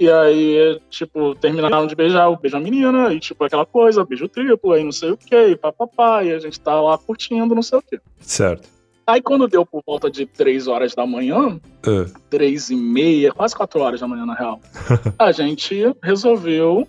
E 0.00 0.10
aí, 0.10 0.80
tipo, 0.90 1.36
terminaram 1.36 1.86
de 1.86 1.94
beijar, 1.94 2.28
o 2.28 2.36
beijo 2.36 2.56
a 2.56 2.60
menina, 2.60 3.12
e 3.14 3.20
tipo, 3.20 3.44
aquela 3.44 3.64
coisa, 3.64 4.04
beijo 4.04 4.28
triplo, 4.28 4.72
aí 4.72 4.82
não 4.82 4.90
sei 4.90 5.12
o 5.12 5.16
que, 5.16 5.36
e 5.36 5.56
papapá, 5.56 6.24
e 6.24 6.32
a 6.32 6.40
gente 6.40 6.58
tá 6.58 6.78
lá 6.80 6.98
curtindo, 6.98 7.54
não 7.54 7.62
sei 7.62 7.78
o 7.78 7.82
que. 7.82 8.00
Certo. 8.18 8.75
Aí 9.06 9.22
quando 9.22 9.46
deu 9.46 9.64
por 9.64 9.82
volta 9.86 10.10
de 10.10 10.26
3 10.26 10.66
horas 10.66 10.94
da 10.94 11.06
manhã, 11.06 11.60
Ah, 11.86 12.10
três 12.28 12.70
e 12.70 12.74
meia, 12.76 13.32
quase 13.32 13.54
4 13.54 13.80
horas 13.80 14.00
da 14.00 14.08
manhã, 14.08 14.26
na 14.26 14.34
real, 14.34 14.60
a 15.18 15.30
gente 15.30 15.94
resolveu 16.02 16.88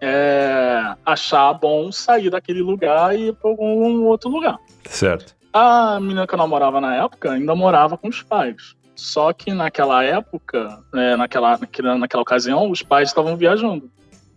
é, 0.00 0.94
achar 1.04 1.52
bom 1.54 1.90
sair 1.92 2.30
daquele 2.30 2.60
lugar 2.62 3.18
e 3.18 3.28
ir 3.28 3.34
pra 3.34 3.50
algum 3.50 4.04
outro 4.04 4.28
lugar. 4.30 4.58
certo. 4.86 5.34
A 5.52 5.98
menina 5.98 6.26
que 6.28 6.34
eu 6.34 6.38
namorava 6.38 6.80
na 6.80 6.94
época 6.94 7.32
ainda 7.32 7.56
morava 7.56 7.98
com 7.98 8.06
os 8.08 8.22
pais. 8.22 8.76
Só 8.94 9.32
que 9.32 9.52
naquela 9.52 10.04
época, 10.04 10.78
é, 10.94 11.16
naquela, 11.16 11.58
naquela, 11.58 11.98
naquela 11.98 12.22
ocasião, 12.22 12.70
os 12.70 12.82
pais 12.82 13.08
estavam 13.08 13.36
viajando. 13.36 13.90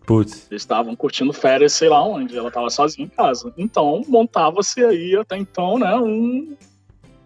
Putz. 0.07 0.47
Eles 0.49 0.63
estavam 0.63 0.95
curtindo 0.95 1.31
férias, 1.31 1.73
sei 1.73 1.87
lá 1.87 2.03
onde. 2.03 2.35
Ela 2.35 2.47
estava 2.47 2.67
sozinha 2.71 3.05
em 3.05 3.09
casa. 3.09 3.53
Então, 3.57 4.01
montava-se 4.07 4.83
aí, 4.83 5.15
até 5.15 5.37
então, 5.37 5.77
né, 5.77 5.95
um, 5.97 6.55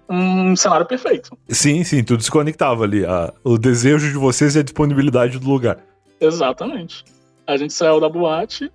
um 0.09 0.55
cenário 0.55 0.85
perfeito. 0.85 1.37
Sim, 1.49 1.83
sim, 1.83 2.03
tudo 2.03 2.23
se 2.23 2.31
conectava 2.31 2.83
ali. 2.83 3.05
a- 3.05 3.33
o 3.43 3.57
desejo 3.57 4.07
de 4.09 4.17
vocês 4.17 4.55
e 4.55 4.59
a 4.59 4.63
disponibilidade 4.63 5.37
do 5.39 5.49
lugar. 5.49 5.79
Exatamente. 6.19 7.03
A 7.45 7.55
gente 7.57 7.73
saiu 7.73 7.99
da 7.99 8.09
boate 8.09 8.71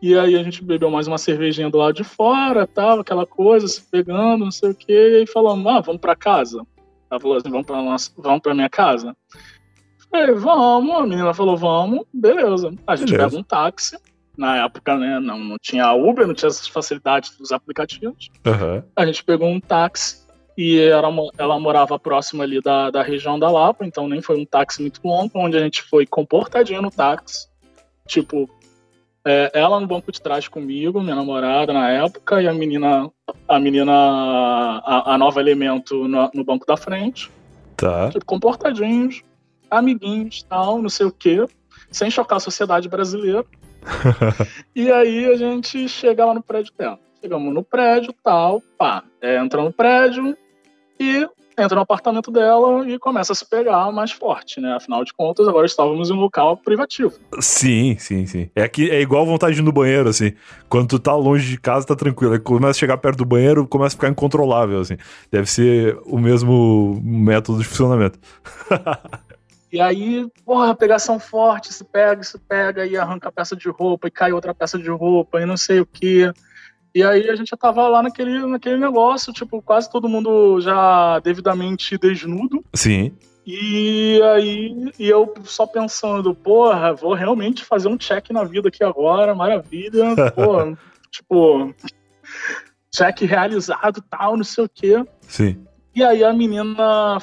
e 0.00 0.16
aí 0.18 0.34
a 0.36 0.42
gente 0.42 0.62
bebeu 0.64 0.90
mais 0.90 1.06
uma 1.06 1.18
cervejinha 1.18 1.68
do 1.70 1.78
lado 1.78 1.94
de 1.94 2.04
fora, 2.04 2.66
tal, 2.66 3.00
aquela 3.00 3.26
coisa, 3.26 3.66
se 3.68 3.80
pegando, 3.82 4.44
não 4.44 4.50
sei 4.50 4.70
o 4.70 4.74
quê, 4.74 5.22
e 5.22 5.26
falamos, 5.30 5.66
ah, 5.66 5.80
vamos 5.80 6.00
pra 6.00 6.16
casa. 6.16 6.62
Ela 7.10 7.20
falou 7.20 7.36
assim, 7.36 7.50
vamos 7.50 7.66
pra, 7.66 7.82
nossa, 7.82 8.10
vamos 8.18 8.40
pra 8.40 8.54
minha 8.54 8.68
casa? 8.68 9.16
Falei, 10.10 10.34
vamos, 10.34 10.94
a 10.94 11.02
menina 11.02 11.34
falou, 11.34 11.56
vamos, 11.56 12.04
beleza. 12.12 12.72
A 12.86 12.96
gente 12.96 13.10
Beleza. 13.10 13.28
pega 13.30 13.40
um 13.40 13.42
táxi. 13.44 13.96
Na 14.36 14.64
época, 14.64 14.96
né, 14.96 15.18
não, 15.18 15.38
não 15.38 15.56
tinha 15.60 15.92
Uber, 15.92 16.26
não 16.26 16.32
tinha 16.34 16.46
essas 16.48 16.68
facilidades 16.68 17.36
dos 17.36 17.50
aplicativos. 17.50 18.28
Aham. 18.46 18.84
A 18.94 19.04
gente 19.04 19.24
pegou 19.24 19.48
um 19.48 19.58
táxi 19.58 20.24
e 20.58 20.76
ela, 20.80 21.08
mo- 21.08 21.30
ela 21.38 21.60
morava 21.60 21.96
próximo 22.00 22.42
ali 22.42 22.60
da, 22.60 22.90
da 22.90 23.00
região 23.00 23.38
da 23.38 23.48
Lapa, 23.48 23.86
então 23.86 24.08
nem 24.08 24.20
foi 24.20 24.36
um 24.40 24.44
táxi 24.44 24.82
muito 24.82 25.00
longo, 25.04 25.30
onde 25.36 25.56
a 25.56 25.60
gente 25.60 25.82
foi 25.82 26.04
comportadinho 26.04 26.82
no 26.82 26.90
táxi. 26.90 27.46
Tipo, 28.08 28.50
é, 29.24 29.52
ela 29.54 29.78
no 29.78 29.86
banco 29.86 30.10
de 30.10 30.20
trás 30.20 30.48
comigo, 30.48 31.00
minha 31.00 31.14
namorada 31.14 31.72
na 31.72 31.88
época, 31.90 32.42
e 32.42 32.48
a 32.48 32.52
menina, 32.52 33.08
a 33.46 33.60
menina, 33.60 33.92
a, 33.92 35.14
a 35.14 35.18
nova 35.18 35.40
elemento 35.40 36.08
no, 36.08 36.28
no 36.34 36.42
banco 36.42 36.66
da 36.66 36.76
frente. 36.76 37.30
Tá. 37.76 38.10
Tipo, 38.10 38.24
comportadinhos, 38.24 39.22
amiguinhos, 39.70 40.42
tal, 40.42 40.82
não 40.82 40.88
sei 40.88 41.06
o 41.06 41.12
quê, 41.12 41.46
sem 41.88 42.10
chocar 42.10 42.38
a 42.38 42.40
sociedade 42.40 42.88
brasileira. 42.88 43.44
E 44.74 44.90
aí 44.90 45.26
a 45.26 45.36
gente 45.36 45.88
chega 45.88 46.24
lá 46.26 46.34
no 46.34 46.42
prédio 46.42 46.72
dela. 46.76 46.98
Chegamos 47.20 47.54
no 47.54 47.62
prédio, 47.62 48.12
tal, 48.24 48.60
pá. 48.76 49.04
É, 49.20 49.38
entra 49.38 49.62
no 49.62 49.72
prédio 49.72 50.36
e 50.98 51.28
entra 51.58 51.74
no 51.74 51.82
apartamento 51.82 52.30
dela 52.30 52.88
e 52.88 52.98
começa 52.98 53.32
a 53.32 53.36
se 53.36 53.44
pegar 53.44 53.90
mais 53.90 54.12
forte, 54.12 54.60
né? 54.60 54.74
Afinal 54.74 55.04
de 55.04 55.12
contas, 55.12 55.48
agora 55.48 55.66
estávamos 55.66 56.08
em 56.08 56.12
um 56.12 56.20
local 56.20 56.56
privativo. 56.56 57.12
Sim, 57.40 57.96
sim, 57.98 58.26
sim. 58.26 58.50
É 58.54 58.68
que 58.68 58.90
é 58.90 59.00
igual 59.00 59.26
vontade 59.26 59.54
de 59.54 59.60
ir 59.60 59.64
no 59.64 59.72
banheiro, 59.72 60.08
assim. 60.08 60.32
Quando 60.68 60.88
tu 60.88 60.98
tá 60.98 61.14
longe 61.14 61.48
de 61.48 61.58
casa, 61.58 61.86
tá 61.86 61.96
tranquilo. 61.96 62.34
Aí 62.34 62.38
começa 62.38 62.70
a 62.70 62.80
chegar 62.80 62.96
perto 62.98 63.18
do 63.18 63.24
banheiro, 63.24 63.66
começa 63.66 63.94
a 63.94 63.98
ficar 63.98 64.08
incontrolável, 64.08 64.80
assim. 64.80 64.96
Deve 65.30 65.50
ser 65.50 65.98
o 66.06 66.18
mesmo 66.18 67.00
método 67.02 67.58
de 67.58 67.64
funcionamento. 67.64 68.18
E 69.70 69.82
aí, 69.82 70.26
porra, 70.46 70.74
pegação 70.74 71.20
forte, 71.20 71.74
se 71.74 71.84
pega, 71.84 72.22
se 72.22 72.38
pega, 72.38 72.86
e 72.86 72.96
arranca 72.96 73.28
a 73.28 73.32
peça 73.32 73.54
de 73.54 73.68
roupa, 73.68 74.08
e 74.08 74.10
cai 74.10 74.32
outra 74.32 74.54
peça 74.54 74.78
de 74.78 74.88
roupa, 74.88 75.42
e 75.42 75.44
não 75.44 75.58
sei 75.58 75.80
o 75.80 75.84
quê. 75.84 76.32
E 76.94 77.02
aí 77.02 77.28
a 77.28 77.36
gente 77.36 77.50
já 77.50 77.56
tava 77.56 77.86
lá 77.88 78.02
naquele, 78.02 78.46
naquele 78.46 78.78
negócio, 78.78 79.32
tipo, 79.32 79.60
quase 79.62 79.90
todo 79.90 80.08
mundo 80.08 80.60
já 80.60 81.18
devidamente 81.20 81.98
desnudo. 81.98 82.64
Sim. 82.74 83.12
E 83.46 84.20
aí, 84.34 84.92
e 84.98 85.08
eu 85.08 85.32
só 85.44 85.66
pensando, 85.66 86.34
porra, 86.34 86.92
vou 86.92 87.14
realmente 87.14 87.64
fazer 87.64 87.88
um 87.88 87.96
check 87.96 88.30
na 88.30 88.44
vida 88.44 88.68
aqui 88.68 88.84
agora, 88.84 89.34
maravilha, 89.34 90.14
pô, 90.36 90.76
tipo, 91.10 91.74
check 92.94 93.22
realizado, 93.22 94.02
tal, 94.02 94.36
não 94.36 94.44
sei 94.44 94.64
o 94.64 94.68
quê. 94.68 95.02
Sim. 95.22 95.64
E 95.94 96.04
aí 96.04 96.22
a 96.22 96.32
menina, 96.32 97.18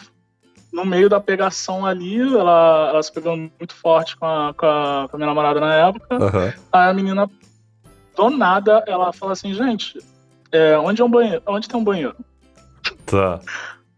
no 0.74 0.84
meio 0.84 1.08
da 1.08 1.20
pegação 1.20 1.86
ali, 1.86 2.20
ela, 2.20 2.90
ela 2.90 3.04
se 3.04 3.14
pegou 3.14 3.38
muito 3.38 3.76
forte 3.76 4.18
com 4.18 4.26
a, 4.26 4.52
com 4.54 4.66
a, 4.66 5.08
com 5.08 5.16
a 5.16 5.18
minha 5.18 5.28
namorada 5.28 5.60
na 5.60 5.76
época. 5.76 6.16
Aham. 6.16 6.54
Aí 6.74 6.90
a 6.90 6.94
menina, 6.94 7.30
do 8.16 8.30
nada, 8.30 8.84
ela 8.88 9.12
fala 9.14 9.34
assim, 9.34 9.54
gente, 9.54 10.00
é, 10.52 10.78
onde 10.78 11.02
é 11.02 11.06
um 11.06 11.10
banheiro? 11.10 11.42
Onde 11.46 11.68
tem 11.68 11.80
um 11.80 11.84
banheiro? 11.84 12.16
Tá. 13.06 13.40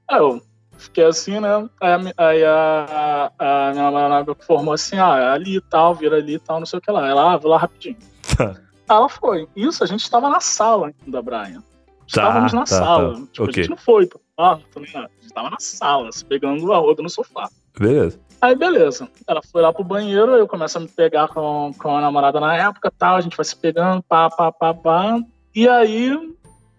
Aí 0.10 0.20
eu 0.20 0.42
fiquei 0.78 1.06
assim, 1.06 1.40
né? 1.40 1.70
Aí, 1.82 2.14
aí 2.18 2.44
a, 2.44 3.32
a, 3.38 3.68
a 3.68 3.72
minha 3.72 3.92
namorada 3.92 4.36
formou 4.36 4.74
assim, 4.74 4.98
ah, 4.98 5.18
é 5.18 5.28
ali 5.30 5.58
e 5.58 5.62
tal, 5.62 5.96
vira 5.96 6.18
ali 6.18 6.36
e 6.36 6.40
tal, 6.40 6.60
não 6.60 6.66
sei 6.66 6.80
o 6.80 6.82
que 6.82 6.92
lá. 6.92 7.08
Ela, 7.08 7.34
ah, 7.34 7.38
vou 7.38 7.52
lá 7.52 7.58
rapidinho. 7.58 7.98
Tá. 8.36 8.56
Ela 8.90 9.10
foi. 9.10 9.48
Isso, 9.56 9.84
a 9.84 9.88
gente 9.88 10.02
estava 10.02 10.30
na 10.30 10.40
sala 10.40 10.94
ainda, 11.06 11.22
Brian. 11.22 11.62
Estávamos 12.08 12.54
na 12.54 12.62
tá, 12.62 12.66
sala. 12.66 13.14
tá. 13.14 13.22
Tipo, 13.32 13.44
Ok. 13.44 13.50
A 13.50 13.64
gente 13.64 13.70
não 13.70 13.78
foi 13.78 14.10
quarto, 14.36 14.80
nada. 14.80 15.06
A 15.06 15.22
gente 15.22 15.26
estava 15.26 15.50
na 15.50 15.60
sala, 15.60 16.12
se 16.12 16.24
pegando 16.24 16.72
a 16.72 16.78
roda 16.78 17.04
no 17.04 17.10
sofá. 17.10 17.50
Beleza. 17.80 18.20
Aí, 18.42 18.56
beleza. 18.56 19.10
Ela 19.28 19.42
foi 19.42 19.62
lá 19.62 19.74
pro 19.74 19.84
banheiro, 19.84 20.36
eu 20.36 20.48
começo 20.48 20.78
a 20.78 20.82
me 20.82 20.88
pegar 20.88 21.28
com, 21.28 21.72
com 21.78 21.98
a 21.98 22.02
namorada 22.02 22.40
na 22.40 22.56
época 22.56 22.92
tal, 22.92 23.16
a 23.16 23.22
gente 23.22 23.36
vai 23.36 23.46
se 23.46 23.56
pegando, 23.56 24.04
pá, 24.04 24.30
pá, 24.30 24.52
pá, 24.52 24.74
pá. 24.74 25.20
E 25.56 25.68
aí 25.68 26.16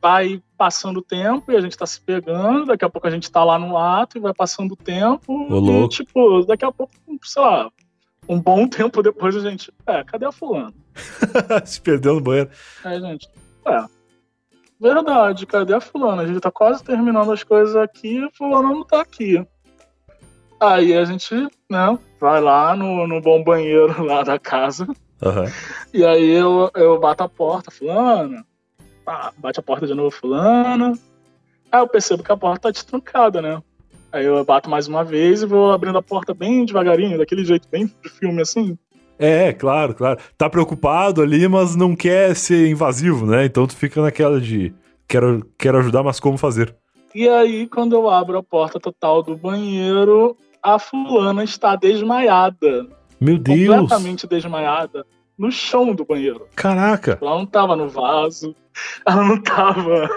vai 0.00 0.40
passando 0.56 0.98
o 0.98 1.02
tempo 1.02 1.50
e 1.50 1.56
a 1.56 1.60
gente 1.60 1.76
tá 1.76 1.86
se 1.86 2.00
pegando, 2.00 2.66
daqui 2.66 2.84
a 2.84 2.88
pouco 2.88 3.06
a 3.06 3.10
gente 3.10 3.30
tá 3.30 3.42
lá 3.44 3.58
no 3.58 3.76
ato 3.76 4.16
e 4.16 4.20
vai 4.20 4.32
passando 4.32 4.72
o 4.72 4.76
tempo. 4.76 5.32
Ô, 5.32 5.56
e, 5.56 5.60
louco. 5.60 5.88
tipo, 5.88 6.44
daqui 6.44 6.64
a 6.64 6.72
pouco, 6.72 6.92
sei 7.22 7.42
lá, 7.42 7.70
um 8.28 8.40
bom 8.40 8.66
tempo 8.68 9.02
depois 9.02 9.36
a 9.36 9.40
gente, 9.40 9.72
é, 9.86 10.04
cadê 10.04 10.26
a 10.26 10.32
fulana? 10.32 10.72
Se 11.64 11.80
perdeu 11.80 12.14
no 12.14 12.20
banheiro. 12.20 12.50
Aí 12.84 13.00
gente, 13.00 13.28
é, 13.66 13.84
verdade, 14.80 15.46
cadê 15.46 15.74
a 15.74 15.80
fulana? 15.80 16.22
A 16.22 16.26
gente 16.26 16.40
tá 16.40 16.50
quase 16.50 16.82
terminando 16.84 17.32
as 17.32 17.42
coisas 17.42 17.74
aqui 17.74 18.24
e 18.24 18.36
fulana 18.36 18.68
não 18.68 18.84
tá 18.84 19.00
aqui. 19.00 19.44
Aí 20.60 20.96
a 20.96 21.04
gente, 21.04 21.34
né, 21.70 21.98
vai 22.20 22.40
lá 22.40 22.74
no, 22.74 23.06
no 23.06 23.20
bom 23.20 23.42
banheiro 23.42 24.00
lá 24.02 24.22
da 24.22 24.38
casa. 24.38 24.86
Aham. 25.22 25.46
E 25.92 26.04
aí 26.04 26.30
eu, 26.30 26.70
eu 26.74 26.98
bato 26.98 27.22
a 27.22 27.28
porta, 27.28 27.70
fulana. 27.70 28.44
Pá, 29.04 29.32
bate 29.38 29.60
a 29.60 29.62
porta 29.62 29.86
de 29.86 29.94
novo, 29.94 30.10
fulana. 30.10 30.92
Aí 31.70 31.80
eu 31.80 31.88
percebo 31.88 32.22
que 32.22 32.32
a 32.32 32.36
porta 32.36 32.62
tá 32.62 32.70
destruncada, 32.70 33.40
né? 33.40 33.62
Aí 34.10 34.24
eu 34.24 34.42
bato 34.44 34.70
mais 34.70 34.88
uma 34.88 35.04
vez 35.04 35.42
e 35.42 35.46
vou 35.46 35.70
abrindo 35.70 35.98
a 35.98 36.02
porta 36.02 36.32
bem 36.32 36.64
devagarinho, 36.64 37.18
daquele 37.18 37.44
jeito 37.44 37.68
bem 37.68 37.86
de 37.86 38.08
filme 38.08 38.40
assim. 38.40 38.76
É, 39.18 39.52
claro, 39.52 39.94
claro. 39.94 40.18
Tá 40.36 40.48
preocupado 40.48 41.20
ali, 41.20 41.46
mas 41.48 41.74
não 41.74 41.94
quer 41.94 42.34
ser 42.36 42.68
invasivo, 42.68 43.26
né? 43.26 43.44
Então 43.44 43.66
tu 43.66 43.76
fica 43.76 44.00
naquela 44.00 44.40
de 44.40 44.72
quero, 45.06 45.44
quero 45.58 45.78
ajudar, 45.78 46.02
mas 46.02 46.20
como 46.20 46.38
fazer? 46.38 46.74
E 47.14 47.28
aí, 47.28 47.66
quando 47.66 47.96
eu 47.96 48.08
abro 48.08 48.38
a 48.38 48.42
porta 48.42 48.78
total 48.78 49.22
do 49.22 49.36
banheiro, 49.36 50.36
a 50.74 50.78
fulana 50.78 51.44
está 51.44 51.76
desmaiada. 51.76 52.86
Meu 53.20 53.38
Deus! 53.38 53.68
Completamente 53.80 54.26
desmaiada. 54.26 55.04
No 55.36 55.52
chão 55.52 55.94
do 55.94 56.04
banheiro. 56.04 56.46
Caraca! 56.56 57.16
Ela 57.20 57.36
não 57.36 57.46
tava 57.46 57.76
no 57.76 57.88
vaso. 57.88 58.54
Ela 59.06 59.22
não 59.24 59.40
tava. 59.40 60.08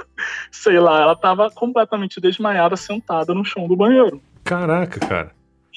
Sei 0.51 0.79
lá, 0.79 1.01
ela 1.01 1.15
tava 1.15 1.49
completamente 1.51 2.19
desmaiada, 2.19 2.75
sentada 2.75 3.33
no 3.33 3.45
chão 3.45 3.67
do 3.67 3.75
banheiro. 3.75 4.21
Caraca, 4.43 4.99
cara. 4.99 5.31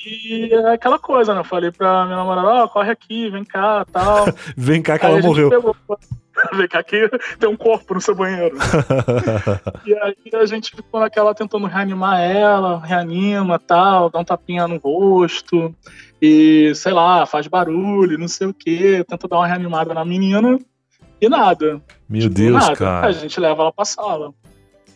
E 0.07 0.51
é 0.53 0.73
aquela 0.75 0.99
coisa, 0.99 1.33
né? 1.35 1.41
Eu 1.41 1.45
falei 1.45 1.71
pra 1.71 2.05
minha 2.05 2.17
namorada, 2.17 2.49
ó, 2.65 2.69
corre 2.69 2.91
aqui, 2.91 3.31
vem 3.31 3.45
cá, 3.45 3.85
tal. 3.91 4.27
Vem 4.57 4.83
cá 4.83 4.99
que 4.99 5.07
Aí 5.07 5.13
ela 5.13 5.23
morreu. 5.23 5.49
pegou- 5.51 5.77
Vem 6.55 6.69
cá 6.69 6.83
que 6.83 7.09
tem 7.39 7.49
um 7.49 7.57
corpo 7.57 7.95
no 7.95 8.01
seu 8.01 8.15
banheiro. 8.15 8.57
E 9.87 9.95
aí 9.95 10.17
a 10.35 10.47
gente 10.47 10.75
ficou 10.75 11.01
naquela 11.01 11.35
tentando 11.35 11.67
reanimar 11.67 12.21
ela, 12.21 12.81
reanima 12.81 13.59
tal, 13.59 14.11
dá 14.11 14.19
um 14.19 14.25
tapinha 14.25 14.67
no 14.67 14.79
rosto, 14.79 15.75
e 16.21 16.75
sei 16.75 16.93
lá, 16.93 17.27
faz 17.27 17.47
barulho, 17.47 18.19
não 18.19 18.29
sei 18.29 18.47
o 18.47 18.55
que, 18.55 19.05
tenta 19.05 19.29
dar 19.29 19.37
uma 19.37 19.47
reanimada 19.47 19.93
na 19.93 20.05
menina, 20.05 20.59
e 21.21 21.29
nada. 21.29 21.81
Meu 22.09 22.23
Tipo, 22.23 22.35
Deus, 22.35 22.53
nada. 22.55 22.73
A 22.73 22.77
cara. 22.77 23.13
gente 23.13 23.39
leva 23.39 23.63
ela 23.63 23.73
pra 23.73 23.85
sala, 23.85 24.33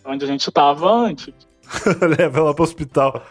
onde 0.05 0.25
a 0.25 0.29
gente 0.29 0.51
tava 0.51 0.91
antes. 0.91 1.35
Leva 2.19 2.41
ela 2.41 2.55
pro 2.55 2.65
hospital. 2.65 3.23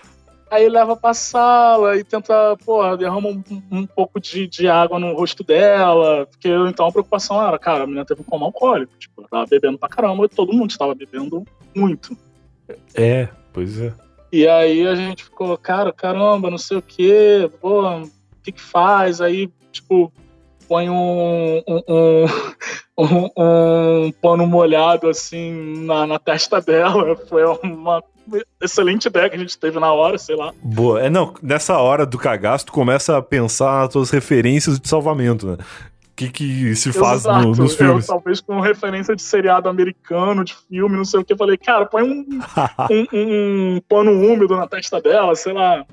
Aí 0.49 0.69
leva 0.69 0.95
pra 0.95 1.13
sala 1.13 1.97
e 1.97 2.03
tenta, 2.03 2.55
pô, 2.65 2.95
derrama 2.95 3.27
um, 3.29 3.43
um 3.71 3.85
pouco 3.85 4.19
de, 4.19 4.47
de 4.47 4.67
água 4.67 4.97
no 4.97 5.13
rosto 5.13 5.43
dela. 5.43 6.25
Porque 6.25 6.47
então 6.69 6.87
a 6.87 6.91
preocupação 6.91 7.45
era, 7.45 7.59
cara, 7.59 7.83
a 7.83 7.87
menina 7.87 8.05
teve 8.05 8.21
um 8.21 8.23
coma 8.23 8.45
alcoólico. 8.45 8.93
Tipo, 8.97 9.21
ela 9.21 9.27
tava 9.29 9.45
bebendo 9.49 9.77
pra 9.77 9.89
caramba 9.89 10.25
e 10.25 10.29
todo 10.29 10.53
mundo 10.53 10.69
estava 10.71 10.95
bebendo 10.95 11.43
muito. 11.75 12.15
É, 12.95 13.27
pois 13.51 13.79
é. 13.79 13.93
E 14.31 14.47
aí 14.47 14.85
a 14.87 14.95
gente 14.95 15.23
ficou, 15.25 15.57
cara, 15.57 15.91
caramba, 15.91 16.49
não 16.49 16.57
sei 16.57 16.77
o 16.77 16.81
quê, 16.81 17.49
pô, 17.61 17.81
o 17.85 18.09
que 18.43 18.51
que 18.51 18.61
faz? 18.61 19.19
Aí, 19.21 19.49
tipo, 19.71 20.11
põe 20.67 20.89
um, 20.89 21.57
um, 21.67 21.81
um, 21.87 22.25
um- 22.99 24.05
um 24.07 24.11
pano 24.21 24.45
molhado, 24.47 25.09
assim, 25.09 25.85
na, 25.85 26.05
na 26.07 26.19
testa 26.19 26.61
dela. 26.61 27.15
Foi 27.27 27.43
uma 27.63 28.03
excelente 28.61 29.05
ideia 29.07 29.29
que 29.29 29.35
a 29.35 29.39
gente 29.39 29.57
teve 29.57 29.79
na 29.79 29.91
hora, 29.91 30.17
sei 30.17 30.35
lá. 30.35 30.53
Boa. 30.61 31.01
É, 31.01 31.09
não, 31.09 31.33
nessa 31.41 31.77
hora 31.77 32.05
do 32.05 32.17
cagaço, 32.17 32.65
tu 32.67 32.71
começa 32.71 33.17
a 33.17 33.21
pensar 33.21 33.83
nas 33.83 33.93
tuas 33.93 34.09
referências 34.09 34.79
de 34.79 34.87
salvamento, 34.87 35.47
né? 35.47 35.53
O 35.53 36.15
que, 36.17 36.29
que 36.29 36.75
se 36.75 36.91
faz 36.91 37.25
no- 37.25 37.51
nos 37.55 37.75
filmes? 37.75 38.07
Eu, 38.09 38.15
talvez 38.15 38.41
com 38.41 38.59
referência 38.59 39.15
de 39.15 39.21
seriado 39.21 39.69
americano, 39.69 40.43
de 40.43 40.55
filme, 40.67 40.97
não 40.97 41.05
sei 41.05 41.19
o 41.19 41.23
que. 41.23 41.33
Eu 41.33 41.37
falei, 41.37 41.57
cara, 41.57 41.85
põe 41.85 42.01
um, 42.09 42.39
um, 42.91 43.75
um 43.75 43.81
pano 43.87 44.11
úmido 44.11 44.55
na 44.55 44.67
testa 44.67 44.99
dela, 44.99 45.35
sei 45.35 45.53
lá. 45.53 45.85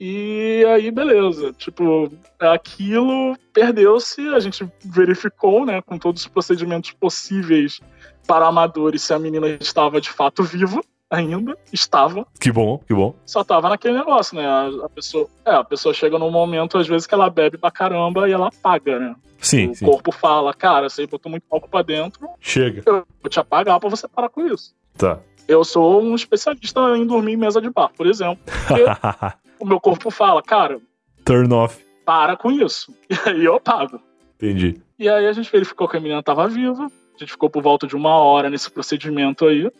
E 0.00 0.64
aí, 0.68 0.90
beleza. 0.90 1.52
Tipo, 1.52 2.10
aquilo 2.40 3.36
perdeu-se, 3.52 4.26
a 4.28 4.40
gente 4.40 4.66
verificou, 4.84 5.64
né, 5.66 5.80
com 5.82 5.98
todos 5.98 6.22
os 6.22 6.28
procedimentos 6.28 6.90
possíveis 6.92 7.78
para 8.26 8.46
amadores 8.46 9.02
se 9.02 9.12
a 9.12 9.18
menina 9.18 9.46
estava 9.60 10.00
de 10.00 10.10
fato 10.10 10.42
viva 10.42 10.80
ainda. 11.12 11.56
Estava. 11.72 12.26
que 12.40 12.50
bom, 12.50 12.78
que 12.78 12.94
bom. 12.94 13.14
Só 13.24 13.44
tava 13.44 13.68
naquele 13.68 13.96
negócio, 13.96 14.36
né? 14.36 14.46
A, 14.46 14.86
a 14.86 14.88
pessoa, 14.88 15.28
é, 15.44 15.54
a 15.54 15.62
pessoa 15.64 15.94
chega 15.94 16.18
num 16.18 16.30
momento, 16.30 16.78
às 16.78 16.88
vezes, 16.88 17.06
que 17.06 17.14
ela 17.14 17.30
bebe 17.30 17.58
pra 17.58 17.70
caramba 17.70 18.28
e 18.28 18.32
ela 18.32 18.48
apaga, 18.48 18.98
né? 18.98 19.14
Sim, 19.38 19.70
o 19.70 19.74
sim. 19.74 19.84
corpo 19.84 20.12
fala, 20.12 20.54
cara, 20.54 20.88
você 20.88 21.06
botou 21.06 21.28
muito 21.30 21.44
álcool 21.50 21.68
pra 21.68 21.82
dentro, 21.82 22.28
Chega. 22.40 22.82
eu 22.86 23.04
vou 23.20 23.28
te 23.28 23.40
apagar 23.40 23.78
pra 23.80 23.88
você 23.88 24.06
parar 24.06 24.28
com 24.28 24.46
isso. 24.46 24.72
Tá. 24.96 25.18
Eu 25.48 25.64
sou 25.64 26.00
um 26.00 26.14
especialista 26.14 26.80
em 26.96 27.04
dormir 27.04 27.32
em 27.32 27.36
mesa 27.36 27.60
de 27.60 27.68
bar, 27.68 27.90
por 27.96 28.06
exemplo. 28.06 28.38
O 29.58 29.64
meu 29.64 29.78
corpo 29.78 30.10
fala, 30.10 30.42
cara, 30.42 30.80
Turn 31.24 31.52
off. 31.54 31.84
para 32.04 32.36
com 32.36 32.50
isso. 32.50 32.92
E 33.08 33.28
aí 33.28 33.44
eu 33.44 33.54
apago. 33.54 34.00
Entendi. 34.36 34.80
E 34.98 35.08
aí 35.08 35.26
a 35.26 35.32
gente 35.32 35.50
verificou 35.52 35.86
que 35.86 35.96
a 35.96 36.00
menina 36.00 36.20
tava 36.22 36.48
viva. 36.48 36.86
A 36.86 37.18
gente 37.18 37.30
ficou 37.30 37.48
por 37.48 37.62
volta 37.62 37.86
de 37.86 37.94
uma 37.94 38.16
hora 38.16 38.50
nesse 38.50 38.68
procedimento 38.70 39.46
aí. 39.46 39.70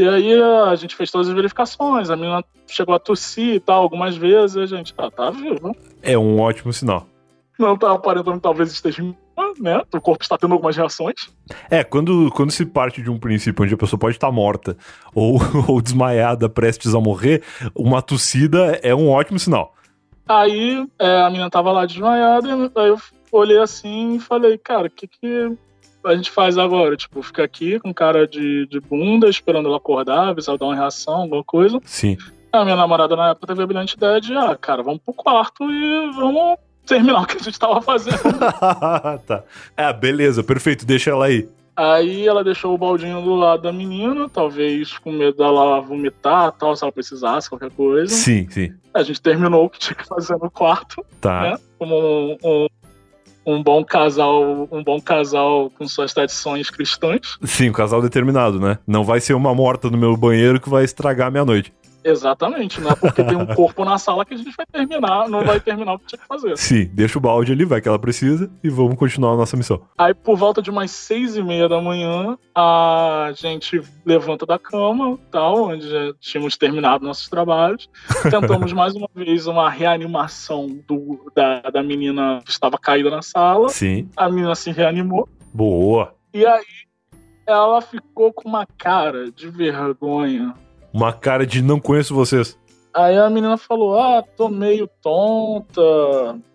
E 0.00 0.08
aí 0.08 0.42
a 0.42 0.74
gente 0.76 0.96
fez 0.96 1.10
todas 1.10 1.28
as 1.28 1.34
verificações. 1.34 2.08
A 2.08 2.16
menina 2.16 2.42
chegou 2.66 2.94
a 2.94 2.98
tossir 2.98 3.56
e 3.56 3.60
tal 3.60 3.82
algumas 3.82 4.16
vezes. 4.16 4.56
E 4.56 4.74
a 4.74 4.78
gente, 4.78 4.94
ah, 4.96 5.10
tá 5.10 5.30
viva. 5.30 5.72
É 6.02 6.16
um 6.16 6.40
ótimo 6.40 6.72
sinal. 6.72 7.06
Não 7.58 7.76
tá 7.76 7.92
aparentando 7.92 8.38
que 8.38 8.42
talvez 8.42 8.72
esteja, 8.72 9.02
né? 9.60 9.82
O 9.92 10.00
corpo 10.00 10.22
está 10.22 10.38
tendo 10.38 10.54
algumas 10.54 10.74
reações. 10.74 11.28
É, 11.70 11.84
quando, 11.84 12.30
quando 12.30 12.50
se 12.50 12.64
parte 12.64 13.02
de 13.02 13.10
um 13.10 13.18
princípio 13.18 13.62
onde 13.62 13.74
a 13.74 13.76
pessoa 13.76 14.00
pode 14.00 14.16
estar 14.16 14.32
morta 14.32 14.74
ou, 15.14 15.38
ou 15.68 15.82
desmaiada, 15.82 16.48
prestes 16.48 16.94
a 16.94 16.98
morrer, 16.98 17.42
uma 17.74 18.00
tossida 18.00 18.80
é 18.82 18.94
um 18.94 19.10
ótimo 19.10 19.38
sinal. 19.38 19.74
Aí 20.26 20.82
é, 20.98 21.20
a 21.20 21.28
menina 21.28 21.50
tava 21.50 21.72
lá 21.72 21.84
desmaiada, 21.84 22.48
e 22.48 22.52
aí 22.52 22.88
eu 22.88 22.98
olhei 23.30 23.58
assim 23.58 24.14
e 24.14 24.18
falei, 24.18 24.56
cara, 24.56 24.86
o 24.86 24.90
que, 24.90 25.06
que 25.06 25.52
a 26.04 26.14
gente 26.14 26.30
faz 26.30 26.56
agora? 26.56 26.96
Tipo, 26.96 27.22
fica 27.22 27.44
aqui 27.44 27.78
com 27.78 27.92
cara 27.92 28.26
de, 28.26 28.66
de 28.66 28.80
bunda, 28.80 29.28
esperando 29.28 29.68
ela 29.68 29.76
acordar, 29.76 30.34
ver 30.34 30.42
se 30.42 30.48
ela 30.48 30.58
dá 30.58 30.66
uma 30.66 30.74
reação, 30.74 31.22
alguma 31.22 31.44
coisa. 31.44 31.80
Sim. 31.84 32.16
A 32.52 32.64
minha 32.64 32.76
namorada 32.76 33.14
na 33.14 33.30
época 33.30 33.46
teve 33.46 33.62
a 33.62 33.66
brilhante 33.66 33.96
ideia 33.96 34.20
de, 34.20 34.34
ah, 34.34 34.56
cara, 34.60 34.82
vamos 34.82 35.00
pro 35.04 35.14
quarto 35.14 35.70
e 35.70 36.10
vamos 36.12 36.58
terminar 36.84 37.22
o 37.22 37.26
que 37.26 37.36
a 37.36 37.40
gente 37.40 37.58
tava 37.58 37.80
fazendo. 37.80 38.18
tá. 39.26 39.44
É, 39.76 39.92
beleza, 39.92 40.42
perfeito, 40.42 40.84
deixa 40.84 41.10
ela 41.10 41.26
aí. 41.26 41.48
aí 41.76 42.26
ela 42.26 42.42
deixou 42.42 42.74
o 42.74 42.78
baldinho 42.78 43.22
do 43.22 43.36
lado 43.36 43.62
da 43.62 43.72
menina, 43.72 44.28
talvez 44.28 44.98
com 44.98 45.12
medo 45.12 45.36
dela 45.36 45.80
vomitar, 45.80 46.50
tal, 46.52 46.74
se 46.74 46.82
ela 46.82 46.92
precisasse, 46.92 47.48
qualquer 47.48 47.70
coisa. 47.70 48.12
Sim, 48.12 48.48
sim. 48.50 48.72
A 48.92 49.02
gente 49.04 49.22
terminou 49.22 49.66
o 49.66 49.70
que 49.70 49.78
tinha 49.78 49.94
que 49.94 50.06
fazer 50.06 50.36
no 50.36 50.50
quarto. 50.50 51.04
Tá. 51.20 51.42
né? 51.42 51.58
Como 51.78 51.96
um, 51.96 52.36
um, 52.44 52.66
um 53.44 53.62
bom 53.62 53.84
casal, 53.84 54.68
um 54.70 54.82
bom 54.82 55.00
casal 55.00 55.70
com 55.70 55.86
suas 55.88 56.12
tradições 56.12 56.70
cristãs. 56.70 57.38
Sim, 57.44 57.70
um 57.70 57.72
casal 57.72 58.02
determinado, 58.02 58.60
né? 58.60 58.78
Não 58.86 59.04
vai 59.04 59.20
ser 59.20 59.34
uma 59.34 59.54
morta 59.54 59.90
no 59.90 59.96
meu 59.96 60.16
banheiro 60.16 60.60
que 60.60 60.68
vai 60.68 60.84
estragar 60.84 61.28
a 61.28 61.30
minha 61.30 61.44
noite. 61.44 61.72
Exatamente, 62.04 62.80
não 62.80 62.90
é 62.90 62.94
porque 62.94 63.22
tem 63.22 63.36
um 63.36 63.46
corpo 63.54 63.84
na 63.84 63.98
sala 63.98 64.24
que 64.24 64.34
a 64.34 64.36
gente 64.36 64.54
vai 64.56 64.66
terminar, 64.66 65.28
não 65.28 65.44
vai 65.44 65.60
terminar 65.60 65.94
o 65.94 65.98
que 65.98 66.06
tinha 66.06 66.18
que 66.18 66.26
fazer. 66.26 66.56
Sim, 66.56 66.90
deixa 66.92 67.18
o 67.18 67.20
balde 67.20 67.52
ali, 67.52 67.64
vai 67.64 67.80
que 67.80 67.88
ela 67.88 67.98
precisa, 67.98 68.50
e 68.62 68.68
vamos 68.68 68.96
continuar 68.96 69.32
a 69.32 69.36
nossa 69.36 69.56
missão. 69.56 69.82
Aí 69.98 70.14
por 70.14 70.36
volta 70.36 70.62
de 70.62 70.70
umas 70.70 70.90
seis 70.90 71.36
e 71.36 71.42
meia 71.42 71.68
da 71.68 71.80
manhã, 71.80 72.38
a 72.54 73.32
gente 73.34 73.82
levanta 74.04 74.46
da 74.46 74.58
cama, 74.58 75.18
tal, 75.30 75.68
onde 75.68 75.88
já 75.88 76.12
tínhamos 76.20 76.56
terminado 76.56 77.04
nossos 77.04 77.28
trabalhos. 77.28 77.88
Tentamos 78.30 78.72
mais 78.72 78.94
uma 78.94 79.08
vez 79.14 79.46
uma 79.46 79.68
reanimação 79.70 80.78
do, 80.86 81.30
da, 81.34 81.60
da 81.62 81.82
menina 81.82 82.40
que 82.44 82.50
estava 82.50 82.78
caída 82.78 83.10
na 83.10 83.22
sala. 83.22 83.68
Sim. 83.68 84.08
A 84.16 84.28
menina 84.28 84.54
se 84.54 84.70
reanimou. 84.70 85.28
Boa. 85.52 86.14
E 86.32 86.46
aí 86.46 86.64
ela 87.46 87.80
ficou 87.80 88.32
com 88.32 88.48
uma 88.48 88.66
cara 88.66 89.30
de 89.30 89.48
vergonha. 89.48 90.54
Uma 90.92 91.12
cara 91.12 91.46
de 91.46 91.62
não 91.62 91.78
conheço 91.78 92.14
vocês. 92.14 92.58
Aí 92.92 93.16
a 93.16 93.30
menina 93.30 93.56
falou: 93.56 93.98
Ah, 93.98 94.22
tô 94.36 94.48
meio 94.48 94.88
tonta, 95.00 95.82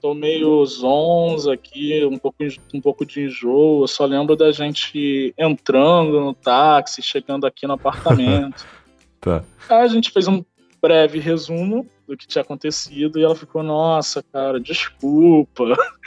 tô 0.02 0.14
meio 0.14 0.66
zonza 0.66 1.53
aqui, 1.53 2.03
um 2.06 2.18
pouco, 2.18 2.38
um 2.74 2.82
pouco 2.82 3.06
de 3.06 3.22
enjoo. 3.22 3.84
Eu 3.84 3.88
só 3.88 4.06
lembro 4.06 4.36
da 4.36 4.52
gente 4.52 5.34
entrando 5.38 6.20
no 6.20 6.34
táxi, 6.34 7.02
chegando 7.02 7.45
aqui 7.45 7.66
no 7.68 7.74
apartamento. 7.74 8.66
Tá. 9.22 9.44
Aí 9.70 9.82
a 9.82 9.88
gente 9.88 10.12
fez 10.12 10.28
um 10.28 10.45
breve 10.80 11.18
resumo 11.18 11.90
do 12.07 12.16
que 12.16 12.28
tinha 12.28 12.44
acontecido 12.44 13.18
e 13.18 13.24
ela 13.24 13.34
ficou: 13.34 13.64
Nossa, 13.64 14.22
cara, 14.32 14.60
desculpa, 14.60 15.64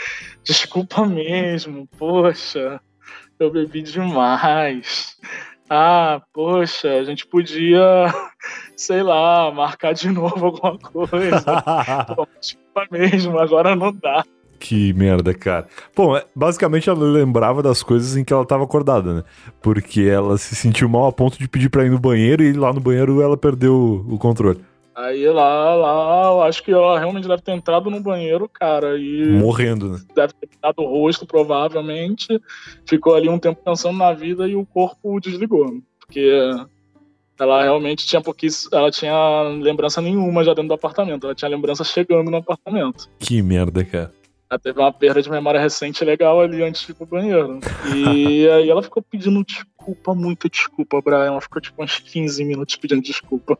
desculpa 0.44 1.04
mesmo, 1.04 1.88
poxa, 1.98 2.80
eu 3.40 3.50
bebi 3.50 3.82
demais. 3.82 5.16
Ah, 5.70 6.22
poxa, 6.32 6.88
a 6.94 7.04
gente 7.04 7.26
podia, 7.26 8.06
sei 8.76 9.02
lá, 9.02 9.50
marcar 9.52 9.92
de 9.92 10.10
novo 10.10 10.46
alguma 10.46 10.78
coisa. 10.78 11.62
Pô, 12.16 12.26
desculpa 12.40 12.86
mesmo, 12.90 13.38
agora 13.38 13.76
não 13.76 13.92
dá. 13.92 14.24
Que 14.58 14.92
merda, 14.92 15.32
cara. 15.34 15.68
Bom, 15.94 16.16
é, 16.16 16.24
basicamente 16.34 16.88
ela 16.90 16.98
lembrava 16.98 17.62
das 17.62 17.82
coisas 17.82 18.16
em 18.16 18.24
que 18.24 18.32
ela 18.32 18.44
tava 18.44 18.64
acordada, 18.64 19.14
né? 19.14 19.24
Porque 19.62 20.02
ela 20.02 20.36
se 20.36 20.56
sentiu 20.56 20.88
mal 20.88 21.06
a 21.06 21.12
ponto 21.12 21.38
de 21.38 21.48
pedir 21.48 21.68
pra 21.68 21.84
ir 21.84 21.90
no 21.90 21.98
banheiro 21.98 22.42
e 22.42 22.52
lá 22.52 22.72
no 22.72 22.80
banheiro 22.80 23.22
ela 23.22 23.36
perdeu 23.36 24.04
o 24.08 24.18
controle. 24.18 24.60
Aí 24.98 25.28
lá, 25.28 25.76
lá, 25.76 26.24
eu 26.24 26.42
acho 26.42 26.60
que 26.60 26.72
ela 26.72 26.98
realmente 26.98 27.28
deve 27.28 27.40
ter 27.40 27.52
entrado 27.52 27.88
no 27.88 28.00
banheiro, 28.00 28.48
cara, 28.48 28.98
e 28.98 29.30
Morrendo, 29.30 29.90
né? 29.90 30.00
deve 30.12 30.32
ter 30.32 30.48
dado 30.60 30.82
o 30.82 30.88
rosto, 30.88 31.24
provavelmente. 31.24 32.26
Ficou 32.84 33.14
ali 33.14 33.28
um 33.28 33.38
tempo 33.38 33.62
pensando 33.64 33.96
na 33.96 34.12
vida 34.12 34.48
e 34.48 34.56
o 34.56 34.66
corpo 34.66 35.20
desligou. 35.20 35.80
Porque 36.00 36.28
ela 37.38 37.62
realmente 37.62 38.08
tinha 38.08 38.20
pouquíssimo. 38.20 38.76
Ela 38.76 38.90
tinha 38.90 39.42
lembrança 39.62 40.02
nenhuma 40.02 40.42
já 40.42 40.52
dentro 40.52 40.68
do 40.68 40.74
apartamento. 40.74 41.26
Ela 41.26 41.34
tinha 41.34 41.48
lembrança 41.48 41.84
chegando 41.84 42.28
no 42.28 42.38
apartamento. 42.38 43.08
Que 43.20 43.40
merda, 43.40 43.84
cara. 43.84 44.12
Ela 44.50 44.58
teve 44.58 44.80
uma 44.80 44.92
perda 44.92 45.22
de 45.22 45.30
memória 45.30 45.60
recente 45.60 46.04
legal 46.04 46.40
ali 46.40 46.60
antes 46.60 46.84
de 46.84 46.90
ir 46.90 46.94
pro 46.94 47.06
banheiro. 47.06 47.60
E 47.94 48.48
aí 48.50 48.68
ela 48.68 48.82
ficou 48.82 49.00
pedindo 49.00 49.44
desculpa, 49.88 50.14
muita 50.14 50.48
desculpa, 50.48 51.00
Brian. 51.00 51.24
Ela 51.24 51.40
ficou 51.40 51.60
tipo 51.60 51.82
uns 51.82 51.98
15 51.98 52.44
minutos 52.44 52.76
pedindo 52.76 53.02
desculpa. 53.02 53.58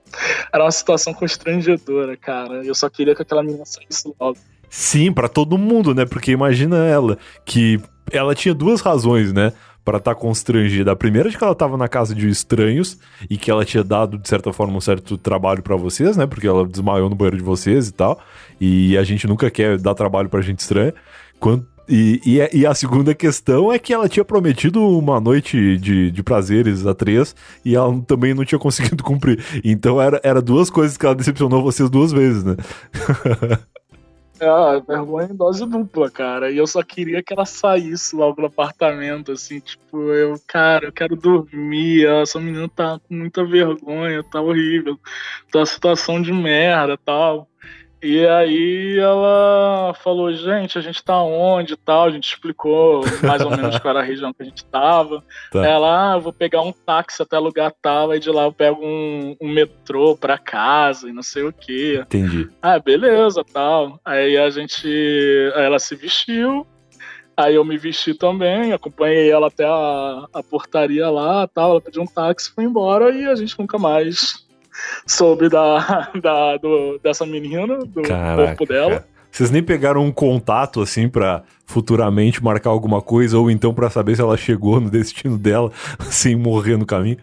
Era 0.53 0.65
uma 0.65 0.71
situação 0.71 1.15
constrangedora, 1.15 2.17
cara. 2.17 2.65
Eu 2.65 2.75
só 2.75 2.89
queria 2.89 3.15
que 3.15 3.23
aquela 3.23 3.43
menina 3.43 3.65
saísse 3.65 4.13
logo. 4.21 4.37
Sim, 4.69 5.13
pra 5.13 5.29
todo 5.29 5.57
mundo, 5.57 5.95
né? 5.95 6.05
Porque 6.05 6.31
imagina 6.31 6.85
ela, 6.85 7.19
que 7.45 7.81
ela 8.11 8.35
tinha 8.35 8.55
duas 8.55 8.81
razões, 8.81 9.33
né? 9.33 9.53
Pra 9.83 9.97
estar 9.97 10.15
constrangida. 10.15 10.93
A 10.93 10.97
primeira 10.97 11.29
é 11.29 11.31
de 11.31 11.39
que 11.39 11.43
ela 11.43 11.55
tava 11.55 11.79
na 11.79 11.89
casa 11.89 12.15
de 12.15 12.29
estranhos 12.29 12.99
e 13.31 13.39
que 13.39 13.51
ela 13.51 13.65
tinha 13.65 13.83
dado, 13.83 14.19
de 14.19 14.29
certa 14.29 14.53
forma, 14.53 14.77
um 14.77 14.81
certo 14.83 15.17
trabalho 15.17 15.63
pra 15.63 15.77
vocês, 15.77 16.15
né? 16.17 16.27
Porque 16.27 16.47
ela 16.47 16.67
desmaiou 16.67 17.09
no 17.09 17.17
banheiro 17.17 17.39
de 17.39 17.43
vocês 17.43 17.89
e 17.89 17.93
tal. 17.93 18.21
E 18.61 18.99
a 18.99 19.03
gente 19.03 19.27
nunca 19.27 19.51
quer 19.51 19.79
dar 19.79 19.95
trabalho 19.95 20.29
pra 20.29 20.43
gente 20.43 20.59
estranha. 20.59 20.93
Quando, 21.41 21.67
e, 21.89 22.21
e, 22.25 22.41
a- 22.43 22.51
e 22.53 22.67
a 22.67 22.75
segunda 22.75 23.15
questão 23.15 23.73
é 23.73 23.79
que 23.79 23.93
ela 23.93 24.09
tinha 24.09 24.25
prometido 24.25 24.81
uma 24.87 25.21
noite 25.21 25.77
de, 25.79 26.11
de 26.11 26.23
prazeres 26.23 26.87
a 26.87 26.95
três 26.95 27.35
e 27.65 27.75
ela 27.75 28.01
também 28.07 28.35
não 28.35 28.45
tinha 28.45 28.59
conseguido 28.61 29.03
cumprir. 29.03 29.43
Então 29.65 30.01
era, 30.01 30.21
era 30.23 30.43
duas 30.43 30.71
coisas 30.71 30.97
que 30.97 31.07
ela 31.07 31.15
decepcionou 31.15 31.63
vocês 31.63 31.89
duas 31.91 32.13
vezes, 32.13 32.45
né? 32.45 32.57
É, 34.41 34.81
vergonha 34.87 35.29
em 35.33 35.35
dose 35.35 35.67
dupla, 35.67 36.09
cara. 36.09 36.49
E 36.49 36.57
eu 36.57 36.67
só 36.67 36.81
queria 36.81 37.21
que 37.23 37.33
ela 37.33 37.45
saísse 37.45 38.15
logo 38.15 38.41
do 38.41 38.47
apartamento, 38.47 39.33
assim, 39.33 39.59
tipo, 39.59 40.13
eu, 40.13 40.41
cara, 40.47 40.87
eu 40.87 40.93
quero 40.93 41.17
dormir. 41.17 42.07
Essa 42.07 42.39
menina 42.39 42.69
tá 42.69 43.01
com 43.01 43.15
muita 43.17 43.45
vergonha, 43.45 44.23
tá 44.23 44.41
horrível. 44.41 44.97
Tá 45.51 45.67
situação 45.67 46.23
de 46.23 46.33
merda 46.33 46.97
tal. 47.05 47.49
E 48.01 48.25
aí 48.27 48.97
ela 48.99 49.93
falou, 50.03 50.33
gente, 50.33 50.79
a 50.79 50.81
gente 50.81 51.03
tá 51.03 51.21
onde 51.21 51.73
e 51.73 51.77
tal, 51.77 52.05
a 52.05 52.11
gente 52.11 52.29
explicou 52.29 53.03
mais 53.23 53.43
ou 53.43 53.51
menos 53.51 53.79
qual 53.79 53.91
era 53.91 54.01
a 54.01 54.07
região 54.07 54.33
que 54.33 54.43
a 54.43 54.47
gente 54.47 54.65
tava. 54.65 55.23
Tá. 55.51 55.67
Ela, 55.67 56.13
ah, 56.13 56.17
eu 56.17 56.21
vou 56.21 56.33
pegar 56.33 56.61
um 56.61 56.73
táxi 56.73 57.23
até 57.23 57.39
lugar 57.39 57.73
tal, 57.81 58.11
aí 58.11 58.21
de 58.21 58.31
lá 58.31 58.43
eu 58.43 58.53
pego 58.53 58.85
um, 58.85 59.35
um 59.41 59.49
metrô 59.49 60.15
pra 60.15 60.37
casa 60.37 61.09
e 61.09 61.13
não 61.13 61.23
sei 61.23 61.43
o 61.43 61.53
quê. 61.53 62.01
Entendi. 62.03 62.51
Ah, 62.61 62.79
beleza, 62.79 63.43
tal. 63.51 63.99
Aí 64.05 64.37
a 64.37 64.51
gente. 64.51 64.87
Aí 65.55 65.65
ela 65.65 65.79
se 65.79 65.97
vestiu. 65.97 66.67
Aí 67.35 67.55
eu 67.55 67.65
me 67.65 67.79
vesti 67.79 68.13
também, 68.15 68.73
acompanhei 68.73 69.31
ela 69.31 69.47
até 69.47 69.65
a, 69.65 70.27
a 70.35 70.43
portaria 70.43 71.09
lá, 71.09 71.47
tal. 71.47 71.71
Ela 71.71 71.81
pediu 71.81 72.03
um 72.03 72.07
táxi, 72.07 72.51
foi 72.53 72.65
embora 72.65 73.11
e 73.11 73.27
a 73.27 73.35
gente 73.35 73.59
nunca 73.59 73.79
mais 73.79 74.48
soube 75.07 75.49
da, 75.49 76.11
da 76.23 76.57
do- 76.57 76.99
dessa 77.03 77.25
menina, 77.27 77.79
do 77.79 78.03
Caraca. 78.03 78.49
corpo 78.49 78.67
dela. 78.67 78.91
cara. 78.91 79.09
Vocês 79.31 79.51
nem 79.51 79.63
pegaram 79.63 80.03
um 80.05 80.11
contato 80.11 80.81
assim 80.81 81.07
pra 81.09 81.43
futuramente 81.67 82.43
marcar 82.43 82.71
alguma 82.71 83.03
coisa 83.03 83.39
ou 83.39 83.51
então 83.51 83.75
pra 83.75 83.91
saber 83.91 84.17
se 84.17 84.23
ela 84.23 84.37
chegou 84.39 84.81
no 84.81 84.89
destino 84.91 85.37
dela 85.37 85.71
sem 86.11 86.35
morrer 86.35 86.77
no 86.79 86.87
caminho? 86.87 87.19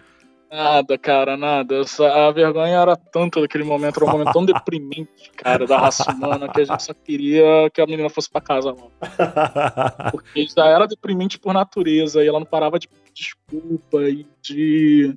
Nada, 0.52 0.98
cara, 0.98 1.36
nada. 1.36 1.82
Essa- 1.82 2.28
a 2.28 2.32
vergonha 2.32 2.78
era 2.80 2.96
tanta 2.96 3.42
naquele 3.42 3.64
momento, 3.66 3.98
era 3.98 4.06
um 4.06 4.12
momento 4.20 4.32
tão 4.32 4.46
deprimente, 4.46 5.10
cara, 5.36 5.66
da 5.66 5.78
raça 5.80 6.10
humana, 6.12 6.48
que 6.48 6.62
a 6.62 6.64
gente 6.64 6.84
só 6.84 6.94
queria 6.94 7.70
que 7.74 7.82
a 7.82 7.86
menina 7.88 8.10
fosse 8.10 8.30
pra 8.30 8.40
casa 8.40 8.70
logo. 8.70 8.92
Porque 10.12 10.46
já 10.56 10.66
era 10.68 10.88
deprimente 10.88 11.38
por 11.40 11.54
natureza 11.54 12.24
e 12.24 12.28
ela 12.28 12.40
não 12.40 12.46
parava 12.46 12.80
de 12.80 12.88
pedir 12.88 13.12
desculpa 13.14 14.02
e 14.04 14.26
de, 14.42 15.14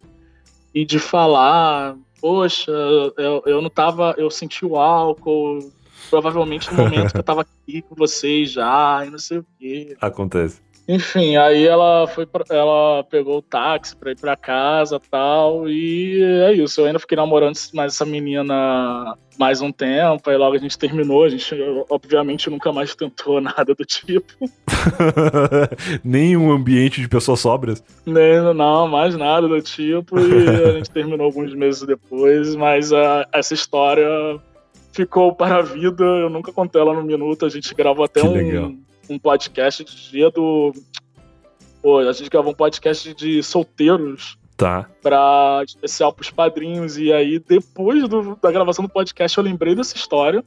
e 0.74 0.84
de 0.84 0.98
falar, 0.98 1.94
poxa, 2.20 2.72
eu, 3.16 3.42
eu 3.46 3.62
não 3.62 3.70
tava, 3.70 4.14
eu 4.16 4.30
senti 4.30 4.64
o 4.64 4.76
álcool, 4.76 5.72
provavelmente 6.10 6.72
no 6.72 6.84
momento 6.84 7.12
que 7.12 7.18
eu 7.18 7.22
tava 7.22 7.42
aqui 7.42 7.82
com 7.82 7.94
vocês 7.94 8.52
já, 8.52 9.04
e 9.06 9.10
não 9.10 9.18
sei 9.18 9.38
o 9.38 9.46
quê. 9.58 9.96
Acontece. 10.00 10.60
Enfim, 10.88 11.36
aí 11.36 11.66
ela 11.66 12.06
foi 12.06 12.24
pra, 12.24 12.42
ela 12.48 13.04
pegou 13.04 13.36
o 13.36 13.42
táxi 13.42 13.94
pra 13.94 14.10
ir 14.10 14.16
pra 14.16 14.34
casa 14.34 14.98
tal, 15.10 15.68
e 15.68 16.18
é 16.48 16.54
isso. 16.54 16.80
Eu 16.80 16.86
ainda 16.86 16.98
fiquei 16.98 17.14
namorando 17.14 17.56
mais 17.74 17.92
essa 17.92 18.06
menina 18.06 19.14
mais 19.38 19.60
um 19.60 19.70
tempo, 19.70 20.30
aí 20.30 20.36
logo 20.38 20.56
a 20.56 20.58
gente 20.58 20.78
terminou. 20.78 21.24
A 21.24 21.28
gente, 21.28 21.54
obviamente, 21.90 22.48
nunca 22.48 22.72
mais 22.72 22.94
tentou 22.94 23.38
nada 23.38 23.74
do 23.74 23.84
tipo. 23.84 24.32
Nem 26.02 26.38
um 26.38 26.50
ambiente 26.50 27.02
de 27.02 27.08
pessoas 27.08 27.40
sóbrias. 27.40 27.84
Nem, 28.06 28.40
não, 28.54 28.88
mais 28.88 29.14
nada 29.14 29.46
do 29.46 29.60
tipo, 29.60 30.18
e 30.18 30.48
a 30.48 30.72
gente 30.72 30.90
terminou 30.90 31.26
alguns 31.26 31.54
meses 31.54 31.82
depois, 31.82 32.56
mas 32.56 32.94
ah, 32.94 33.28
essa 33.30 33.52
história 33.52 34.08
ficou 34.90 35.34
para 35.34 35.56
a 35.58 35.62
vida. 35.62 36.02
Eu 36.02 36.30
nunca 36.30 36.50
contei 36.50 36.80
ela 36.80 36.94
no 36.94 37.02
minuto. 37.02 37.44
A 37.44 37.50
gente 37.50 37.74
gravou 37.74 38.06
até 38.06 38.22
Que 38.22 38.28
legal. 38.28 38.72
Um, 39.08 39.18
podcast 39.18 39.84
de 39.84 40.10
dia 40.10 40.30
do. 40.30 40.72
Pô, 41.82 41.98
a 41.98 42.12
gente 42.12 42.28
gravou 42.30 42.52
um 42.52 42.56
podcast 42.56 43.14
de 43.14 43.42
solteiros 43.42 44.36
Tá. 44.56 44.88
para 45.00 45.62
especial 45.66 46.12
pros 46.12 46.30
padrinhos. 46.30 46.98
E 46.98 47.12
aí, 47.12 47.38
depois 47.38 48.08
do- 48.08 48.36
da 48.42 48.50
gravação 48.50 48.84
do 48.84 48.90
podcast, 48.90 49.38
eu 49.38 49.44
lembrei 49.44 49.74
dessa 49.74 49.96
história. 49.96 50.44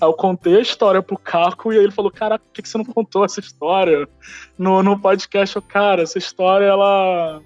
Aí 0.00 0.08
eu 0.08 0.12
contei 0.12 0.56
a 0.56 0.60
história 0.60 1.00
pro 1.00 1.16
Caco 1.16 1.72
e 1.72 1.78
aí 1.78 1.84
ele 1.84 1.92
falou: 1.92 2.10
Caraca, 2.10 2.44
por 2.44 2.52
que, 2.52 2.62
que 2.62 2.68
você 2.68 2.76
não 2.76 2.84
contou 2.84 3.24
essa 3.24 3.38
história 3.38 4.08
no, 4.58 4.82
no 4.82 4.98
podcast? 4.98 5.54
Eu, 5.54 5.62
cara, 5.62 6.02
essa 6.02 6.18
história, 6.18 6.64
ela. 6.66 7.40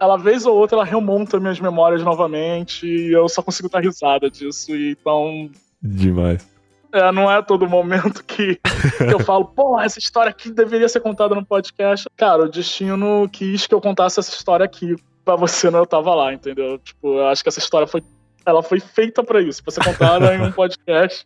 Ela, 0.00 0.16
vez 0.16 0.46
ou 0.46 0.56
outra, 0.56 0.76
ela 0.76 0.84
remonta 0.84 1.40
minhas 1.40 1.58
memórias 1.58 2.04
novamente 2.04 2.86
e 2.86 3.12
eu 3.12 3.28
só 3.28 3.42
consigo 3.42 3.68
dar 3.68 3.80
risada 3.82 4.30
disso. 4.30 4.74
E, 4.74 4.92
então, 4.92 5.50
Demais. 5.82 6.46
É, 6.92 7.12
não 7.12 7.30
é 7.30 7.42
todo 7.42 7.68
momento 7.68 8.24
que, 8.24 8.56
que 8.56 8.60
eu 9.12 9.20
falo, 9.20 9.44
pô, 9.46 9.80
essa 9.80 9.98
história 9.98 10.30
aqui 10.30 10.50
deveria 10.50 10.88
ser 10.88 11.00
contada 11.00 11.34
no 11.34 11.44
podcast. 11.44 12.06
Cara, 12.16 12.44
o 12.44 12.48
destino 12.48 13.28
quis 13.30 13.66
que 13.66 13.74
eu 13.74 13.80
contasse 13.80 14.18
essa 14.20 14.30
história 14.30 14.64
aqui 14.64 14.96
pra 15.24 15.36
você 15.36 15.70
não 15.70 15.80
eu 15.80 15.86
tava 15.86 16.14
lá, 16.14 16.32
entendeu? 16.32 16.78
Tipo, 16.78 17.18
eu 17.18 17.28
acho 17.28 17.42
que 17.42 17.48
essa 17.48 17.58
história 17.58 17.86
foi. 17.86 18.02
Ela 18.46 18.62
foi 18.62 18.80
feita 18.80 19.22
pra 19.22 19.42
isso, 19.42 19.62
pra 19.62 19.72
ser 19.72 19.84
contada 19.84 20.34
em 20.34 20.40
um 20.40 20.50
podcast 20.52 21.24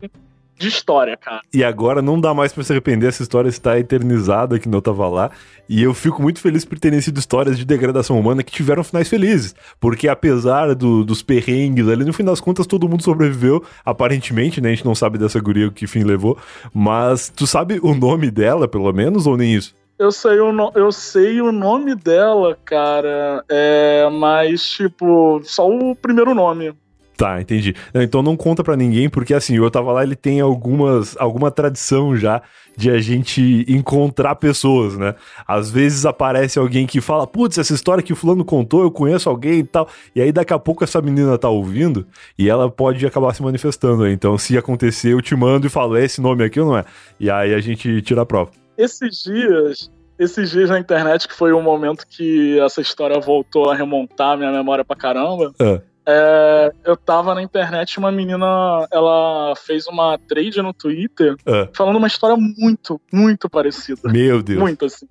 de 0.62 0.68
história, 0.68 1.16
cara. 1.16 1.40
E 1.52 1.62
agora 1.64 2.00
não 2.00 2.20
dá 2.20 2.32
mais 2.32 2.52
pra 2.52 2.62
se 2.62 2.72
arrepender, 2.72 3.08
essa 3.08 3.22
história 3.22 3.48
está 3.48 3.78
eternizada 3.78 4.58
que 4.58 4.68
não 4.68 4.80
tava 4.80 5.08
lá. 5.08 5.30
E 5.68 5.82
eu 5.82 5.92
fico 5.92 6.22
muito 6.22 6.38
feliz 6.40 6.64
por 6.64 6.78
terem 6.78 7.00
sido 7.00 7.18
histórias 7.18 7.58
de 7.58 7.64
degradação 7.64 8.18
humana 8.18 8.42
que 8.42 8.52
tiveram 8.52 8.84
finais 8.84 9.08
felizes. 9.08 9.54
Porque 9.80 10.08
apesar 10.08 10.74
do- 10.74 11.04
dos 11.04 11.22
perrengues 11.22 11.88
ali, 11.88 12.04
no 12.04 12.12
fim 12.12 12.24
das 12.24 12.40
contas 12.40 12.66
todo 12.66 12.88
mundo 12.88 13.02
sobreviveu. 13.02 13.62
Aparentemente, 13.84 14.60
né? 14.60 14.70
A 14.70 14.74
gente 14.74 14.84
não 14.84 14.94
sabe 14.94 15.18
dessa 15.18 15.40
guria 15.40 15.70
que 15.70 15.86
fim 15.86 16.04
levou. 16.04 16.38
Mas 16.72 17.28
tu 17.34 17.46
sabe 17.46 17.80
o 17.82 17.94
nome 17.94 18.30
dela, 18.30 18.68
pelo 18.68 18.92
menos, 18.92 19.26
ou 19.26 19.36
nem 19.36 19.54
isso? 19.54 19.74
Eu 19.98 20.10
sei 20.10 20.40
o, 20.40 20.52
no- 20.52 20.72
eu 20.74 20.90
sei 20.90 21.40
o 21.40 21.52
nome 21.52 21.94
dela, 21.94 22.58
cara, 22.64 23.44
é, 23.48 24.08
mas, 24.10 24.62
tipo, 24.70 25.40
só 25.44 25.68
o 25.68 25.94
primeiro 25.94 26.34
nome. 26.34 26.74
Tá, 27.22 27.40
entendi. 27.40 27.72
Não, 27.94 28.02
então 28.02 28.20
não 28.20 28.36
conta 28.36 28.64
pra 28.64 28.74
ninguém, 28.74 29.08
porque 29.08 29.32
assim, 29.32 29.54
eu 29.54 29.70
tava 29.70 29.92
lá, 29.92 30.02
ele 30.02 30.16
tem 30.16 30.40
algumas, 30.40 31.16
alguma 31.20 31.52
tradição 31.52 32.16
já 32.16 32.42
de 32.76 32.90
a 32.90 32.98
gente 32.98 33.64
encontrar 33.68 34.34
pessoas, 34.34 34.98
né? 34.98 35.14
Às 35.46 35.70
vezes 35.70 36.04
aparece 36.04 36.58
alguém 36.58 36.84
que 36.84 37.00
fala, 37.00 37.24
putz, 37.24 37.58
essa 37.58 37.72
história 37.72 38.02
que 38.02 38.12
o 38.12 38.16
fulano 38.16 38.44
contou, 38.44 38.82
eu 38.82 38.90
conheço 38.90 39.30
alguém 39.30 39.60
e 39.60 39.62
tal. 39.62 39.88
E 40.16 40.20
aí 40.20 40.32
daqui 40.32 40.52
a 40.52 40.58
pouco 40.58 40.82
essa 40.82 41.00
menina 41.00 41.38
tá 41.38 41.48
ouvindo 41.48 42.04
e 42.36 42.50
ela 42.50 42.68
pode 42.68 43.06
acabar 43.06 43.32
se 43.36 43.40
manifestando. 43.40 44.02
aí. 44.02 44.12
Então 44.12 44.36
se 44.36 44.58
acontecer, 44.58 45.12
eu 45.12 45.22
te 45.22 45.36
mando 45.36 45.64
e 45.64 45.70
falo, 45.70 45.96
é 45.96 46.04
esse 46.04 46.20
nome 46.20 46.42
aqui 46.42 46.58
ou 46.58 46.66
não 46.66 46.76
é? 46.76 46.84
E 47.20 47.30
aí 47.30 47.54
a 47.54 47.60
gente 47.60 48.02
tira 48.02 48.22
a 48.22 48.26
prova. 48.26 48.50
Esses 48.76 49.22
dias, 49.22 49.92
esses 50.18 50.50
dias 50.50 50.70
na 50.70 50.80
internet, 50.80 51.28
que 51.28 51.34
foi 51.34 51.52
um 51.52 51.62
momento 51.62 52.04
que 52.04 52.58
essa 52.58 52.80
história 52.80 53.20
voltou 53.20 53.70
a 53.70 53.76
remontar 53.76 54.36
minha 54.36 54.50
memória 54.50 54.84
pra 54.84 54.96
caramba. 54.96 55.52
Ah. 55.60 55.91
É, 56.06 56.72
eu 56.84 56.96
tava 56.96 57.34
na 57.34 57.42
internet, 57.42 57.98
uma 57.98 58.10
menina, 58.10 58.86
ela 58.90 59.54
fez 59.56 59.86
uma 59.86 60.18
trade 60.18 60.60
no 60.60 60.72
Twitter 60.72 61.36
Ah, 61.46 61.68
falando 61.72 61.96
uma 61.96 62.08
história 62.08 62.36
muito, 62.36 63.00
muito 63.12 63.48
parecida. 63.48 64.10
meu 64.10 64.42
Deus. 64.42 64.58
Muito 64.58 64.84
assim. 64.84 65.06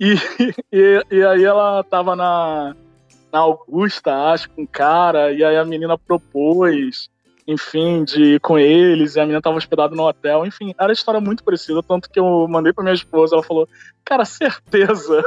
E, 0.00 0.14
e, 0.72 1.04
e 1.10 1.24
aí 1.24 1.44
ela 1.44 1.84
tava 1.84 2.16
na, 2.16 2.74
na 3.32 3.38
Augusta, 3.38 4.32
acho, 4.32 4.50
com 4.50 4.62
um 4.62 4.66
cara, 4.66 5.32
e 5.32 5.44
aí 5.44 5.56
a 5.56 5.64
menina 5.64 5.96
propôs, 5.96 7.08
enfim, 7.46 8.02
de 8.02 8.34
ir 8.34 8.40
com 8.40 8.58
eles, 8.58 9.14
e 9.14 9.20
a 9.20 9.22
menina 9.22 9.40
tava 9.40 9.56
hospedada 9.56 9.94
no 9.94 10.02
hotel, 10.02 10.44
enfim, 10.44 10.74
era 10.78 10.92
história 10.92 11.20
muito 11.20 11.44
parecida, 11.44 11.80
tanto 11.82 12.10
que 12.10 12.18
eu 12.18 12.46
mandei 12.48 12.72
pra 12.72 12.82
minha 12.82 12.94
esposa, 12.94 13.36
ela 13.36 13.44
falou, 13.44 13.68
cara, 14.04 14.24
certeza 14.24 15.22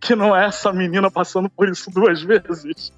que 0.00 0.14
não 0.14 0.36
é 0.36 0.46
essa 0.46 0.72
menina 0.72 1.10
passando 1.10 1.48
por 1.48 1.68
isso 1.68 1.90
duas 1.90 2.22
vezes. 2.22 2.92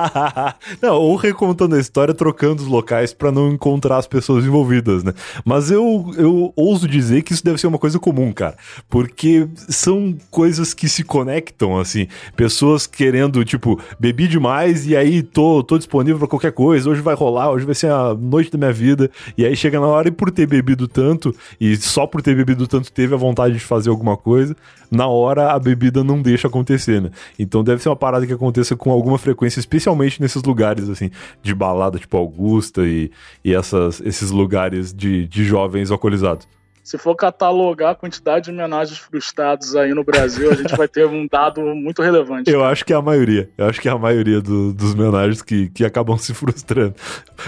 não, 0.80 0.96
ou 0.96 1.16
recontando 1.16 1.76
a 1.76 1.80
história, 1.80 2.14
trocando 2.14 2.62
os 2.62 2.68
locais 2.68 3.12
pra 3.12 3.30
não 3.30 3.52
encontrar 3.52 3.98
as 3.98 4.06
pessoas 4.06 4.44
envolvidas, 4.44 5.04
né? 5.04 5.12
Mas 5.44 5.70
eu, 5.70 6.12
eu 6.16 6.52
ouso 6.56 6.88
dizer 6.88 7.22
que 7.22 7.32
isso 7.32 7.44
deve 7.44 7.58
ser 7.58 7.66
uma 7.66 7.78
coisa 7.78 7.98
comum, 7.98 8.32
cara. 8.32 8.56
Porque 8.88 9.48
são 9.68 10.16
coisas 10.30 10.74
que 10.74 10.88
se 10.88 11.04
conectam, 11.04 11.78
assim. 11.78 12.08
Pessoas 12.36 12.86
querendo, 12.86 13.44
tipo, 13.44 13.80
bebi 13.98 14.26
demais 14.26 14.86
e 14.86 14.96
aí 14.96 15.22
tô, 15.22 15.62
tô 15.62 15.78
disponível 15.78 16.18
pra 16.18 16.28
qualquer 16.28 16.52
coisa, 16.52 16.88
hoje 16.88 17.00
vai 17.00 17.14
rolar, 17.14 17.50
hoje 17.50 17.64
vai 17.64 17.74
ser 17.74 17.90
a 17.90 18.14
noite 18.14 18.50
da 18.50 18.58
minha 18.58 18.72
vida. 18.72 19.10
E 19.36 19.44
aí 19.44 19.54
chega 19.54 19.78
na 19.78 19.86
hora 19.86 20.08
e 20.08 20.12
por 20.12 20.30
ter 20.30 20.46
bebido 20.46 20.88
tanto, 20.88 21.34
e 21.60 21.76
só 21.76 22.06
por 22.06 22.22
ter 22.22 22.34
bebido 22.34 22.66
tanto 22.66 22.92
teve 22.92 23.14
a 23.14 23.18
vontade 23.18 23.54
de 23.54 23.60
fazer 23.60 23.90
alguma 23.90 24.16
coisa, 24.16 24.56
na 24.90 25.06
hora 25.06 25.52
a 25.52 25.58
bebida 25.58 25.93
não 26.02 26.20
deixa 26.20 26.48
acontecer, 26.48 27.00
né? 27.00 27.10
Então 27.38 27.62
deve 27.62 27.82
ser 27.82 27.90
uma 27.90 27.96
parada 27.96 28.26
que 28.26 28.32
aconteça 28.32 28.74
com 28.74 28.90
alguma 28.90 29.18
frequência, 29.18 29.60
especialmente 29.60 30.20
nesses 30.20 30.42
lugares, 30.42 30.88
assim, 30.88 31.10
de 31.42 31.54
balada, 31.54 31.98
tipo 31.98 32.16
Augusta 32.16 32.82
e, 32.84 33.10
e 33.44 33.54
essas, 33.54 34.00
esses 34.00 34.30
lugares 34.30 34.92
de, 34.92 35.28
de 35.28 35.44
jovens 35.44 35.90
alcoolizados. 35.90 36.48
Se 36.84 36.98
for 36.98 37.14
catalogar 37.16 37.92
a 37.92 37.94
quantidade 37.94 38.44
de 38.44 38.50
homenagens 38.50 38.98
frustrados 38.98 39.74
aí 39.74 39.94
no 39.94 40.04
Brasil, 40.04 40.50
a 40.50 40.54
gente 40.54 40.76
vai 40.76 40.86
ter 40.86 41.06
um 41.06 41.26
dado 41.26 41.62
muito 41.74 42.02
relevante. 42.02 42.50
Eu 42.50 42.62
acho 42.62 42.84
que 42.84 42.92
é 42.92 42.96
a 42.96 43.00
maioria. 43.00 43.48
Eu 43.56 43.66
acho 43.68 43.80
que 43.80 43.88
é 43.88 43.90
a 43.90 43.96
maioria 43.96 44.38
do, 44.42 44.70
dos 44.70 44.92
homenagens 44.92 45.40
que, 45.40 45.70
que 45.70 45.82
acabam 45.82 46.14
se 46.20 46.34
frustrando. 46.34 46.94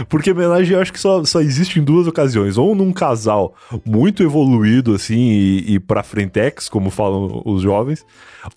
Porque 0.09 0.32
homenagem 0.32 0.74
eu 0.74 0.81
acho 0.81 0.90
que 0.90 0.98
só, 0.98 1.23
só 1.23 1.43
existe 1.43 1.78
em 1.78 1.85
duas 1.85 2.06
ocasiões. 2.06 2.56
Ou 2.56 2.74
num 2.74 2.94
casal 2.94 3.55
muito 3.85 4.23
evoluído, 4.23 4.94
assim, 4.94 5.28
e, 5.28 5.74
e 5.74 5.78
pra 5.78 6.02
frentex, 6.02 6.70
como 6.70 6.89
falam 6.89 7.43
os 7.44 7.60
jovens, 7.60 8.06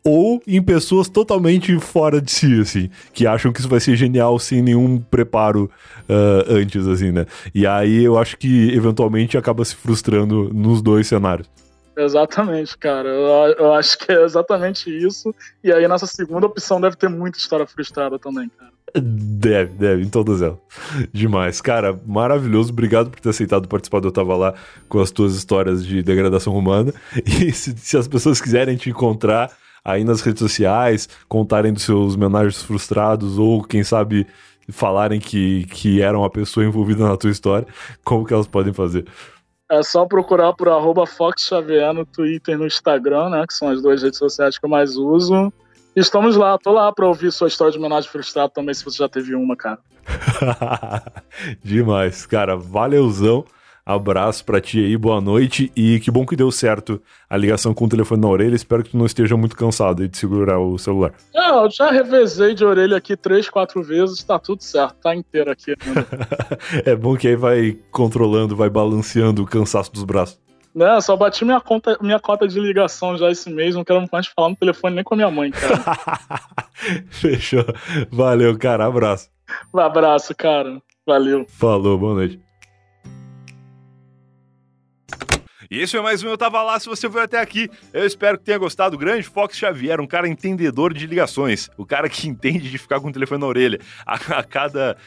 ou 0.03 0.41
em 0.47 0.61
pessoas 0.61 1.07
totalmente 1.07 1.77
fora 1.79 2.21
de 2.21 2.31
si, 2.31 2.59
assim, 2.59 2.89
que 3.13 3.25
acham 3.27 3.51
que 3.51 3.59
isso 3.59 3.69
vai 3.69 3.79
ser 3.79 3.95
genial 3.95 4.37
sem 4.39 4.61
nenhum 4.61 4.99
preparo 4.99 5.69
uh, 6.09 6.53
antes, 6.53 6.87
assim, 6.87 7.11
né? 7.11 7.25
E 7.53 7.65
aí 7.65 8.03
eu 8.03 8.17
acho 8.17 8.37
que 8.37 8.73
eventualmente 8.73 9.37
acaba 9.37 9.63
se 9.65 9.75
frustrando 9.75 10.51
nos 10.53 10.81
dois 10.81 11.07
cenários. 11.07 11.49
Exatamente, 11.97 12.77
cara. 12.77 13.09
Eu, 13.09 13.55
eu, 13.57 13.73
acho 13.73 13.97
que 13.97 14.11
é 14.11 14.23
exatamente 14.23 14.89
isso. 14.89 15.35
E 15.61 15.71
aí, 15.71 15.85
nessa 15.85 16.07
segunda 16.07 16.45
opção, 16.45 16.79
deve 16.79 16.95
ter 16.95 17.09
muita 17.09 17.37
história 17.37 17.65
frustrada 17.65 18.17
também, 18.17 18.49
cara. 18.57 18.71
Deve, 18.95 19.73
deve, 19.73 20.03
em 20.03 20.09
todas 20.09 20.41
elas. 20.41 20.57
Demais. 21.11 21.59
Cara, 21.59 21.99
maravilhoso. 22.07 22.71
Obrigado 22.71 23.09
por 23.09 23.19
ter 23.19 23.29
aceitado 23.29 23.67
participar 23.67 23.99
do 23.99 24.07
Eu 24.07 24.11
Tava 24.11 24.35
Lá 24.35 24.53
com 24.87 24.99
as 24.99 25.11
tuas 25.11 25.35
histórias 25.35 25.85
de 25.85 26.01
degradação 26.01 26.55
humana. 26.55 26.93
E 27.25 27.51
se, 27.51 27.77
se 27.77 27.97
as 27.97 28.07
pessoas 28.07 28.41
quiserem 28.41 28.77
te 28.77 28.89
encontrar 28.89 29.51
aí 29.83 30.03
nas 30.03 30.21
redes 30.21 30.39
sociais, 30.39 31.09
contarem 31.27 31.73
dos 31.73 31.83
seus 31.83 32.15
homenagens 32.15 32.61
frustrados 32.61 33.37
ou, 33.37 33.63
quem 33.63 33.83
sabe, 33.83 34.27
falarem 34.71 35.19
que, 35.19 35.65
que 35.65 36.01
eram 36.01 36.23
a 36.23 36.29
pessoa 36.29 36.65
envolvida 36.65 37.07
na 37.07 37.17
tua 37.17 37.31
história, 37.31 37.67
como 38.03 38.25
que 38.25 38.33
elas 38.33 38.47
podem 38.47 38.73
fazer? 38.73 39.05
É 39.71 39.83
só 39.83 40.05
procurar 40.05 40.53
por 40.53 40.67
arroba 40.67 41.05
Fox 41.05 41.43
Xavier 41.43 41.93
no 41.93 42.03
Twitter 42.03 42.55
e 42.55 42.57
no 42.57 42.65
Instagram, 42.65 43.29
né? 43.29 43.45
Que 43.47 43.53
são 43.53 43.69
as 43.69 43.81
duas 43.81 44.01
redes 44.01 44.17
sociais 44.17 44.57
que 44.57 44.65
eu 44.65 44.69
mais 44.69 44.95
uso. 44.95 45.53
Estamos 45.95 46.35
lá, 46.35 46.57
tô 46.57 46.71
lá 46.71 46.91
pra 46.91 47.07
ouvir 47.07 47.31
sua 47.31 47.47
história 47.47 47.71
de 47.71 47.77
homenagem 47.77 48.09
frustrada 48.09 48.49
também, 48.49 48.73
se 48.73 48.83
você 48.83 48.97
já 48.97 49.07
teve 49.07 49.35
uma, 49.35 49.55
cara. 49.55 49.77
Demais, 51.63 52.25
cara. 52.25 52.57
Valeuzão. 52.57 53.45
Abraço 53.85 54.45
pra 54.45 54.61
ti 54.61 54.83
aí, 54.83 54.95
boa 54.97 55.19
noite. 55.19 55.71
E 55.75 55.99
que 55.99 56.11
bom 56.11 56.25
que 56.25 56.35
deu 56.35 56.51
certo 56.51 57.01
a 57.29 57.35
ligação 57.35 57.73
com 57.73 57.85
o 57.85 57.89
telefone 57.89 58.21
na 58.21 58.27
orelha. 58.27 58.55
Espero 58.55 58.83
que 58.83 58.91
tu 58.91 58.97
não 58.97 59.05
esteja 59.05 59.35
muito 59.35 59.55
cansado 59.55 60.07
de 60.07 60.17
segurar 60.17 60.59
o 60.59 60.77
celular. 60.77 61.13
Não, 61.33 61.63
eu 61.63 61.71
já 61.71 61.91
revezei 61.91 62.53
de 62.53 62.63
orelha 62.63 62.97
aqui 62.97 63.17
três, 63.17 63.49
quatro 63.49 63.81
vezes, 63.81 64.23
tá 64.23 64.37
tudo 64.37 64.63
certo, 64.63 64.95
tá 65.01 65.15
inteiro 65.15 65.51
aqui. 65.51 65.73
é 66.85 66.95
bom 66.95 67.15
que 67.17 67.27
aí 67.27 67.35
vai 67.35 67.77
controlando, 67.91 68.55
vai 68.55 68.69
balanceando 68.69 69.43
o 69.43 69.47
cansaço 69.47 69.91
dos 69.91 70.03
braços. 70.03 70.39
Né, 70.73 71.01
só 71.01 71.15
bati 71.15 71.43
minha 71.43 71.59
conta, 71.59 71.97
minha 71.99 72.19
cota 72.19 72.47
de 72.47 72.59
ligação 72.59 73.17
já 73.17 73.31
esse 73.31 73.49
mês, 73.49 73.73
não 73.73 73.83
quero 73.83 74.05
mais 74.11 74.27
falar 74.27 74.49
no 74.49 74.55
telefone 74.55 74.95
nem 74.95 75.03
com 75.03 75.15
a 75.15 75.17
minha 75.17 75.31
mãe, 75.31 75.51
cara. 75.51 75.79
Fechou. 77.09 77.65
Valeu, 78.11 78.57
cara. 78.57 78.85
Abraço. 78.85 79.29
Um 79.73 79.79
abraço, 79.79 80.35
cara. 80.35 80.79
Valeu. 81.05 81.45
Falou, 81.49 81.97
boa 81.97 82.13
noite. 82.13 82.39
E 85.71 85.79
esse 85.81 85.91
foi 85.91 86.01
mais 86.01 86.23
um 86.23 86.29
Eu 86.29 86.37
Tava 86.37 86.63
Lá. 86.63 86.79
Se 86.79 86.89
você 86.89 87.07
foi 87.07 87.21
até 87.21 87.39
aqui, 87.39 87.69
eu 87.93 88.03
espero 88.03 88.39
que 88.39 88.43
tenha 88.43 88.57
gostado. 88.57 88.95
O 88.95 88.99
grande 88.99 89.21
Fox 89.21 89.55
Xavier, 89.55 90.01
um 90.01 90.07
cara 90.07 90.27
entendedor 90.27 90.95
de 90.95 91.05
ligações. 91.05 91.69
O 91.77 91.85
cara 91.85 92.09
que 92.09 92.25
entende 92.27 92.71
de 92.71 92.77
ficar 92.79 92.99
com 92.99 93.09
o 93.09 93.11
telefone 93.11 93.41
na 93.41 93.45
orelha. 93.45 93.79
A, 94.03 94.15
a 94.15 94.43
cada, 94.43 94.97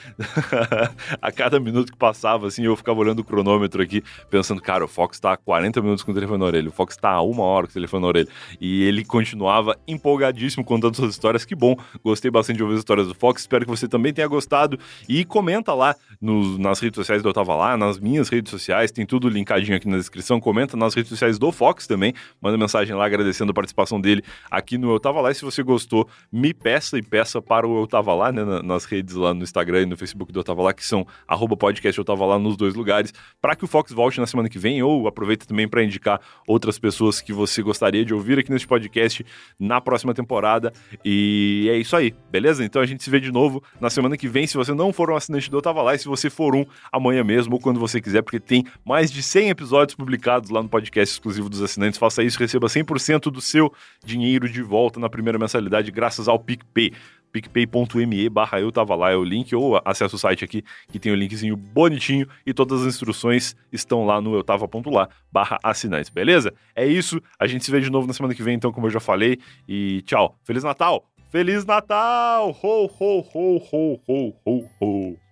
a 1.21 1.33
cada 1.33 1.59
minuto 1.59 1.91
que 1.91 1.99
passava, 1.99 2.47
assim, 2.47 2.65
eu 2.65 2.77
ficava 2.77 3.01
olhando 3.01 3.19
o 3.19 3.25
cronômetro 3.25 3.83
aqui, 3.83 4.05
pensando, 4.31 4.63
cara, 4.63 4.85
o 4.85 4.89
Fox 4.89 5.19
tá 5.19 5.33
há 5.33 5.37
40 5.37 5.83
minutos 5.83 6.05
com 6.05 6.13
o 6.13 6.15
telefone 6.15 6.39
na 6.39 6.45
orelha. 6.45 6.69
O 6.69 6.73
Fox 6.73 6.97
tá 6.97 7.11
há 7.11 7.23
uma 7.23 7.43
hora 7.43 7.67
com 7.67 7.73
o 7.73 7.75
telefone 7.75 8.03
na 8.03 8.07
orelha. 8.07 8.29
E 8.61 8.85
ele 8.85 9.05
continuava 9.05 9.77
empolgadíssimo 9.89 10.65
contando 10.65 10.95
suas 10.95 11.11
histórias. 11.11 11.45
Que 11.45 11.57
bom, 11.57 11.75
gostei 12.05 12.31
bastante 12.31 12.59
de 12.59 12.63
ouvir 12.63 12.75
as 12.75 12.81
histórias 12.83 13.09
do 13.09 13.17
Fox. 13.17 13.41
Espero 13.41 13.65
que 13.65 13.71
você 13.71 13.89
também 13.89 14.13
tenha 14.13 14.29
gostado. 14.29 14.79
E 15.09 15.25
comenta 15.25 15.75
lá 15.75 15.97
nos, 16.21 16.57
nas 16.57 16.79
redes 16.79 16.99
sociais 16.99 17.21
do 17.21 17.29
Eu 17.29 17.33
Tava 17.33 17.57
Lá, 17.57 17.77
nas 17.77 17.99
minhas 17.99 18.29
redes 18.29 18.49
sociais, 18.49 18.93
tem 18.93 19.05
tudo 19.05 19.29
linkadinho 19.29 19.77
aqui 19.77 19.89
na 19.89 19.97
descrição 19.97 20.39
nas 20.77 20.95
redes 20.95 21.09
sociais 21.09 21.39
do 21.39 21.51
Fox 21.51 21.87
também, 21.87 22.15
manda 22.41 22.57
mensagem 22.57 22.95
lá 22.95 23.05
agradecendo 23.05 23.51
a 23.51 23.55
participação 23.55 24.01
dele 24.01 24.23
aqui 24.51 24.79
no 24.79 24.93
Eu 24.93 25.01
Tava 25.01 25.21
Lá. 25.21 25.31
E 25.31 25.35
se 25.35 25.45
você 25.45 25.63
gostou, 25.63 26.09
me 26.31 26.53
peça 26.55 26.99
e 26.99 27.03
peça 27.03 27.41
para 27.41 27.67
o 27.67 27.83
Eu 27.83 27.87
Tava 27.87 28.15
Lá, 28.15 28.33
né, 28.33 28.43
nas 28.63 28.85
redes 28.85 29.15
lá 29.15 29.35
no 29.35 29.43
Instagram 29.43 29.83
e 29.83 29.87
no 29.87 29.97
Facebook 29.97 30.33
do 30.33 30.41
Eu 30.41 30.45
Tava 30.45 30.63
Lá, 30.63 30.73
que 30.73 30.85
são 30.85 31.07
arroba 31.27 31.57
podcast 31.57 31.99
Eu 31.99 32.05
Tava 32.05 32.25
Lá 32.25 32.39
nos 32.39 32.57
dois 32.57 32.75
lugares, 32.75 33.13
para 33.41 33.55
que 33.55 33.65
o 33.65 33.67
Fox 33.69 33.93
volte 33.93 34.21
na 34.21 34.27
semana 34.27 34.49
que 34.49 34.59
vem, 34.59 34.83
ou 34.83 35.07
aproveita 35.07 35.47
também 35.47 35.69
para 35.69 35.83
indicar 35.83 36.21
outras 36.47 36.79
pessoas 36.79 37.21
que 37.21 37.33
você 37.33 37.63
gostaria 37.63 38.05
de 38.05 38.15
ouvir 38.15 38.39
aqui 38.39 38.51
neste 38.51 38.67
podcast 38.67 39.25
na 39.59 39.81
próxima 39.81 40.15
temporada. 40.15 40.73
E 41.05 41.69
é 41.71 41.77
isso 41.77 41.97
aí, 41.97 42.15
beleza? 42.31 42.65
Então 42.65 42.81
a 42.81 42.87
gente 42.87 43.03
se 43.03 43.11
vê 43.11 43.21
de 43.21 43.31
novo 43.31 43.63
na 43.81 43.91
semana 43.91 44.17
que 44.17 44.29
vem. 44.29 44.47
Se 44.47 44.57
você 44.57 44.75
não 44.75 44.93
for 44.93 45.11
um 45.11 45.17
assinante 45.17 45.51
do 45.51 45.57
Eu 45.57 45.63
Tava 45.63 45.83
Lá, 45.83 45.95
e 45.95 45.99
se 45.99 46.07
você 46.07 46.29
for 46.29 46.55
um, 46.55 46.65
amanhã 46.91 47.25
mesmo, 47.25 47.55
ou 47.55 47.61
quando 47.61 47.79
você 47.81 48.01
quiser, 48.01 48.23
porque 48.23 48.41
tem 48.41 48.65
mais 48.85 49.11
de 49.11 49.23
100 49.23 49.51
episódios 49.51 49.95
publicados 49.95 50.42
lá 50.51 50.63
no 50.63 50.69
podcast 50.69 51.15
exclusivo 51.15 51.49
dos 51.49 51.63
assinantes. 51.63 51.99
Faça 51.99 52.23
isso, 52.23 52.39
receba 52.39 52.67
100% 52.67 53.31
do 53.31 53.41
seu 53.41 53.73
dinheiro 54.05 54.49
de 54.49 54.63
volta 54.63 54.99
na 54.99 55.09
primeira 55.09 55.39
mensalidade 55.39 55.91
graças 55.91 56.29
ao 56.29 56.39
PicPay 56.39 56.93
picpay.me 57.33 58.29
barra 58.29 58.61
eu 58.61 58.71
tava 58.71 58.95
lá 58.95 59.11
é 59.11 59.17
o 59.17 59.25
link, 59.25 59.55
ou 59.57 59.81
acessa 59.85 60.15
o 60.15 60.19
site 60.19 60.45
aqui 60.45 60.63
que 60.89 60.99
tem 60.99 61.11
o 61.11 61.15
linkzinho 61.15 61.57
bonitinho 61.57 62.29
e 62.47 62.53
todas 62.53 62.83
as 62.83 62.89
instruções 62.89 63.57
estão 63.73 64.05
lá 64.05 64.21
no 64.21 64.35
eu 64.35 64.45
tava.lá 64.45 65.09
barra 65.33 65.59
assinantes, 65.63 66.11
beleza? 66.11 66.53
É 66.77 66.87
isso, 66.87 67.21
a 67.39 67.47
gente 67.47 67.65
se 67.65 67.71
vê 67.71 67.81
de 67.81 67.91
novo 67.91 68.07
na 68.07 68.13
semana 68.13 68.35
que 68.35 68.43
vem, 68.43 68.55
então, 68.55 68.71
como 68.71 68.87
eu 68.87 68.91
já 68.91 69.01
falei, 69.01 69.39
e 69.67 70.03
tchau. 70.03 70.37
Feliz 70.45 70.63
Natal! 70.63 71.07
Feliz 71.31 71.65
Natal! 71.65 72.51
Ho, 72.63 72.85
ho, 72.85 73.27
ho, 73.35 73.63
ho, 73.73 74.01
ho, 74.07 74.35
ho, 74.45 74.69
ho! 74.81 75.32